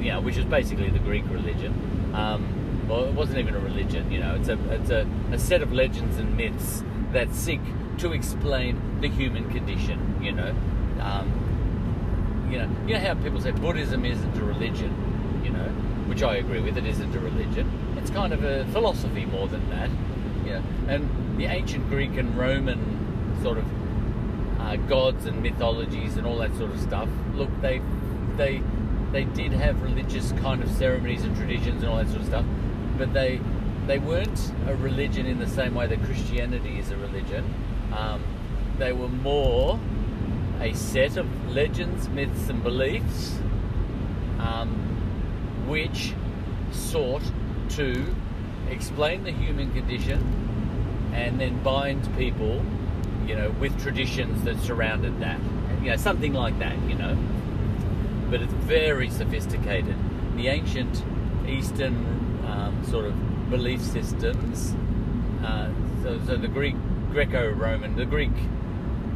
know, 0.09 0.21
which 0.21 0.37
is 0.37 0.45
basically 0.45 0.89
the 0.89 0.99
Greek 0.99 1.23
religion. 1.29 2.11
Um, 2.15 2.87
well, 2.87 3.05
it 3.05 3.13
wasn't 3.13 3.39
even 3.39 3.55
a 3.55 3.59
religion, 3.59 4.11
you 4.11 4.19
know. 4.19 4.35
It's 4.35 4.49
a 4.49 4.57
it's 4.71 4.89
a, 4.89 5.07
a 5.31 5.37
set 5.37 5.61
of 5.61 5.71
legends 5.71 6.17
and 6.17 6.35
myths 6.35 6.83
that 7.13 7.33
seek 7.33 7.61
to 7.99 8.13
explain 8.13 8.99
the 9.01 9.07
human 9.07 9.49
condition, 9.51 10.17
you 10.21 10.31
know. 10.31 10.55
Um, 10.99 12.47
you 12.51 12.57
know, 12.57 12.69
you 12.85 12.93
know 12.95 12.99
how 12.99 13.13
people 13.15 13.39
say 13.39 13.51
Buddhism 13.51 14.03
isn't 14.05 14.37
a 14.37 14.43
religion, 14.43 15.41
you 15.43 15.51
know, 15.51 15.69
which 16.07 16.21
I 16.23 16.35
agree 16.35 16.59
with. 16.59 16.77
It 16.77 16.85
isn't 16.85 17.15
a 17.15 17.19
religion. 17.19 17.95
It's 17.97 18.09
kind 18.09 18.33
of 18.33 18.43
a 18.43 18.65
philosophy 18.71 19.25
more 19.25 19.47
than 19.47 19.69
that, 19.69 19.89
you 20.45 20.53
know. 20.53 20.63
And 20.87 21.39
the 21.39 21.45
ancient 21.45 21.87
Greek 21.87 22.17
and 22.17 22.35
Roman 22.37 23.39
sort 23.41 23.57
of 23.57 23.65
uh, 24.59 24.75
gods 24.87 25.25
and 25.25 25.41
mythologies 25.41 26.17
and 26.17 26.27
all 26.27 26.37
that 26.39 26.55
sort 26.57 26.71
of 26.71 26.81
stuff. 26.81 27.07
Look, 27.35 27.49
they 27.61 27.81
they 28.35 28.61
they 29.11 29.25
did 29.25 29.51
have 29.51 29.81
religious 29.81 30.31
kind 30.33 30.63
of 30.63 30.71
ceremonies 30.71 31.23
and 31.23 31.35
traditions 31.35 31.83
and 31.83 31.91
all 31.91 31.97
that 31.97 32.07
sort 32.07 32.21
of 32.21 32.27
stuff, 32.27 32.45
but 32.97 33.13
they 33.13 33.39
they 33.87 33.99
weren't 33.99 34.53
a 34.67 34.75
religion 34.75 35.25
in 35.25 35.39
the 35.39 35.47
same 35.47 35.73
way 35.73 35.87
that 35.87 36.01
Christianity 36.03 36.77
is 36.77 36.91
a 36.91 36.97
religion. 36.97 37.53
Um, 37.95 38.23
they 38.77 38.93
were 38.93 39.09
more 39.09 39.79
a 40.59 40.73
set 40.73 41.17
of 41.17 41.27
legends, 41.51 42.07
myths, 42.09 42.47
and 42.49 42.63
beliefs, 42.63 43.37
um, 44.39 44.69
which 45.67 46.13
sought 46.71 47.23
to 47.69 48.15
explain 48.69 49.23
the 49.23 49.31
human 49.31 49.71
condition 49.73 51.11
and 51.13 51.39
then 51.41 51.61
bind 51.63 52.07
people, 52.15 52.63
you 53.25 53.35
know, 53.35 53.49
with 53.59 53.77
traditions 53.81 54.43
that 54.43 54.57
surrounded 54.59 55.19
that. 55.19 55.39
You 55.81 55.89
know, 55.89 55.95
something 55.97 56.33
like 56.33 56.57
that, 56.59 56.77
you 56.87 56.95
know. 56.95 57.17
But 58.31 58.41
it's 58.41 58.53
very 58.53 59.09
sophisticated. 59.09 59.95
The 60.37 60.47
ancient 60.47 61.03
Eastern 61.45 61.95
um, 62.47 62.81
sort 62.89 63.05
of 63.05 63.49
belief 63.49 63.81
systems, 63.81 64.73
uh, 65.43 65.69
so, 66.01 66.19
so 66.25 66.37
the 66.37 66.47
Greek, 66.47 66.75
Greco-Roman, 67.11 67.97
the 67.97 68.05
Greek 68.05 68.31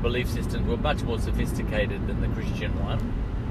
belief 0.02 0.30
systems 0.30 0.68
were 0.68 0.76
much 0.76 1.02
more 1.04 1.18
sophisticated 1.18 2.06
than 2.08 2.20
the 2.20 2.28
Christian 2.28 2.78
one. 2.84 3.00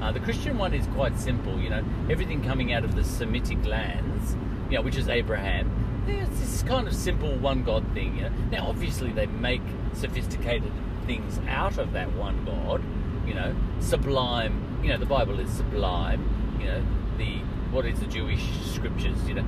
Uh, 0.01 0.11
the 0.11 0.19
Christian 0.19 0.57
one 0.59 0.73
is 0.73 0.85
quite 0.93 1.19
simple, 1.19 1.59
you 1.59 1.69
know, 1.71 1.83
everything 2.11 2.43
coming 2.43 2.71
out 2.71 2.85
of 2.85 2.95
the 2.95 3.03
Semitic 3.03 3.65
lands, 3.65 4.35
you 4.69 4.77
know, 4.77 4.83
which 4.83 4.97
is 4.97 5.09
Abraham. 5.09 6.03
It's 6.07 6.39
this 6.39 6.61
kind 6.61 6.87
of 6.87 6.93
simple 6.93 7.33
one 7.37 7.63
God 7.63 7.83
thing. 7.95 8.17
You 8.17 8.23
know? 8.23 8.31
Now, 8.51 8.67
obviously, 8.67 9.11
they 9.11 9.25
make 9.25 9.63
sophisticated 9.93 10.71
things 11.07 11.39
out 11.47 11.79
of 11.79 11.93
that 11.93 12.13
one 12.13 12.45
God. 12.45 12.83
You 13.27 13.33
know, 13.33 13.55
sublime. 13.79 14.61
You 14.85 14.91
know, 14.91 14.97
the 14.99 15.07
Bible 15.07 15.39
is 15.39 15.49
sublime. 15.49 16.21
You 16.59 16.67
know, 16.67 16.85
the 17.17 17.39
what 17.71 17.87
is 17.87 17.99
the 17.99 18.05
Jewish 18.05 18.43
scriptures? 18.65 19.17
You 19.27 19.33
know, 19.33 19.45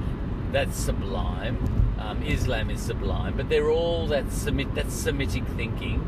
that's 0.51 0.75
sublime. 0.75 1.59
Um, 1.99 2.23
Islam 2.23 2.71
is 2.71 2.81
sublime, 2.81 3.37
but 3.37 3.47
they're 3.47 3.69
all 3.69 4.07
that 4.07 4.25
Semit, 4.31 4.73
that 4.73 4.91
Semitic 4.91 5.45
thinking. 5.55 5.99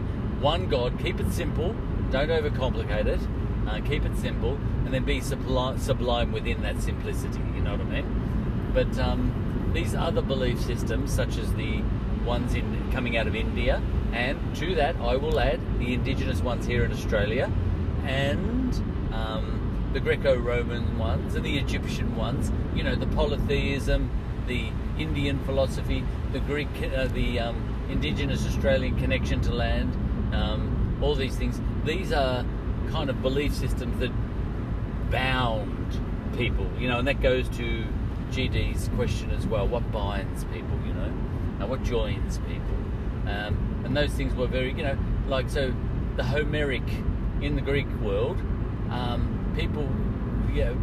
One 0.41 0.67
God. 0.67 0.97
Keep 0.97 1.19
it 1.19 1.31
simple. 1.31 1.75
Don't 2.09 2.29
overcomplicate 2.29 3.05
it. 3.05 3.19
Uh, 3.67 3.79
keep 3.81 4.03
it 4.03 4.17
simple, 4.17 4.57
and 4.85 4.91
then 4.91 5.03
be 5.03 5.21
sublime, 5.21 6.31
within 6.31 6.63
that 6.63 6.81
simplicity. 6.81 7.37
You 7.53 7.61
know 7.61 7.73
what 7.73 7.81
I 7.81 8.01
mean? 8.01 8.71
But 8.73 8.97
um, 8.97 9.69
these 9.75 9.93
other 9.93 10.23
belief 10.23 10.59
systems, 10.59 11.13
such 11.13 11.37
as 11.37 11.53
the 11.53 11.83
ones 12.25 12.55
in 12.55 12.91
coming 12.91 13.15
out 13.15 13.27
of 13.27 13.35
India, 13.35 13.79
and 14.11 14.39
to 14.55 14.73
that 14.73 14.95
I 14.95 15.17
will 15.17 15.39
add 15.39 15.59
the 15.77 15.93
indigenous 15.93 16.41
ones 16.41 16.65
here 16.65 16.83
in 16.83 16.91
Australia, 16.91 17.51
and 18.05 18.73
um, 19.11 19.89
the 19.93 19.99
Greco-Roman 19.99 20.97
ones 20.97 21.35
and 21.35 21.45
the 21.45 21.57
Egyptian 21.57 22.15
ones. 22.15 22.51
You 22.75 22.83
know, 22.83 22.95
the 22.95 23.07
polytheism, 23.07 24.09
the 24.47 24.69
Indian 24.97 25.39
philosophy, 25.45 26.03
the 26.31 26.39
Greek, 26.39 26.67
uh, 26.95 27.07
the 27.07 27.39
um, 27.39 27.87
indigenous 27.89 28.45
Australian 28.45 28.97
connection 28.97 29.41
to 29.41 29.53
land, 29.53 29.93
um, 30.33 30.97
all 31.01 31.15
these 31.15 31.35
things. 31.35 31.59
These 31.85 32.11
are 32.11 32.45
kind 32.91 33.09
of 33.09 33.21
belief 33.21 33.53
systems 33.53 33.99
that 33.99 34.11
bound 35.11 35.99
people, 36.37 36.67
you 36.77 36.87
know, 36.87 36.99
and 36.99 37.07
that 37.07 37.21
goes 37.21 37.47
to 37.49 37.85
GD's 38.31 38.89
question 38.89 39.31
as 39.31 39.47
well. 39.47 39.67
What 39.67 39.91
binds 39.91 40.43
people, 40.45 40.77
you 40.85 40.93
know, 40.93 41.11
and 41.59 41.69
what 41.69 41.83
joins 41.83 42.37
people, 42.39 42.77
um, 43.27 43.81
and 43.85 43.95
those 43.95 44.11
things 44.11 44.33
were 44.35 44.47
very, 44.47 44.69
you 44.73 44.83
know, 44.83 44.97
like 45.27 45.49
so, 45.49 45.73
the 46.15 46.23
Homeric 46.23 46.83
in 47.41 47.55
the 47.55 47.61
Greek 47.61 47.87
world, 48.01 48.37
um, 48.91 49.53
people, 49.55 49.89
yeah, 50.53 50.73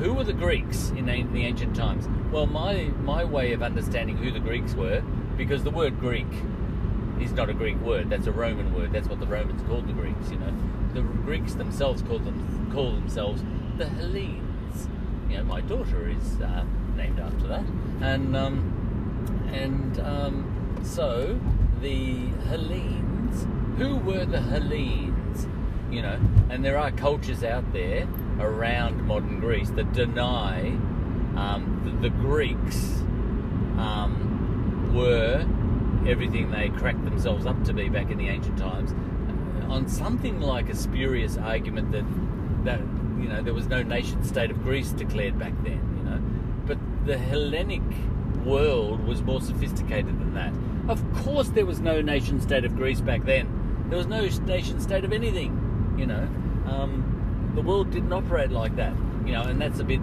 who 0.00 0.14
were 0.14 0.24
the 0.24 0.32
Greeks 0.32 0.90
in 0.90 1.06
the, 1.06 1.14
in 1.14 1.32
the 1.32 1.44
ancient 1.44 1.76
times? 1.76 2.08
Well, 2.30 2.46
my 2.46 2.90
my 3.02 3.24
way 3.24 3.52
of 3.52 3.62
understanding 3.62 4.16
who 4.16 4.30
the 4.30 4.40
Greeks 4.40 4.74
were, 4.74 5.02
because 5.36 5.62
the 5.64 5.70
word 5.70 5.98
Greek 6.00 6.26
is 7.20 7.32
not 7.32 7.48
a 7.48 7.54
Greek 7.54 7.80
word. 7.80 8.10
That's 8.10 8.26
a 8.26 8.32
Roman 8.32 8.74
word. 8.74 8.92
That's 8.92 9.08
what 9.08 9.20
the 9.20 9.26
Romans 9.26 9.62
called 9.62 9.88
the 9.88 9.92
Greeks. 9.92 10.30
You 10.30 10.38
know, 10.38 10.52
the 10.92 11.02
Greeks 11.02 11.54
themselves 11.54 12.02
called 12.02 12.24
them 12.24 12.70
call 12.72 12.92
themselves 12.92 13.42
the 13.78 13.88
Hellenes. 13.88 14.88
You 15.28 15.38
know, 15.38 15.44
my 15.44 15.60
daughter 15.60 16.08
is 16.08 16.40
uh, 16.40 16.64
named 16.96 17.20
after 17.20 17.46
that, 17.48 17.64
and 18.00 18.36
um, 18.36 19.50
and 19.52 20.00
um, 20.00 20.80
so 20.82 21.38
the 21.80 22.28
Hellenes. 22.48 23.46
Who 23.78 23.96
were 23.96 24.24
the 24.24 24.40
Hellenes? 24.40 25.15
You 25.90 26.02
know, 26.02 26.18
and 26.50 26.64
there 26.64 26.78
are 26.78 26.90
cultures 26.90 27.44
out 27.44 27.72
there 27.72 28.08
around 28.40 29.06
modern 29.06 29.40
Greece 29.40 29.70
that 29.70 29.92
deny 29.92 30.70
um, 31.36 31.98
the, 32.00 32.10
Greeks 32.10 33.00
um, 33.78 34.92
were 34.94 35.46
everything 36.08 36.50
they 36.50 36.70
cracked 36.70 37.04
themselves 37.04 37.46
up 37.46 37.62
to 37.64 37.72
be 37.72 37.88
back 37.88 38.10
in 38.10 38.18
the 38.18 38.28
ancient 38.28 38.58
times. 38.58 38.92
On 39.70 39.88
something 39.88 40.40
like 40.40 40.68
a 40.68 40.74
spurious 40.74 41.36
argument 41.36 41.92
that 41.92 42.04
that 42.64 42.80
you 43.20 43.28
know 43.28 43.42
there 43.42 43.54
was 43.54 43.66
no 43.66 43.82
nation 43.82 44.22
state 44.24 44.50
of 44.50 44.62
Greece 44.62 44.92
declared 44.92 45.38
back 45.38 45.52
then 45.62 45.94
you 45.96 46.02
know. 46.04 46.20
But 46.66 46.78
the 47.06 47.18
Hellenic 47.18 47.82
world 48.44 49.04
was 49.06 49.22
more 49.22 49.40
sophisticated 49.40 50.18
than 50.20 50.34
that. 50.34 50.52
Of 50.88 51.02
course 51.24 51.48
there 51.48 51.66
was 51.66 51.80
no 51.80 52.00
nation 52.00 52.40
state 52.40 52.64
of 52.64 52.76
Greece 52.76 53.00
back 53.00 53.24
then. 53.24 53.86
There 53.88 53.98
was 53.98 54.06
no 54.06 54.20
nation 54.20 54.80
state 54.80 55.04
of 55.04 55.12
anything 55.12 55.65
you 55.96 56.06
know 56.06 56.28
um, 56.66 57.52
the 57.54 57.62
world 57.62 57.90
didn't 57.90 58.12
operate 58.12 58.50
like 58.50 58.76
that 58.76 58.94
you 59.24 59.32
know 59.32 59.42
and 59.42 59.60
that's 59.60 59.80
a 59.80 59.84
bit 59.84 60.00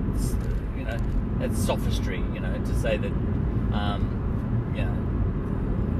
you 0.77 0.83
know 0.83 0.97
that's 1.39 1.63
sophistry 1.63 2.23
you 2.33 2.39
know 2.39 2.53
to 2.65 2.75
say 2.79 2.97
that 2.97 3.11
um, 3.73 4.73
you 4.75 4.83
know 4.83 5.13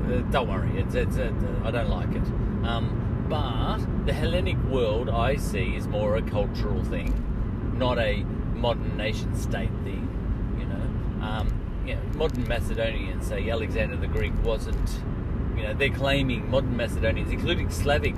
uh, 0.03 0.19
don't 0.31 0.49
worry, 0.49 0.77
it's, 0.79 0.95
it's, 0.95 1.17
uh, 1.17 1.31
I 1.63 1.71
don't 1.71 1.89
like 1.89 2.11
it. 2.11 2.23
Um, 2.67 3.25
but 3.29 3.77
the 4.05 4.13
Hellenic 4.13 4.61
world 4.65 5.09
I 5.09 5.37
see 5.37 5.75
is 5.75 5.87
more 5.87 6.17
a 6.17 6.21
cultural 6.21 6.83
thing, 6.83 7.73
not 7.77 7.97
a 7.97 8.23
modern 8.53 8.97
nation 8.97 9.35
state 9.37 9.71
thing. 9.83 10.09
You 10.59 10.65
know, 10.65 11.25
um, 11.25 11.83
you 11.85 11.95
know, 11.95 12.01
modern 12.15 12.47
Macedonians 12.47 13.27
say 13.27 13.49
Alexander 13.49 13.95
the 13.95 14.07
Greek 14.07 14.33
wasn't. 14.43 14.89
You 15.55 15.63
know, 15.63 15.73
they're 15.73 15.89
claiming 15.89 16.49
modern 16.51 16.75
Macedonians, 16.75 17.31
including 17.31 17.69
Slavic 17.69 18.15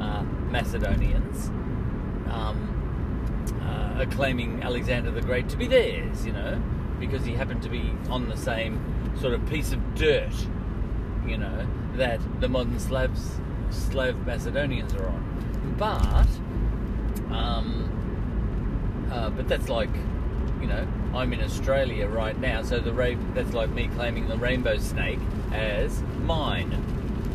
uh, 0.00 0.22
Macedonians, 0.56 1.48
um, 2.30 2.58
uh, 3.62 4.02
are 4.02 4.06
claiming 4.06 4.62
Alexander 4.62 5.10
the 5.10 5.22
Great 5.22 5.48
to 5.50 5.56
be 5.56 5.66
theirs. 5.66 6.24
You 6.24 6.32
know, 6.32 6.62
because 6.98 7.24
he 7.24 7.32
happened 7.32 7.62
to 7.62 7.68
be 7.68 7.92
on 8.08 8.28
the 8.28 8.36
same 8.36 8.80
sort 9.20 9.34
of 9.34 9.46
piece 9.48 9.72
of 9.72 9.94
dirt 9.94 10.34
you 11.26 11.36
know, 11.36 11.66
that 11.96 12.20
the 12.40 12.48
modern 12.48 12.78
Slavs, 12.78 13.40
Slav 13.70 14.26
Macedonians 14.26 14.94
are 14.94 15.06
on. 15.06 15.74
But, 15.76 16.28
um, 17.34 19.08
uh, 19.10 19.30
but 19.30 19.48
that's 19.48 19.68
like, 19.68 19.90
you 20.60 20.66
know, 20.66 20.86
I'm 21.14 21.32
in 21.32 21.42
Australia 21.42 22.06
right 22.06 22.38
now, 22.38 22.62
so 22.62 22.78
the 22.78 22.92
ra- 22.92 23.14
that's 23.34 23.52
like 23.52 23.70
me 23.70 23.88
claiming 23.88 24.28
the 24.28 24.36
rainbow 24.36 24.78
snake 24.78 25.18
as 25.52 26.02
mine, 26.22 26.70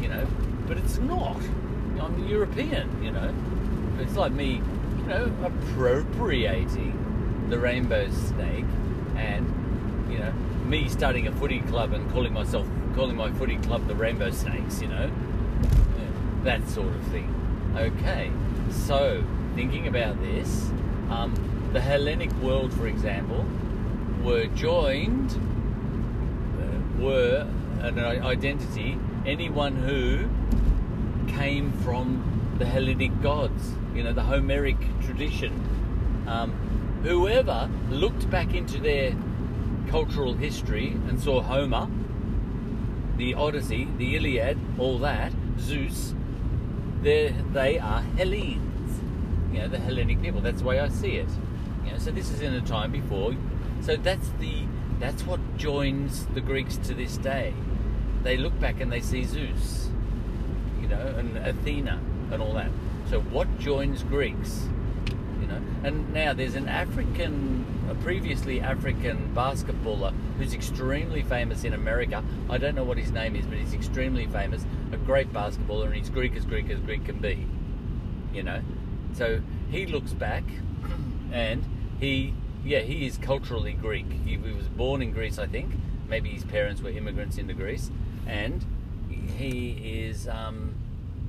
you 0.02 0.08
know, 0.08 0.26
but 0.68 0.78
it's 0.78 0.98
not. 0.98 1.42
I'm 2.02 2.28
European, 2.28 3.04
you 3.04 3.12
know. 3.12 3.34
It's 4.00 4.16
like 4.16 4.32
me, 4.32 4.62
you 5.00 5.06
know, 5.06 5.32
appropriating 5.44 7.46
the 7.50 7.60
rainbow 7.60 8.10
snake 8.10 8.66
and, 9.16 10.12
you 10.12 10.18
know, 10.18 10.32
me 10.66 10.90
starting 10.90 11.28
a 11.28 11.32
footy 11.32 11.60
club 11.62 11.94
and 11.94 12.10
calling 12.12 12.34
myself 12.34 12.68
calling 12.96 13.16
my 13.16 13.32
footy 13.34 13.58
club 13.58 13.88
the 13.88 13.96
Rainbow 13.96 14.32
Snakes, 14.32 14.82
you 14.82 14.88
know, 14.88 15.10
that 16.44 16.68
sort 16.68 16.94
of 16.94 17.02
thing. 17.08 17.34
Okay, 17.76 18.32
so 18.70 19.24
thinking 19.56 19.88
about 19.88 20.20
this, 20.22 20.70
um, 21.10 21.34
the 21.72 21.80
Hellenic 21.80 22.34
world, 22.42 22.74
for 22.74 22.88
example, 22.88 23.46
were 24.24 24.48
joined, 24.48 25.32
uh, 26.60 27.02
were 27.02 27.48
an 27.82 28.00
identity 28.00 28.98
anyone 29.26 29.76
who 29.76 30.28
came 31.38 31.72
from 31.84 32.56
the 32.58 32.66
Hellenic 32.66 33.22
gods, 33.22 33.72
you 33.96 34.04
know, 34.04 34.14
the 34.14 34.24
Homeric 34.24 34.78
tradition. 35.06 35.52
Um, 36.28 36.52
whoever 37.04 37.70
looked 37.90 38.30
back 38.30 38.54
into 38.54 38.80
their 38.80 39.16
cultural 39.90 40.34
history 40.34 40.90
and 41.08 41.20
saw 41.20 41.42
Homer 41.42 41.88
the 43.22 43.36
Odyssey, 43.36 43.88
the 43.98 44.16
Iliad, 44.16 44.58
all 44.80 44.98
that, 44.98 45.32
Zeus, 45.60 46.16
they 47.04 47.80
are 47.80 48.02
Hellenes. 48.18 49.00
You 49.54 49.60
know, 49.60 49.68
the 49.68 49.78
Hellenic 49.78 50.22
people. 50.24 50.42
That's 50.42 50.62
the 50.62 50.68
way 50.68 50.80
I 50.80 50.90
see 50.90 51.18
it. 51.18 51.30
You 51.86 51.92
know, 51.92 51.98
so 52.00 52.10
this 52.10 52.32
is 52.32 52.42
in 52.42 52.54
a 52.54 52.62
time 52.62 52.92
before. 52.92 53.36
So 53.82 53.96
that's 53.96 54.30
the 54.40 54.64
that's 55.00 55.24
what 55.24 55.40
joins 55.58 56.26
the 56.34 56.42
Greeks 56.42 56.78
to 56.78 56.96
this 56.96 57.18
day. 57.18 57.54
They 58.24 58.38
look 58.38 58.60
back 58.60 58.82
and 58.82 58.92
they 58.92 59.02
see 59.02 59.24
Zeus, 59.24 59.91
and 61.22 61.38
Athena 61.38 62.00
and 62.32 62.42
all 62.42 62.54
that. 62.54 62.70
So 63.10 63.22
what 63.22 63.60
joins 63.60 64.04
Greeks? 64.04 64.68
You 65.40 65.48
know, 65.48 65.62
and 65.84 66.14
now 66.14 66.34
there's 66.34 66.56
an 66.56 66.68
African 66.68 67.66
a 67.92 67.96
previously 67.96 68.62
African 68.62 69.34
basketballer 69.36 70.14
who's 70.38 70.54
extremely 70.54 71.24
famous 71.24 71.66
in 71.66 71.74
America. 71.74 72.24
I 72.50 72.58
don't 72.58 72.74
know 72.74 72.86
what 72.86 72.98
his 72.98 73.12
name 73.12 73.36
is, 73.36 73.46
but 73.46 73.58
he's 73.58 73.74
extremely 73.74 74.28
famous. 74.28 74.66
A 74.94 74.98
great 74.98 75.34
basketballer, 75.34 75.88
and 75.88 75.96
he's 75.96 76.10
Greek 76.10 76.36
as 76.38 76.46
Greek 76.46 76.70
as 76.70 76.80
Greek 76.80 77.04
can 77.04 77.20
be. 77.20 77.46
You 78.34 78.44
know, 78.44 78.62
so 79.14 79.42
he 79.70 79.86
looks 79.86 80.14
back, 80.14 80.44
and 81.34 81.66
he, 82.00 82.34
yeah, 82.64 82.80
he 82.80 83.06
is 83.06 83.18
culturally 83.18 83.74
Greek. 83.74 84.06
He, 84.26 84.38
he 84.38 84.54
was 84.54 84.70
born 84.70 85.02
in 85.02 85.12
Greece, 85.12 85.38
I 85.38 85.48
think. 85.48 85.74
Maybe 86.08 86.30
his 86.30 86.46
parents 86.46 86.82
were 86.82 86.92
immigrants 86.92 87.38
into 87.38 87.54
Greece, 87.54 87.92
and 88.26 88.66
he 89.38 90.06
is. 90.08 90.30
Um, 90.30 90.71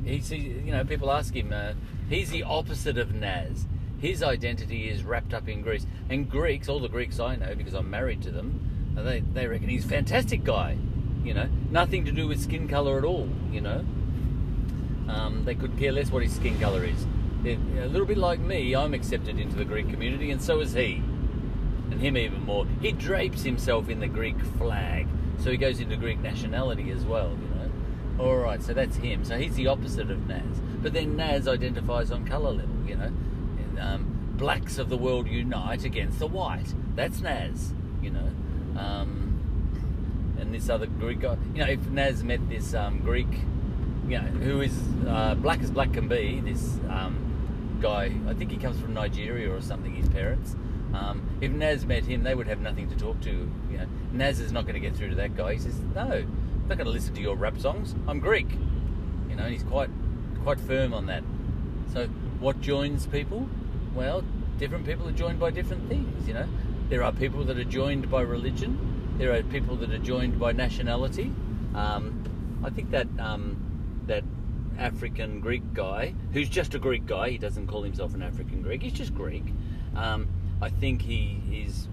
he's, 0.05 0.31
you 0.31 0.73
know, 0.73 0.85
people 0.85 1.11
ask 1.11 1.35
him. 1.35 1.53
Uh, 1.53 1.73
he's 2.09 2.31
the 2.31 2.43
opposite 2.43 2.99
of 2.99 3.15
Nas 3.15 3.67
his 4.03 4.21
identity 4.21 4.89
is 4.89 5.05
wrapped 5.05 5.33
up 5.33 5.49
in 5.49 5.63
Greece. 5.63 5.87
And 6.11 6.29
Greeks, 6.29 6.69
all 6.69 6.81
the 6.81 6.89
Greeks 6.89 7.21
I 7.21 7.37
know, 7.37 7.55
because 7.55 7.73
I'm 7.73 7.89
married 7.89 8.21
to 8.23 8.33
them, 8.33 8.95
they, 8.97 9.21
they 9.21 9.47
reckon 9.47 9.69
he's 9.69 9.85
a 9.85 9.89
fantastic 9.89 10.43
guy. 10.43 10.77
You 11.23 11.35
know, 11.35 11.49
nothing 11.71 12.05
to 12.07 12.13
do 12.13 12.27
with 12.27 12.43
skin 12.43 12.67
colour 12.67 12.99
at 12.99 13.05
all, 13.05 13.29
you 13.53 13.61
know. 13.61 13.85
Um, 15.09 15.45
they 15.45 15.55
could 15.55 15.79
care 15.79 15.93
less 15.93 16.11
what 16.11 16.25
his 16.25 16.35
skin 16.35 16.59
colour 16.59 16.85
is. 16.85 17.07
A 17.45 17.87
little 17.87 18.07
bit 18.07 18.19
like 18.19 18.41
me, 18.41 18.75
I'm 18.75 18.93
accepted 18.93 19.39
into 19.39 19.55
the 19.55 19.65
Greek 19.65 19.89
community, 19.89 20.33
and 20.33 20.43
so 20.43 20.59
is 20.59 20.73
he. 20.73 20.95
And 21.93 22.01
him 22.01 22.17
even 22.17 22.45
more. 22.45 22.67
He 22.81 22.91
drapes 22.91 23.45
himself 23.45 23.89
in 23.89 24.01
the 24.01 24.09
Greek 24.09 24.41
flag, 24.59 25.07
so 25.39 25.53
he 25.53 25.57
goes 25.57 25.79
into 25.79 25.97
Greek 25.97 26.19
nationality 26.19 26.91
as 26.91 27.05
well, 27.05 27.31
you 27.41 27.49
know. 27.51 27.52
Alright, 28.23 28.63
so 28.63 28.73
that's 28.73 28.97
him. 28.97 29.25
So 29.25 29.39
he's 29.39 29.57
the 29.57 29.67
opposite 29.67 30.11
of 30.11 30.27
Nas. 30.29 30.61
But 30.81 30.93
then 30.93 31.17
Nas 31.17 31.49
identifies 31.49 32.11
on 32.11 32.25
colour 32.25 32.53
level, 32.53 32.77
you 32.87 32.97
know 32.97 33.11
um, 33.83 34.35
blacks 34.37 34.79
of 34.79 34.89
the 34.89 34.97
world 34.97 35.27
unite 35.29 35.85
against 35.85 36.19
the 36.19 36.27
white. 36.27 36.75
That's 36.95 37.21
Nas, 37.21 37.73
you 38.01 38.11
know. 38.11 38.31
Um, 38.79 39.29
and 40.39 40.55
this 40.55 40.69
other 40.69 40.87
Greek 40.87 41.21
guy, 41.21 41.37
you 41.55 41.61
know, 41.61 41.71
if 41.71 41.87
Nas 41.89 42.25
met 42.25 42.49
this 42.49 42.75
um, 42.75 42.99
Greek, 43.01 43.29
you 44.09 44.19
know, 44.19 44.27
who 44.27 44.61
is 44.61 44.77
uh, 45.07 45.35
black 45.35 45.63
as 45.63 45.71
black 45.71 45.93
can 45.93 46.09
be, 46.09 46.41
this 46.41 46.79
um, 46.89 47.79
guy, 47.81 48.13
I 48.29 48.35
think 48.35 48.51
he 48.51 48.57
comes 48.57 48.81
from 48.81 48.95
Nigeria 48.95 49.53
or 49.53 49.61
something, 49.61 49.95
his 49.95 50.09
parents. 50.09 50.57
Um, 50.95 51.23
if 51.41 51.51
Nas 51.51 51.87
met 51.87 52.05
him, 52.05 52.23
they 52.23 52.35
would 52.35 52.47
have 52.49 52.61
nothing 52.61 52.89
to 52.91 52.97
talk 52.97 53.21
to. 53.23 53.31
You 53.71 53.79
know, 53.79 53.87
Nas 54.13 54.41
is 54.41 54.53
not 54.53 54.65
going 54.65 54.75
to 54.75 54.81
get 54.81 54.97
through 54.97 55.11
to 55.11 55.15
that 55.17 55.37
guy. 55.37 55.55
He 55.55 55.59
says, 55.59 55.79
"No, 55.95 56.25
I'm 56.63 56.69
not 56.69 56.79
going 56.79 56.87
to 56.87 56.93
listen 56.93 57.15
to 57.15 57.21
your 57.21 57.37
rap 57.37 57.59
songs. 57.59 57.95
I'm 58.09 58.21
Greek." 58.21 58.51
You 59.29 59.37
know, 59.37 59.45
and 59.45 59.53
he's 59.53 59.65
quite 59.65 59.91
quite 60.43 60.61
firm 60.61 60.95
on 60.95 61.07
that. 61.07 61.23
So, 61.93 62.07
what 62.41 62.61
joins 62.61 63.07
people? 63.07 63.49
well, 63.95 64.25
different 64.59 64.87
people 64.87 65.09
are 65.09 65.13
joined 65.13 65.39
by 65.39 65.51
different 65.51 65.89
things, 65.89 66.27
you 66.27 66.35
know. 66.35 66.49
There 66.89 67.03
are 67.03 67.13
people 67.13 67.45
that 67.45 67.59
are 67.59 67.65
joined 67.65 68.11
by 68.11 68.23
religion. 68.23 69.15
There 69.19 69.33
are 69.35 69.43
people 69.43 69.77
that 69.77 69.91
are 69.91 69.99
joined 69.99 70.39
by 70.39 70.53
nationality. 70.53 71.33
Um, 71.75 72.61
I 72.65 72.71
think 72.71 72.91
that 72.91 73.07
um, 73.19 73.57
that 74.07 74.25
African 74.79 75.41
Greek 75.41 75.75
guy, 75.75 76.15
who's 76.33 76.49
just 76.49 76.75
a 76.75 76.79
Greek 76.79 77.07
guy, 77.07 77.31
he 77.31 77.39
doesn't 77.39 77.67
call 77.67 77.83
himself 77.83 78.15
an 78.15 78.23
African 78.23 78.63
Greek. 78.63 78.83
He's 78.83 78.93
just 78.93 79.15
Greek. 79.15 79.45
Um, 79.95 80.29
I 80.61 80.69
think 80.69 81.03
he 81.03 81.41
is, 81.51 81.89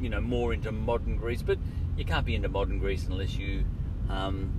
you 0.00 0.08
know, 0.08 0.20
more 0.20 0.52
into 0.52 0.72
modern 0.72 1.16
Greece. 1.16 1.42
But 1.42 1.58
you 1.96 2.04
can't 2.04 2.26
be 2.26 2.34
into 2.34 2.48
modern 2.48 2.78
Greece 2.78 3.06
unless 3.06 3.36
you 3.36 3.64
um, 4.08 4.52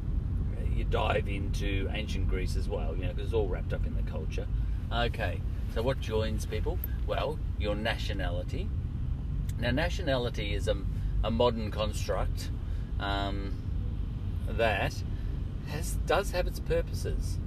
you 0.76 0.84
dive 0.84 1.28
into 1.28 1.90
ancient 1.94 2.28
Greece 2.28 2.56
as 2.56 2.70
well. 2.70 2.96
You 2.96 3.04
know, 3.04 3.10
because 3.10 3.26
it's 3.26 3.34
all 3.34 3.48
wrapped 3.48 3.74
up 3.74 3.86
in 3.86 3.96
the 3.96 4.04
culture. 4.04 4.48
Okay. 4.92 5.42
So, 5.74 5.82
what 5.82 6.00
joins 6.00 6.46
people? 6.46 6.80
Well, 7.06 7.40
your 7.60 7.76
nationality. 7.76 8.70
Now, 9.60 9.72
nationality 9.72 10.54
is 10.54 10.68
a, 10.68 10.78
a 11.24 11.32
modern 11.32 11.72
construct 11.72 12.50
um, 13.00 13.54
that 14.48 14.94
has 15.68 15.94
does 16.06 16.32
have 16.32 16.48
its 16.48 16.60
purposes. 16.60 17.38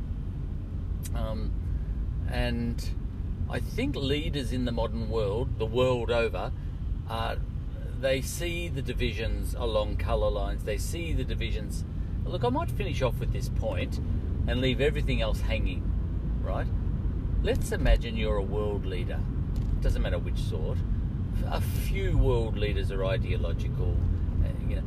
Um, 1.14 1.50
and 2.30 2.90
I 3.48 3.60
think 3.60 3.96
leaders 3.96 4.52
in 4.52 4.64
the 4.64 4.72
modern 4.72 5.08
world, 5.08 5.58
the 5.58 5.66
world 5.66 6.10
over, 6.10 6.52
uh, 7.08 7.36
they 8.00 8.22
see 8.22 8.68
the 8.68 8.82
divisions 8.82 9.54
along 9.54 9.96
colour 9.96 10.30
lines. 10.30 10.64
They 10.64 10.78
see 10.78 11.12
the 11.12 11.24
divisions. 11.24 11.84
Look, 12.24 12.44
I 12.44 12.48
might 12.48 12.70
finish 12.70 13.02
off 13.02 13.18
with 13.18 13.32
this 13.32 13.48
point 13.48 13.98
and 14.46 14.60
leave 14.60 14.80
everything 14.80 15.20
else 15.20 15.40
hanging, 15.40 15.82
right? 16.42 16.66
Let's 17.42 17.72
imagine 17.72 18.16
you're 18.16 18.36
a 18.36 18.42
world 18.42 18.86
leader. 18.86 19.20
It 19.54 19.80
Doesn't 19.82 20.02
matter 20.02 20.18
which 20.18 20.38
sort. 20.38 20.78
A 21.46 21.60
few 21.60 22.16
world 22.16 22.56
leaders 22.56 22.90
are 22.90 23.04
ideological, 23.04 23.96
uh, 24.44 24.68
you 24.68 24.76
know, 24.76 24.82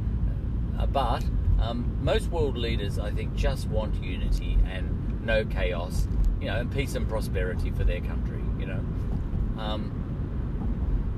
uh, 0.79 0.85
but 0.87 1.23
um, 1.59 1.97
most 2.01 2.29
world 2.29 2.57
leaders, 2.57 2.99
I 2.99 3.11
think, 3.11 3.35
just 3.35 3.67
want 3.67 3.95
unity 4.03 4.57
and 4.65 5.23
no 5.25 5.45
chaos, 5.45 6.07
you 6.39 6.47
know, 6.47 6.59
and 6.59 6.71
peace 6.71 6.95
and 6.95 7.07
prosperity 7.07 7.71
for 7.71 7.83
their 7.83 8.01
country, 8.01 8.41
you 8.59 8.65
know. 8.65 8.83
Um, 9.57 10.02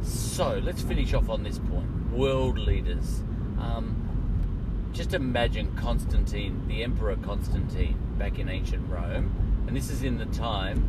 so 0.06 0.62
let's 0.64 0.82
finish 0.82 1.14
off 1.14 1.30
on 1.30 1.44
this 1.44 1.60
point. 1.60 2.12
World 2.12 2.58
leaders. 2.58 3.24
Um, 3.60 4.90
just 4.94 5.14
imagine 5.14 5.76
Constantine, 5.76 6.68
the 6.68 6.84
Emperor 6.84 7.16
Constantine, 7.18 7.98
back 8.18 8.40
in 8.40 8.48
ancient 8.48 8.90
Rome, 8.90 9.66
and 9.68 9.76
this 9.76 9.90
is 9.90 10.04
in 10.04 10.18
the 10.18 10.26
time 10.28 10.80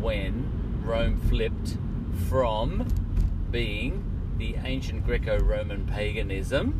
when 0.00 0.82
Rome 0.84 1.18
flipped 1.28 1.76
from 2.28 2.86
being 3.50 4.04
the 4.36 4.56
ancient 4.64 5.06
Greco 5.06 5.38
Roman 5.38 5.86
paganism, 5.86 6.72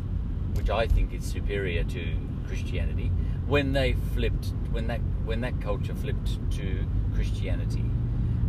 which 0.53 0.69
I 0.69 0.87
think 0.87 1.13
is 1.13 1.23
superior 1.23 1.83
to 1.85 2.17
Christianity, 2.47 3.11
when 3.47 3.73
they 3.73 3.93
flipped, 4.13 4.53
when 4.71 4.87
that, 4.87 4.99
when 5.23 5.41
that 5.41 5.59
culture 5.61 5.95
flipped 5.95 6.51
to 6.51 6.85
Christianity. 7.15 7.85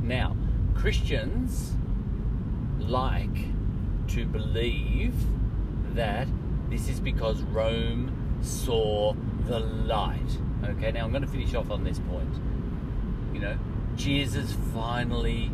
Now, 0.02 0.36
Christians 0.74 1.74
like 2.86 4.08
to 4.08 4.24
believe 4.26 5.14
that 5.94 6.28
this 6.70 6.88
is 6.88 7.00
because 7.00 7.42
Rome 7.42 8.38
saw 8.42 9.14
the 9.46 9.60
light. 9.60 10.38
Okay, 10.64 10.92
now 10.92 11.04
I'm 11.04 11.10
going 11.10 11.22
to 11.22 11.28
finish 11.28 11.54
off 11.54 11.70
on 11.70 11.84
this 11.84 11.98
point. 11.98 12.34
You 13.32 13.40
know, 13.40 13.58
Jesus 13.96 14.56
finally 14.74 15.50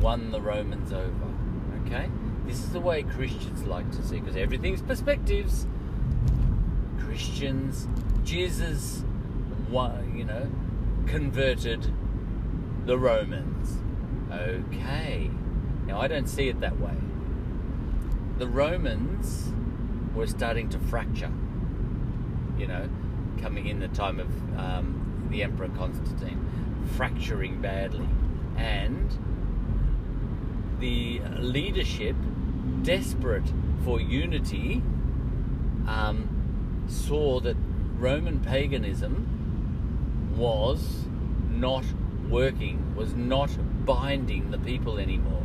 won 0.00 0.30
the 0.30 0.40
Romans 0.40 0.92
over. 0.92 1.32
Okay, 1.86 2.10
this 2.46 2.58
is 2.58 2.70
the 2.70 2.80
way 2.80 3.02
Christians 3.02 3.64
like 3.64 3.90
to 3.92 4.02
see 4.02 4.20
because 4.20 4.36
everything's 4.36 4.82
perspectives. 4.82 5.66
Christians, 6.98 7.86
Jesus, 8.24 9.04
you 9.70 10.24
know, 10.24 10.50
converted 11.06 11.92
the 12.86 12.98
Romans. 12.98 13.78
Okay, 14.32 15.30
now, 15.86 16.00
I 16.00 16.08
don't 16.08 16.28
see 16.28 16.48
it 16.48 16.60
that 16.60 16.78
way. 16.80 16.94
The 18.38 18.46
Romans 18.46 19.52
were 20.14 20.26
starting 20.26 20.68
to 20.70 20.78
fracture, 20.78 21.30
you 22.58 22.66
know, 22.66 22.88
coming 23.40 23.66
in 23.66 23.80
the 23.80 23.88
time 23.88 24.18
of 24.18 24.28
um, 24.58 25.28
the 25.30 25.42
Emperor 25.42 25.68
Constantine, 25.68 26.44
fracturing 26.96 27.60
badly. 27.60 28.08
And 28.56 29.10
the 30.80 31.20
leadership, 31.38 32.16
desperate 32.82 33.52
for 33.84 34.00
unity, 34.00 34.82
um, 35.86 36.84
saw 36.88 37.40
that 37.40 37.56
Roman 37.98 38.40
paganism 38.40 40.34
was 40.36 41.04
not 41.50 41.84
working, 42.28 42.94
was 42.96 43.14
not 43.14 43.50
binding 43.84 44.50
the 44.50 44.58
people 44.58 44.98
anymore. 44.98 45.43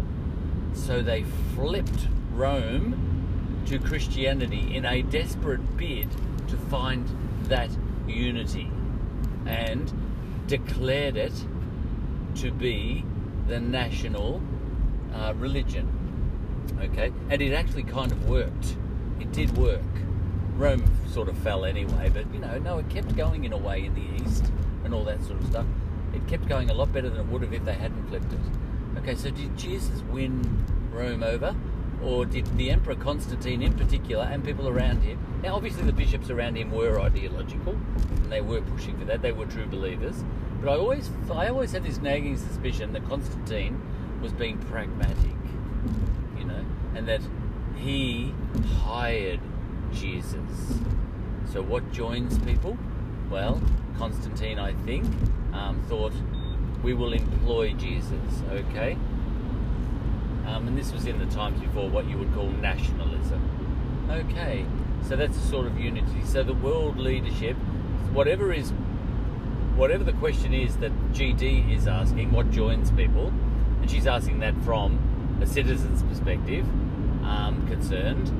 So 0.86 1.04
they 1.04 1.24
flipped 1.56 2.08
Rome 2.32 3.64
to 3.68 3.78
Christianity 3.78 4.76
in 4.76 4.86
a 4.86 5.04
desperate 5.04 5.78
bid 5.78 6.10
to 6.48 6.58
find 6.58 7.08
that 7.44 7.70
unity 8.08 8.72
and 9.46 9.94
declared 10.48 11.16
it 11.16 11.34
to 12.36 12.52
be 12.52 13.06
the 13.48 13.60
national 13.60 14.42
uh, 15.14 15.34
religion. 15.36 15.88
Okay, 16.80 17.12
and 17.30 17.42
it 17.42 17.54
actually 17.54 17.84
kind 17.84 18.12
of 18.12 18.28
worked. 18.28 18.76
It 19.20 19.32
did 19.32 19.56
work. 19.58 19.82
Rome 20.56 20.84
sort 21.12 21.30
of 21.30 21.38
fell 21.40 21.66
anyway, 21.66 22.10
but 22.12 22.34
you 22.34 22.40
know, 22.40 22.58
no, 22.58 22.80
it 22.80 22.90
kept 22.90 23.16
going 23.16 23.44
in 23.44 23.54
a 23.54 23.58
way 23.58 23.86
in 23.86 23.94
the 23.94 24.24
east 24.24 24.52
and 24.84 24.94
all 24.94 25.04
that 25.04 25.22
sort 25.24 25.40
of 25.40 25.48
stuff. 25.48 25.66
It 26.14 26.26
kept 26.28 26.48
going 26.48 26.70
a 26.72 26.74
lot 26.74 26.92
better 26.92 27.10
than 27.10 27.20
it 27.20 27.28
would 27.28 27.44
have 27.44 27.54
if 27.54 27.64
they 27.66 27.76
hadn't 27.76 28.08
flipped 28.08 28.34
it. 28.34 28.40
Okay, 28.98 29.16
so 29.16 29.30
did 29.30 29.58
Jesus 29.58 30.02
win 30.10 30.66
Rome 30.92 31.24
over? 31.24 31.56
Or 32.04 32.26
did 32.26 32.46
the 32.58 32.72
Emperor 32.72 32.96
Constantine 32.96 33.62
in 33.62 33.74
particular 33.74 34.24
and 34.24 34.44
people 34.44 34.70
around 34.70 35.02
him? 35.02 35.20
Now, 35.44 35.56
obviously, 35.56 35.84
the 35.84 35.94
bishops 35.94 36.30
around 36.30 36.56
him 36.56 36.72
were 36.72 37.00
ideological 37.00 37.74
and 37.74 38.32
they 38.32 38.42
were 38.42 38.62
pushing 38.62 38.98
for 38.98 39.06
that, 39.06 39.22
they 39.22 39.32
were 39.32 39.46
true 39.46 39.66
believers. 39.66 40.24
But 40.62 40.72
I 40.72 40.78
always, 40.78 41.10
I 41.32 41.48
always 41.50 41.72
had 41.72 41.84
this 41.84 42.00
nagging 42.00 42.38
suspicion 42.38 42.94
that 42.94 43.08
Constantine 43.08 43.82
was 44.22 44.32
being 44.34 44.58
pragmatic, 44.58 45.36
you 46.38 46.46
know, 46.46 46.66
and 46.96 47.08
that 47.08 47.22
he 47.76 48.34
hired 48.84 49.40
Jesus. 49.94 50.80
So, 51.52 51.62
what 51.62 51.92
joins 51.92 52.38
people? 52.40 52.78
Well, 53.30 53.62
Constantine, 53.98 54.60
I 54.60 54.74
think, 54.86 55.06
um, 55.54 55.82
thought 55.88 56.14
we 56.84 56.94
will 56.94 57.14
employ 57.14 57.74
Jesus, 57.74 58.42
okay? 58.52 58.98
Um, 60.46 60.68
and 60.68 60.78
this 60.78 60.92
was 60.92 61.06
in 61.06 61.20
the 61.20 61.26
times 61.28 61.60
before 61.60 61.90
what 61.90 62.08
you 62.10 62.18
would 62.18 62.34
call 62.34 62.48
nationalism. 62.48 63.42
Okay, 64.10 64.66
so 65.08 65.16
that's 65.16 65.38
a 65.38 65.48
sort 65.48 65.68
of 65.68 65.80
unity. 65.80 66.24
So 66.26 66.42
the 66.42 66.54
world 66.54 66.98
leadership, 66.98 67.56
whatever 68.14 68.52
is, 68.52 68.72
whatever 69.76 70.04
the 70.04 70.14
question 70.14 70.54
is 70.54 70.78
that 70.78 70.92
GD 71.14 71.76
is 71.76 71.88
asking, 71.88 72.32
what 72.32 72.50
joins 72.50 72.92
people, 72.92 73.28
and 73.82 73.92
she's 73.92 74.08
asking 74.08 74.40
that 74.40 74.56
from 74.64 75.40
a 75.42 75.46
citizen's 75.46 76.02
perspective, 76.04 76.66
um, 77.24 77.66
concerned. 77.68 78.32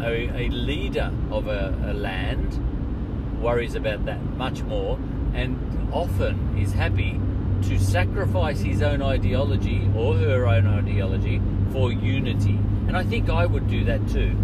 A, 0.00 0.46
a, 0.46 0.48
leader 0.48 1.12
of 1.30 1.46
a, 1.46 1.74
a 1.86 1.94
land 1.94 3.40
worries 3.40 3.74
about 3.74 4.04
that 4.06 4.22
much 4.36 4.62
more, 4.62 4.98
and 5.34 5.88
often 5.92 6.58
is 6.58 6.72
happy 6.72 7.20
to 7.68 7.78
sacrifice 7.78 8.60
his 8.60 8.82
own 8.82 9.02
ideology 9.02 9.88
or 9.96 10.16
her 10.16 10.46
own 10.46 10.66
ideology 10.66 11.40
for 11.72 11.92
unity. 11.92 12.58
And 12.86 12.96
I 12.96 13.04
think 13.04 13.30
I 13.30 13.46
would 13.46 13.68
do 13.68 13.84
that 13.84 14.06
too. 14.08 14.36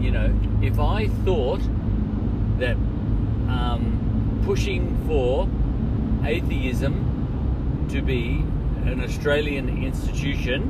You 0.00 0.10
know, 0.10 0.38
if 0.62 0.78
I 0.78 1.08
thought 1.08 1.60
that 2.58 2.76
um, 3.48 4.40
pushing 4.44 5.06
for 5.06 5.48
atheism 6.26 7.86
to 7.90 8.00
be 8.00 8.44
an 8.84 9.02
Australian 9.02 9.84
institution, 9.84 10.60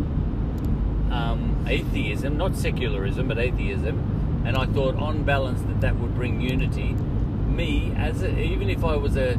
um, 1.10 1.64
atheism, 1.68 2.36
not 2.36 2.56
secularism, 2.56 3.28
but 3.28 3.38
atheism, 3.38 4.42
and 4.44 4.56
I 4.56 4.66
thought 4.66 4.96
on 4.96 5.22
balance 5.24 5.62
that 5.62 5.80
that 5.80 5.96
would 5.96 6.14
bring 6.14 6.40
unity, 6.40 6.92
me, 6.92 7.92
as 7.96 8.22
a, 8.22 8.38
even 8.38 8.68
if 8.68 8.84
I 8.84 8.96
was 8.96 9.16
a 9.16 9.38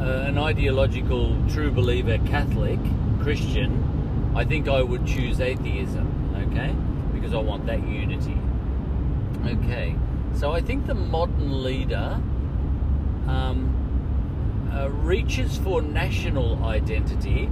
uh, 0.00 0.26
an 0.26 0.38
ideological 0.38 1.36
true 1.48 1.70
believer 1.70 2.18
Catholic 2.26 2.78
Christian, 3.20 4.32
I 4.36 4.44
think 4.44 4.68
I 4.68 4.82
would 4.82 5.06
choose 5.06 5.40
atheism, 5.40 6.06
okay? 6.50 6.74
Because 7.12 7.34
I 7.34 7.38
want 7.38 7.66
that 7.66 7.86
unity. 7.86 8.38
Okay, 9.46 9.96
so 10.34 10.52
I 10.52 10.60
think 10.60 10.86
the 10.86 10.94
modern 10.94 11.62
leader 11.62 12.20
um, 13.26 14.70
uh, 14.72 14.90
reaches 14.90 15.56
for 15.56 15.80
national 15.80 16.64
identity 16.64 17.48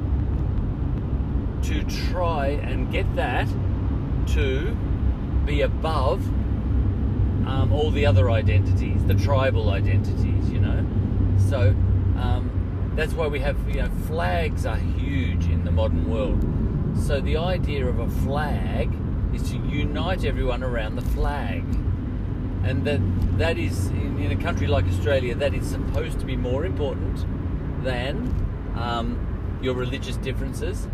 to 1.62 1.82
try 2.10 2.48
and 2.48 2.92
get 2.92 3.14
that 3.16 3.48
to 4.28 4.76
be 5.46 5.62
above 5.62 6.26
um, 7.46 7.72
all 7.72 7.90
the 7.90 8.06
other 8.06 8.30
identities, 8.30 9.04
the 9.04 9.14
tribal 9.14 9.70
identities, 9.70 10.50
you 10.50 10.60
know. 10.60 10.84
So 11.38 11.74
um, 12.16 12.92
that's 12.96 13.12
why 13.12 13.26
we 13.26 13.40
have, 13.40 13.56
you 13.68 13.82
know, 13.82 13.90
flags 14.06 14.66
are 14.66 14.76
huge 14.76 15.46
in 15.46 15.64
the 15.64 15.70
modern 15.70 16.10
world. 16.10 16.40
So 16.96 17.20
the 17.20 17.36
idea 17.36 17.86
of 17.86 17.98
a 17.98 18.08
flag 18.22 18.92
is 19.34 19.42
to 19.50 19.56
unite 19.56 20.24
everyone 20.24 20.62
around 20.62 20.96
the 20.96 21.02
flag. 21.02 21.64
And 22.64 22.84
that 22.86 23.00
that 23.38 23.58
is, 23.58 23.88
in, 23.88 24.18
in 24.20 24.30
a 24.30 24.42
country 24.42 24.66
like 24.66 24.86
Australia, 24.86 25.34
that 25.34 25.54
is 25.54 25.66
supposed 25.66 26.20
to 26.20 26.24
be 26.24 26.36
more 26.36 26.64
important 26.64 27.24
than 27.84 28.16
um, 28.76 29.58
your 29.60 29.74
religious 29.74 30.16
differences. 30.16 30.88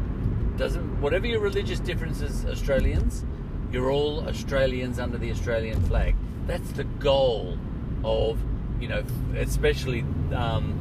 Doesn't 0.57 1.01
whatever 1.01 1.27
your 1.27 1.41
religious 1.41 1.81
differences, 1.81 2.45
Australians, 2.47 3.25
you're 3.71 3.91
all 3.91 4.27
Australians 4.27 4.99
under 4.99 5.19
the 5.19 5.31
Australian 5.31 5.81
flag. 5.83 6.17
That's 6.47 6.71
the 6.73 6.85
goal 6.85 7.57
of 8.03 8.39
you 8.81 8.89
know, 8.89 9.05
especially 9.37 10.01
um, 10.35 10.80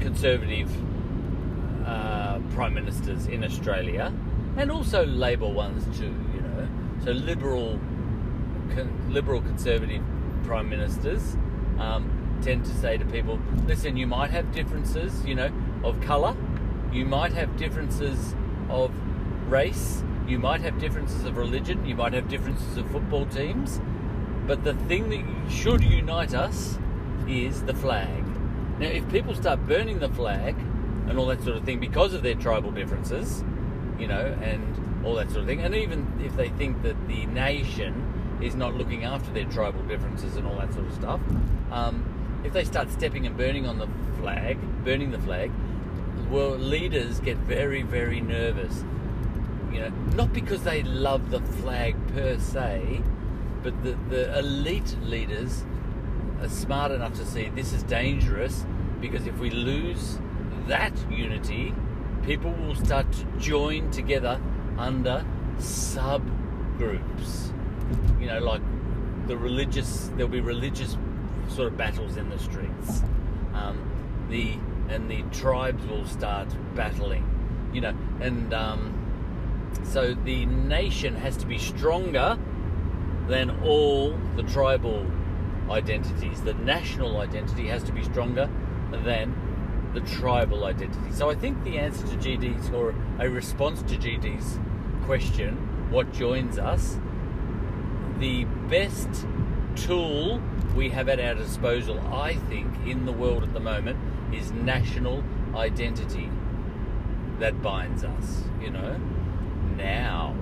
conservative 0.00 0.70
uh, 1.86 2.38
prime 2.54 2.74
ministers 2.74 3.26
in 3.26 3.44
Australia, 3.44 4.12
and 4.56 4.70
also 4.70 5.04
Labor 5.06 5.48
ones 5.48 5.84
too. 5.98 6.14
You 6.34 6.40
know, 6.40 6.68
so 7.04 7.12
liberal, 7.12 7.80
con- 8.74 9.06
liberal 9.08 9.40
conservative 9.40 10.02
prime 10.44 10.68
ministers 10.68 11.36
um, 11.78 12.38
tend 12.42 12.64
to 12.64 12.74
say 12.74 12.98
to 12.98 13.04
people, 13.04 13.38
"Listen, 13.66 13.96
you 13.96 14.06
might 14.06 14.30
have 14.30 14.52
differences, 14.52 15.24
you 15.24 15.34
know, 15.34 15.50
of 15.82 16.00
colour, 16.00 16.36
you 16.92 17.04
might 17.04 17.32
have 17.32 17.56
differences 17.56 18.34
of 18.68 18.90
race, 19.48 20.02
you 20.26 20.38
might 20.38 20.60
have 20.60 20.78
differences 20.78 21.24
of 21.24 21.36
religion, 21.36 21.86
you 21.86 21.94
might 21.94 22.12
have 22.12 22.28
differences 22.28 22.76
of 22.76 22.90
football 22.90 23.26
teams, 23.26 23.80
but 24.46 24.62
the 24.64 24.74
thing 24.74 25.08
that 25.10 25.50
should 25.50 25.82
unite 25.82 26.34
us 26.34 26.78
is 27.26 27.62
the 27.62 27.74
flag." 27.74 28.27
Now, 28.78 28.86
if 28.86 29.08
people 29.10 29.34
start 29.34 29.66
burning 29.66 29.98
the 29.98 30.08
flag 30.08 30.56
and 31.08 31.18
all 31.18 31.26
that 31.26 31.42
sort 31.42 31.56
of 31.56 31.64
thing 31.64 31.80
because 31.80 32.14
of 32.14 32.22
their 32.22 32.36
tribal 32.36 32.70
differences, 32.70 33.42
you 33.98 34.06
know, 34.06 34.36
and 34.40 35.04
all 35.04 35.16
that 35.16 35.28
sort 35.30 35.40
of 35.40 35.46
thing, 35.46 35.62
and 35.62 35.74
even 35.74 36.20
if 36.24 36.36
they 36.36 36.50
think 36.50 36.82
that 36.82 37.08
the 37.08 37.26
nation 37.26 38.38
is 38.40 38.54
not 38.54 38.74
looking 38.74 39.04
after 39.04 39.32
their 39.32 39.46
tribal 39.46 39.82
differences 39.82 40.36
and 40.36 40.46
all 40.46 40.56
that 40.56 40.72
sort 40.72 40.86
of 40.86 40.94
stuff, 40.94 41.20
um, 41.72 42.04
if 42.44 42.52
they 42.52 42.62
start 42.62 42.90
stepping 42.92 43.26
and 43.26 43.36
burning 43.36 43.66
on 43.66 43.78
the 43.78 43.88
flag, 44.20 44.58
burning 44.84 45.10
the 45.10 45.18
flag, 45.18 45.50
well, 46.30 46.50
leaders 46.50 47.18
get 47.20 47.36
very, 47.38 47.82
very 47.82 48.20
nervous. 48.20 48.84
You 49.72 49.80
know, 49.80 49.88
not 50.14 50.32
because 50.32 50.62
they 50.62 50.82
love 50.82 51.30
the 51.30 51.40
flag 51.40 51.96
per 52.14 52.38
se, 52.38 53.02
but 53.62 53.82
the, 53.82 53.98
the 54.08 54.38
elite 54.38 54.96
leaders 55.02 55.64
are 56.40 56.48
smart 56.48 56.92
enough 56.92 57.14
to 57.14 57.26
see 57.26 57.50
this 57.54 57.72
is 57.72 57.82
dangerous 57.84 58.64
because 59.00 59.26
if 59.26 59.38
we 59.38 59.50
lose 59.50 60.18
that 60.66 60.92
unity, 61.10 61.74
people 62.24 62.52
will 62.52 62.74
start 62.74 63.10
to 63.12 63.24
join 63.38 63.90
together 63.90 64.40
under 64.76 65.24
subgroups. 65.58 67.52
You 68.20 68.26
know, 68.26 68.40
like 68.40 68.62
the 69.26 69.36
religious, 69.36 70.10
there'll 70.14 70.28
be 70.28 70.40
religious 70.40 70.96
sort 71.48 71.68
of 71.68 71.76
battles 71.76 72.16
in 72.16 72.28
the 72.28 72.38
streets. 72.38 73.02
Um, 73.54 73.78
the 74.28 74.58
and 74.88 75.10
the 75.10 75.22
tribes 75.36 75.84
will 75.86 76.06
start 76.06 76.48
battling. 76.74 77.24
You 77.72 77.82
know, 77.82 77.94
and 78.20 78.52
um, 78.54 78.94
so 79.84 80.14
the 80.14 80.46
nation 80.46 81.14
has 81.16 81.36
to 81.38 81.46
be 81.46 81.58
stronger 81.58 82.38
than 83.26 83.50
all 83.62 84.18
the 84.36 84.42
tribal 84.44 85.06
identities. 85.70 86.40
The 86.42 86.54
national 86.54 87.18
identity 87.20 87.68
has 87.68 87.82
to 87.84 87.92
be 87.92 88.02
stronger 88.04 88.48
than 88.90 89.34
the 89.94 90.00
tribal 90.00 90.64
identity. 90.64 91.12
So 91.12 91.30
I 91.30 91.34
think 91.34 91.62
the 91.64 91.78
answer 91.78 92.06
to 92.06 92.16
GD's 92.16 92.70
or 92.70 92.94
a 93.18 93.28
response 93.28 93.82
to 93.82 93.96
GD's 93.96 94.58
question, 95.04 95.56
what 95.90 96.12
joins 96.12 96.58
us, 96.58 96.98
the 98.18 98.44
best 98.68 99.26
tool 99.76 100.40
we 100.74 100.90
have 100.90 101.08
at 101.08 101.20
our 101.20 101.34
disposal, 101.34 101.98
I 102.14 102.34
think, 102.34 102.66
in 102.86 103.06
the 103.06 103.12
world 103.12 103.42
at 103.42 103.52
the 103.54 103.60
moment 103.60 103.98
is 104.32 104.52
national 104.52 105.24
identity 105.54 106.30
that 107.38 107.62
binds 107.62 108.04
us, 108.04 108.42
you 108.60 108.70
know. 108.70 108.96
Now, 109.76 110.34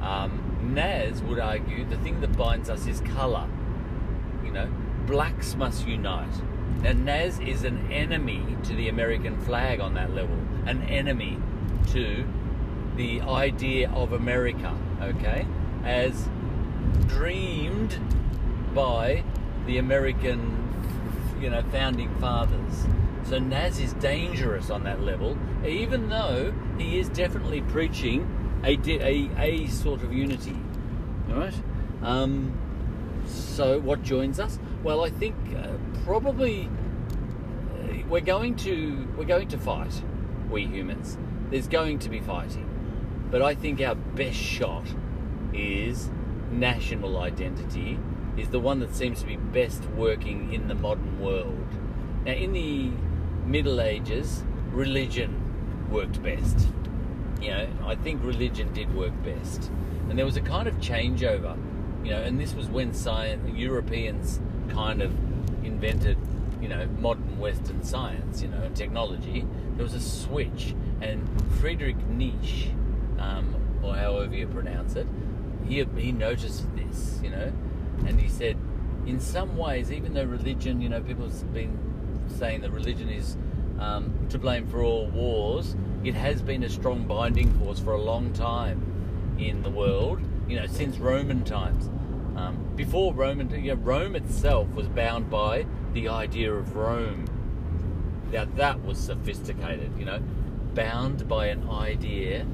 um, 0.00 0.72
Nas 0.74 1.22
would 1.22 1.38
argue 1.38 1.84
the 1.84 1.98
thing 1.98 2.20
that 2.20 2.36
binds 2.36 2.70
us 2.70 2.86
is 2.86 3.00
colour. 3.00 3.48
You 4.44 4.52
know, 4.52 4.70
blacks 5.06 5.54
must 5.54 5.86
unite. 5.86 6.32
Now, 6.82 6.92
Nas 6.92 7.38
is 7.40 7.64
an 7.64 7.92
enemy 7.92 8.56
to 8.64 8.74
the 8.74 8.88
American 8.88 9.38
flag 9.40 9.80
on 9.80 9.94
that 9.94 10.14
level, 10.14 10.36
an 10.66 10.82
enemy 10.84 11.38
to 11.92 12.26
the 12.96 13.20
idea 13.22 13.90
of 13.90 14.12
America, 14.12 14.76
okay, 15.02 15.46
as 15.84 16.28
dreamed 17.06 17.98
by 18.74 19.24
the 19.66 19.78
American, 19.78 20.68
you 21.40 21.50
know, 21.50 21.62
founding 21.70 22.14
fathers. 22.18 22.86
So 23.24 23.38
Nas 23.38 23.78
is 23.78 23.92
dangerous 23.94 24.70
on 24.70 24.84
that 24.84 25.02
level, 25.02 25.36
even 25.66 26.08
though 26.08 26.52
he 26.78 26.98
is 26.98 27.08
definitely 27.08 27.60
preaching 27.62 28.60
a, 28.64 28.78
a, 28.86 29.30
a 29.38 29.66
sort 29.68 30.02
of 30.02 30.12
unity, 30.12 30.56
all 31.30 31.36
right? 31.36 31.54
Um, 32.02 32.58
so 33.30 33.80
what 33.80 34.02
joins 34.02 34.40
us? 34.40 34.58
Well, 34.82 35.04
I 35.04 35.10
think 35.10 35.36
uh, 35.56 35.72
probably 36.04 36.68
uh, 37.74 38.06
we're 38.08 38.20
going 38.20 38.56
to 38.56 39.08
we're 39.16 39.24
going 39.24 39.48
to 39.48 39.58
fight. 39.58 40.02
We 40.50 40.66
humans. 40.66 41.18
There's 41.50 41.68
going 41.68 41.98
to 42.00 42.08
be 42.08 42.20
fighting, 42.20 42.68
but 43.30 43.42
I 43.42 43.54
think 43.54 43.80
our 43.80 43.94
best 43.94 44.36
shot 44.36 44.86
is 45.52 46.10
national 46.50 47.18
identity. 47.18 47.98
Is 48.36 48.48
the 48.48 48.60
one 48.60 48.78
that 48.80 48.94
seems 48.94 49.20
to 49.20 49.26
be 49.26 49.36
best 49.36 49.84
working 49.96 50.54
in 50.54 50.68
the 50.68 50.74
modern 50.74 51.20
world. 51.20 51.66
Now, 52.24 52.32
in 52.32 52.52
the 52.52 52.90
Middle 53.44 53.80
Ages, 53.80 54.44
religion 54.70 55.88
worked 55.90 56.22
best. 56.22 56.68
You 57.40 57.50
know, 57.50 57.68
I 57.84 57.96
think 57.96 58.22
religion 58.22 58.72
did 58.72 58.94
work 58.94 59.12
best, 59.24 59.70
and 60.08 60.18
there 60.18 60.24
was 60.24 60.36
a 60.36 60.40
kind 60.40 60.68
of 60.68 60.74
changeover. 60.76 61.58
You 62.04 62.10
know, 62.10 62.22
and 62.22 62.40
this 62.40 62.54
was 62.54 62.68
when 62.68 62.94
science, 62.94 63.48
Europeans 63.54 64.40
kind 64.70 65.02
of 65.02 65.12
invented, 65.64 66.16
you 66.60 66.68
know, 66.68 66.86
modern 66.98 67.38
Western 67.38 67.82
science, 67.82 68.42
you 68.42 68.48
know, 68.48 68.62
and 68.62 68.74
technology, 68.74 69.46
there 69.76 69.84
was 69.84 69.94
a 69.94 70.00
switch. 70.00 70.74
And 71.00 71.28
Friedrich 71.60 71.96
Nietzsche, 72.08 72.74
um, 73.18 73.54
or 73.82 73.94
however 73.94 74.34
you 74.34 74.46
pronounce 74.46 74.96
it, 74.96 75.06
he, 75.66 75.84
he 75.96 76.12
noticed 76.12 76.64
this, 76.74 77.20
you 77.22 77.30
know, 77.30 77.52
and 78.06 78.20
he 78.20 78.28
said, 78.28 78.56
in 79.06 79.20
some 79.20 79.56
ways, 79.56 79.92
even 79.92 80.14
though 80.14 80.24
religion, 80.24 80.80
you 80.80 80.88
know, 80.88 81.00
people 81.00 81.28
have 81.28 81.54
been 81.54 81.78
saying 82.28 82.60
that 82.62 82.70
religion 82.70 83.08
is 83.08 83.36
um, 83.78 84.12
to 84.28 84.38
blame 84.38 84.66
for 84.66 84.82
all 84.82 85.06
wars, 85.08 85.76
it 86.04 86.14
has 86.14 86.42
been 86.42 86.62
a 86.62 86.68
strong 86.68 87.06
binding 87.06 87.52
force 87.58 87.78
for 87.78 87.92
a 87.92 88.00
long 88.00 88.32
time 88.32 89.36
in 89.38 89.62
the 89.62 89.70
world, 89.70 90.20
you 90.50 90.58
know, 90.58 90.66
since 90.66 90.98
Roman 90.98 91.44
times. 91.44 91.88
Um, 92.36 92.72
before 92.74 93.14
Roman, 93.14 93.50
you 93.50 93.74
know, 93.74 93.80
Rome 93.80 94.16
itself 94.16 94.68
was 94.74 94.88
bound 94.88 95.30
by 95.30 95.64
the 95.92 96.08
idea 96.08 96.52
of 96.52 96.74
Rome. 96.74 97.26
Now 98.32 98.46
that 98.56 98.84
was 98.84 98.98
sophisticated, 98.98 99.92
you 99.96 100.04
know, 100.04 100.20
bound 100.74 101.28
by 101.28 101.46
an 101.46 101.68
idea 101.68 102.46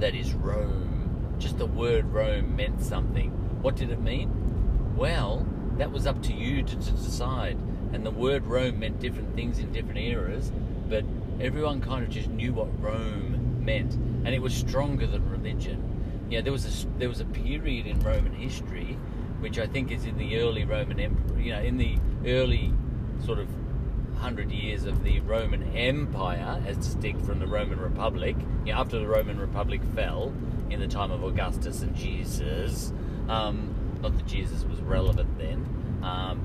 that 0.00 0.14
is 0.14 0.32
Rome. 0.34 1.36
Just 1.38 1.58
the 1.58 1.66
word 1.66 2.06
Rome 2.12 2.56
meant 2.56 2.82
something. 2.82 3.30
What 3.62 3.76
did 3.76 3.90
it 3.90 4.00
mean? 4.00 4.96
Well, 4.96 5.46
that 5.76 5.92
was 5.92 6.06
up 6.06 6.22
to 6.24 6.32
you 6.32 6.62
to, 6.62 6.76
to 6.76 6.90
decide. 6.92 7.56
And 7.92 8.04
the 8.04 8.10
word 8.10 8.46
Rome 8.46 8.80
meant 8.80 8.98
different 8.98 9.34
things 9.36 9.58
in 9.58 9.72
different 9.72 9.98
eras, 9.98 10.50
but 10.88 11.04
everyone 11.40 11.80
kind 11.80 12.02
of 12.02 12.10
just 12.10 12.28
knew 12.28 12.52
what 12.52 12.68
Rome 12.82 13.64
meant, 13.64 13.94
and 13.94 14.28
it 14.28 14.40
was 14.40 14.54
stronger 14.54 15.06
than 15.06 15.28
religion. 15.30 15.95
Yeah, 16.28 16.40
there 16.40 16.52
was 16.52 16.84
a 16.84 16.88
there 16.98 17.08
was 17.08 17.20
a 17.20 17.24
period 17.24 17.86
in 17.86 18.00
Roman 18.00 18.32
history, 18.32 18.98
which 19.40 19.58
I 19.58 19.66
think 19.66 19.90
is 19.92 20.04
in 20.04 20.18
the 20.18 20.38
early 20.38 20.64
Roman 20.64 20.98
Empire. 20.98 21.38
You 21.38 21.52
know, 21.52 21.60
in 21.60 21.76
the 21.76 21.98
early 22.26 22.72
sort 23.24 23.38
of 23.38 23.48
hundred 24.18 24.50
years 24.50 24.84
of 24.84 25.04
the 25.04 25.20
Roman 25.20 25.62
Empire, 25.76 26.62
as 26.66 26.76
distinct 26.78 27.24
from 27.24 27.38
the 27.38 27.46
Roman 27.46 27.78
Republic. 27.78 28.36
You 28.64 28.72
know, 28.72 28.80
after 28.80 28.98
the 28.98 29.06
Roman 29.06 29.38
Republic 29.38 29.80
fell 29.94 30.32
in 30.70 30.80
the 30.80 30.88
time 30.88 31.12
of 31.12 31.22
Augustus 31.22 31.82
and 31.82 31.94
Jesus. 31.94 32.92
Um, 33.28 33.74
not 34.02 34.16
that 34.16 34.26
Jesus 34.26 34.64
was 34.64 34.80
relevant 34.80 35.38
then. 35.38 35.66
Um, 36.02 36.40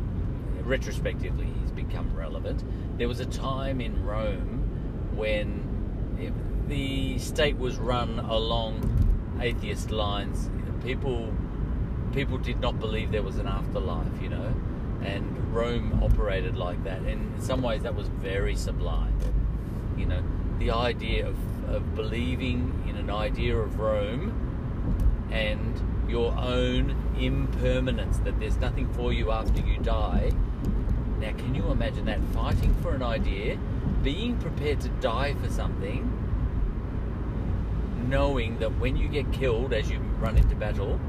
retrospectively, 0.63 1.47
he's 1.61 1.71
become 1.71 2.15
relevant. 2.15 2.63
There 2.97 3.07
was 3.07 3.19
a 3.19 3.25
time 3.25 3.81
in 3.81 4.05
Rome 4.05 5.11
when 5.15 5.67
the 6.67 7.19
state 7.19 7.57
was 7.57 7.77
run 7.77 8.19
along 8.19 9.00
atheist 9.41 9.91
lines. 9.91 10.49
People 10.83 11.33
people 12.13 12.37
did 12.37 12.59
not 12.59 12.79
believe 12.79 13.11
there 13.11 13.23
was 13.23 13.37
an 13.37 13.47
afterlife, 13.47 14.21
you 14.21 14.29
know, 14.29 14.53
and 15.01 15.53
Rome 15.53 16.03
operated 16.03 16.57
like 16.57 16.83
that. 16.83 16.99
And 16.99 17.35
in 17.35 17.41
some 17.41 17.61
ways, 17.61 17.83
that 17.83 17.95
was 17.95 18.07
very 18.07 18.55
sublime. 18.55 19.17
You 19.97 20.05
know, 20.05 20.23
the 20.59 20.71
idea 20.71 21.27
of, 21.27 21.35
of 21.69 21.95
believing 21.95 22.83
in 22.87 22.97
an 22.97 23.09
idea 23.09 23.57
of 23.57 23.79
Rome 23.79 25.29
and 25.31 26.09
your 26.09 26.33
own 26.37 26.95
impermanence, 27.17 28.17
that 28.19 28.39
there's 28.39 28.57
nothing 28.57 28.91
for 28.93 29.13
you 29.13 29.31
after 29.31 29.61
you 29.61 29.77
die. 29.77 30.31
Now, 31.19 31.31
can 31.31 31.55
you 31.55 31.69
imagine 31.71 32.05
that? 32.05 32.19
Fighting 32.33 32.75
for 32.81 32.93
an 32.93 33.03
idea, 33.03 33.57
being 34.03 34.37
prepared 34.37 34.81
to 34.81 34.89
die 34.89 35.35
for 35.35 35.49
something, 35.49 36.20
knowing 38.11 38.59
that 38.59 38.77
when 38.77 38.97
you 38.97 39.07
get 39.07 39.31
killed 39.31 39.73
as 39.73 39.89
you 39.89 39.97
run 40.19 40.37
into 40.37 40.53
battle, 40.53 40.99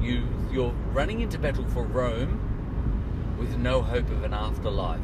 you 0.00 0.26
you're 0.50 0.72
running 0.92 1.20
into 1.20 1.38
battle 1.38 1.66
for 1.66 1.82
Rome, 1.84 3.36
with 3.38 3.56
no 3.58 3.82
hope 3.82 4.10
of 4.10 4.24
an 4.24 4.32
afterlife. 4.32 5.00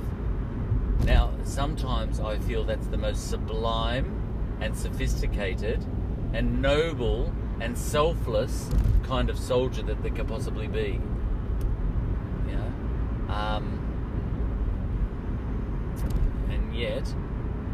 Now, 1.05 1.32
sometimes 1.44 2.18
I 2.18 2.39
feel 2.39 2.64
that's 2.64 2.86
the 2.86 2.97
most 2.97 3.28
sublime 3.28 4.22
and 4.60 4.74
sophisticated 4.74 5.85
and 6.32 6.62
noble 6.62 7.31
and 7.60 7.76
selfless 7.76 8.70
kind 9.02 9.28
of 9.28 9.39
soldier 9.39 9.82
that 9.82 10.02
there 10.02 10.10
could 10.10 10.26
possibly 10.26 10.66
be. 10.66 10.98
Know? 12.47 12.72
Um, 13.32 13.81
and 16.48 16.74
yet, 16.74 17.14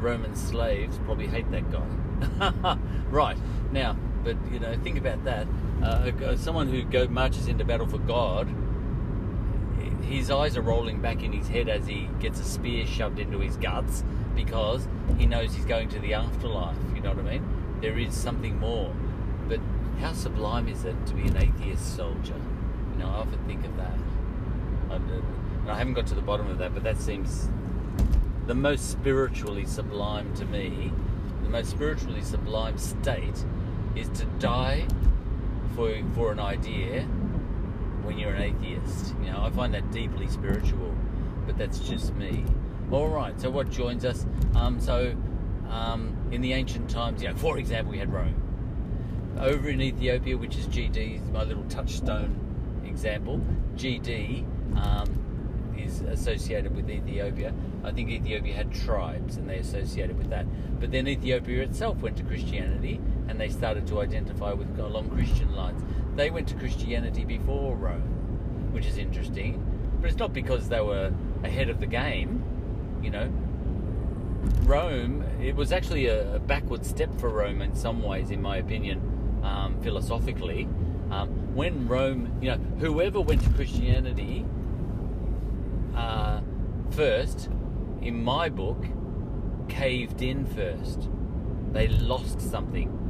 Roman 0.00 0.34
slaves 0.34 0.98
probably 1.04 1.28
hate 1.28 1.48
that 1.52 1.70
guy. 1.70 1.86
right, 3.10 3.36
now, 3.72 3.96
but 4.24 4.36
you 4.52 4.58
know, 4.58 4.76
think 4.82 4.98
about 4.98 5.24
that. 5.24 5.46
Uh, 5.82 6.36
someone 6.36 6.68
who 6.68 6.82
go, 6.82 7.06
marches 7.08 7.48
into 7.48 7.64
battle 7.64 7.86
for 7.86 7.98
God 7.98 8.48
his 10.10 10.30
eyes 10.30 10.56
are 10.56 10.62
rolling 10.62 11.00
back 11.00 11.22
in 11.22 11.32
his 11.32 11.46
head 11.46 11.68
as 11.68 11.86
he 11.86 12.08
gets 12.18 12.40
a 12.40 12.44
spear 12.44 12.86
shoved 12.86 13.18
into 13.18 13.38
his 13.38 13.56
guts 13.56 14.02
because 14.34 14.86
he 15.18 15.26
knows 15.26 15.54
he's 15.54 15.64
going 15.64 15.88
to 15.88 16.00
the 16.00 16.14
afterlife. 16.14 16.76
You 16.94 17.00
know 17.00 17.10
what 17.10 17.26
I 17.26 17.38
mean? 17.38 17.78
There 17.80 17.96
is 17.96 18.14
something 18.14 18.58
more. 18.58 18.94
But 19.48 19.60
how 20.00 20.12
sublime 20.12 20.68
is 20.68 20.84
it 20.84 20.96
to 21.06 21.14
be 21.14 21.22
an 21.22 21.36
atheist 21.36 21.96
soldier? 21.96 22.34
You 22.92 22.98
know, 22.98 23.08
I 23.08 23.14
often 23.18 23.38
think 23.46 23.64
of 23.64 23.76
that. 23.76 23.98
I 25.68 25.78
haven't 25.78 25.94
got 25.94 26.08
to 26.08 26.14
the 26.14 26.22
bottom 26.22 26.48
of 26.50 26.58
that, 26.58 26.74
but 26.74 26.82
that 26.82 26.98
seems 26.98 27.48
the 28.46 28.54
most 28.54 28.90
spiritually 28.90 29.64
sublime 29.64 30.34
to 30.34 30.44
me. 30.44 30.92
Most 31.50 31.70
spiritually 31.70 32.22
sublime 32.22 32.78
state 32.78 33.44
is 33.96 34.08
to 34.20 34.24
die 34.38 34.86
for 35.74 35.92
for 36.14 36.30
an 36.30 36.38
idea 36.38 37.02
when 38.04 38.18
you're 38.18 38.32
an 38.32 38.42
atheist. 38.42 39.16
You 39.24 39.32
know, 39.32 39.42
I 39.42 39.50
find 39.50 39.74
that 39.74 39.90
deeply 39.90 40.28
spiritual, 40.28 40.94
but 41.46 41.58
that's 41.58 41.80
just 41.80 42.14
me. 42.14 42.44
All 42.92 43.08
right. 43.08 43.38
So 43.40 43.50
what 43.50 43.68
joins 43.68 44.04
us? 44.04 44.26
Um, 44.54 44.78
so 44.78 45.16
um, 45.68 46.16
in 46.30 46.40
the 46.40 46.52
ancient 46.52 46.88
times, 46.88 47.20
you 47.20 47.28
know, 47.28 47.34
for 47.34 47.58
example, 47.58 47.90
we 47.90 47.98
had 47.98 48.12
Rome. 48.12 48.34
Over 49.38 49.70
in 49.70 49.80
Ethiopia, 49.80 50.36
which 50.36 50.56
is 50.56 50.66
GD, 50.66 51.32
my 51.32 51.42
little 51.42 51.64
touchstone 51.64 52.82
example. 52.84 53.40
GD 53.76 54.44
um, 54.76 55.08
is 55.82 56.00
associated 56.00 56.74
with 56.74 56.90
Ethiopia. 56.90 57.52
I 57.84 57.92
think 57.92 58.10
Ethiopia 58.10 58.54
had 58.54 58.72
tribes, 58.72 59.36
and 59.36 59.48
they 59.48 59.58
associated 59.58 60.18
with 60.18 60.30
that. 60.30 60.46
But 60.80 60.90
then 60.90 61.08
Ethiopia 61.08 61.62
itself 61.62 62.02
went 62.02 62.16
to 62.18 62.22
Christianity, 62.24 63.00
and 63.28 63.40
they 63.40 63.48
started 63.48 63.86
to 63.88 64.00
identify 64.00 64.52
with 64.52 64.78
along 64.78 65.10
Christian 65.10 65.54
lines 65.54 65.82
they 66.16 66.30
went 66.30 66.48
to 66.48 66.54
Christianity 66.54 67.24
before 67.24 67.74
Rome, 67.76 68.72
which 68.72 68.86
is 68.86 68.98
interesting. 68.98 69.64
But 70.00 70.10
it's 70.10 70.18
not 70.18 70.32
because 70.32 70.68
they 70.68 70.80
were 70.80 71.12
ahead 71.42 71.68
of 71.68 71.80
the 71.80 71.86
game, 71.86 72.42
you 73.02 73.10
know. 73.10 73.30
Rome, 74.64 75.24
it 75.40 75.54
was 75.54 75.72
actually 75.72 76.06
a, 76.06 76.38
backward 76.40 76.84
step 76.84 77.14
for 77.18 77.28
Rome 77.28 77.62
in 77.62 77.74
some 77.74 78.02
ways, 78.02 78.30
in 78.30 78.42
my 78.42 78.56
opinion, 78.56 79.40
um, 79.42 79.80
philosophically. 79.82 80.68
Um, 81.10 81.54
when 81.54 81.88
Rome, 81.88 82.38
you 82.40 82.50
know, 82.50 82.58
whoever 82.78 83.20
went 83.20 83.42
to 83.42 83.50
Christianity 83.50 84.44
uh, 85.94 86.40
first, 86.90 87.48
in 88.00 88.22
my 88.22 88.48
book, 88.48 88.84
caved 89.68 90.22
in 90.22 90.46
first. 90.46 91.08
They 91.72 91.88
lost 91.88 92.40
something 92.40 93.00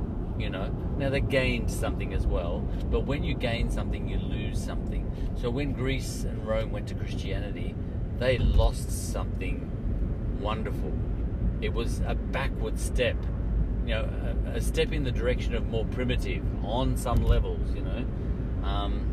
you 0.40 0.50
know. 0.50 0.68
Now 0.96 1.10
they 1.10 1.20
gained 1.20 1.70
something 1.70 2.14
as 2.14 2.26
well, 2.26 2.60
but 2.90 3.00
when 3.00 3.22
you 3.22 3.34
gain 3.34 3.70
something, 3.70 4.08
you 4.08 4.18
lose 4.18 4.62
something. 4.62 5.10
So 5.36 5.50
when 5.50 5.72
Greece 5.72 6.24
and 6.24 6.46
Rome 6.46 6.72
went 6.72 6.88
to 6.88 6.94
Christianity, 6.94 7.74
they 8.18 8.38
lost 8.38 9.12
something 9.12 10.38
wonderful. 10.40 10.92
It 11.60 11.72
was 11.72 12.00
a 12.06 12.14
backward 12.14 12.78
step, 12.78 13.16
you 13.84 13.94
know, 13.94 14.08
a, 14.46 14.56
a 14.56 14.60
step 14.60 14.92
in 14.92 15.04
the 15.04 15.12
direction 15.12 15.54
of 15.54 15.68
more 15.68 15.84
primitive 15.86 16.42
on 16.64 16.96
some 16.96 17.22
levels, 17.22 17.74
you 17.74 17.82
know. 17.82 18.04
Um, 18.66 19.06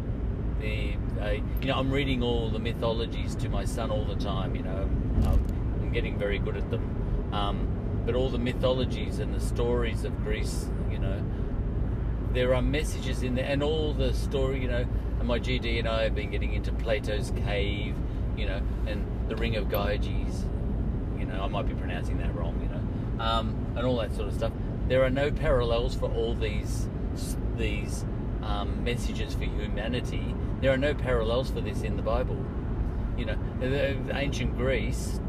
the, 0.59 0.95
uh, 1.21 1.31
you 1.61 1.67
know, 1.67 1.75
I'm 1.75 1.91
reading 1.91 2.23
all 2.23 2.49
the 2.49 2.59
mythologies 2.59 3.35
to 3.35 3.49
my 3.49 3.65
son 3.65 3.91
all 3.91 4.05
the 4.05 4.15
time. 4.15 4.55
You 4.55 4.63
know, 4.63 4.89
I'm 5.25 5.91
getting 5.93 6.17
very 6.17 6.39
good 6.39 6.57
at 6.57 6.69
them. 6.71 7.29
Um, 7.33 7.67
but 8.05 8.15
all 8.15 8.29
the 8.29 8.39
mythologies 8.39 9.19
and 9.19 9.33
the 9.33 9.39
stories 9.39 10.05
of 10.05 10.17
Greece 10.23 10.69
you 10.91 10.99
know. 10.99 11.23
There 12.33 12.53
are 12.53 12.61
messages 12.61 13.23
in 13.23 13.35
there, 13.35 13.45
and 13.45 13.63
all 13.63 13.93
the 13.93 14.13
story, 14.13 14.61
you 14.61 14.67
know. 14.67 14.85
And 15.19 15.27
my 15.27 15.39
GD 15.39 15.79
and 15.79 15.87
I 15.87 16.03
have 16.03 16.15
been 16.15 16.29
getting 16.29 16.53
into 16.53 16.71
Plato's 16.71 17.31
cave, 17.45 17.95
you 18.35 18.45
know, 18.45 18.61
and 18.85 19.05
the 19.29 19.35
Ring 19.35 19.55
of 19.55 19.65
Gyges. 19.69 20.43
You 21.17 21.25
know, 21.25 21.41
I 21.41 21.47
might 21.47 21.67
be 21.67 21.73
pronouncing 21.73 22.17
that 22.19 22.33
wrong, 22.35 22.59
you 22.61 22.69
know, 22.69 23.23
um, 23.23 23.73
and 23.75 23.85
all 23.85 23.97
that 23.97 24.13
sort 24.15 24.27
of 24.27 24.35
stuff. 24.35 24.51
There 24.87 25.03
are 25.03 25.09
no 25.09 25.31
parallels 25.31 25.95
for 25.95 26.11
all 26.11 26.35
these 26.35 26.87
these 27.57 28.05
um, 28.43 28.83
messages 28.83 29.33
for 29.33 29.45
humanity. 29.45 30.35
There 30.61 30.73
are 30.73 30.77
no 30.77 30.93
parallels 30.93 31.51
for 31.51 31.61
this 31.61 31.83
in 31.83 31.95
the 31.95 32.01
Bible. 32.01 32.37
You 33.17 33.25
know, 33.25 33.37
ancient 34.13 34.57
Greece, 34.57 35.19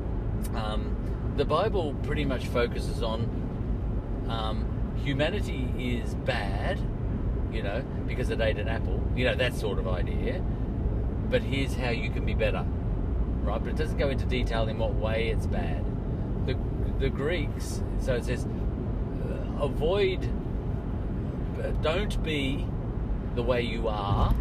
um, 0.54 0.94
the 1.36 1.44
Bible 1.44 1.94
pretty 2.02 2.24
much 2.24 2.46
focuses 2.46 3.02
on 3.02 4.26
um, 4.28 4.96
humanity 5.04 5.70
is 5.78 6.14
bad, 6.14 6.78
you 7.52 7.62
know, 7.62 7.82
because 8.06 8.30
it 8.30 8.40
ate 8.40 8.58
an 8.58 8.68
apple, 8.68 9.02
you 9.14 9.24
know, 9.24 9.34
that 9.34 9.54
sort 9.54 9.78
of 9.78 9.88
idea. 9.88 10.42
But 11.30 11.42
here's 11.42 11.74
how 11.74 11.90
you 11.90 12.10
can 12.10 12.24
be 12.24 12.34
better, 12.34 12.64
right? 13.42 13.62
But 13.62 13.70
it 13.70 13.76
doesn't 13.76 13.98
go 13.98 14.08
into 14.08 14.26
detail 14.26 14.68
in 14.68 14.78
what 14.78 14.94
way 14.94 15.28
it's 15.28 15.46
bad. 15.46 15.84
The, 16.46 16.58
the 16.98 17.08
Greeks, 17.10 17.82
so 18.00 18.14
it 18.14 18.24
says, 18.24 18.46
uh, 18.46 19.62
avoid, 19.62 20.28
don't 21.82 22.22
be 22.22 22.66
the 23.34 23.42
way 23.42 23.62
you 23.62 23.88
are, 23.88 24.34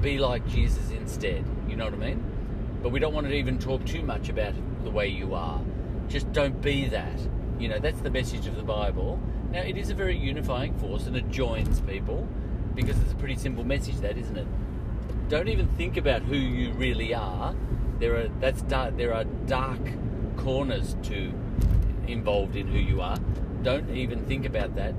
be 0.00 0.18
like 0.18 0.46
Jesus 0.48 0.90
instead. 0.90 1.44
You 1.68 1.76
know 1.76 1.84
what 1.84 1.94
I 1.94 1.98
mean? 1.98 2.24
But 2.82 2.90
we 2.90 2.98
don't 2.98 3.14
want 3.14 3.26
to 3.26 3.32
even 3.32 3.58
talk 3.58 3.84
too 3.84 4.02
much 4.02 4.28
about 4.28 4.54
the 4.84 4.90
way 4.90 5.08
you 5.08 5.34
are. 5.34 5.60
Just 6.08 6.32
don't 6.32 6.60
be 6.60 6.86
that. 6.88 7.20
You 7.58 7.68
know, 7.68 7.78
that's 7.78 8.00
the 8.00 8.10
message 8.10 8.46
of 8.46 8.56
the 8.56 8.62
Bible. 8.62 9.20
Now, 9.52 9.60
it 9.60 9.76
is 9.76 9.90
a 9.90 9.94
very 9.94 10.16
unifying 10.16 10.78
force 10.78 11.06
and 11.06 11.16
it 11.16 11.28
joins 11.30 11.80
people 11.82 12.26
because 12.74 12.98
it's 13.00 13.12
a 13.12 13.16
pretty 13.16 13.36
simple 13.36 13.64
message, 13.64 13.96
that 13.98 14.16
isn't 14.16 14.36
it? 14.36 14.46
Don't 15.28 15.48
even 15.48 15.68
think 15.76 15.96
about 15.96 16.22
who 16.22 16.36
you 16.36 16.72
really 16.72 17.14
are. 17.14 17.54
There 17.98 18.16
are 18.16 18.28
that's 18.40 18.62
dark, 18.62 18.96
there 18.96 19.14
are 19.14 19.24
dark 19.46 19.80
corners 20.36 20.96
to 21.04 21.32
involved 22.08 22.56
in 22.56 22.66
who 22.66 22.78
you 22.78 23.00
are. 23.00 23.18
Don't 23.62 23.90
even 23.90 24.24
think 24.26 24.46
about 24.46 24.74
that. 24.76 24.94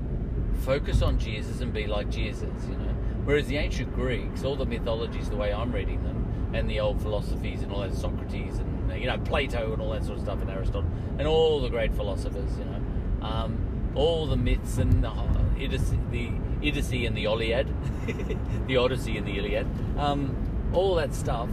Focus 0.60 1.02
on 1.02 1.18
Jesus 1.18 1.60
and 1.60 1.72
be 1.72 1.86
like 1.86 2.08
Jesus, 2.10 2.48
you 2.68 2.76
know. 2.76 2.81
Whereas 3.24 3.46
the 3.46 3.56
ancient 3.56 3.94
Greeks, 3.94 4.44
all 4.44 4.56
the 4.56 4.66
mythologies, 4.66 5.30
the 5.30 5.36
way 5.36 5.52
I'm 5.52 5.72
reading 5.72 6.02
them, 6.02 6.50
and 6.54 6.68
the 6.68 6.80
old 6.80 7.00
philosophies 7.00 7.62
and 7.62 7.72
all 7.72 7.80
that 7.80 7.94
Socrates 7.94 8.58
and 8.58 9.00
you 9.00 9.06
know 9.06 9.18
Plato 9.18 9.72
and 9.72 9.80
all 9.80 9.90
that 9.90 10.04
sort 10.04 10.18
of 10.18 10.24
stuff 10.24 10.40
and 10.40 10.50
Aristotle 10.50 10.84
and 11.18 11.26
all 11.26 11.60
the 11.60 11.70
great 11.70 11.94
philosophers, 11.94 12.58
you 12.58 12.64
know. 12.64 13.26
Um, 13.26 13.92
all 13.94 14.26
the 14.26 14.36
myths 14.36 14.78
and 14.78 15.04
the 15.04 15.08
Odyssey, 15.08 15.98
the 16.10 16.30
Odyssey 16.62 17.06
and 17.06 17.16
the 17.16 17.24
Iliad, 17.24 17.68
the 18.66 18.76
Odyssey 18.76 19.16
and 19.18 19.26
the 19.26 19.38
Iliad, 19.38 19.66
um, 19.98 20.70
all 20.72 20.94
that 20.96 21.14
stuff 21.14 21.48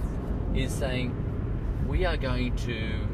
is 0.55 0.73
saying 0.73 1.13
we 1.87 2.05
are 2.05 2.17
going 2.17 2.55
to 2.55 3.07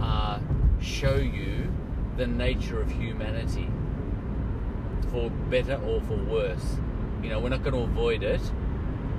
uh, 0.00 0.38
show 0.80 1.16
you 1.16 1.72
the 2.16 2.26
nature 2.26 2.80
of 2.80 2.90
humanity 2.90 3.68
for 5.10 5.30
better 5.30 5.80
or 5.86 6.00
for 6.02 6.16
worse. 6.16 6.76
You 7.26 7.32
know, 7.32 7.40
we're 7.40 7.48
not 7.48 7.64
going 7.64 7.74
to 7.74 7.80
avoid 7.80 8.22
it, 8.22 8.40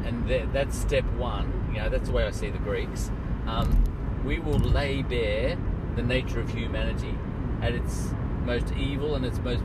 and 0.06 0.26
th- 0.30 0.48
that's 0.54 0.78
step 0.78 1.04
one. 1.16 1.72
You 1.74 1.82
know, 1.82 1.90
that's 1.90 2.08
the 2.08 2.16
way 2.16 2.24
I 2.24 2.32
see 2.32 2.50
the 2.50 2.58
Greeks. 2.58 3.12
Um, 3.48 3.84
we 4.24 4.40
will 4.40 4.60
lay 4.60 5.02
bare 5.02 5.58
the 5.98 6.04
nature 6.04 6.40
of 6.40 6.50
humanity 6.50 7.14
at 7.62 7.74
its 7.74 8.14
most 8.46 8.72
evil 8.78 9.16
and 9.16 9.26
its 9.26 9.40
most 9.40 9.62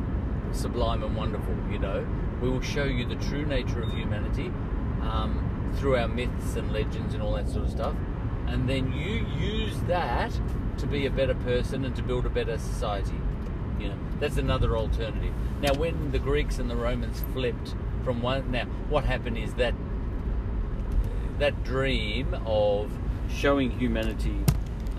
sublime 0.50 1.04
and 1.04 1.16
wonderful, 1.16 1.54
you 1.70 1.78
know. 1.78 2.04
We 2.40 2.50
will 2.50 2.60
show 2.60 2.82
you 2.82 3.06
the 3.06 3.14
true 3.14 3.46
nature 3.46 3.80
of 3.80 3.92
humanity 3.92 4.48
um, 5.02 5.72
through 5.76 5.98
our 5.98 6.08
myths 6.08 6.56
and 6.56 6.72
legends 6.72 7.14
and 7.14 7.22
all 7.22 7.34
that 7.34 7.48
sort 7.48 7.66
of 7.66 7.70
stuff. 7.70 7.94
And 8.48 8.68
then 8.68 8.92
you 8.92 9.24
use 9.38 9.78
that 9.86 10.32
to 10.78 10.88
be 10.88 11.06
a 11.06 11.10
better 11.10 11.36
person 11.36 11.84
and 11.84 11.94
to 11.94 12.02
build 12.02 12.26
a 12.26 12.30
better 12.30 12.58
society. 12.58 13.20
You 13.78 13.90
know, 13.90 13.98
that's 14.18 14.36
another 14.36 14.76
alternative. 14.76 15.32
Now, 15.60 15.74
when 15.74 16.10
the 16.10 16.18
Greeks 16.18 16.58
and 16.58 16.68
the 16.68 16.74
Romans 16.74 17.22
flipped 17.32 17.76
from 18.04 18.22
one, 18.22 18.50
now 18.50 18.64
what 18.88 19.04
happened 19.04 19.38
is 19.38 19.54
that 19.54 19.74
that 21.38 21.64
dream 21.64 22.36
of 22.46 22.90
showing 23.30 23.70
humanity, 23.70 24.38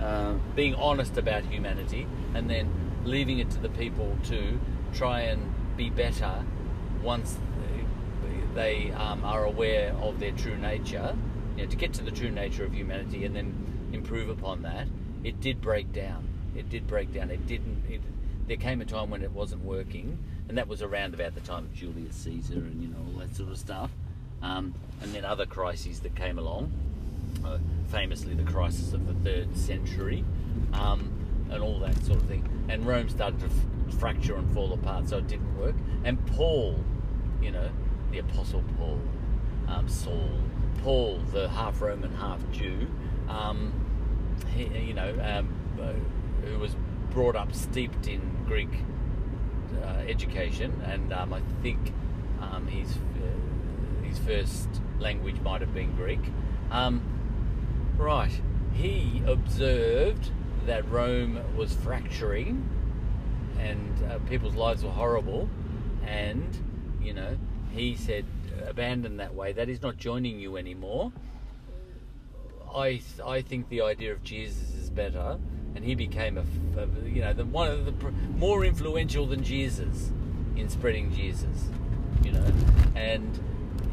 uh, 0.01 0.33
being 0.55 0.75
honest 0.75 1.17
about 1.17 1.43
humanity, 1.45 2.07
and 2.33 2.49
then 2.49 2.69
leaving 3.05 3.39
it 3.39 3.49
to 3.51 3.59
the 3.59 3.69
people 3.69 4.17
to 4.23 4.59
try 4.93 5.21
and 5.21 5.53
be 5.77 5.89
better 5.89 6.43
once 7.01 7.37
they 8.53 8.91
um, 8.91 9.23
are 9.25 9.45
aware 9.45 9.93
of 10.01 10.19
their 10.19 10.31
true 10.31 10.55
nature. 10.57 11.15
you 11.57 11.63
know, 11.63 11.69
to 11.69 11.75
get 11.75 11.93
to 11.93 12.03
the 12.03 12.11
true 12.11 12.31
nature 12.31 12.63
of 12.63 12.73
humanity 12.73 13.25
and 13.25 13.35
then 13.35 13.53
improve 13.91 14.29
upon 14.29 14.61
that, 14.63 14.87
it 15.23 15.39
did 15.39 15.61
break 15.61 15.91
down. 15.93 16.27
It 16.55 16.69
did 16.69 16.87
break 16.87 17.13
down. 17.13 17.31
It 17.31 17.47
didn't. 17.47 17.83
It, 17.89 18.01
there 18.47 18.57
came 18.57 18.81
a 18.81 18.85
time 18.85 19.09
when 19.09 19.23
it 19.23 19.31
wasn't 19.31 19.63
working, 19.63 20.17
and 20.47 20.57
that 20.57 20.67
was 20.67 20.81
around 20.81 21.13
about 21.13 21.35
the 21.35 21.41
time 21.41 21.65
of 21.65 21.73
Julius 21.73 22.15
Caesar 22.17 22.55
and 22.55 22.81
you 22.81 22.89
know 22.89 22.97
all 22.97 23.19
that 23.19 23.35
sort 23.35 23.49
of 23.49 23.57
stuff. 23.57 23.91
Um, 24.41 24.73
and 25.01 25.13
then 25.13 25.23
other 25.23 25.45
crises 25.45 26.01
that 26.01 26.15
came 26.15 26.37
along, 26.37 26.71
uh, 27.45 27.59
famously 27.87 28.33
the 28.33 28.43
crisis 28.43 28.93
of 28.93 29.07
the 29.07 29.13
third 29.29 29.55
century, 29.57 30.25
um, 30.73 31.09
and 31.49 31.63
all 31.63 31.79
that 31.79 31.95
sort 32.03 32.19
of 32.19 32.25
thing. 32.25 32.47
And 32.67 32.85
Rome 32.85 33.07
started 33.07 33.39
to 33.39 33.45
f- 33.45 33.99
fracture 33.99 34.35
and 34.35 34.53
fall 34.53 34.73
apart, 34.73 35.07
so 35.07 35.19
it 35.19 35.27
didn't 35.27 35.57
work. 35.57 35.75
And 36.03 36.25
Paul, 36.27 36.83
you 37.41 37.51
know, 37.51 37.69
the 38.11 38.19
Apostle 38.19 38.63
Paul, 38.77 38.99
um, 39.69 39.87
Saul, 39.87 40.29
Paul, 40.83 41.19
the 41.31 41.47
half 41.47 41.81
Roman, 41.81 42.13
half 42.15 42.39
Jew, 42.51 42.87
um, 43.29 43.71
he, 44.53 44.65
you 44.65 44.93
know, 44.93 45.11
um, 45.23 45.47
uh, 45.81 45.93
who 46.45 46.59
was 46.59 46.75
brought 47.13 47.35
up 47.35 47.53
steeped 47.53 48.07
in 48.07 48.21
Greek 48.47 48.69
uh, 49.83 50.03
education, 50.07 50.81
and 50.85 51.13
um, 51.13 51.33
I 51.33 51.41
think 51.61 51.93
um, 52.41 52.67
his 52.67 52.89
uh, 52.97 54.03
his 54.05 54.19
first 54.19 54.67
language 54.99 55.39
might 55.41 55.61
have 55.61 55.73
been 55.73 55.95
Greek. 55.95 56.21
Um, 56.71 57.01
right, 57.97 58.31
he 58.73 59.21
observed 59.27 60.31
that 60.65 60.89
Rome 60.89 61.39
was 61.55 61.73
fracturing, 61.73 62.67
and 63.59 64.11
uh, 64.11 64.19
people's 64.29 64.55
lives 64.55 64.83
were 64.83 64.91
horrible, 64.91 65.49
and 66.05 66.57
you 67.01 67.13
know, 67.13 67.37
he 67.71 67.95
said, 67.95 68.25
abandon 68.65 69.17
that 69.17 69.35
way. 69.35 69.51
That 69.51 69.69
is 69.69 69.81
not 69.81 69.97
joining 69.97 70.39
you 70.39 70.57
anymore. 70.57 71.11
I 72.73 73.01
I 73.23 73.41
think 73.41 73.69
the 73.69 73.81
idea 73.81 74.11
of 74.13 74.23
Jesus 74.23 74.73
is 74.73 74.89
better, 74.89 75.39
and 75.75 75.83
he 75.83 75.95
became 75.95 76.37
a, 76.37 76.43
a 76.79 76.87
you 77.07 77.21
know 77.21 77.33
the, 77.33 77.45
one 77.45 77.69
of 77.69 77.85
the 77.85 78.11
more 78.35 78.63
influential 78.65 79.25
than 79.25 79.43
Jesus 79.43 80.11
in 80.55 80.69
spreading 80.69 81.13
Jesus, 81.13 81.69
you 82.23 82.31
know, 82.31 82.45
and 82.95 83.39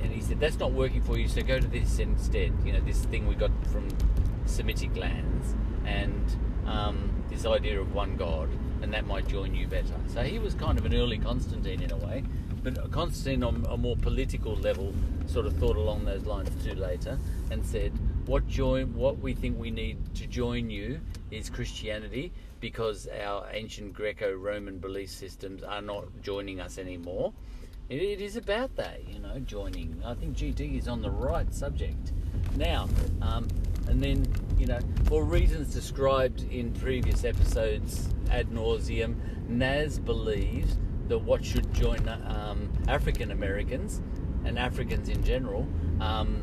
and 0.02 0.12
he 0.12 0.20
said 0.20 0.40
that's 0.40 0.59
not 0.59 0.73
working 0.73 1.02
for 1.02 1.19
you, 1.19 1.28
so 1.28 1.43
go 1.43 1.59
to 1.59 1.66
this 1.66 1.98
instead. 1.98 2.52
You 2.65 2.73
know, 2.73 2.81
this 2.81 3.05
thing 3.07 3.27
we 3.27 3.35
got 3.35 3.51
from 3.69 3.89
Semitic 4.47 4.97
lands, 4.97 5.55
and 5.85 6.24
um, 6.66 7.11
this 7.28 7.47
idea 7.47 7.81
of 7.81 7.94
one 7.94 8.16
God, 8.16 8.48
and 8.82 8.93
that 8.93 9.07
might 9.07 9.27
join 9.28 9.55
you 9.55 9.66
better. 9.66 9.94
So 10.07 10.23
he 10.23 10.39
was 10.39 10.55
kind 10.55 10.78
of 10.78 10.85
an 10.85 10.94
early 10.94 11.19
Constantine 11.19 11.82
in 11.82 11.90
a 11.93 11.97
way, 11.97 12.24
but 12.62 12.90
Constantine 12.90 13.43
on 13.43 13.66
a 13.69 13.77
more 13.77 13.97
political 13.97 14.55
level 14.57 14.94
sort 15.27 15.47
of 15.47 15.57
thought 15.57 15.77
along 15.77 16.05
those 16.05 16.24
lines 16.24 16.51
too 16.65 16.74
later, 16.74 17.19
and 17.51 17.65
said 17.65 17.93
what 18.27 18.47
join 18.47 18.95
what 18.95 19.19
we 19.19 19.35
think 19.35 19.59
we 19.59 19.71
need 19.71 20.15
to 20.15 20.27
join 20.27 20.71
you 20.71 21.01
is 21.31 21.51
Christianity 21.51 22.33
because 22.61 23.09
our 23.23 23.47
ancient 23.53 23.95
Greco-Roman 23.95 24.79
belief 24.79 25.11
systems 25.11 25.63
are 25.63 25.81
not 25.81 26.05
joining 26.23 26.61
us 26.61 26.79
anymore. 26.79 27.33
It, 27.89 28.03
it 28.03 28.21
is 28.21 28.37
about 28.37 28.77
that, 28.77 29.09
you 29.09 29.19
know, 29.19 29.39
joining. 29.41 30.01
I 30.05 30.15
think 30.15 30.37
GD 30.37 30.79
is 30.79 30.87
on 30.87 31.03
the 31.03 31.11
right 31.11 31.53
subject 31.53 32.13
now. 32.57 32.89
Um, 33.23 33.49
and 33.89 34.03
then, 34.03 34.27
you 34.59 34.67
know, 34.67 34.79
for 35.07 35.25
reasons 35.25 35.73
described 35.75 36.43
in 36.53 36.73
previous 36.73 37.25
episodes 37.25 38.15
ad 38.31 38.51
nauseum, 38.51 39.17
Nas 39.49 39.99
believes 39.99 40.79
that 41.09 41.19
what 41.19 41.45
should 41.45 41.73
join 41.75 42.09
um, 42.09 42.71
African 42.87 43.33
Americans 43.33 44.01
and 44.45 44.59
Africans 44.59 45.09
in 45.09 45.25
general 45.25 45.67
um, 46.01 46.43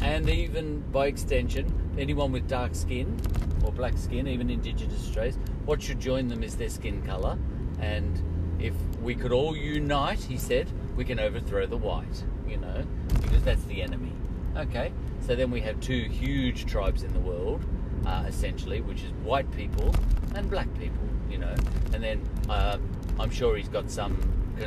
and 0.00 0.28
even 0.28 0.80
by 0.92 1.06
extension, 1.06 1.94
anyone 1.98 2.32
with 2.32 2.48
dark 2.48 2.74
skin 2.74 3.18
or 3.64 3.72
black 3.72 3.96
skin, 3.96 4.28
even 4.28 4.50
Indigenous 4.50 5.00
Australians, 5.00 5.38
what 5.64 5.80
should 5.80 6.00
join 6.00 6.28
them 6.28 6.42
is 6.42 6.56
their 6.56 6.68
skin 6.68 7.02
colour. 7.02 7.38
And 7.80 8.22
if 8.60 8.74
we 9.02 9.14
could 9.14 9.32
all 9.32 9.56
unite, 9.56 10.20
he 10.20 10.36
said, 10.36 10.70
we 10.96 11.04
can 11.04 11.18
overthrow 11.18 11.66
the 11.66 11.76
white, 11.76 12.24
you 12.48 12.56
know, 12.56 12.84
because 13.22 13.42
that's 13.42 13.64
the 13.64 13.82
enemy. 13.82 14.12
Okay, 14.56 14.92
so 15.26 15.34
then 15.34 15.50
we 15.50 15.60
have 15.62 15.80
two 15.80 16.04
huge 16.04 16.66
tribes 16.66 17.02
in 17.02 17.12
the 17.12 17.20
world, 17.20 17.64
uh, 18.06 18.24
essentially, 18.28 18.80
which 18.80 19.02
is 19.02 19.10
white 19.24 19.50
people 19.50 19.92
and 20.34 20.48
black 20.48 20.72
people, 20.78 21.08
you 21.28 21.38
know. 21.38 21.54
And 21.92 22.02
then 22.02 22.22
uh, 22.48 22.78
I'm 23.18 23.30
sure 23.30 23.56
he's 23.56 23.68
got 23.68 23.90
some. 23.90 24.16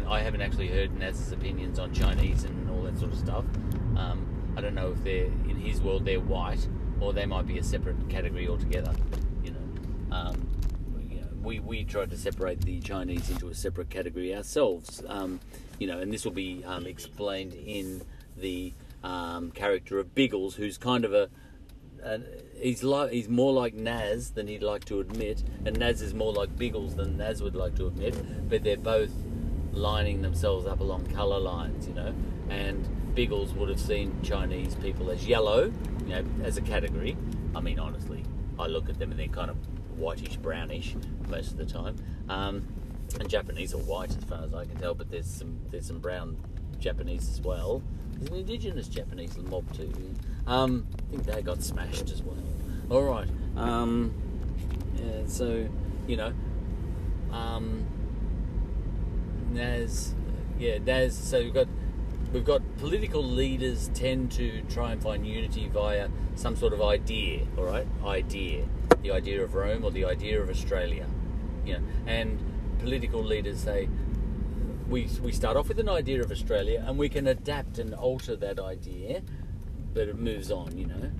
I 0.08 0.20
haven't 0.20 0.42
actually 0.42 0.68
heard 0.68 0.98
Nas's 0.98 1.32
opinions 1.32 1.80
on 1.80 1.94
Chinese 1.94 2.44
and 2.44 2.70
all 2.70 2.82
that 2.84 3.00
sort 3.00 3.14
of 3.14 3.18
stuff. 3.18 3.46
Um, 3.96 4.28
I 4.58 4.62
don't 4.62 4.74
know 4.74 4.92
if 4.92 5.04
they're 5.04 5.26
in 5.26 5.56
his 5.56 5.80
world 5.82 6.04
they're 6.04 6.20
white 6.20 6.68
or 7.00 7.14
they 7.14 7.28
might 7.28 7.46
be 7.46 7.60
a 7.60 7.64
separate 7.64 8.10
category 8.10 8.48
altogether. 8.48 8.92
You 9.44 9.52
know, 9.52 10.16
um, 10.16 10.50
you 11.08 11.22
know 11.22 11.28
we 11.44 11.60
we 11.60 11.84
tried 11.84 12.10
to 12.10 12.18
separate 12.18 12.62
the 12.62 12.80
Chinese 12.80 13.30
into 13.30 13.50
a 13.50 13.54
separate 13.54 13.92
category 13.92 14.36
ourselves. 14.36 15.04
Um, 15.08 15.40
you 15.78 15.86
know, 15.86 16.00
and 16.00 16.12
this 16.12 16.26
will 16.26 16.32
be 16.32 16.64
um, 16.66 16.88
explained 16.88 17.54
in 17.54 18.02
the 18.36 18.74
um, 19.04 19.52
character 19.52 20.00
of 20.00 20.16
Biggles, 20.16 20.56
who's 20.56 20.80
kind 20.80 21.06
of 21.06 21.14
a 21.14 21.30
uh, 22.04 22.18
he's 22.56 22.84
like 22.84 23.12
he's 23.12 23.30
more 23.30 23.54
like 23.54 23.76
Nas 23.76 24.32
than 24.32 24.48
he'd 24.48 24.64
like 24.64 24.86
to 24.86 25.00
admit, 25.00 25.44
and 25.66 25.78
Nas 25.78 26.02
is 26.02 26.16
more 26.16 26.34
like 26.34 26.58
Biggles 26.58 26.96
than 26.96 27.18
Nas 27.18 27.44
would 27.44 27.56
like 27.56 27.76
to 27.76 27.86
admit. 27.86 28.50
But 28.50 28.64
they're 28.64 28.76
both 28.76 29.12
lining 29.72 30.24
themselves 30.24 30.66
up 30.66 30.80
along 30.80 31.06
colour 31.14 31.40
lines, 31.40 31.88
you 31.88 31.94
know. 31.94 32.16
And 32.50 33.07
Biggles 33.18 33.52
would 33.56 33.68
have 33.68 33.80
seen 33.80 34.16
Chinese 34.22 34.76
people 34.76 35.10
as 35.10 35.26
yellow, 35.28 35.74
you 36.06 36.10
know, 36.10 36.24
as 36.44 36.58
a 36.58 36.62
category. 36.62 37.18
I 37.56 37.60
mean, 37.62 37.80
honestly, 37.80 38.24
I 38.60 38.68
look 38.68 38.90
at 38.90 39.00
them 39.00 39.10
and 39.10 39.20
they're 39.20 39.28
kind 39.28 39.50
of 39.50 39.58
whitish, 39.98 40.36
brownish 40.36 40.96
most 41.28 41.50
of 41.50 41.58
the 41.58 41.66
time. 41.66 41.96
Um, 42.30 42.68
and 43.20 43.28
Japanese 43.28 43.74
are 43.74 43.80
white 43.80 44.16
as 44.16 44.24
far 44.26 44.44
as 44.44 44.54
I 44.54 44.66
can 44.66 44.76
tell, 44.76 44.94
but 44.94 45.10
there's 45.10 45.26
some 45.26 45.60
there's 45.72 45.88
some 45.88 45.98
brown 45.98 46.38
Japanese 46.78 47.28
as 47.32 47.42
well. 47.42 47.82
There's 48.14 48.30
an 48.30 48.38
indigenous 48.38 48.88
Japanese 48.88 49.36
mob 49.36 49.66
too. 49.74 49.92
Um, 50.46 50.86
I 50.96 51.10
think 51.10 51.24
they 51.24 51.42
got 51.42 51.64
smashed 51.64 52.12
as 52.12 52.22
well. 52.22 52.38
All 52.92 53.02
right. 53.02 53.28
Um, 53.56 54.14
yeah, 54.96 55.24
so 55.26 55.68
you 56.06 56.18
know, 56.18 56.34
um, 57.32 57.84
Nas, 59.50 60.14
yeah, 60.60 60.78
Nas. 60.78 61.18
So 61.18 61.40
we've 61.40 61.52
got 61.52 61.68
we've 62.38 62.46
got 62.46 62.62
political 62.78 63.24
leaders 63.24 63.90
tend 63.96 64.32
to 64.32 64.62
try 64.70 64.92
and 64.92 65.02
find 65.02 65.26
unity 65.26 65.68
via 65.70 66.08
some 66.36 66.56
sort 66.56 66.72
of 66.72 66.84
idea. 66.84 67.42
All 67.58 67.64
right, 67.64 67.88
idea, 68.06 68.64
the 69.02 69.10
idea 69.10 69.44
of 69.44 69.56
Rome 69.56 69.84
or 69.84 69.90
the 69.90 70.06
idea 70.06 70.40
of 70.40 70.48
Australia. 70.48 71.08
You 71.66 71.80
know, 71.80 71.84
and 72.06 72.40
political 72.78 73.24
leaders 73.24 73.60
say 73.60 73.90
we 74.88 75.10
we 75.24 75.32
start 75.32 75.58
off 75.58 75.68
with 75.68 75.80
an 75.80 75.90
idea 75.90 76.22
of 76.22 76.30
Australia 76.30 76.84
and 76.86 77.00
we 77.00 77.10
can 77.10 77.26
adapt 77.26 77.80
and 77.80 77.96
alter 77.96 78.36
that 78.36 78.60
idea, 78.60 79.24
but 79.96 80.08
it 80.08 80.20
moves 80.20 80.52
on. 80.52 80.78
You 80.78 80.86
know, 80.86 81.12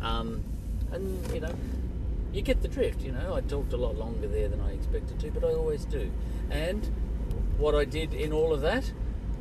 um, 0.00 0.42
and 0.90 1.32
you 1.32 1.38
know 1.38 1.54
you 2.32 2.42
get 2.42 2.62
the 2.62 2.68
drift, 2.68 3.02
you 3.02 3.12
know. 3.12 3.36
I 3.36 3.42
talked 3.42 3.74
a 3.74 3.76
lot 3.76 3.96
longer 3.96 4.26
there 4.26 4.48
than 4.48 4.60
I 4.60 4.72
expected 4.72 5.20
to, 5.20 5.30
but 5.30 5.44
I 5.44 5.54
always 5.54 5.84
do. 5.84 6.10
And 6.50 6.84
what 7.58 7.76
I 7.76 7.84
did 7.84 8.12
in 8.12 8.32
all 8.32 8.52
of 8.52 8.60
that, 8.62 8.92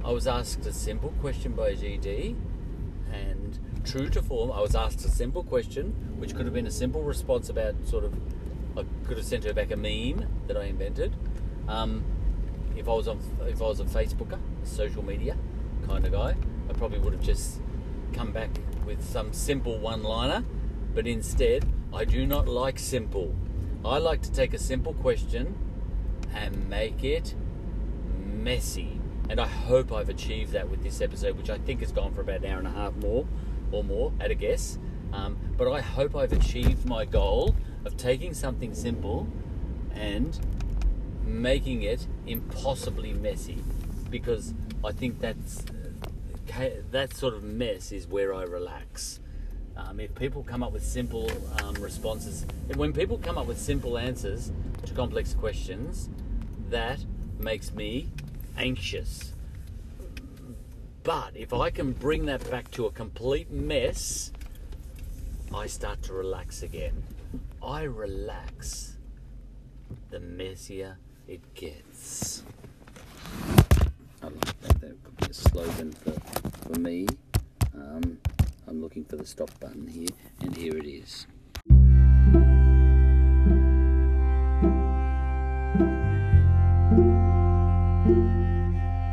I 0.03 0.11
was 0.11 0.25
asked 0.25 0.65
a 0.65 0.73
simple 0.73 1.13
question 1.21 1.53
by 1.53 1.73
GD, 1.73 2.35
and 3.13 3.59
true 3.83 4.09
to 4.09 4.21
form, 4.21 4.51
I 4.51 4.59
was 4.59 4.75
asked 4.75 5.05
a 5.05 5.09
simple 5.09 5.43
question, 5.43 5.91
which 6.17 6.35
could 6.35 6.45
have 6.45 6.55
been 6.55 6.65
a 6.65 6.71
simple 6.71 7.03
response 7.03 7.49
about 7.49 7.75
sort 7.85 8.05
of, 8.05 8.13
I 8.75 8.83
could 9.05 9.17
have 9.17 9.25
sent 9.25 9.43
her 9.43 9.53
back 9.53 9.69
a 9.69 9.77
meme 9.77 10.27
that 10.47 10.57
I 10.57 10.65
invented. 10.65 11.15
Um, 11.67 12.03
if 12.75 12.87
I 12.87 12.93
was 12.93 13.07
on, 13.07 13.19
if 13.41 13.61
I 13.61 13.65
was 13.65 13.79
a 13.79 13.83
Facebooker, 13.85 14.39
social 14.63 15.03
media 15.03 15.37
kind 15.85 16.03
of 16.03 16.11
guy, 16.11 16.35
I 16.67 16.73
probably 16.73 16.97
would 16.97 17.13
have 17.13 17.21
just 17.21 17.61
come 18.11 18.31
back 18.31 18.49
with 18.85 19.03
some 19.03 19.33
simple 19.33 19.77
one-liner, 19.77 20.43
but 20.95 21.05
instead, 21.05 21.65
I 21.93 22.05
do 22.05 22.25
not 22.25 22.47
like 22.47 22.79
simple. 22.79 23.35
I 23.85 23.99
like 23.99 24.23
to 24.23 24.31
take 24.31 24.53
a 24.53 24.59
simple 24.59 24.93
question 24.95 25.55
and 26.33 26.67
make 26.69 27.03
it 27.03 27.35
messy. 28.25 29.00
And 29.31 29.39
I 29.39 29.47
hope 29.47 29.93
I've 29.93 30.09
achieved 30.09 30.51
that 30.51 30.69
with 30.69 30.83
this 30.83 30.99
episode, 30.99 31.37
which 31.37 31.49
I 31.49 31.57
think 31.57 31.79
has 31.79 31.93
gone 31.93 32.13
for 32.13 32.19
about 32.19 32.43
an 32.43 32.51
hour 32.51 32.57
and 32.57 32.67
a 32.67 32.71
half 32.71 32.93
more 32.97 33.25
or 33.71 33.81
more 33.81 34.11
at 34.19 34.29
a 34.29 34.35
guess. 34.35 34.77
Um, 35.13 35.37
but 35.57 35.71
I 35.71 35.79
hope 35.79 36.17
I've 36.17 36.33
achieved 36.33 36.85
my 36.85 37.05
goal 37.05 37.55
of 37.85 37.95
taking 37.95 38.33
something 38.33 38.73
simple 38.73 39.29
and 39.95 40.37
making 41.25 41.83
it 41.83 42.07
impossibly 42.27 43.13
messy 43.13 43.63
because 44.09 44.53
I 44.83 44.91
think 44.91 45.21
that's 45.21 45.63
that 46.91 47.13
sort 47.13 47.33
of 47.33 47.41
mess 47.41 47.93
is 47.93 48.07
where 48.07 48.33
I 48.33 48.43
relax. 48.43 49.21
Um, 49.77 50.01
if 50.01 50.13
people 50.13 50.43
come 50.43 50.61
up 50.61 50.73
with 50.73 50.85
simple 50.85 51.31
um, 51.63 51.75
responses, 51.75 52.45
when 52.75 52.91
people 52.91 53.17
come 53.17 53.37
up 53.37 53.45
with 53.45 53.57
simple 53.57 53.97
answers 53.97 54.51
to 54.85 54.93
complex 54.93 55.33
questions, 55.33 56.09
that 56.69 57.05
makes 57.39 57.71
me 57.71 58.09
anxious. 58.57 59.33
But 61.03 61.35
if 61.35 61.53
I 61.53 61.69
can 61.69 61.93
bring 61.93 62.25
that 62.25 62.49
back 62.49 62.69
to 62.71 62.85
a 62.85 62.91
complete 62.91 63.49
mess, 63.49 64.31
I 65.53 65.67
start 65.67 66.01
to 66.03 66.13
relax 66.13 66.61
again. 66.63 67.03
I 67.61 67.83
relax, 67.83 68.97
the 70.09 70.19
messier 70.19 70.97
it 71.27 71.41
gets. 71.55 72.43
I 74.21 74.27
like 74.27 74.61
that. 74.61 74.81
That 74.81 75.03
could 75.03 75.17
be 75.17 75.25
a 75.27 75.33
slogan 75.33 75.91
for, 75.91 76.11
for 76.67 76.79
me. 76.79 77.07
Um, 77.73 78.19
I'm 78.67 78.81
looking 78.81 79.03
for 79.03 79.15
the 79.15 79.25
stop 79.25 79.49
button 79.59 79.87
here, 79.87 80.07
and 80.41 80.55
here 80.55 80.77
it 80.77 80.85
is. 80.85 81.25